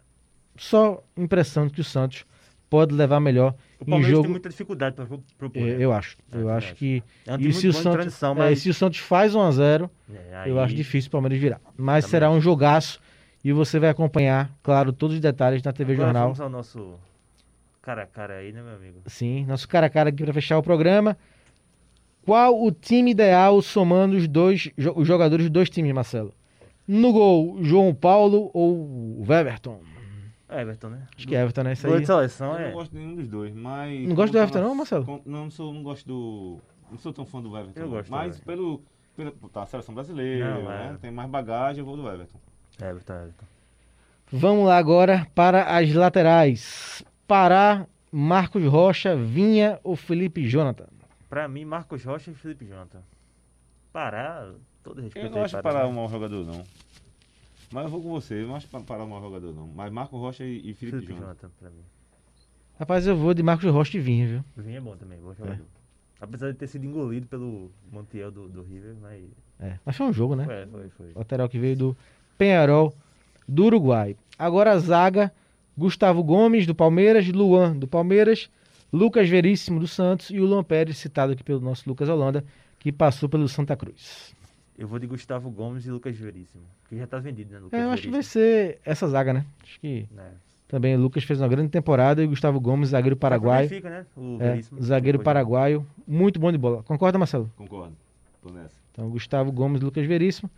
só 0.58 1.04
impressão 1.16 1.68
de 1.68 1.74
que 1.74 1.82
o 1.82 1.84
Santos 1.84 2.26
pode 2.70 2.94
levar 2.94 3.20
melhor 3.20 3.54
O 3.80 3.86
Palmeiras 3.86 4.10
jogo. 4.12 4.24
tem 4.24 4.32
muita 4.32 4.50
dificuldade 4.50 4.96
para 4.96 5.06
propor. 5.06 5.62
É, 5.62 5.62
né? 5.62 5.78
eu 5.80 5.94
acho. 5.94 6.18
É, 6.32 6.38
eu 6.38 6.50
acho 6.50 6.76
que. 6.76 7.04
É 7.26 7.34
um 7.34 7.40
E 7.40 7.54
se 7.54 7.68
o, 7.68 7.74
Santos, 7.74 8.22
é, 8.22 8.34
mas... 8.34 8.60
se 8.60 8.70
o 8.70 8.74
Santos 8.74 9.00
faz 9.00 9.36
1 9.36 9.42
a 9.42 9.52
0 9.52 9.90
É, 10.14 10.36
aí- 10.38 10.50
eu 10.50 10.60
acho 10.60 10.74
difícil 10.74 11.10
o 11.10 11.12
Palmeiras 11.12 11.40
virar. 11.40 11.62
Mas 11.78 12.06
Também 12.06 12.12
será 12.12 12.32
um 12.32 12.42
jogaço 12.42 13.00
e 13.44 13.52
você 13.54 13.80
vai 13.80 13.90
acompanhar, 13.90 14.52
claro, 14.64 14.92
todos 14.92 15.16
os 15.16 15.22
detalhes 15.22 15.62
na 15.62 15.72
TV 15.72 15.94
Agora 15.94 16.08
Jornal. 16.08 16.24
Vamos 16.24 16.42
ao 16.42 16.50
nosso 16.50 16.96
cara 17.82 18.04
a 18.04 18.08
cara 18.08 18.38
aí, 18.38 18.52
né, 18.52 18.62
meu 18.64 18.74
amigo? 18.76 19.02
Sim, 19.06 19.46
nosso 19.46 19.68
cara 19.68 19.86
a 19.86 19.90
cara 19.90 20.10
aqui 20.10 20.24
para 20.24 20.34
fechar 20.34 20.58
o 20.58 20.64
programa. 20.64 21.16
Qual 22.26 22.62
o 22.64 22.72
time 22.72 23.12
ideal 23.12 23.62
somando 23.62 24.16
os 24.18 24.28
dois 24.28 24.70
os 24.96 25.08
jogadores 25.08 25.46
dos 25.46 25.52
dois 25.52 25.70
times, 25.70 25.94
Marcelo? 25.94 26.34
No 26.88 27.12
gol, 27.14 27.64
João 27.64 27.94
Paulo 27.94 28.50
ou 28.54 29.24
Everton? 29.30 29.80
É, 30.48 30.62
Everton, 30.62 30.90
né? 30.90 31.08
Acho 31.18 31.28
que 31.28 31.36
é 31.36 31.42
Everton, 31.42 31.64
né? 31.64 31.74
Isso 31.74 31.88
aí. 31.88 32.00
de 32.00 32.06
seleção 32.06 32.54
Eu 32.54 32.60
é. 32.60 32.66
não 32.68 32.74
gosto 32.74 32.92
de 32.92 32.98
nenhum 33.00 33.16
dos 33.16 33.28
dois, 33.28 33.54
mas. 33.56 34.08
Não 34.08 34.16
gosta 34.16 34.32
do 34.32 34.38
Everton 34.38 34.54
tá 34.54 34.62
na- 34.62 34.68
não, 34.68 34.76
Marcelo? 34.76 35.22
Não, 35.26 35.44
não 35.44 35.50
sou, 35.52 35.74
não 35.74 35.84
gosto 35.84 36.08
do. 36.08 36.60
Não 36.92 36.98
sou 37.00 37.12
tão 37.12 37.26
fã 37.26 37.42
do 37.42 37.56
Everton. 37.58 37.80
Eu 37.80 37.86
não. 37.88 37.92
gosto 37.94 38.10
Mas 38.12 38.40
pelo. 38.40 38.82
pela 39.18 39.32
tá, 39.52 39.64
a 39.64 39.66
seleção 39.66 39.94
brasileira, 39.96 40.50
Não, 40.62 40.72
é. 40.72 40.78
né? 40.92 40.98
Tem 41.02 41.10
mais 41.12 41.30
bagagem, 41.30 41.80
eu 41.80 41.86
vou 41.86 41.98
do 41.98 42.08
Everton. 42.08 42.38
Everton, 42.82 43.14
Everton. 43.14 43.46
Vamos 44.32 44.66
lá 44.66 44.78
agora 44.78 45.28
para 45.36 45.64
as 45.78 45.92
laterais. 45.94 47.04
Pará, 47.28 47.88
Marcos 48.12 48.64
Rocha, 48.66 49.16
Vinha 49.16 49.80
ou 49.84 49.96
Felipe 49.96 50.48
Jonathan? 50.48 50.86
Pra 51.30 51.48
mim, 51.48 51.66
Marcos 51.66 52.04
Rocha 52.04 52.32
e 52.32 52.36
Felipe 52.36 52.66
Jonathan. 52.66 53.02
Pará, 53.92 54.52
todo 54.84 55.02
respeito 55.02 55.28
Eu 55.28 55.32
não 55.32 55.40
aí, 55.40 55.46
acho 55.46 55.62
Pará 55.62 55.88
um 55.88 55.94
mau 55.94 56.10
jogador, 56.10 56.46
não. 56.46 56.64
Mas 57.72 57.86
eu 57.86 57.90
vou 57.90 58.02
com 58.02 58.10
você, 58.10 58.44
eu 58.44 58.48
não 58.48 58.56
acho 58.56 58.68
Pará 58.68 59.04
um 59.04 59.08
mau 59.08 59.22
jogador, 59.22 59.54
não. 59.54 59.68
Mas 59.68 59.92
Marco 59.92 60.18
Rocha 60.18 60.44
e, 60.44 60.58
e 60.58 60.74
Felipe, 60.74 60.98
Felipe 60.98 61.14
Jonathan. 61.14 61.26
Jonathan, 61.26 61.52
pra 61.60 61.70
mim. 61.70 61.84
Rapaz, 62.78 63.08
eu 63.08 63.16
vou 63.16 63.34
de 63.34 63.42
Marcos 63.42 63.72
Rocha 63.72 63.98
e 63.98 64.02
Vinha, 64.02 64.28
viu? 64.28 64.46
Vinha 64.58 64.78
é 64.78 64.82
bom 64.82 64.96
também, 64.98 65.20
bom 65.20 65.34
jogador. 65.34 65.66
Apesar 66.20 66.52
de 66.52 66.58
ter 66.58 66.68
sido 66.68 66.86
engolido 66.86 67.28
pelo 67.28 67.72
Montiel 67.92 68.32
do, 68.32 68.48
do 68.48 68.64
River, 68.64 68.96
mas. 69.02 69.24
É, 69.60 69.80
mas 69.86 69.96
foi 69.96 70.08
um 70.08 70.14
jogo, 70.14 70.36
né? 70.36 70.46
Foi, 70.46 70.68
foi, 70.68 70.90
foi. 70.90 71.12
lateral 71.16 71.48
que 71.48 71.58
veio 71.58 71.76
do 71.76 71.98
Penharol 72.38 72.94
do 73.48 73.66
Uruguai. 73.66 74.18
Agora 74.38 74.72
a 74.72 74.78
zaga, 74.78 75.32
Gustavo 75.78 76.24
Gomes 76.24 76.66
do 76.66 76.76
Palmeiras, 76.76 77.28
Luan 77.28 77.78
do 77.78 77.88
Palmeiras, 77.88 78.50
Lucas 78.96 79.28
Veríssimo 79.30 79.80
do 79.80 79.88
Santos 79.88 80.30
e 80.30 80.40
o 80.40 80.46
Luan 80.46 80.64
Pérez, 80.64 80.98
citado 80.98 81.34
aqui 81.34 81.44
pelo 81.44 81.60
nosso 81.60 81.84
Lucas 81.88 82.08
Holanda, 82.10 82.44
que 82.80 82.92
passou 82.92 83.28
pelo 83.28 83.48
Santa 83.50 83.76
Cruz. 83.76 84.34
Eu 84.78 84.88
vou 84.88 85.00
de 85.00 85.08
Gustavo 85.08 85.50
Gomes 85.50 85.86
e 85.86 85.92
Lucas 85.92 86.16
Veríssimo. 86.18 86.64
Que 86.90 86.98
já 86.98 87.08
tá 87.08 87.18
vendido, 87.20 87.54
né? 87.54 87.60
Lucas 87.60 87.80
É, 87.80 87.84
eu 87.84 87.90
acho 87.90 88.04
que 88.04 88.08
vai 88.10 88.22
Veríssimo. 88.22 88.42
ser 88.44 88.80
essa 88.86 89.08
zaga, 89.08 89.34
né? 89.34 89.46
Acho 89.64 89.80
que 89.80 90.08
É. 90.18 90.22
também 90.68 90.96
o 90.96 91.00
Lucas 91.00 91.24
fez 91.24 91.40
uma 91.42 91.48
grande 91.48 91.70
temporada 91.70 92.22
e 92.22 92.26
o 92.26 92.30
Gustavo 92.30 92.60
Gomes, 92.60 92.90
zagueiro 92.90 93.16
paraguaio. 93.16 93.68
Fica, 93.70 93.90
né? 93.90 94.06
O 94.16 94.38
É, 94.40 94.52
Veríssimo. 94.52 94.82
zagueiro 94.82 95.20
paraguaio, 95.20 95.86
muito 96.08 96.40
bom 96.40 96.52
de 96.52 96.58
bola. 96.58 96.84
Concorda, 96.84 97.18
Marcelo? 97.18 97.52
Concordo. 97.58 97.96
Tô 98.42 98.50
nessa. 98.54 98.76
Então, 98.92 99.10
Gustavo 99.10 99.52
Gomes 99.52 99.82
e 99.82 99.86
Lucas 99.86 100.06
Veríssimo. 100.06 100.50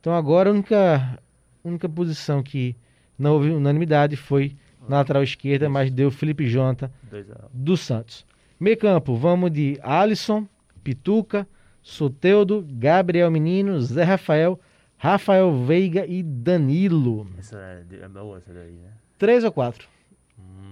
Então, 0.00 0.14
agora 0.14 0.50
a 0.50 0.52
única, 0.52 1.18
única 1.64 1.88
posição 1.88 2.42
que 2.42 2.74
não 3.18 3.34
houve 3.34 3.50
unanimidade 3.50 4.16
foi 4.16 4.56
na 4.88 4.98
lateral 4.98 5.22
esquerda, 5.22 5.68
mas 5.68 5.90
deu 5.90 6.10
Felipe 6.10 6.46
Jonathan 6.48 6.90
Dois 7.10 7.30
a... 7.30 7.48
do 7.52 7.76
Santos. 7.76 8.26
Meio 8.58 8.76
campo, 8.78 9.14
vamos 9.16 9.52
de 9.52 9.78
Alisson, 9.82 10.46
Pituca, 10.82 11.46
Soteudo, 11.82 12.66
Gabriel 12.68 13.30
Menino, 13.30 13.80
Zé 13.80 14.02
Rafael, 14.02 14.58
Rafael 14.96 15.64
Veiga 15.64 16.06
e 16.06 16.22
Danilo. 16.22 17.28
Essa 17.38 17.56
é, 17.58 17.84
é 18.02 18.08
boa 18.08 18.38
essa 18.38 18.52
daí, 18.52 18.72
né? 18.72 18.90
Três 19.16 19.44
ou 19.44 19.52
quatro 19.52 19.88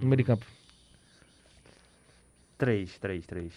no 0.01 0.07
meio 0.07 0.17
de 0.17 0.23
campo? 0.23 0.45
Três, 2.57 2.97
três, 2.97 3.25
três. 3.25 3.53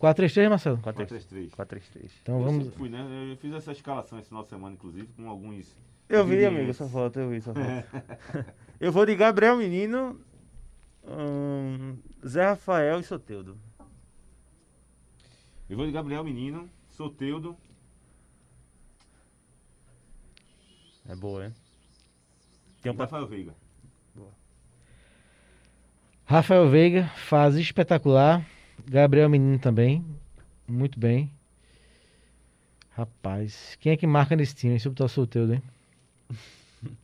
4-3-3, 0.00 0.48
Marcelo? 0.50 0.78
Quatro, 0.78 1.06
três. 1.06 1.24
4-3-3. 1.24 1.50
Quatro, 1.50 1.66
três, 1.78 1.88
três. 1.88 2.12
Então 2.22 2.38
Eu 2.38 2.44
vamos. 2.44 2.64
sempre 2.64 2.78
fui, 2.78 2.88
né? 2.88 3.32
Eu 3.32 3.36
fiz 3.36 3.52
essa 3.54 3.72
escalação 3.72 4.18
esse 4.18 4.28
final 4.28 4.42
de 4.42 4.48
semana, 4.48 4.74
inclusive, 4.74 5.08
com 5.16 5.28
alguns. 5.28 5.74
Eu 6.08 6.26
vi, 6.26 6.44
amigo, 6.44 6.70
essa 6.70 6.86
foto, 6.88 7.18
eu 7.18 7.30
vi 7.30 7.36
essa 7.36 7.52
foto. 7.54 8.52
eu 8.78 8.92
vou 8.92 9.06
de 9.06 9.14
Gabriel 9.14 9.56
Menino, 9.56 10.20
hum, 11.04 11.96
Zé 12.26 12.44
Rafael 12.44 13.00
e 13.00 13.04
Soteudo. 13.04 13.56
Eu 15.68 15.76
vou 15.76 15.86
de 15.86 15.92
Gabriel 15.92 16.22
Menino, 16.22 16.68
Soteudo. 16.90 17.56
É 21.08 21.16
boa, 21.16 21.46
hein? 21.46 21.54
Tem 22.82 22.92
um 22.92 22.96
Rafael 22.96 23.26
Veiga. 23.26 23.54
Rafael 26.26 26.68
Veiga, 26.68 27.08
fase 27.16 27.60
espetacular. 27.60 28.46
Gabriel 28.86 29.28
Menino 29.28 29.58
também. 29.58 30.04
Muito 30.66 30.98
bem. 30.98 31.30
Rapaz, 32.90 33.76
quem 33.80 33.92
é 33.92 33.96
que 33.96 34.06
marca 34.06 34.34
nesse 34.34 34.54
time? 34.54 34.78
Se 34.80 34.88
eu 34.88 34.92
botar 34.92 35.04
o 35.04 35.08
Soteudo, 36.30 36.38
hein? 36.86 36.96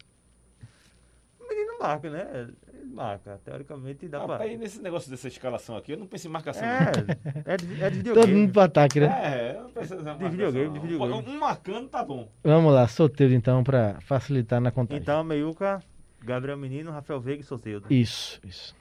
O 1.41 1.49
menino 1.49 1.79
marca, 1.81 2.11
né? 2.11 2.49
Ele 2.73 2.85
marca. 2.87 3.41
Teoricamente 3.45 4.09
dá 4.09 4.21
pra. 4.21 4.35
Rapaz, 4.35 4.59
nesse 4.59 4.81
negócio 4.83 5.11
dessa 5.11 5.29
escalação 5.29 5.77
aqui, 5.77 5.93
eu 5.93 5.99
não 5.99 6.07
penso 6.07 6.27
em 6.27 6.31
marcação. 6.31 6.65
É, 6.65 6.81
não. 6.85 7.43
é 7.53 7.57
de, 7.57 7.83
é 7.83 7.91
de 7.91 7.97
Todo 8.03 8.15
videogame. 8.15 8.35
mundo 8.35 8.53
pro 8.53 8.63
ataque, 8.63 9.01
né? 9.01 9.07
É, 9.07 9.57
eu 9.57 9.63
não 9.65 9.71
penso 9.71 9.95
em 9.95 10.03
marcação. 10.03 10.31
videogame, 10.31 10.69
de 10.69 10.75
não. 10.75 10.83
videogame. 10.83 11.29
Um 11.29 11.39
marcando 11.39 11.89
tá 11.89 12.05
bom. 12.05 12.29
Vamos 12.43 12.73
lá, 12.73 12.87
Soteudo 12.89 13.35
então, 13.35 13.63
pra 13.65 14.01
facilitar 14.01 14.61
na 14.61 14.71
contagem. 14.71 15.03
Então, 15.03 15.23
Meiuca, 15.25 15.83
Gabriel 16.25 16.57
Menino, 16.57 16.91
Rafael 16.91 17.21
Veiga 17.21 17.43
e 17.43 17.45
Soteudo. 17.45 17.87
Isso, 17.91 18.41
isso. 18.45 18.75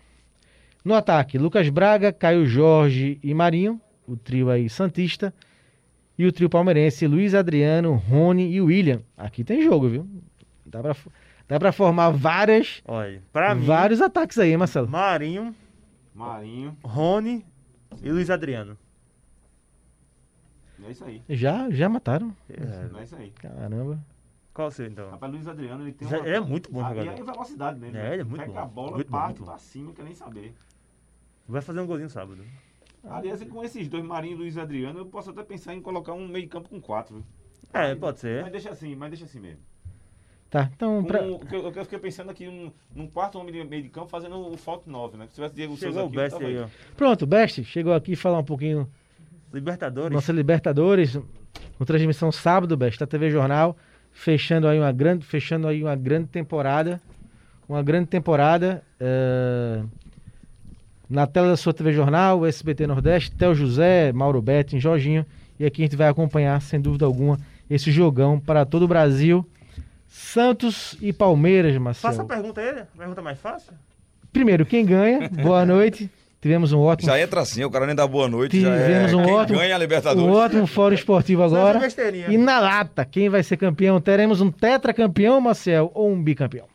No 0.83 0.93
ataque, 0.95 1.37
Lucas 1.37 1.69
Braga, 1.69 2.11
Caio 2.13 2.45
Jorge 2.45 3.19
e 3.21 3.33
Marinho, 3.33 3.79
o 4.07 4.15
trio 4.15 4.49
aí 4.49 4.69
Santista. 4.69 5.33
E 6.17 6.25
o 6.25 6.33
trio 6.33 6.49
palmeirense, 6.49 7.07
Luiz 7.07 7.33
Adriano, 7.33 7.93
Rony 7.93 8.51
e 8.51 8.59
William. 8.59 9.01
Aqui 9.15 9.41
tem 9.41 9.61
jogo, 9.61 9.87
viu? 9.87 10.05
Dá 10.69 10.81
pra, 10.81 10.95
dá 11.47 11.59
pra 11.59 11.71
formar 11.71 12.09
várias, 12.11 12.81
Olha, 12.87 13.21
pra 13.33 13.55
mim, 13.55 13.65
vários 13.65 14.01
ataques 14.01 14.37
aí, 14.37 14.51
hein, 14.51 14.57
Marcelo? 14.57 14.87
Marinho, 14.87 15.55
Marinho. 16.13 16.77
Rony 16.83 17.45
e 18.03 18.11
Luiz 18.11 18.29
Adriano. 18.29 18.77
É 20.83 20.91
isso 20.91 21.03
aí. 21.03 21.21
Já, 21.29 21.69
já 21.69 21.89
mataram. 21.89 22.33
É, 22.49 22.99
É 22.99 23.03
isso 23.03 23.15
aí. 23.15 23.31
Caramba. 23.31 23.99
Qual 24.53 24.67
o 24.67 24.71
seu, 24.71 24.85
então? 24.87 25.09
Rapaz, 25.11 25.31
Luiz 25.31 25.47
Adriano, 25.47 25.83
ele 25.83 25.93
tem 25.93 26.07
uma... 26.07 26.17
ele 26.17 26.35
é 26.35 26.39
muito 26.39 26.71
bom 26.71 26.79
jogador. 26.81 27.05
E 27.05 27.09
a 27.21 27.23
velocidade 27.23 27.79
dele. 27.79 27.97
É, 27.97 28.01
né? 28.01 28.13
ele 28.13 28.21
é 28.21 28.25
muito 28.25 28.41
Pega 28.41 28.53
bom. 28.53 28.59
a 28.59 28.65
bola, 28.65 28.91
Muito 28.95 29.11
parte 29.11 29.39
bom. 29.39 29.45
pra 29.45 29.57
cima, 29.57 29.93
quer 29.93 30.03
nem 30.03 30.13
saber. 30.13 30.53
Vai 31.47 31.61
fazer 31.61 31.79
um 31.81 31.85
golzinho 31.87 32.09
sábado. 32.09 32.43
Aliás, 33.03 33.41
com 33.45 33.63
esses 33.63 33.87
dois, 33.87 34.03
Marinho 34.03 34.33
e 34.35 34.37
Luiz 34.37 34.57
Adriano, 34.57 34.99
eu 34.99 35.05
posso 35.05 35.29
até 35.29 35.43
pensar 35.43 35.73
em 35.73 35.81
colocar 35.81 36.13
um 36.13 36.27
meio 36.27 36.47
campo 36.49 36.69
com 36.69 36.81
quatro. 36.81 37.25
É, 37.73 37.89
Mas- 37.89 37.99
pode 37.99 38.19
ser. 38.19 38.41
Mas 38.43 38.51
deixa 38.51 38.69
assim, 38.71 38.95
mas 38.95 39.09
deixa 39.09 39.25
assim 39.25 39.39
mesmo. 39.39 39.61
Tá, 40.49 40.69
então, 40.75 41.03
Com, 41.03 41.07
pra... 41.07 41.21
eu, 41.21 41.41
eu 41.51 41.83
fiquei 41.83 41.99
pensando 41.99 42.31
aqui 42.31 42.47
num, 42.47 42.71
num 42.95 43.07
quarto 43.07 43.37
homem 43.37 43.53
de 43.53 43.63
meio 43.63 43.83
de 43.83 43.89
campo 43.89 44.07
fazendo 44.07 44.35
o 44.35 44.57
falta 44.57 44.89
9, 44.89 45.17
né? 45.17 45.27
Se 45.27 45.35
tivesse 45.35 45.53
Diego 45.53 45.77
Souza 45.77 46.03
aqui, 46.03 46.15
Best 46.15 46.43
aí, 46.43 46.57
ó. 46.57 46.67
pronto, 46.97 47.27
Best 47.27 47.63
chegou 47.65 47.93
aqui 47.93 48.15
falar 48.15 48.39
um 48.39 48.43
pouquinho 48.43 48.89
Libertadores. 49.53 50.11
nossa 50.11 50.31
Libertadores, 50.31 51.19
com 51.77 51.85
transmissão 51.85 52.31
sábado, 52.31 52.75
Best, 52.75 52.99
da 52.99 53.05
TV 53.05 53.29
Jornal, 53.29 53.77
fechando 54.11 54.67
aí 54.67 54.79
uma 54.79 54.91
grande, 54.91 55.23
fechando 55.23 55.67
aí 55.67 55.83
uma 55.83 55.95
grande 55.95 56.27
temporada, 56.29 56.99
uma 57.67 57.83
grande 57.83 58.07
temporada 58.07 58.83
eh, 58.99 59.83
na 61.07 61.27
tela 61.27 61.49
da 61.49 61.57
sua 61.57 61.73
TV 61.73 61.93
Jornal, 61.93 62.43
SBT 62.45 62.87
Nordeste, 62.87 63.31
Theo 63.31 63.53
José, 63.53 64.11
Mauro 64.11 64.41
Betting, 64.41 64.79
Jorginho, 64.79 65.25
e 65.59 65.65
aqui 65.65 65.83
a 65.83 65.85
gente 65.85 65.95
vai 65.95 66.07
acompanhar, 66.07 66.59
sem 66.61 66.81
dúvida 66.81 67.05
alguma, 67.05 67.39
esse 67.69 67.91
jogão 67.91 68.39
para 68.39 68.65
todo 68.65 68.83
o 68.83 68.87
Brasil. 68.87 69.45
Santos 70.09 70.97
e 70.99 71.13
Palmeiras, 71.13 71.75
Faça 71.75 71.79
a 71.79 71.81
Marcelo. 72.25 72.27
pergunta 72.27 72.59
aí, 72.59 72.83
pergunta 72.97 73.21
mais 73.21 73.39
fácil. 73.39 73.73
Primeiro, 74.33 74.65
quem 74.65 74.83
ganha? 74.83 75.29
Boa 75.29 75.65
noite. 75.65 76.09
Tivemos 76.41 76.71
um 76.71 76.79
ótimo, 76.79 77.11
Já 77.11 77.19
entra 77.19 77.41
assim, 77.41 77.63
o 77.65 77.69
cara 77.69 77.85
nem 77.85 77.93
dá 77.93 78.07
boa 78.07 78.27
noite. 78.27 78.59
Já 78.59 78.71
tivemos 78.71 79.11
é 79.11 79.15
um 79.15 79.23
quem 79.25 79.33
ótimo, 79.33 79.59
ganha 79.59 79.75
a 79.75 79.77
um 79.77 79.81
Libertadores. 79.81 80.35
ótimo 80.35 80.67
fórum 80.67 80.95
esportivo 80.95 81.43
agora. 81.43 81.79
E 82.29 82.37
na 82.37 82.59
lata, 82.59 83.03
quem 83.05 83.29
vai 83.29 83.43
ser 83.43 83.57
campeão? 83.57 83.99
Teremos 83.99 84.39
um 84.41 84.49
tetracampeão, 84.49 85.39
Marcel, 85.41 85.91
ou 85.93 86.11
um 86.11 86.23
bicampeão? 86.23 86.65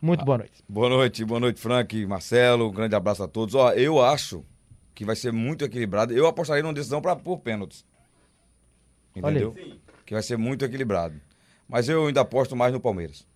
Muito 0.00 0.24
boa 0.24 0.38
noite. 0.38 0.64
Boa 0.68 0.88
noite, 0.88 1.24
boa 1.24 1.38
noite, 1.38 1.60
Frank, 1.60 2.06
Marcelo. 2.06 2.68
Um 2.70 2.72
grande 2.72 2.96
abraço 2.96 3.22
a 3.22 3.28
todos. 3.28 3.54
Ó, 3.54 3.70
eu 3.72 4.02
acho 4.02 4.42
que 4.94 5.04
vai 5.04 5.14
ser 5.16 5.32
muito 5.32 5.64
equilibrado. 5.64 6.12
Eu 6.12 6.26
apostaria 6.26 6.62
numa 6.62 6.72
decisão 6.72 7.00
pra, 7.00 7.14
por 7.14 7.38
pênaltis. 7.40 7.84
Olha 9.22 9.38
aí. 9.38 9.44
Entendeu? 9.46 9.78
Que 10.06 10.14
vai 10.14 10.22
ser 10.22 10.38
muito 10.38 10.64
equilibrado. 10.64 11.14
Mas 11.68 11.88
eu 11.88 12.06
ainda 12.06 12.20
aposto 12.20 12.54
mais 12.56 12.72
no 12.72 12.80
Palmeiras. 12.80 13.26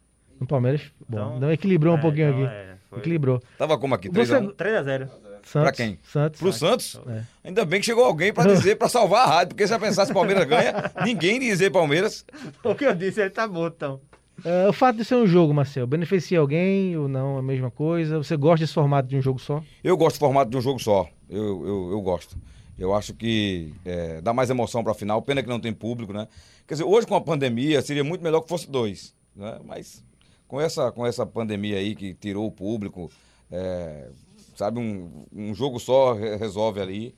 No 0.41 0.47
Palmeiras, 0.47 0.83
bom, 1.09 1.17
Então- 1.19 1.37
então 1.39 1.53
equilibrou 1.53 1.95
um 1.95 1.99
É, 1.99 2.01
pouquinho 2.03 2.29
então, 2.29 2.45
aqui. 2.45 2.55
é, 2.55 2.75
foi. 2.91 2.99
Equilibrou. 2.99 3.43
Tava 3.57 3.79
como 3.79 3.95
aqui? 3.95 4.09
Você- 4.11 4.35
3x1? 4.39 4.53
3x0. 4.55 5.09
Santos, 5.47 5.53
Pra 5.63 5.73
quem? 5.73 5.99
Santos. 6.03 6.41
Pro 6.41 6.53
Santos? 6.53 7.01
É. 7.07 7.23
Ainda 7.45 7.65
bem 7.65 7.79
que 7.81 7.87
chegou 7.87 8.05
alguém 8.05 8.33
pra 8.33 8.43
dizer, 8.73 8.77
pra 8.77 8.89
salvar 8.89 9.27
a 9.29 9.31
rádio. 9.31 9.49
Porque 9.55 9.67
se 9.67 9.73
eu 9.73 9.79
pensasse 9.79 10.13
Palmeiras 10.13 10.45
ganha, 10.45 10.91
ninguém 11.05 11.35
ia 11.35 11.51
dizer 11.53 11.71
Palmeiras. 11.71 12.27
O 12.65 12.75
que 12.75 12.85
eu 12.85 12.95
disse, 12.95 13.21
ele 13.21 13.31
tá 13.31 13.47
bom, 13.47 13.69
então. 13.69 14.01
É, 14.45 14.69
o 14.69 14.73
fato 14.73 14.97
de 14.97 15.05
ser 15.05 15.15
um 15.15 15.27
jogo, 15.27 15.55
Marcel, 15.55 15.87
beneficia 15.87 16.41
alguém 16.41 16.97
ou 16.97 17.07
não? 17.09 17.37
É 17.37 17.39
a 17.39 17.43
mesma 17.43 17.71
coisa? 17.71 18.19
Você 18.19 18.37
gosta 18.37 18.65
desse 18.65 18.75
formato 18.75 19.09
de 19.09 19.17
um 19.17 19.23
jogo 19.23 19.39
só? 19.39 19.63
Eu 19.85 19.97
gosto 19.97 20.17
do 20.17 20.21
formato 20.21 20.51
de 20.51 20.57
um 20.57 20.61
jogo 20.61 20.79
só. 20.81 21.09
Eu, 21.31 21.65
eu, 21.67 21.91
eu 21.93 22.01
gosto. 22.03 22.37
Eu 22.79 22.95
acho 22.95 23.15
que 23.15 23.73
é, 23.85 24.21
dá 24.21 24.33
mais 24.33 24.51
emoção 24.51 24.85
pra 24.85 24.93
final. 24.95 25.23
Pena 25.23 25.43
que 25.43 25.49
não 25.49 25.61
tem 25.61 25.73
público, 25.73 26.13
né? 26.13 26.29
Quer 26.67 26.75
dizer, 26.75 26.85
hoje 26.85 27.07
com 27.07 27.15
a 27.15 27.21
pandemia 27.21 27.81
seria 27.83 28.05
muito 28.05 28.23
melhor 28.23 28.41
que 28.43 28.49
fosse 28.49 28.69
dois. 28.71 29.15
Né? 29.35 29.59
Mas 29.65 30.05
com 30.47 30.61
essa, 30.61 30.93
com 30.93 31.07
essa 31.07 31.25
pandemia 31.25 31.79
aí 31.79 31.95
que 31.95 32.13
tirou 32.15 32.47
o 32.47 32.51
público, 32.53 33.11
é, 33.51 34.11
sabe, 34.55 34.79
um, 34.79 35.25
um 35.33 35.55
jogo 35.55 35.79
só 35.81 36.13
re- 36.13 36.37
resolve 36.37 36.81
ali. 36.81 37.15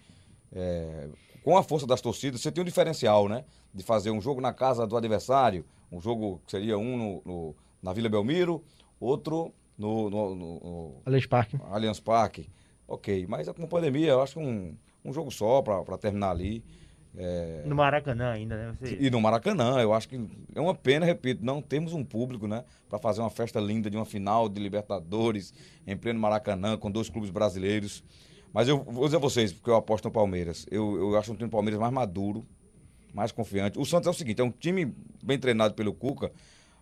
É, 0.52 1.08
com 1.42 1.56
a 1.56 1.62
força 1.62 1.86
das 1.86 2.00
torcidas, 2.00 2.40
você 2.40 2.52
tem 2.52 2.62
um 2.62 2.64
diferencial, 2.64 3.28
né? 3.28 3.44
De 3.74 3.82
fazer 3.82 4.10
um 4.10 4.20
jogo 4.20 4.40
na 4.40 4.52
casa 4.52 4.86
do 4.86 4.96
adversário, 4.96 5.64
um 5.90 6.00
jogo 6.00 6.40
que 6.44 6.50
seria 6.52 6.78
um 6.78 6.96
no, 6.96 7.22
no- 7.24 7.56
na 7.82 7.92
Vila 7.92 8.08
Belmiro, 8.08 8.62
outro 9.00 9.52
no- 9.76 10.08
no- 10.10 10.34
no- 10.34 10.60
no 10.60 10.94
Alex 11.04 11.26
Parque. 11.26 11.58
Allianz 11.70 12.00
Parque, 12.00 12.48
ok. 12.86 13.26
Mas 13.28 13.48
com 13.48 13.66
pandemia, 13.66 14.10
eu 14.12 14.22
acho 14.22 14.34
que 14.34 14.40
um, 14.40 14.74
um 15.08 15.12
jogo 15.12 15.30
só 15.30 15.62
para 15.62 15.98
terminar 15.98 16.30
ali. 16.30 16.64
É, 17.16 17.62
No 17.66 17.74
Maracanã 17.74 18.30
ainda, 18.30 18.56
né? 18.56 18.76
Você... 18.78 18.96
E 19.00 19.10
no 19.10 19.20
Maracanã, 19.20 19.80
eu 19.80 19.92
acho 19.92 20.08
que 20.08 20.20
é 20.54 20.60
uma 20.60 20.74
pena, 20.74 21.04
repito, 21.04 21.44
não 21.44 21.60
temos 21.60 21.92
um 21.92 22.04
público, 22.04 22.46
né? 22.46 22.64
Para 22.88 22.98
fazer 22.98 23.20
uma 23.20 23.30
festa 23.30 23.58
linda 23.58 23.90
de 23.90 23.96
uma 23.96 24.04
final 24.04 24.48
de 24.48 24.60
Libertadores 24.60 25.52
em 25.86 25.96
pleno 25.96 26.20
Maracanã, 26.20 26.76
com 26.76 26.90
dois 26.90 27.08
clubes 27.08 27.30
brasileiros. 27.30 28.04
Mas 28.52 28.68
eu 28.68 28.82
vou 28.82 29.04
dizer 29.04 29.16
a 29.16 29.20
vocês, 29.20 29.52
porque 29.52 29.70
eu 29.70 29.76
aposto 29.76 30.04
no 30.04 30.10
Palmeiras. 30.10 30.66
Eu, 30.70 30.96
eu 30.96 31.18
acho 31.18 31.32
um 31.32 31.34
time 31.34 31.48
do 31.48 31.52
Palmeiras 31.52 31.80
mais 31.80 31.92
maduro, 31.92 32.46
mais 33.12 33.32
confiante. 33.32 33.78
O 33.78 33.84
Santos 33.84 34.06
é 34.06 34.10
o 34.10 34.14
seguinte, 34.14 34.40
é 34.40 34.44
um 34.44 34.50
time 34.50 34.94
bem 35.22 35.38
treinado 35.38 35.74
pelo 35.74 35.92
Cuca, 35.92 36.30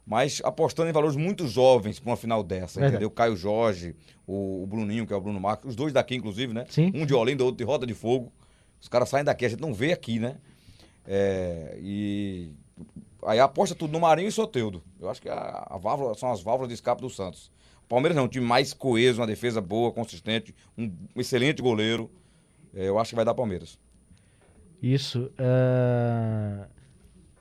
mas 0.06 0.40
apostando 0.44 0.88
em 0.88 0.92
valores 0.92 1.16
muito 1.16 1.48
jovens 1.48 1.98
para 1.98 2.10
uma 2.10 2.16
final 2.16 2.44
dessa, 2.44 2.78
Verdade. 2.78 2.94
entendeu? 2.94 3.10
Caio 3.10 3.36
Jorge, 3.36 3.96
o, 4.24 4.62
o 4.62 4.66
Bruninho, 4.66 5.04
que 5.04 5.12
é 5.12 5.16
o 5.16 5.20
Bruno 5.20 5.40
Marcos, 5.40 5.70
os 5.70 5.76
dois 5.76 5.92
daqui, 5.92 6.14
inclusive, 6.14 6.54
né? 6.54 6.64
Sim. 6.68 6.92
Um 6.94 7.04
de 7.04 7.12
Olinda, 7.12 7.42
outro 7.42 7.58
de 7.58 7.64
Roda 7.64 7.84
de 7.84 7.94
Fogo. 7.94 8.32
Os 8.80 8.88
caras 8.88 9.08
saem 9.08 9.24
daqui, 9.24 9.44
a 9.44 9.48
gente 9.48 9.60
não 9.60 9.74
vê 9.74 9.92
aqui, 9.92 10.20
né? 10.20 10.36
É, 11.04 11.76
e 11.80 12.50
aí 13.24 13.40
aposta 13.40 13.74
tudo 13.74 13.92
no 13.92 13.98
Marinho 13.98 14.28
e 14.28 14.32
Soteudo. 14.32 14.82
Eu 15.00 15.10
acho 15.10 15.20
que 15.20 15.28
a, 15.28 15.66
a 15.68 15.76
válvula, 15.76 16.14
são 16.14 16.30
as 16.30 16.40
válvulas 16.40 16.68
de 16.68 16.74
escape 16.74 17.02
do 17.02 17.10
Santos. 17.10 17.50
O 17.84 17.88
Palmeiras 17.88 18.16
não, 18.16 18.24
um 18.24 18.28
time 18.28 18.44
mais 18.46 18.72
coeso, 18.72 19.20
uma 19.20 19.26
defesa 19.26 19.60
boa, 19.60 19.90
consistente, 19.92 20.54
um 20.78 20.92
excelente 21.16 21.60
goleiro. 21.60 22.08
É, 22.74 22.88
eu 22.88 22.98
acho 22.98 23.10
que 23.10 23.16
vai 23.16 23.24
dar 23.24 23.34
Palmeiras. 23.34 23.78
Isso. 24.80 25.32
é, 25.38 26.66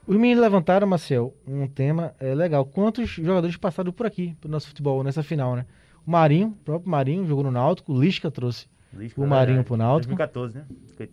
Os 0.06 0.16
meninos 0.16 0.40
levantaram, 0.42 0.86
Marcel, 0.86 1.34
um 1.46 1.66
tema 1.66 2.14
é, 2.20 2.34
legal. 2.34 2.64
Quantos 2.64 3.10
jogadores 3.10 3.56
passaram 3.56 3.92
por 3.92 4.06
aqui, 4.06 4.36
pro 4.40 4.48
nosso 4.50 4.68
futebol, 4.68 5.02
nessa 5.02 5.22
final, 5.22 5.56
né? 5.56 5.66
O 6.06 6.10
Marinho, 6.10 6.48
o 6.48 6.64
próprio 6.64 6.88
Marinho, 6.90 7.26
jogou 7.26 7.42
no 7.42 7.50
Náutico. 7.50 7.92
O 7.92 8.00
Lisca 8.00 8.30
trouxe. 8.30 8.66
Lisca, 8.92 9.20
O 9.20 9.26
Marinho 9.26 9.46
verdade. 9.56 9.66
pro 9.66 9.76
Náutico. 9.76 10.14
2014, 10.14 10.58
né? 10.58 10.64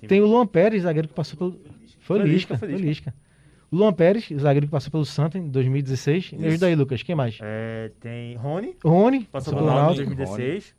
Tem 0.08 0.22
o 0.22 0.28
Luan 0.28 0.46
Pérez, 0.46 0.84
zagueiro 0.84 1.08
que 1.08 1.14
passou 1.14 1.38
pelo. 1.38 1.52
Foi, 2.00 2.20
Foi 2.20 2.28
Lisca, 2.28 2.54
Lisca, 2.54 2.68
foi 2.68 2.76
Lisca. 2.78 3.14
O 3.72 3.76
Luan 3.76 3.92
Pérez, 3.94 4.30
zagueiro 4.40 4.68
que 4.68 4.72
passou 4.72 4.92
pelo 4.92 5.06
Santa 5.06 5.40
em 5.40 5.50
2016. 5.50 6.34
Me 6.34 6.46
ajuda 6.48 6.68
aí, 6.68 6.76
Lucas. 6.76 7.02
Quem 7.02 7.16
mais? 7.16 7.40
É, 7.42 7.92
tem 8.00 8.36
Rony, 8.36 8.76
Rony, 8.86 9.24
passou 9.26 9.54
passou 9.54 9.54
pelo 9.56 9.66
Náutico 9.66 10.04
em 10.04 10.16
Náutico. 10.16 10.16
2016. 10.38 10.76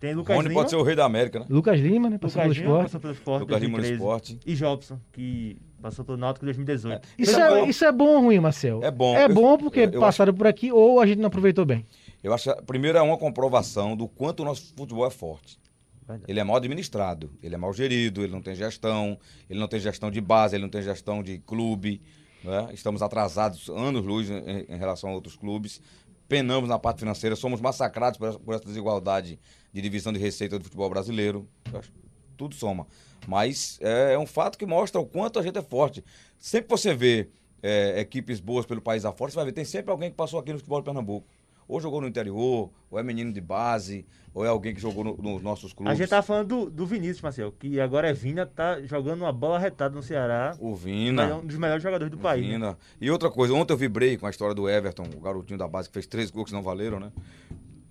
Tem 0.00 0.14
Lucas 0.14 0.34
Rony 0.36 0.48
Lima. 0.48 0.60
pode 0.60 0.70
ser 0.70 0.76
o 0.76 0.82
rei 0.82 0.94
da 0.96 1.04
América, 1.04 1.40
né? 1.40 1.46
Lucas 1.50 1.78
Lima, 1.78 2.08
né? 2.08 2.16
Passou 2.18 2.40
Lucas 2.42 2.56
pelo 2.56 2.64
Lima 2.66 2.78
esporte. 2.78 2.82
passou 2.84 3.00
pelo 3.00 3.12
Sport 3.12 3.40
Lucas 3.40 3.60
Lima 3.60 3.76
no 3.78 3.82
2013. 3.82 3.92
esporte. 4.32 4.40
E 4.46 4.54
Jobson, 4.54 5.00
que 5.12 5.58
passou 5.80 6.04
pelo 6.04 6.16
Náutico 6.18 6.44
em 6.44 6.48
2018. 6.48 7.08
Isso 7.18 7.30
Isso 7.30 7.40
é 7.40 7.42
é, 7.42 7.48
bom. 7.60 7.66
isso 7.68 7.84
é 7.84 7.92
bom 7.92 8.06
ou 8.16 8.20
ruim, 8.22 8.38
Marcel? 8.40 8.80
É 8.82 8.90
bom. 8.90 9.16
É 9.16 9.24
Eu- 9.24 9.34
bom 9.34 9.56
porque 9.58 9.80
eu- 9.80 9.90
eu 9.90 10.00
passaram 10.00 10.34
por 10.34 10.46
aqui 10.46 10.72
ou 10.72 11.00
a 11.00 11.06
gente 11.06 11.18
não 11.18 11.28
aproveitou 11.28 11.64
bem. 11.64 11.86
Eu 12.22 12.32
acho 12.34 12.52
que 12.52 12.62
primeiro 12.62 12.98
é 12.98 13.02
uma 13.02 13.16
comprovação 13.16 13.96
do 13.96 14.08
quanto 14.08 14.40
o 14.40 14.44
nosso 14.44 14.72
futebol 14.76 15.06
é 15.06 15.10
forte. 15.10 15.58
Verdade. 16.06 16.30
Ele 16.30 16.40
é 16.40 16.44
mal 16.44 16.56
administrado, 16.56 17.30
ele 17.42 17.54
é 17.54 17.58
mal 17.58 17.72
gerido, 17.72 18.22
ele 18.22 18.32
não 18.32 18.40
tem 18.40 18.54
gestão, 18.54 19.18
ele 19.48 19.60
não 19.60 19.68
tem 19.68 19.78
gestão 19.78 20.10
de 20.10 20.20
base, 20.20 20.56
ele 20.56 20.62
não 20.62 20.70
tem 20.70 20.82
gestão 20.82 21.22
de 21.22 21.38
clube. 21.38 22.00
né? 22.42 22.68
Estamos 22.72 23.02
atrasados 23.02 23.68
anos 23.68 24.04
luz 24.06 24.30
em, 24.30 24.64
em 24.68 24.76
relação 24.78 25.10
a 25.10 25.12
outros 25.12 25.36
clubes. 25.36 25.80
Penamos 26.28 26.68
na 26.68 26.78
parte 26.78 27.00
financeira, 27.00 27.34
somos 27.36 27.60
massacrados 27.60 28.18
por 28.18 28.28
essa, 28.28 28.38
por 28.38 28.54
essa 28.54 28.64
desigualdade 28.64 29.38
de 29.72 29.80
divisão 29.82 30.12
de 30.12 30.18
receita 30.18 30.56
do 30.58 30.64
futebol 30.64 30.88
brasileiro. 30.88 31.48
Acho 31.74 31.90
tudo 32.36 32.54
soma. 32.54 32.86
Mas 33.26 33.78
é, 33.82 34.14
é 34.14 34.18
um 34.18 34.26
fato 34.26 34.56
que 34.58 34.64
mostra 34.66 35.00
o 35.00 35.06
quanto 35.06 35.38
a 35.38 35.42
gente 35.42 35.58
é 35.58 35.62
forte. 35.62 36.04
Sempre 36.38 36.68
que 36.68 36.70
você 36.76 36.94
vê 36.94 37.28
é, 37.62 38.00
equipes 38.00 38.40
boas 38.40 38.64
pelo 38.64 38.80
país 38.80 39.04
afora, 39.04 39.30
você 39.30 39.36
vai 39.36 39.44
ver, 39.46 39.52
tem 39.52 39.64
sempre 39.64 39.90
alguém 39.90 40.10
que 40.10 40.16
passou 40.16 40.38
aqui 40.38 40.52
no 40.52 40.58
futebol 40.58 40.80
de 40.80 40.84
Pernambuco. 40.84 41.26
Ou 41.66 41.78
jogou 41.80 42.00
no 42.00 42.08
interior, 42.08 42.70
ou 42.90 42.98
é 42.98 43.02
menino 43.02 43.30
de 43.30 43.42
base, 43.42 44.06
ou 44.32 44.42
é 44.42 44.48
alguém 44.48 44.74
que 44.74 44.80
jogou 44.80 45.04
no- 45.04 45.16
nos 45.18 45.42
nossos 45.42 45.74
clubes. 45.74 45.92
A 45.92 45.94
gente 45.94 46.08
tá 46.08 46.22
falando 46.22 46.48
do, 46.64 46.70
do 46.70 46.86
Vinícius, 46.86 47.20
Marcel, 47.20 47.52
que 47.52 47.78
agora 47.78 48.08
é 48.08 48.12
Vina, 48.14 48.46
tá 48.46 48.80
jogando 48.80 49.20
uma 49.20 49.32
bola 49.32 49.58
retada 49.58 49.94
no 49.94 50.02
Ceará. 50.02 50.56
O 50.60 50.72
É 50.72 50.76
Vina. 50.76 51.36
um 51.36 51.44
dos 51.46 51.56
melhores 51.58 51.82
jogadores 51.82 52.10
do 52.10 52.16
país. 52.16 52.42
né? 52.46 52.52
Vina. 52.52 52.78
E 52.98 53.10
outra 53.10 53.30
coisa, 53.30 53.52
ontem 53.52 53.74
eu 53.74 53.76
vibrei 53.76 54.16
com 54.16 54.26
a 54.26 54.30
história 54.30 54.54
do 54.54 54.66
Everton, 54.66 55.02
o 55.14 55.20
garotinho 55.20 55.58
da 55.58 55.68
base 55.68 55.88
que 55.88 55.92
fez 55.92 56.06
três 56.06 56.30
gols 56.30 56.46
que 56.48 56.54
não 56.54 56.62
valeram, 56.62 56.98
né? 56.98 57.12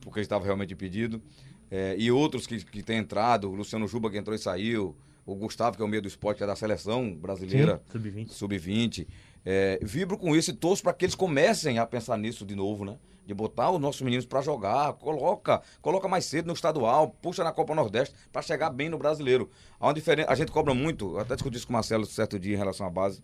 Porque 0.01 0.21
estava 0.21 0.43
realmente 0.43 0.73
impedido. 0.73 1.21
É, 1.69 1.95
e 1.99 2.09
outros 2.11 2.47
que, 2.47 2.63
que 2.65 2.81
têm 2.81 2.97
entrado, 2.97 3.47
o 3.51 3.53
Luciano 3.53 3.87
Juba 3.87 4.09
que 4.09 4.17
entrou 4.17 4.33
e 4.35 4.39
saiu, 4.39 4.95
o 5.27 5.35
Gustavo, 5.35 5.75
que 5.75 5.83
é 5.83 5.85
o 5.85 5.89
meio 5.89 6.01
do 6.01 6.07
esporte, 6.07 6.37
que 6.37 6.43
é 6.45 6.47
da 6.47 6.55
seleção 6.55 7.13
brasileira, 7.13 7.83
Sub-20. 7.91 8.29
sub-20. 8.31 9.07
É, 9.45 9.77
vibro 9.83 10.17
com 10.17 10.33
isso 10.35 10.51
e 10.51 10.53
torço 10.53 10.81
para 10.81 10.93
que 10.93 11.03
eles 11.03 11.15
comecem 11.15 11.79
a 11.79 11.85
pensar 11.85 12.17
nisso 12.17 12.45
de 12.45 12.55
novo, 12.55 12.85
né? 12.85 12.97
De 13.25 13.33
botar 13.33 13.69
os 13.69 13.79
nossos 13.79 14.01
meninos 14.01 14.25
para 14.25 14.41
jogar, 14.41 14.93
coloca, 14.93 15.61
coloca 15.81 16.07
mais 16.07 16.23
cedo 16.23 16.47
no 16.47 16.53
estadual, 16.53 17.09
puxa 17.21 17.43
na 17.43 17.51
Copa 17.51 17.75
Nordeste 17.75 18.15
para 18.31 18.41
chegar 18.41 18.69
bem 18.69 18.87
no 18.87 18.97
brasileiro. 18.97 19.49
Há 19.77 19.87
uma 19.87 19.93
diferença, 19.93 20.31
a 20.31 20.35
gente 20.35 20.49
cobra 20.49 20.73
muito, 20.73 21.15
eu 21.15 21.19
até 21.19 21.35
discuti 21.35 21.57
isso 21.57 21.67
com 21.67 21.73
o 21.73 21.75
Marcelo 21.75 22.05
certo 22.05 22.39
dia 22.39 22.55
em 22.55 22.57
relação 22.57 22.87
à 22.87 22.89
base. 22.89 23.21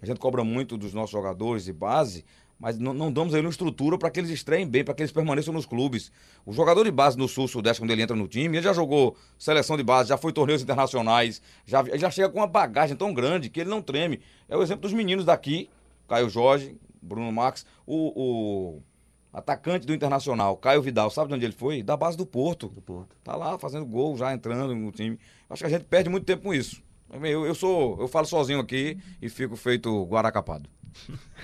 A 0.00 0.06
gente 0.06 0.20
cobra 0.20 0.44
muito 0.44 0.78
dos 0.78 0.94
nossos 0.94 1.10
jogadores 1.10 1.64
de 1.64 1.72
base, 1.72 2.24
mas 2.60 2.78
não, 2.78 2.92
não 2.92 3.10
damos 3.10 3.32
a 3.32 3.38
eles 3.38 3.46
uma 3.46 3.50
estrutura 3.50 3.96
para 3.96 4.10
que 4.10 4.20
eles 4.20 4.30
estreiem 4.30 4.68
bem, 4.68 4.84
para 4.84 4.92
que 4.92 5.00
eles 5.00 5.10
permaneçam 5.10 5.52
nos 5.52 5.64
clubes. 5.64 6.12
O 6.44 6.52
jogador 6.52 6.84
de 6.84 6.90
base 6.90 7.16
no 7.16 7.26
Sul, 7.26 7.48
Sudeste, 7.48 7.80
quando 7.80 7.90
ele 7.90 8.02
entra 8.02 8.14
no 8.14 8.28
time, 8.28 8.58
ele 8.58 8.62
já 8.62 8.74
jogou 8.74 9.16
seleção 9.38 9.78
de 9.78 9.82
base, 9.82 10.10
já 10.10 10.18
foi 10.18 10.30
torneios 10.30 10.62
internacionais, 10.62 11.40
já, 11.64 11.82
já 11.96 12.10
chega 12.10 12.28
com 12.28 12.38
uma 12.38 12.46
bagagem 12.46 12.94
tão 12.94 13.14
grande 13.14 13.48
que 13.48 13.60
ele 13.60 13.70
não 13.70 13.80
treme. 13.80 14.20
É 14.46 14.54
o 14.54 14.62
exemplo 14.62 14.82
dos 14.82 14.92
meninos 14.92 15.24
daqui, 15.24 15.70
Caio 16.06 16.28
Jorge, 16.28 16.76
Bruno 17.00 17.32
Max, 17.32 17.64
o, 17.86 18.12
o 18.14 18.82
atacante 19.32 19.86
do 19.86 19.94
Internacional, 19.94 20.54
Caio 20.58 20.82
Vidal, 20.82 21.10
sabe 21.10 21.28
de 21.28 21.34
onde 21.36 21.44
ele 21.46 21.54
foi? 21.54 21.82
Da 21.82 21.96
base 21.96 22.16
do 22.16 22.26
Porto. 22.26 22.68
Do 22.68 22.82
Porto. 22.82 23.16
Tá 23.24 23.36
lá 23.36 23.58
fazendo 23.58 23.86
gol, 23.86 24.18
já 24.18 24.34
entrando 24.34 24.74
no 24.74 24.92
time. 24.92 25.18
Acho 25.48 25.62
que 25.62 25.66
a 25.66 25.70
gente 25.70 25.86
perde 25.86 26.10
muito 26.10 26.26
tempo 26.26 26.42
com 26.42 26.52
isso. 26.52 26.82
Eu, 27.22 27.46
eu 27.46 27.54
sou, 27.54 27.98
eu 28.00 28.06
falo 28.06 28.26
sozinho 28.26 28.60
aqui 28.60 28.98
e 29.20 29.30
fico 29.30 29.56
feito 29.56 30.04
guaracapado. 30.04 30.68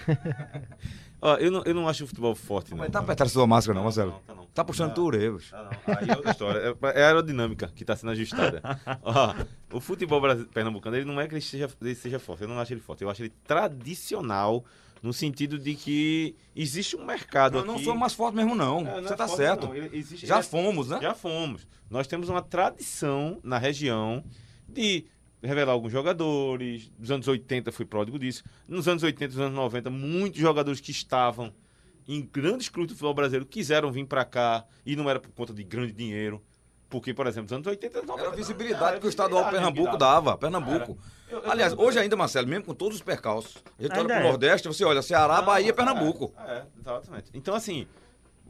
Ó, 1.27 1.35
eu, 1.39 1.51
não, 1.51 1.63
eu 1.65 1.75
não 1.75 1.89
acho 1.89 2.05
o 2.05 2.07
futebol 2.07 2.35
forte, 2.37 2.71
não. 2.71 2.79
Mas 2.79 2.91
tá 2.91 3.01
apertando 3.01 3.29
sua 3.29 3.47
máscara 3.49 3.75
não, 3.77 3.83
Marcelo? 3.83 4.13
Não, 4.13 4.19
tá 4.21 4.35
não. 4.35 4.47
Tá 4.47 4.65
puxando 4.65 4.89
Não. 4.89 4.95
tu 4.95 5.05
orelhas. 5.07 5.51
Ah, 5.53 5.69
não. 5.87 5.95
Aí 5.99 6.09
é 6.09 6.17
outra 6.17 6.31
história. 6.31 6.77
É, 6.81 7.01
é 7.01 7.03
a 7.03 7.07
aerodinâmica 7.09 7.67
que 7.75 7.83
está 7.83 7.97
sendo 7.97 8.11
ajustada. 8.13 8.63
Ó, 9.03 9.35
o 9.73 9.81
futebol 9.81 10.21
pernambucano, 10.55 10.97
ele 10.97 11.05
não 11.05 11.21
é 11.21 11.27
que 11.27 11.35
ele 11.35 11.41
seja, 11.41 11.69
ele 11.83 11.95
seja 11.97 12.21
forte. 12.21 12.43
Eu 12.43 12.49
não 12.49 12.59
acho 12.61 12.73
ele 12.73 12.81
forte. 12.81 13.03
Eu 13.03 13.11
acho 13.11 13.23
ele 13.23 13.33
tradicional 13.45 14.65
no 15.03 15.13
sentido 15.13 15.59
de 15.59 15.75
que 15.75 16.35
existe 16.55 16.97
um 16.97 17.05
mercado 17.05 17.59
Eu 17.59 17.65
não 17.65 17.79
sou 17.79 17.95
mais 17.95 18.15
forte 18.15 18.37
mesmo 18.37 18.55
não. 18.55 18.79
É, 18.87 19.01
não 19.01 19.03
Você 19.09 19.13
é 19.13 19.17
tá 19.17 19.27
forte, 19.27 19.37
certo. 19.43 19.67
não. 19.67 19.75
Ele- 19.75 19.91
existe- 19.97 20.27
Já 20.27 20.43
fomos, 20.43 20.89
né? 20.89 21.01
Já 21.03 21.15
fomos. 21.15 21.67
Nós 21.91 22.07
temos 22.07 22.29
uma 22.29 22.41
tradição 22.41 23.39
na 23.43 23.59
região 23.59 24.25
de 24.69 25.05
revelar 25.43 25.73
alguns 25.73 25.93
jogadores. 25.93 26.91
Nos 26.99 27.11
anos 27.11 27.29
80 27.29 27.71
fui 27.73 27.85
pródigo 27.85 28.19
disso. 28.19 28.43
Nos 28.67 28.89
anos 28.89 29.03
80, 29.03 29.33
nos 29.35 29.41
anos 29.41 29.55
90, 29.55 29.91
muitos 29.91 30.41
jogadores 30.41 30.81
que 30.81 30.91
estavam 30.91 31.53
em 32.09 32.23
grandes 32.33 32.69
clubes 32.69 32.93
do 32.93 32.97
futebol 32.97 33.15
brasileiro 33.15 33.45
quiseram 33.47 33.91
vir 33.91 34.07
para 34.07 34.25
cá 34.25 34.65
e 34.85 34.95
não 34.97 35.09
era 35.11 35.19
por 35.21 35.31
conta 35.33 35.53
de 35.53 35.65
grande 35.65 35.93
dinheiro. 35.93 36.43
Porque, 36.89 37.13
por 37.13 37.27
exemplo, 37.27 37.45
nos 37.45 37.53
anos 37.53 37.67
80 37.67 38.03
90, 38.03 38.13
Era 38.21 38.29
a 38.29 38.31
não, 38.31 38.37
visibilidade 38.37 38.85
era 38.93 39.01
que 39.01 39.07
o 39.07 39.09
estadual 39.09 39.51
Pernambuco 39.51 39.97
dava. 39.97 40.39
Pernambuco. 40.39 40.97
Eu- 41.29 41.39
eu- 41.43 41.51
Aliás, 41.51 41.73
eu- 41.73 41.81
hoje 41.81 41.99
ainda, 41.99 42.15
Marcelo, 42.17 42.47
mesmo 42.47 42.65
com 42.65 42.75
todos 42.75 42.97
os 42.99 43.03
percalços, 43.03 43.57
a 43.77 43.83
gente 43.83 43.93
olha 43.99 44.05
pro 44.05 44.13
é. 44.15 44.23
Nordeste, 44.23 44.69
você 44.69 44.85
olha 44.85 45.03
Ceará, 45.03 45.43
Bahia, 45.43 45.67
Não, 45.69 45.75
Pernambuco. 45.75 46.33
É, 46.47 46.53
é, 46.59 46.65
exatamente. 46.81 47.31
Então, 47.35 47.57
assim, 47.57 47.89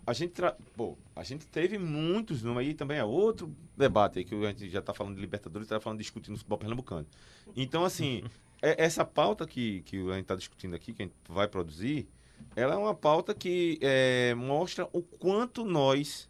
a 0.07 0.13
gente, 0.13 0.31
tra... 0.31 0.57
Pô, 0.77 0.97
a 1.15 1.25
gente 1.25 1.47
teve 1.47 1.79
muitos 1.79 2.43
números 2.43 2.69
aí 2.69 2.75
também 2.75 2.99
é 2.99 3.05
outro 3.05 3.53
debate 3.77 4.21
aí 4.21 4.25
que 4.25 4.35
a 4.35 4.49
gente 4.51 4.71
já 4.71 4.79
está 4.79 4.95
falando 4.95 5.17
de 5.17 5.21
Libertadores, 5.21 5.67
está 5.67 5.81
falando 5.81 5.99
discutindo 5.99 6.37
futebol 6.37 6.59
pernambucano. 6.59 7.07
Então, 7.57 7.85
assim, 7.85 8.23
é- 8.63 8.85
essa 8.85 9.05
pauta 9.05 9.47
que, 9.47 9.83
que 9.83 9.99
a 9.99 10.15
gente 10.15 10.23
está 10.23 10.37
discutindo 10.37 10.77
aqui, 10.77 10.93
que 10.93 11.03
a 11.03 11.07
gente 11.07 11.17
vai 11.29 11.49
produzir, 11.49 12.09
ela 12.55 12.75
é 12.75 12.77
uma 12.77 12.95
pauta 12.95 13.35
que 13.35 13.79
é, 13.81 14.35
mostra 14.35 14.89
o 14.93 15.03
quanto 15.03 15.65
nós 15.65 16.29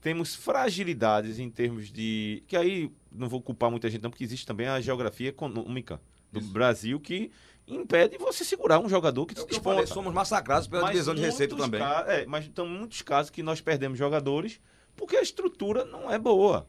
temos 0.00 0.34
fragilidades 0.34 1.38
em 1.38 1.50
termos 1.50 1.90
de. 1.90 2.42
Que 2.46 2.56
aí 2.56 2.90
não 3.12 3.28
vou 3.28 3.40
culpar 3.40 3.70
muita 3.70 3.90
gente, 3.90 4.02
não, 4.02 4.10
porque 4.10 4.24
existe 4.24 4.46
também 4.46 4.66
a 4.66 4.80
geografia 4.80 5.28
econômica 5.28 6.00
do 6.32 6.40
Brasil 6.40 7.00
que 7.00 7.30
impede 7.68 8.16
você 8.18 8.44
segurar 8.44 8.78
um 8.78 8.88
jogador 8.88 9.26
que 9.26 9.38
É 9.38 9.44
que 9.44 9.60
falei, 9.60 9.86
somos 9.86 10.12
massacrados 10.12 10.66
pela 10.66 10.82
Mas 10.82 10.92
divisão 10.92 11.14
de 11.14 11.20
receita 11.20 11.54
muitos 11.54 11.78
também. 11.78 11.86
é, 12.06 12.26
mas 12.26 12.46
então 12.46 12.66
muitos 12.66 13.02
casos 13.02 13.30
que 13.30 13.42
nós 13.42 13.60
perdemos 13.60 13.98
jogadores 13.98 14.60
porque 14.96 15.16
a 15.16 15.22
estrutura 15.22 15.84
não 15.84 16.10
é 16.10 16.18
boa. 16.18 16.66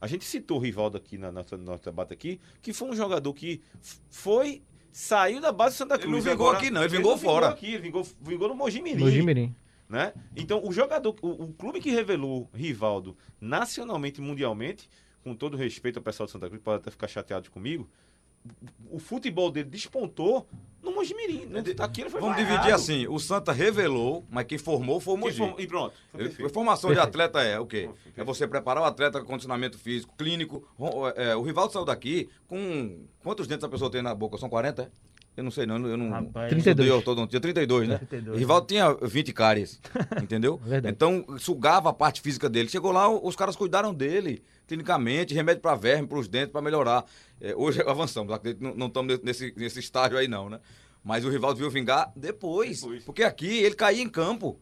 A 0.00 0.06
gente 0.06 0.24
citou 0.24 0.58
o 0.58 0.60
Rivaldo 0.60 0.96
aqui 0.96 1.16
na 1.18 1.32
nossa, 1.32 1.56
no 1.56 1.64
nosso 1.64 1.84
debate 1.84 2.12
aqui, 2.12 2.40
que 2.62 2.72
foi 2.72 2.88
um 2.88 2.94
jogador 2.96 3.32
que 3.34 3.62
foi 4.10 4.62
saiu 4.92 5.40
da 5.40 5.52
base 5.52 5.74
do 5.74 5.78
Santa 5.78 5.94
Ele 5.94 6.04
Cruz. 6.04 6.24
não 6.24 6.30
vingou 6.32 6.46
Agora, 6.48 6.58
aqui, 6.58 6.70
não, 6.70 6.82
ele 6.82 6.96
vingou 6.96 7.18
fora. 7.18 7.46
Vingou 7.48 7.56
aqui, 7.58 7.66
ele 7.74 7.82
vingou, 7.82 8.08
vingou 8.20 8.48
no 8.48 8.54
Mojimirim. 8.54 9.04
No 9.04 9.10
Jimirim. 9.10 9.54
Né? 9.88 10.12
Então, 10.34 10.62
o 10.64 10.72
jogador, 10.72 11.14
o, 11.22 11.44
o 11.44 11.52
clube 11.52 11.80
que 11.80 11.90
revelou 11.90 12.48
Rivaldo 12.52 13.16
nacionalmente 13.40 14.20
e 14.20 14.24
mundialmente, 14.24 14.88
com 15.22 15.34
todo 15.34 15.56
respeito 15.56 15.98
ao 15.98 16.02
pessoal 16.02 16.26
de 16.26 16.32
Santa 16.32 16.48
Cruz, 16.48 16.62
pode 16.62 16.78
até 16.78 16.90
ficar 16.90 17.08
chateado 17.08 17.50
comigo, 17.50 17.88
o 18.90 18.98
futebol 18.98 19.50
dele 19.50 19.68
despontou 19.68 20.46
no 20.82 20.92
Mojimirim. 20.94 21.46
Não, 21.46 21.60
aqui 21.84 22.02
ele 22.02 22.10
foi 22.10 22.20
Vamos 22.20 22.36
vaiado. 22.36 22.52
dividir 22.52 22.72
assim, 22.72 23.08
o 23.08 23.18
Santa 23.18 23.50
revelou, 23.52 24.24
mas 24.30 24.46
quem 24.46 24.56
formou 24.56 25.00
foi 25.00 25.14
o 25.14 25.16
Mogi. 25.16 25.38
form- 25.38 25.58
E 25.60 25.66
pronto. 25.66 25.94
Formação 26.52 26.92
de 26.92 27.00
atleta 27.00 27.42
é 27.42 27.58
o 27.58 27.66
quê? 27.66 27.90
É 28.16 28.22
você 28.22 28.46
preparar 28.46 28.82
o 28.82 28.86
atleta 28.86 29.20
com 29.20 29.26
condicionamento 29.26 29.78
físico, 29.78 30.14
clínico. 30.16 30.66
Ro- 30.78 31.08
é, 31.08 31.34
o 31.34 31.42
Rivaldo 31.42 31.72
saiu 31.72 31.84
daqui 31.84 32.28
com. 32.46 33.00
Quantos 33.20 33.48
dentes 33.48 33.64
a 33.64 33.68
pessoa 33.68 33.90
tem 33.90 34.00
na 34.02 34.14
boca? 34.14 34.38
São 34.38 34.48
40? 34.48 34.90
É? 35.36 35.40
Eu 35.40 35.44
não 35.44 35.50
sei, 35.50 35.66
não. 35.66 35.76
Eu 35.86 35.96
não. 35.96 36.10
Rapaz, 36.10 36.48
32. 36.50 36.66
estudei 36.66 36.90
ortodontia, 36.90 37.40
32, 37.40 37.88
né? 37.88 37.98
32. 37.98 38.36
O 38.36 38.38
Rivaldo 38.38 38.66
tinha 38.66 38.92
20 39.02 39.32
cáries, 39.32 39.80
entendeu? 40.22 40.56
Verdade. 40.64 40.94
Então, 40.94 41.24
sugava 41.38 41.90
a 41.90 41.92
parte 41.92 42.20
física 42.20 42.48
dele. 42.48 42.68
Chegou 42.68 42.92
lá, 42.92 43.08
os 43.08 43.36
caras 43.36 43.54
cuidaram 43.56 43.92
dele, 43.92 44.42
clinicamente, 44.66 45.34
remédio 45.34 45.60
para 45.62 45.74
verme, 45.74 46.08
para 46.08 46.18
os 46.18 46.28
dentes, 46.28 46.50
para 46.52 46.62
melhorar. 46.62 47.04
É, 47.40 47.54
hoje 47.54 47.80
avançamos, 47.86 48.32
acredito 48.32 48.58
que 48.60 48.64
não- 48.64 48.74
não 48.74 48.86
estamos 48.86 49.20
nesse, 49.22 49.52
nesse 49.56 49.78
estágio 49.80 50.16
aí, 50.18 50.26
não, 50.28 50.48
né? 50.48 50.60
Mas 51.04 51.24
o 51.24 51.30
Rivaldo 51.30 51.58
viu 51.58 51.70
vingar 51.70 52.10
depois, 52.16 52.80
Depois. 52.80 53.04
Porque 53.04 53.22
aqui 53.22 53.58
ele 53.58 53.74
caía 53.76 54.02
em 54.02 54.08
campo. 54.08 54.58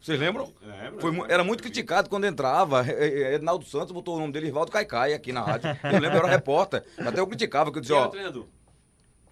Vocês 0.00 0.18
lembram? 0.18 0.50
Lembro, 0.62 1.00
Foi 1.00 1.12
era 1.30 1.44
muito 1.44 1.62
criticado 1.62 2.08
quando 2.08 2.24
entrava. 2.26 2.84
É, 2.90 3.06
é, 3.06 3.34
Ednaldo 3.34 3.66
Santos 3.66 3.92
botou 3.92 4.16
o 4.16 4.18
nome 4.18 4.32
dele, 4.32 4.46
Rivaldo 4.46 4.72
Caicai, 4.72 5.12
aqui 5.12 5.30
na 5.30 5.42
rádio. 5.42 5.68
Eu 5.84 6.00
lembro, 6.00 6.16
eu 6.16 6.22
era 6.24 6.28
repórter. 6.28 6.82
Até 6.96 7.20
eu 7.20 7.26
criticava, 7.26 7.70
que 7.70 7.76
eu 7.78 7.82
dizia, 7.82 7.96
ó. 7.96 8.08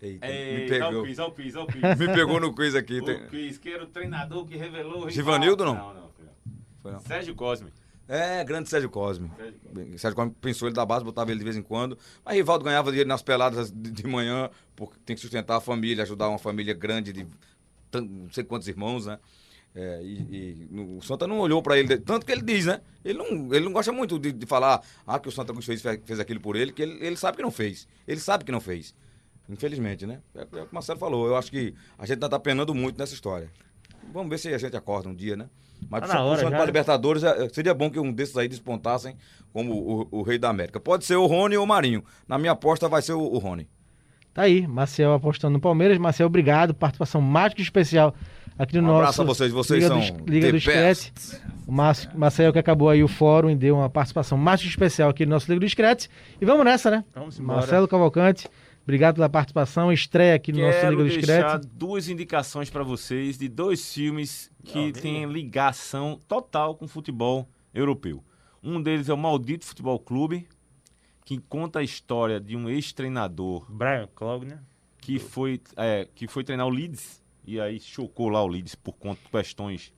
Eita, 0.01 0.27
É, 0.27 0.55
me 0.55 0.65
Olha 0.65 0.65
o 0.65 0.69
pegou. 0.91 1.03
quiz, 1.05 1.19
olha 1.19 1.29
o 1.29 1.33
quiz, 1.33 1.55
o 1.57 1.67
quiz. 1.69 1.99
Me 1.99 2.07
pegou 2.15 2.41
no 2.41 2.55
quiz 2.55 2.75
aqui. 2.75 3.03
tem- 3.03 3.17
O 3.25 3.29
quiz, 3.29 3.59
que 3.59 3.69
era 3.71 3.85
o 3.85 3.87
treinador 3.87 4.45
que 4.47 4.57
revelou... 4.57 5.07
o 5.07 5.11
Givanildo, 5.11 5.65
não? 5.65 5.75
Não, 5.75 5.95
não. 5.95 6.11
foi 6.83 6.93
não. 6.93 7.01
Sérgio 7.01 7.35
Cosme. 7.35 7.73
É, 8.07 8.43
grande 8.45 8.69
Sérgio 8.71 8.89
Cosme. 8.89 9.31
Sérgio 9.37 9.59
Cosme. 9.61 9.99
Sérgio 9.99 10.17
Cosme 10.17 10.35
pensou 10.41 10.69
ele 10.69 10.75
da 10.75 10.87
base, 10.87 11.05
botava 11.05 11.31
ele 11.31 11.39
de 11.39 11.45
vez 11.45 11.57
em 11.57 11.63
quando. 11.63 11.99
Mas 12.25 12.37
Rivaldo 12.37 12.65
ganhava 12.65 12.91
dinheiro 12.91 13.09
nas 13.09 13.23
peladas 13.23 13.71
de, 13.71 14.07
manhã, 14.07 14.49
porque 14.75 14.97
tem 15.05 15.15
que 15.17 15.21
sustentar 15.21 15.57
a 15.57 15.61
família, 15.61 16.05
ajudar 16.05 16.29
uma 16.29 16.39
família 16.39 16.73
grande 16.75 17.13
de 17.13 17.27
não 17.93 18.31
sei 18.31 18.45
quantos 18.45 18.67
irmãos, 18.69 19.07
né? 19.07 19.19
É, 19.75 20.01
e, 20.03 20.15
e 20.15 20.69
no- 20.71 20.97
o 20.99 21.03
Santa 21.03 21.27
não 21.27 21.39
olhou 21.41 21.63
pra 21.63 21.79
ele, 21.79 21.99
tanto 21.99 22.25
que 22.25 22.33
ele 22.33 22.43
diz, 22.43 22.65
né? 22.67 22.81
Ele 23.05 23.19
não, 23.19 23.55
ele 23.55 23.65
não 23.67 23.73
gosta 23.73 23.93
muito 23.93 24.19
de, 24.19 24.33
de 24.33 24.47
falar 24.47 24.83
ah, 25.07 25.19
que 25.19 25.29
o 25.29 25.33
Santa 25.33 25.53
Cruz 25.53 25.67
fez, 25.67 25.83
fez 25.83 26.19
aquilo 26.19 26.41
por 26.41 26.57
ele, 26.57 26.73
que 26.73 26.83
ele, 26.83 27.05
ele 27.05 27.17
sabe 27.17 27.37
que 27.37 27.43
não 27.43 27.51
fez. 27.51 27.87
Ele 28.07 28.19
sabe 28.21 28.45
que 28.45 28.51
não 28.53 28.61
fez. 28.61 28.95
Infelizmente, 29.49 30.07
né? 30.07 30.19
É, 30.35 30.41
é 30.41 30.43
o 30.45 30.47
que 30.47 30.57
o 30.59 30.69
Marcelo 30.75 30.99
falou. 30.99 31.27
Eu 31.27 31.37
acho 31.37 31.51
que 31.51 31.75
a 31.99 32.03
gente 32.05 32.15
ainda 32.15 32.29
tá 32.29 32.39
penando 32.39 32.75
muito 32.75 32.99
nessa 32.99 33.15
história. 33.15 33.51
Vamos 34.13 34.29
ver 34.31 34.39
se 34.39 34.49
a 34.53 34.59
gente 34.59 34.77
acorda 34.77 35.09
um 35.09 35.15
dia, 35.15 35.37
né? 35.37 35.47
Mas 35.89 36.01
Tá 36.11 36.23
puxando 36.23 36.51
né? 36.51 36.67
Libertadores, 36.67 37.23
é, 37.23 37.49
seria 37.51 37.73
bom 37.73 37.89
que 37.91 37.99
um 38.01 38.13
desses 38.13 38.37
aí 38.37 38.49
despontassem 38.49 39.17
como 39.53 39.73
o, 39.73 40.09
o 40.11 40.23
rei 40.23 40.39
da 40.39 40.49
América. 40.49 40.81
Pode 40.81 41.05
ser 41.05 41.17
o 41.17 41.27
Rony 41.27 41.57
ou 41.57 41.65
o 41.65 41.67
Marinho. 41.67 42.05
Na 42.27 42.37
minha 42.39 42.53
aposta 42.53 42.89
vai 42.89 43.01
ser 43.01 43.13
o, 43.13 43.21
o 43.21 43.39
Rony. 43.39 43.69
Tá 44.35 44.43
aí, 44.43 44.67
Marcel 44.67 45.13
apostando 45.15 45.55
no 45.55 45.61
Palmeiras. 45.61 45.97
Marcel, 45.99 46.27
obrigado. 46.27 46.75
Participação 46.75 47.21
que 47.21 47.63
especial 47.63 48.15
aqui 48.59 48.77
no 48.77 48.83
Um 48.83 48.87
nosso. 48.87 48.99
abraço 49.01 49.23
a 49.23 49.25
vocês, 49.25 49.53
vocês 49.53 49.83
Liga 49.83 49.95
são 50.07 50.17
do, 50.17 50.31
Liga 50.31 50.53
do 50.53 50.61
Screte. 50.61 51.13
O 51.67 51.73
Mar- 51.73 51.97
Marcel 52.15 52.53
que 52.53 52.59
acabou 52.59 52.89
aí 52.89 53.03
o 53.03 53.09
fórum 53.09 53.51
e 53.51 53.57
deu 53.57 53.77
uma 53.77 53.89
participação 53.91 54.37
que 54.39 54.69
especial 54.69 55.11
aqui 55.11 55.25
no 55.27 55.31
nosso 55.33 55.51
Liga 55.51 55.61
do 55.65 55.69
Screte. 55.69 56.09
E 56.41 56.45
vamos 56.45 56.65
nessa, 56.65 56.91
né? 56.91 57.05
Vamos 57.15 57.39
embora. 57.39 57.61
Marcelo 57.61 57.89
Cavalcante, 57.89 58.49
obrigado 58.89 59.17
pela 59.17 59.29
participação. 59.29 59.93
Estreia 59.93 60.35
aqui 60.35 60.51
no 60.51 60.63
nosso 60.63 60.81
Quero 60.81 60.97
Liga 61.03 61.03
do 61.03 61.27
deixar 61.27 61.59
Screte. 61.59 61.77
duas 61.77 62.09
indicações 62.09 62.71
para 62.71 62.83
vocês 62.83 63.37
de 63.37 63.47
dois 63.47 63.93
filmes 63.93 64.51
que 64.65 64.93
têm 64.93 65.27
ligação 65.27 66.19
total 66.27 66.75
com 66.75 66.89
futebol 66.89 67.47
europeu. 67.75 68.25
Um 68.63 68.81
deles 68.83 69.11
é 69.11 69.13
o 69.13 69.17
Maldito 69.19 69.67
Futebol 69.67 69.99
Clube, 69.99 70.49
que 71.23 71.37
conta 71.39 71.81
a 71.81 71.83
história 71.83 72.41
de 72.41 72.57
um 72.57 72.67
ex-treinador 72.67 73.71
Brian 73.71 74.09
Clog, 74.15 74.47
né? 74.47 74.59
que 75.03 75.19
foi, 75.19 75.61
é, 75.77 76.09
que 76.15 76.27
foi 76.27 76.43
treinar 76.43 76.67
o 76.67 76.71
Leeds 76.71 77.23
e 77.47 77.61
aí 77.61 77.79
chocou 77.79 78.31
lá 78.31 78.43
o 78.43 78.49
Leeds 78.49 78.75
por 78.75 78.95
conta 78.95 79.21
de 79.23 79.31
questões 79.31 79.93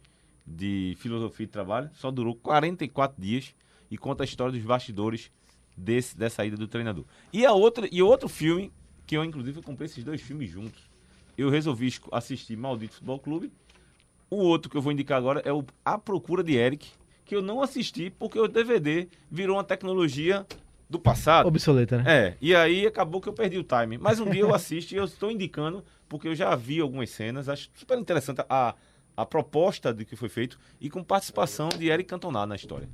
de 0.45 0.97
filosofia 0.99 1.47
de 1.47 1.53
trabalho. 1.53 1.89
Só 1.95 2.11
durou 2.11 2.35
44 2.35 3.23
dias 3.23 3.55
e 3.89 3.97
conta 3.97 4.25
a 4.25 4.27
história 4.27 4.53
dos 4.53 4.65
bastidores 4.65 5.31
desse, 5.77 6.19
dessa 6.19 6.45
ida 6.45 6.57
do 6.57 6.67
treinador. 6.67 7.05
E 7.33 7.47
a 7.47 7.53
outra 7.53 7.89
e 7.91 8.03
outro 8.03 8.29
filme 8.29 8.73
que 9.11 9.17
eu 9.17 9.25
inclusive 9.25 9.59
eu 9.59 9.63
comprei 9.65 9.87
esses 9.87 10.05
dois 10.05 10.21
filmes 10.21 10.49
juntos. 10.49 10.89
Eu 11.37 11.51
resolvi 11.51 11.93
assistir 12.13 12.57
Maldito 12.57 12.95
Futebol 12.95 13.19
Clube. 13.19 13.53
O 14.31 14.37
outro 14.37 14.71
que 14.71 14.77
eu 14.77 14.81
vou 14.81 14.93
indicar 14.93 15.19
agora 15.19 15.43
é 15.45 15.53
o 15.53 15.65
A 15.85 15.99
Procura 15.99 16.45
de 16.45 16.55
Eric, 16.55 16.93
que 17.25 17.35
eu 17.35 17.43
não 17.43 17.61
assisti 17.61 18.09
porque 18.09 18.39
o 18.39 18.47
DVD 18.47 19.09
virou 19.29 19.57
uma 19.57 19.65
tecnologia 19.65 20.47
do 20.89 20.97
passado. 20.97 21.49
Obsoleta, 21.49 22.01
né? 22.01 22.05
É, 22.07 22.37
e 22.41 22.55
aí 22.55 22.87
acabou 22.87 23.21
que 23.21 23.29
eu 23.29 23.33
perdi 23.33 23.59
o 23.59 23.65
time. 23.65 23.99
Mas 23.99 24.21
um 24.21 24.31
dia 24.31 24.43
eu 24.43 24.55
assisto 24.55 24.95
e 24.95 24.99
eu 24.99 25.05
estou 25.07 25.29
indicando, 25.29 25.85
porque 26.09 26.29
eu 26.29 26.35
já 26.37 26.55
vi 26.55 26.79
algumas 26.79 27.11
cenas, 27.11 27.49
acho 27.49 27.69
super 27.75 27.99
interessante 27.99 28.45
a, 28.49 28.77
a 29.17 29.27
proposta 29.27 29.93
de 29.93 30.05
que 30.05 30.15
foi 30.15 30.29
feito 30.29 30.57
e 30.81 30.89
com 30.89 31.03
participação 31.03 31.69
de 31.71 31.89
Eric 31.89 32.09
Cantona 32.09 32.47
na 32.47 32.55
história. 32.55 32.89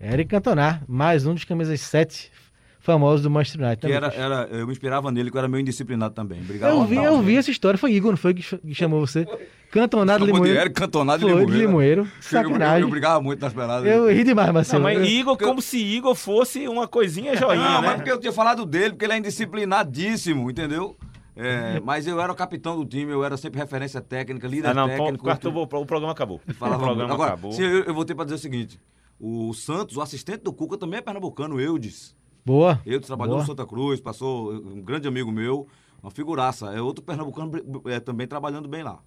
Eric 0.00 0.30
Cantona, 0.30 0.82
mais 0.88 1.26
um 1.26 1.34
dos 1.34 1.44
camisas 1.44 1.82
7 1.82 2.32
famosos 2.80 3.22
do 3.22 3.30
Manchester 3.30 3.64
United. 3.64 3.86
Que 3.86 3.92
era, 3.92 4.08
era, 4.08 4.48
eu 4.50 4.66
me 4.66 4.72
inspirava 4.72 5.12
nele, 5.12 5.30
que 5.30 5.36
eu 5.36 5.38
era 5.38 5.48
meio 5.48 5.60
indisciplinado 5.60 6.14
também. 6.14 6.40
Obrigado. 6.40 6.70
eu 6.72 6.84
vi, 6.84 6.96
eu 6.96 7.20
vi 7.22 7.36
essa 7.36 7.50
história. 7.50 7.78
Foi 7.78 7.92
Igor, 7.92 8.10
não 8.10 8.16
foi 8.16 8.34
que 8.34 8.42
ch- 8.42 8.58
que 8.58 8.74
chamou 8.74 8.98
você? 9.06 9.26
Cantonado 9.70 10.26
Chamou 10.26 10.26
de 10.26 10.32
Limoeiro. 10.48 10.60
Eric 10.60 10.74
Cantonado 10.74 11.24
de 11.24 11.30
Foi, 11.32 11.46
de 11.46 11.52
Limoeiro. 11.52 11.68
Limoeiro. 11.68 12.00
Eu, 12.02 12.06
eu, 12.06 12.22
Sacanagem. 12.22 12.82
eu 12.82 12.88
brigava 12.90 13.20
muito 13.22 13.40
nas 13.40 13.52
peladas. 13.52 13.88
Eu 13.88 14.10
ri 14.12 14.24
demais, 14.24 14.52
Marcelo. 14.52 14.82
Não, 14.82 14.90
mas 14.90 14.98
Eu- 14.98 15.04
Igor, 15.04 15.36
como 15.38 15.62
se 15.62 15.78
Igor 15.78 16.14
fosse 16.16 16.66
uma 16.66 16.88
coisinha 16.88 17.36
joinha, 17.36 17.62
Não, 17.62 17.80
mas 17.82 17.90
né? 17.90 17.94
porque 17.96 18.10
eu 18.10 18.18
tinha 18.18 18.32
falado 18.32 18.66
dele, 18.66 18.90
porque 18.90 19.04
ele 19.04 19.12
é 19.12 19.18
indisciplinadíssimo, 19.18 20.50
entendeu? 20.50 20.96
É, 21.36 21.80
mas 21.84 22.06
eu 22.06 22.20
era 22.20 22.30
o 22.32 22.34
capitão 22.34 22.76
do 22.76 22.84
time, 22.84 23.12
eu 23.12 23.24
era 23.24 23.36
sempre 23.36 23.60
referência 23.60 24.00
técnica, 24.00 24.46
líder 24.48 24.68
Ah, 24.70 24.74
não, 24.74 24.88
técnico. 24.88 25.26
o, 25.50 25.86
programa 25.86 26.12
acabou. 26.12 26.40
Falava 26.58 26.82
o 26.82 26.86
programa. 26.86 27.14
Agora, 27.14 27.32
acabou. 27.32 27.52
sim, 27.52 27.62
eu, 27.62 27.84
eu 27.84 27.94
voltei 27.94 28.14
pra 28.14 28.24
dizer 28.24 28.34
o 28.34 28.38
seguinte: 28.38 28.78
o 29.18 29.54
Santos, 29.54 29.96
o 29.96 30.02
assistente 30.02 30.42
do 30.42 30.52
Cuca, 30.52 30.76
também 30.76 30.98
é 30.98 31.02
pernambucano, 31.02 31.54
o 31.56 31.60
Eudes. 31.60 32.14
Boa. 32.44 32.80
Eudes 32.86 33.06
trabalhou 33.06 33.36
Boa. 33.36 33.42
no 33.42 33.46
Santa 33.46 33.66
Cruz, 33.66 34.00
passou 34.00 34.52
um 34.52 34.80
grande 34.80 35.06
amigo 35.06 35.30
meu, 35.30 35.66
uma 36.02 36.10
figuraça. 36.10 36.72
É 36.72 36.80
outro 36.80 37.04
pernambucano 37.04 37.52
é, 37.86 38.00
também 38.00 38.26
trabalhando 38.26 38.68
bem 38.68 38.82
lá. 38.82 38.98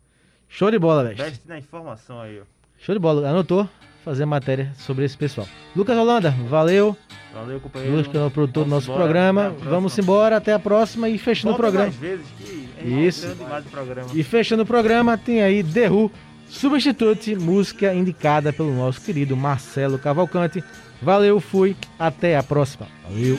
Show 0.48 0.70
de 0.70 0.78
bola, 0.78 1.04
velho. 1.04 1.18
Best 1.18 1.48
na 1.48 1.58
informação 1.58 2.22
aí, 2.22 2.40
ó. 2.40 2.44
Show 2.78 2.94
de 2.94 3.00
bola. 3.00 3.28
Anotou? 3.28 3.68
Fazer 4.04 4.26
matéria 4.26 4.74
sobre 4.78 5.06
esse 5.06 5.18
pessoal. 5.18 5.48
Lucas 5.76 5.98
Holanda, 5.98 6.32
valeu. 6.50 6.96
Valeu, 7.34 7.60
companheiro. 7.60 7.96
Lucas, 7.96 8.12
que 8.12 8.18
é 8.18 8.24
o 8.24 8.30
produtor 8.30 8.66
do 8.66 8.70
nosso 8.70 8.88
embora, 8.92 9.04
programa. 9.04 9.42
próxima. 9.46 9.70
Vamos 9.72 9.98
embora, 9.98 10.38
até 10.38 10.54
a 10.54 10.60
próxima 10.60 11.10
e 11.10 11.18
fechando 11.18 11.56
o 11.56 11.58
Volta 11.58 11.64
programa. 11.64 11.86
mais 11.86 11.96
vezes 11.96 12.26
que 12.38 12.70
é 12.80 12.88
Isso. 13.08 13.28
o 13.32 13.70
programa. 13.72 14.10
E 14.14 14.24
fechando 14.24 14.64
o 14.64 14.66
programa, 14.66 15.18
tem 15.18 15.42
aí 15.42 15.64
The 15.64 15.90
Who, 15.90 16.12
Substitute, 16.50 17.36
música 17.36 17.94
indicada 17.94 18.54
pelo 18.54 18.74
nosso 18.76 19.02
querido 19.02 19.36
Marcelo 19.38 19.98
Cavalcante. 19.98 20.64
Valeu, 21.04 21.40
fui, 21.40 21.76
até 22.00 22.38
a 22.38 22.44
próxima. 22.44 22.88
Valeu. 23.04 23.38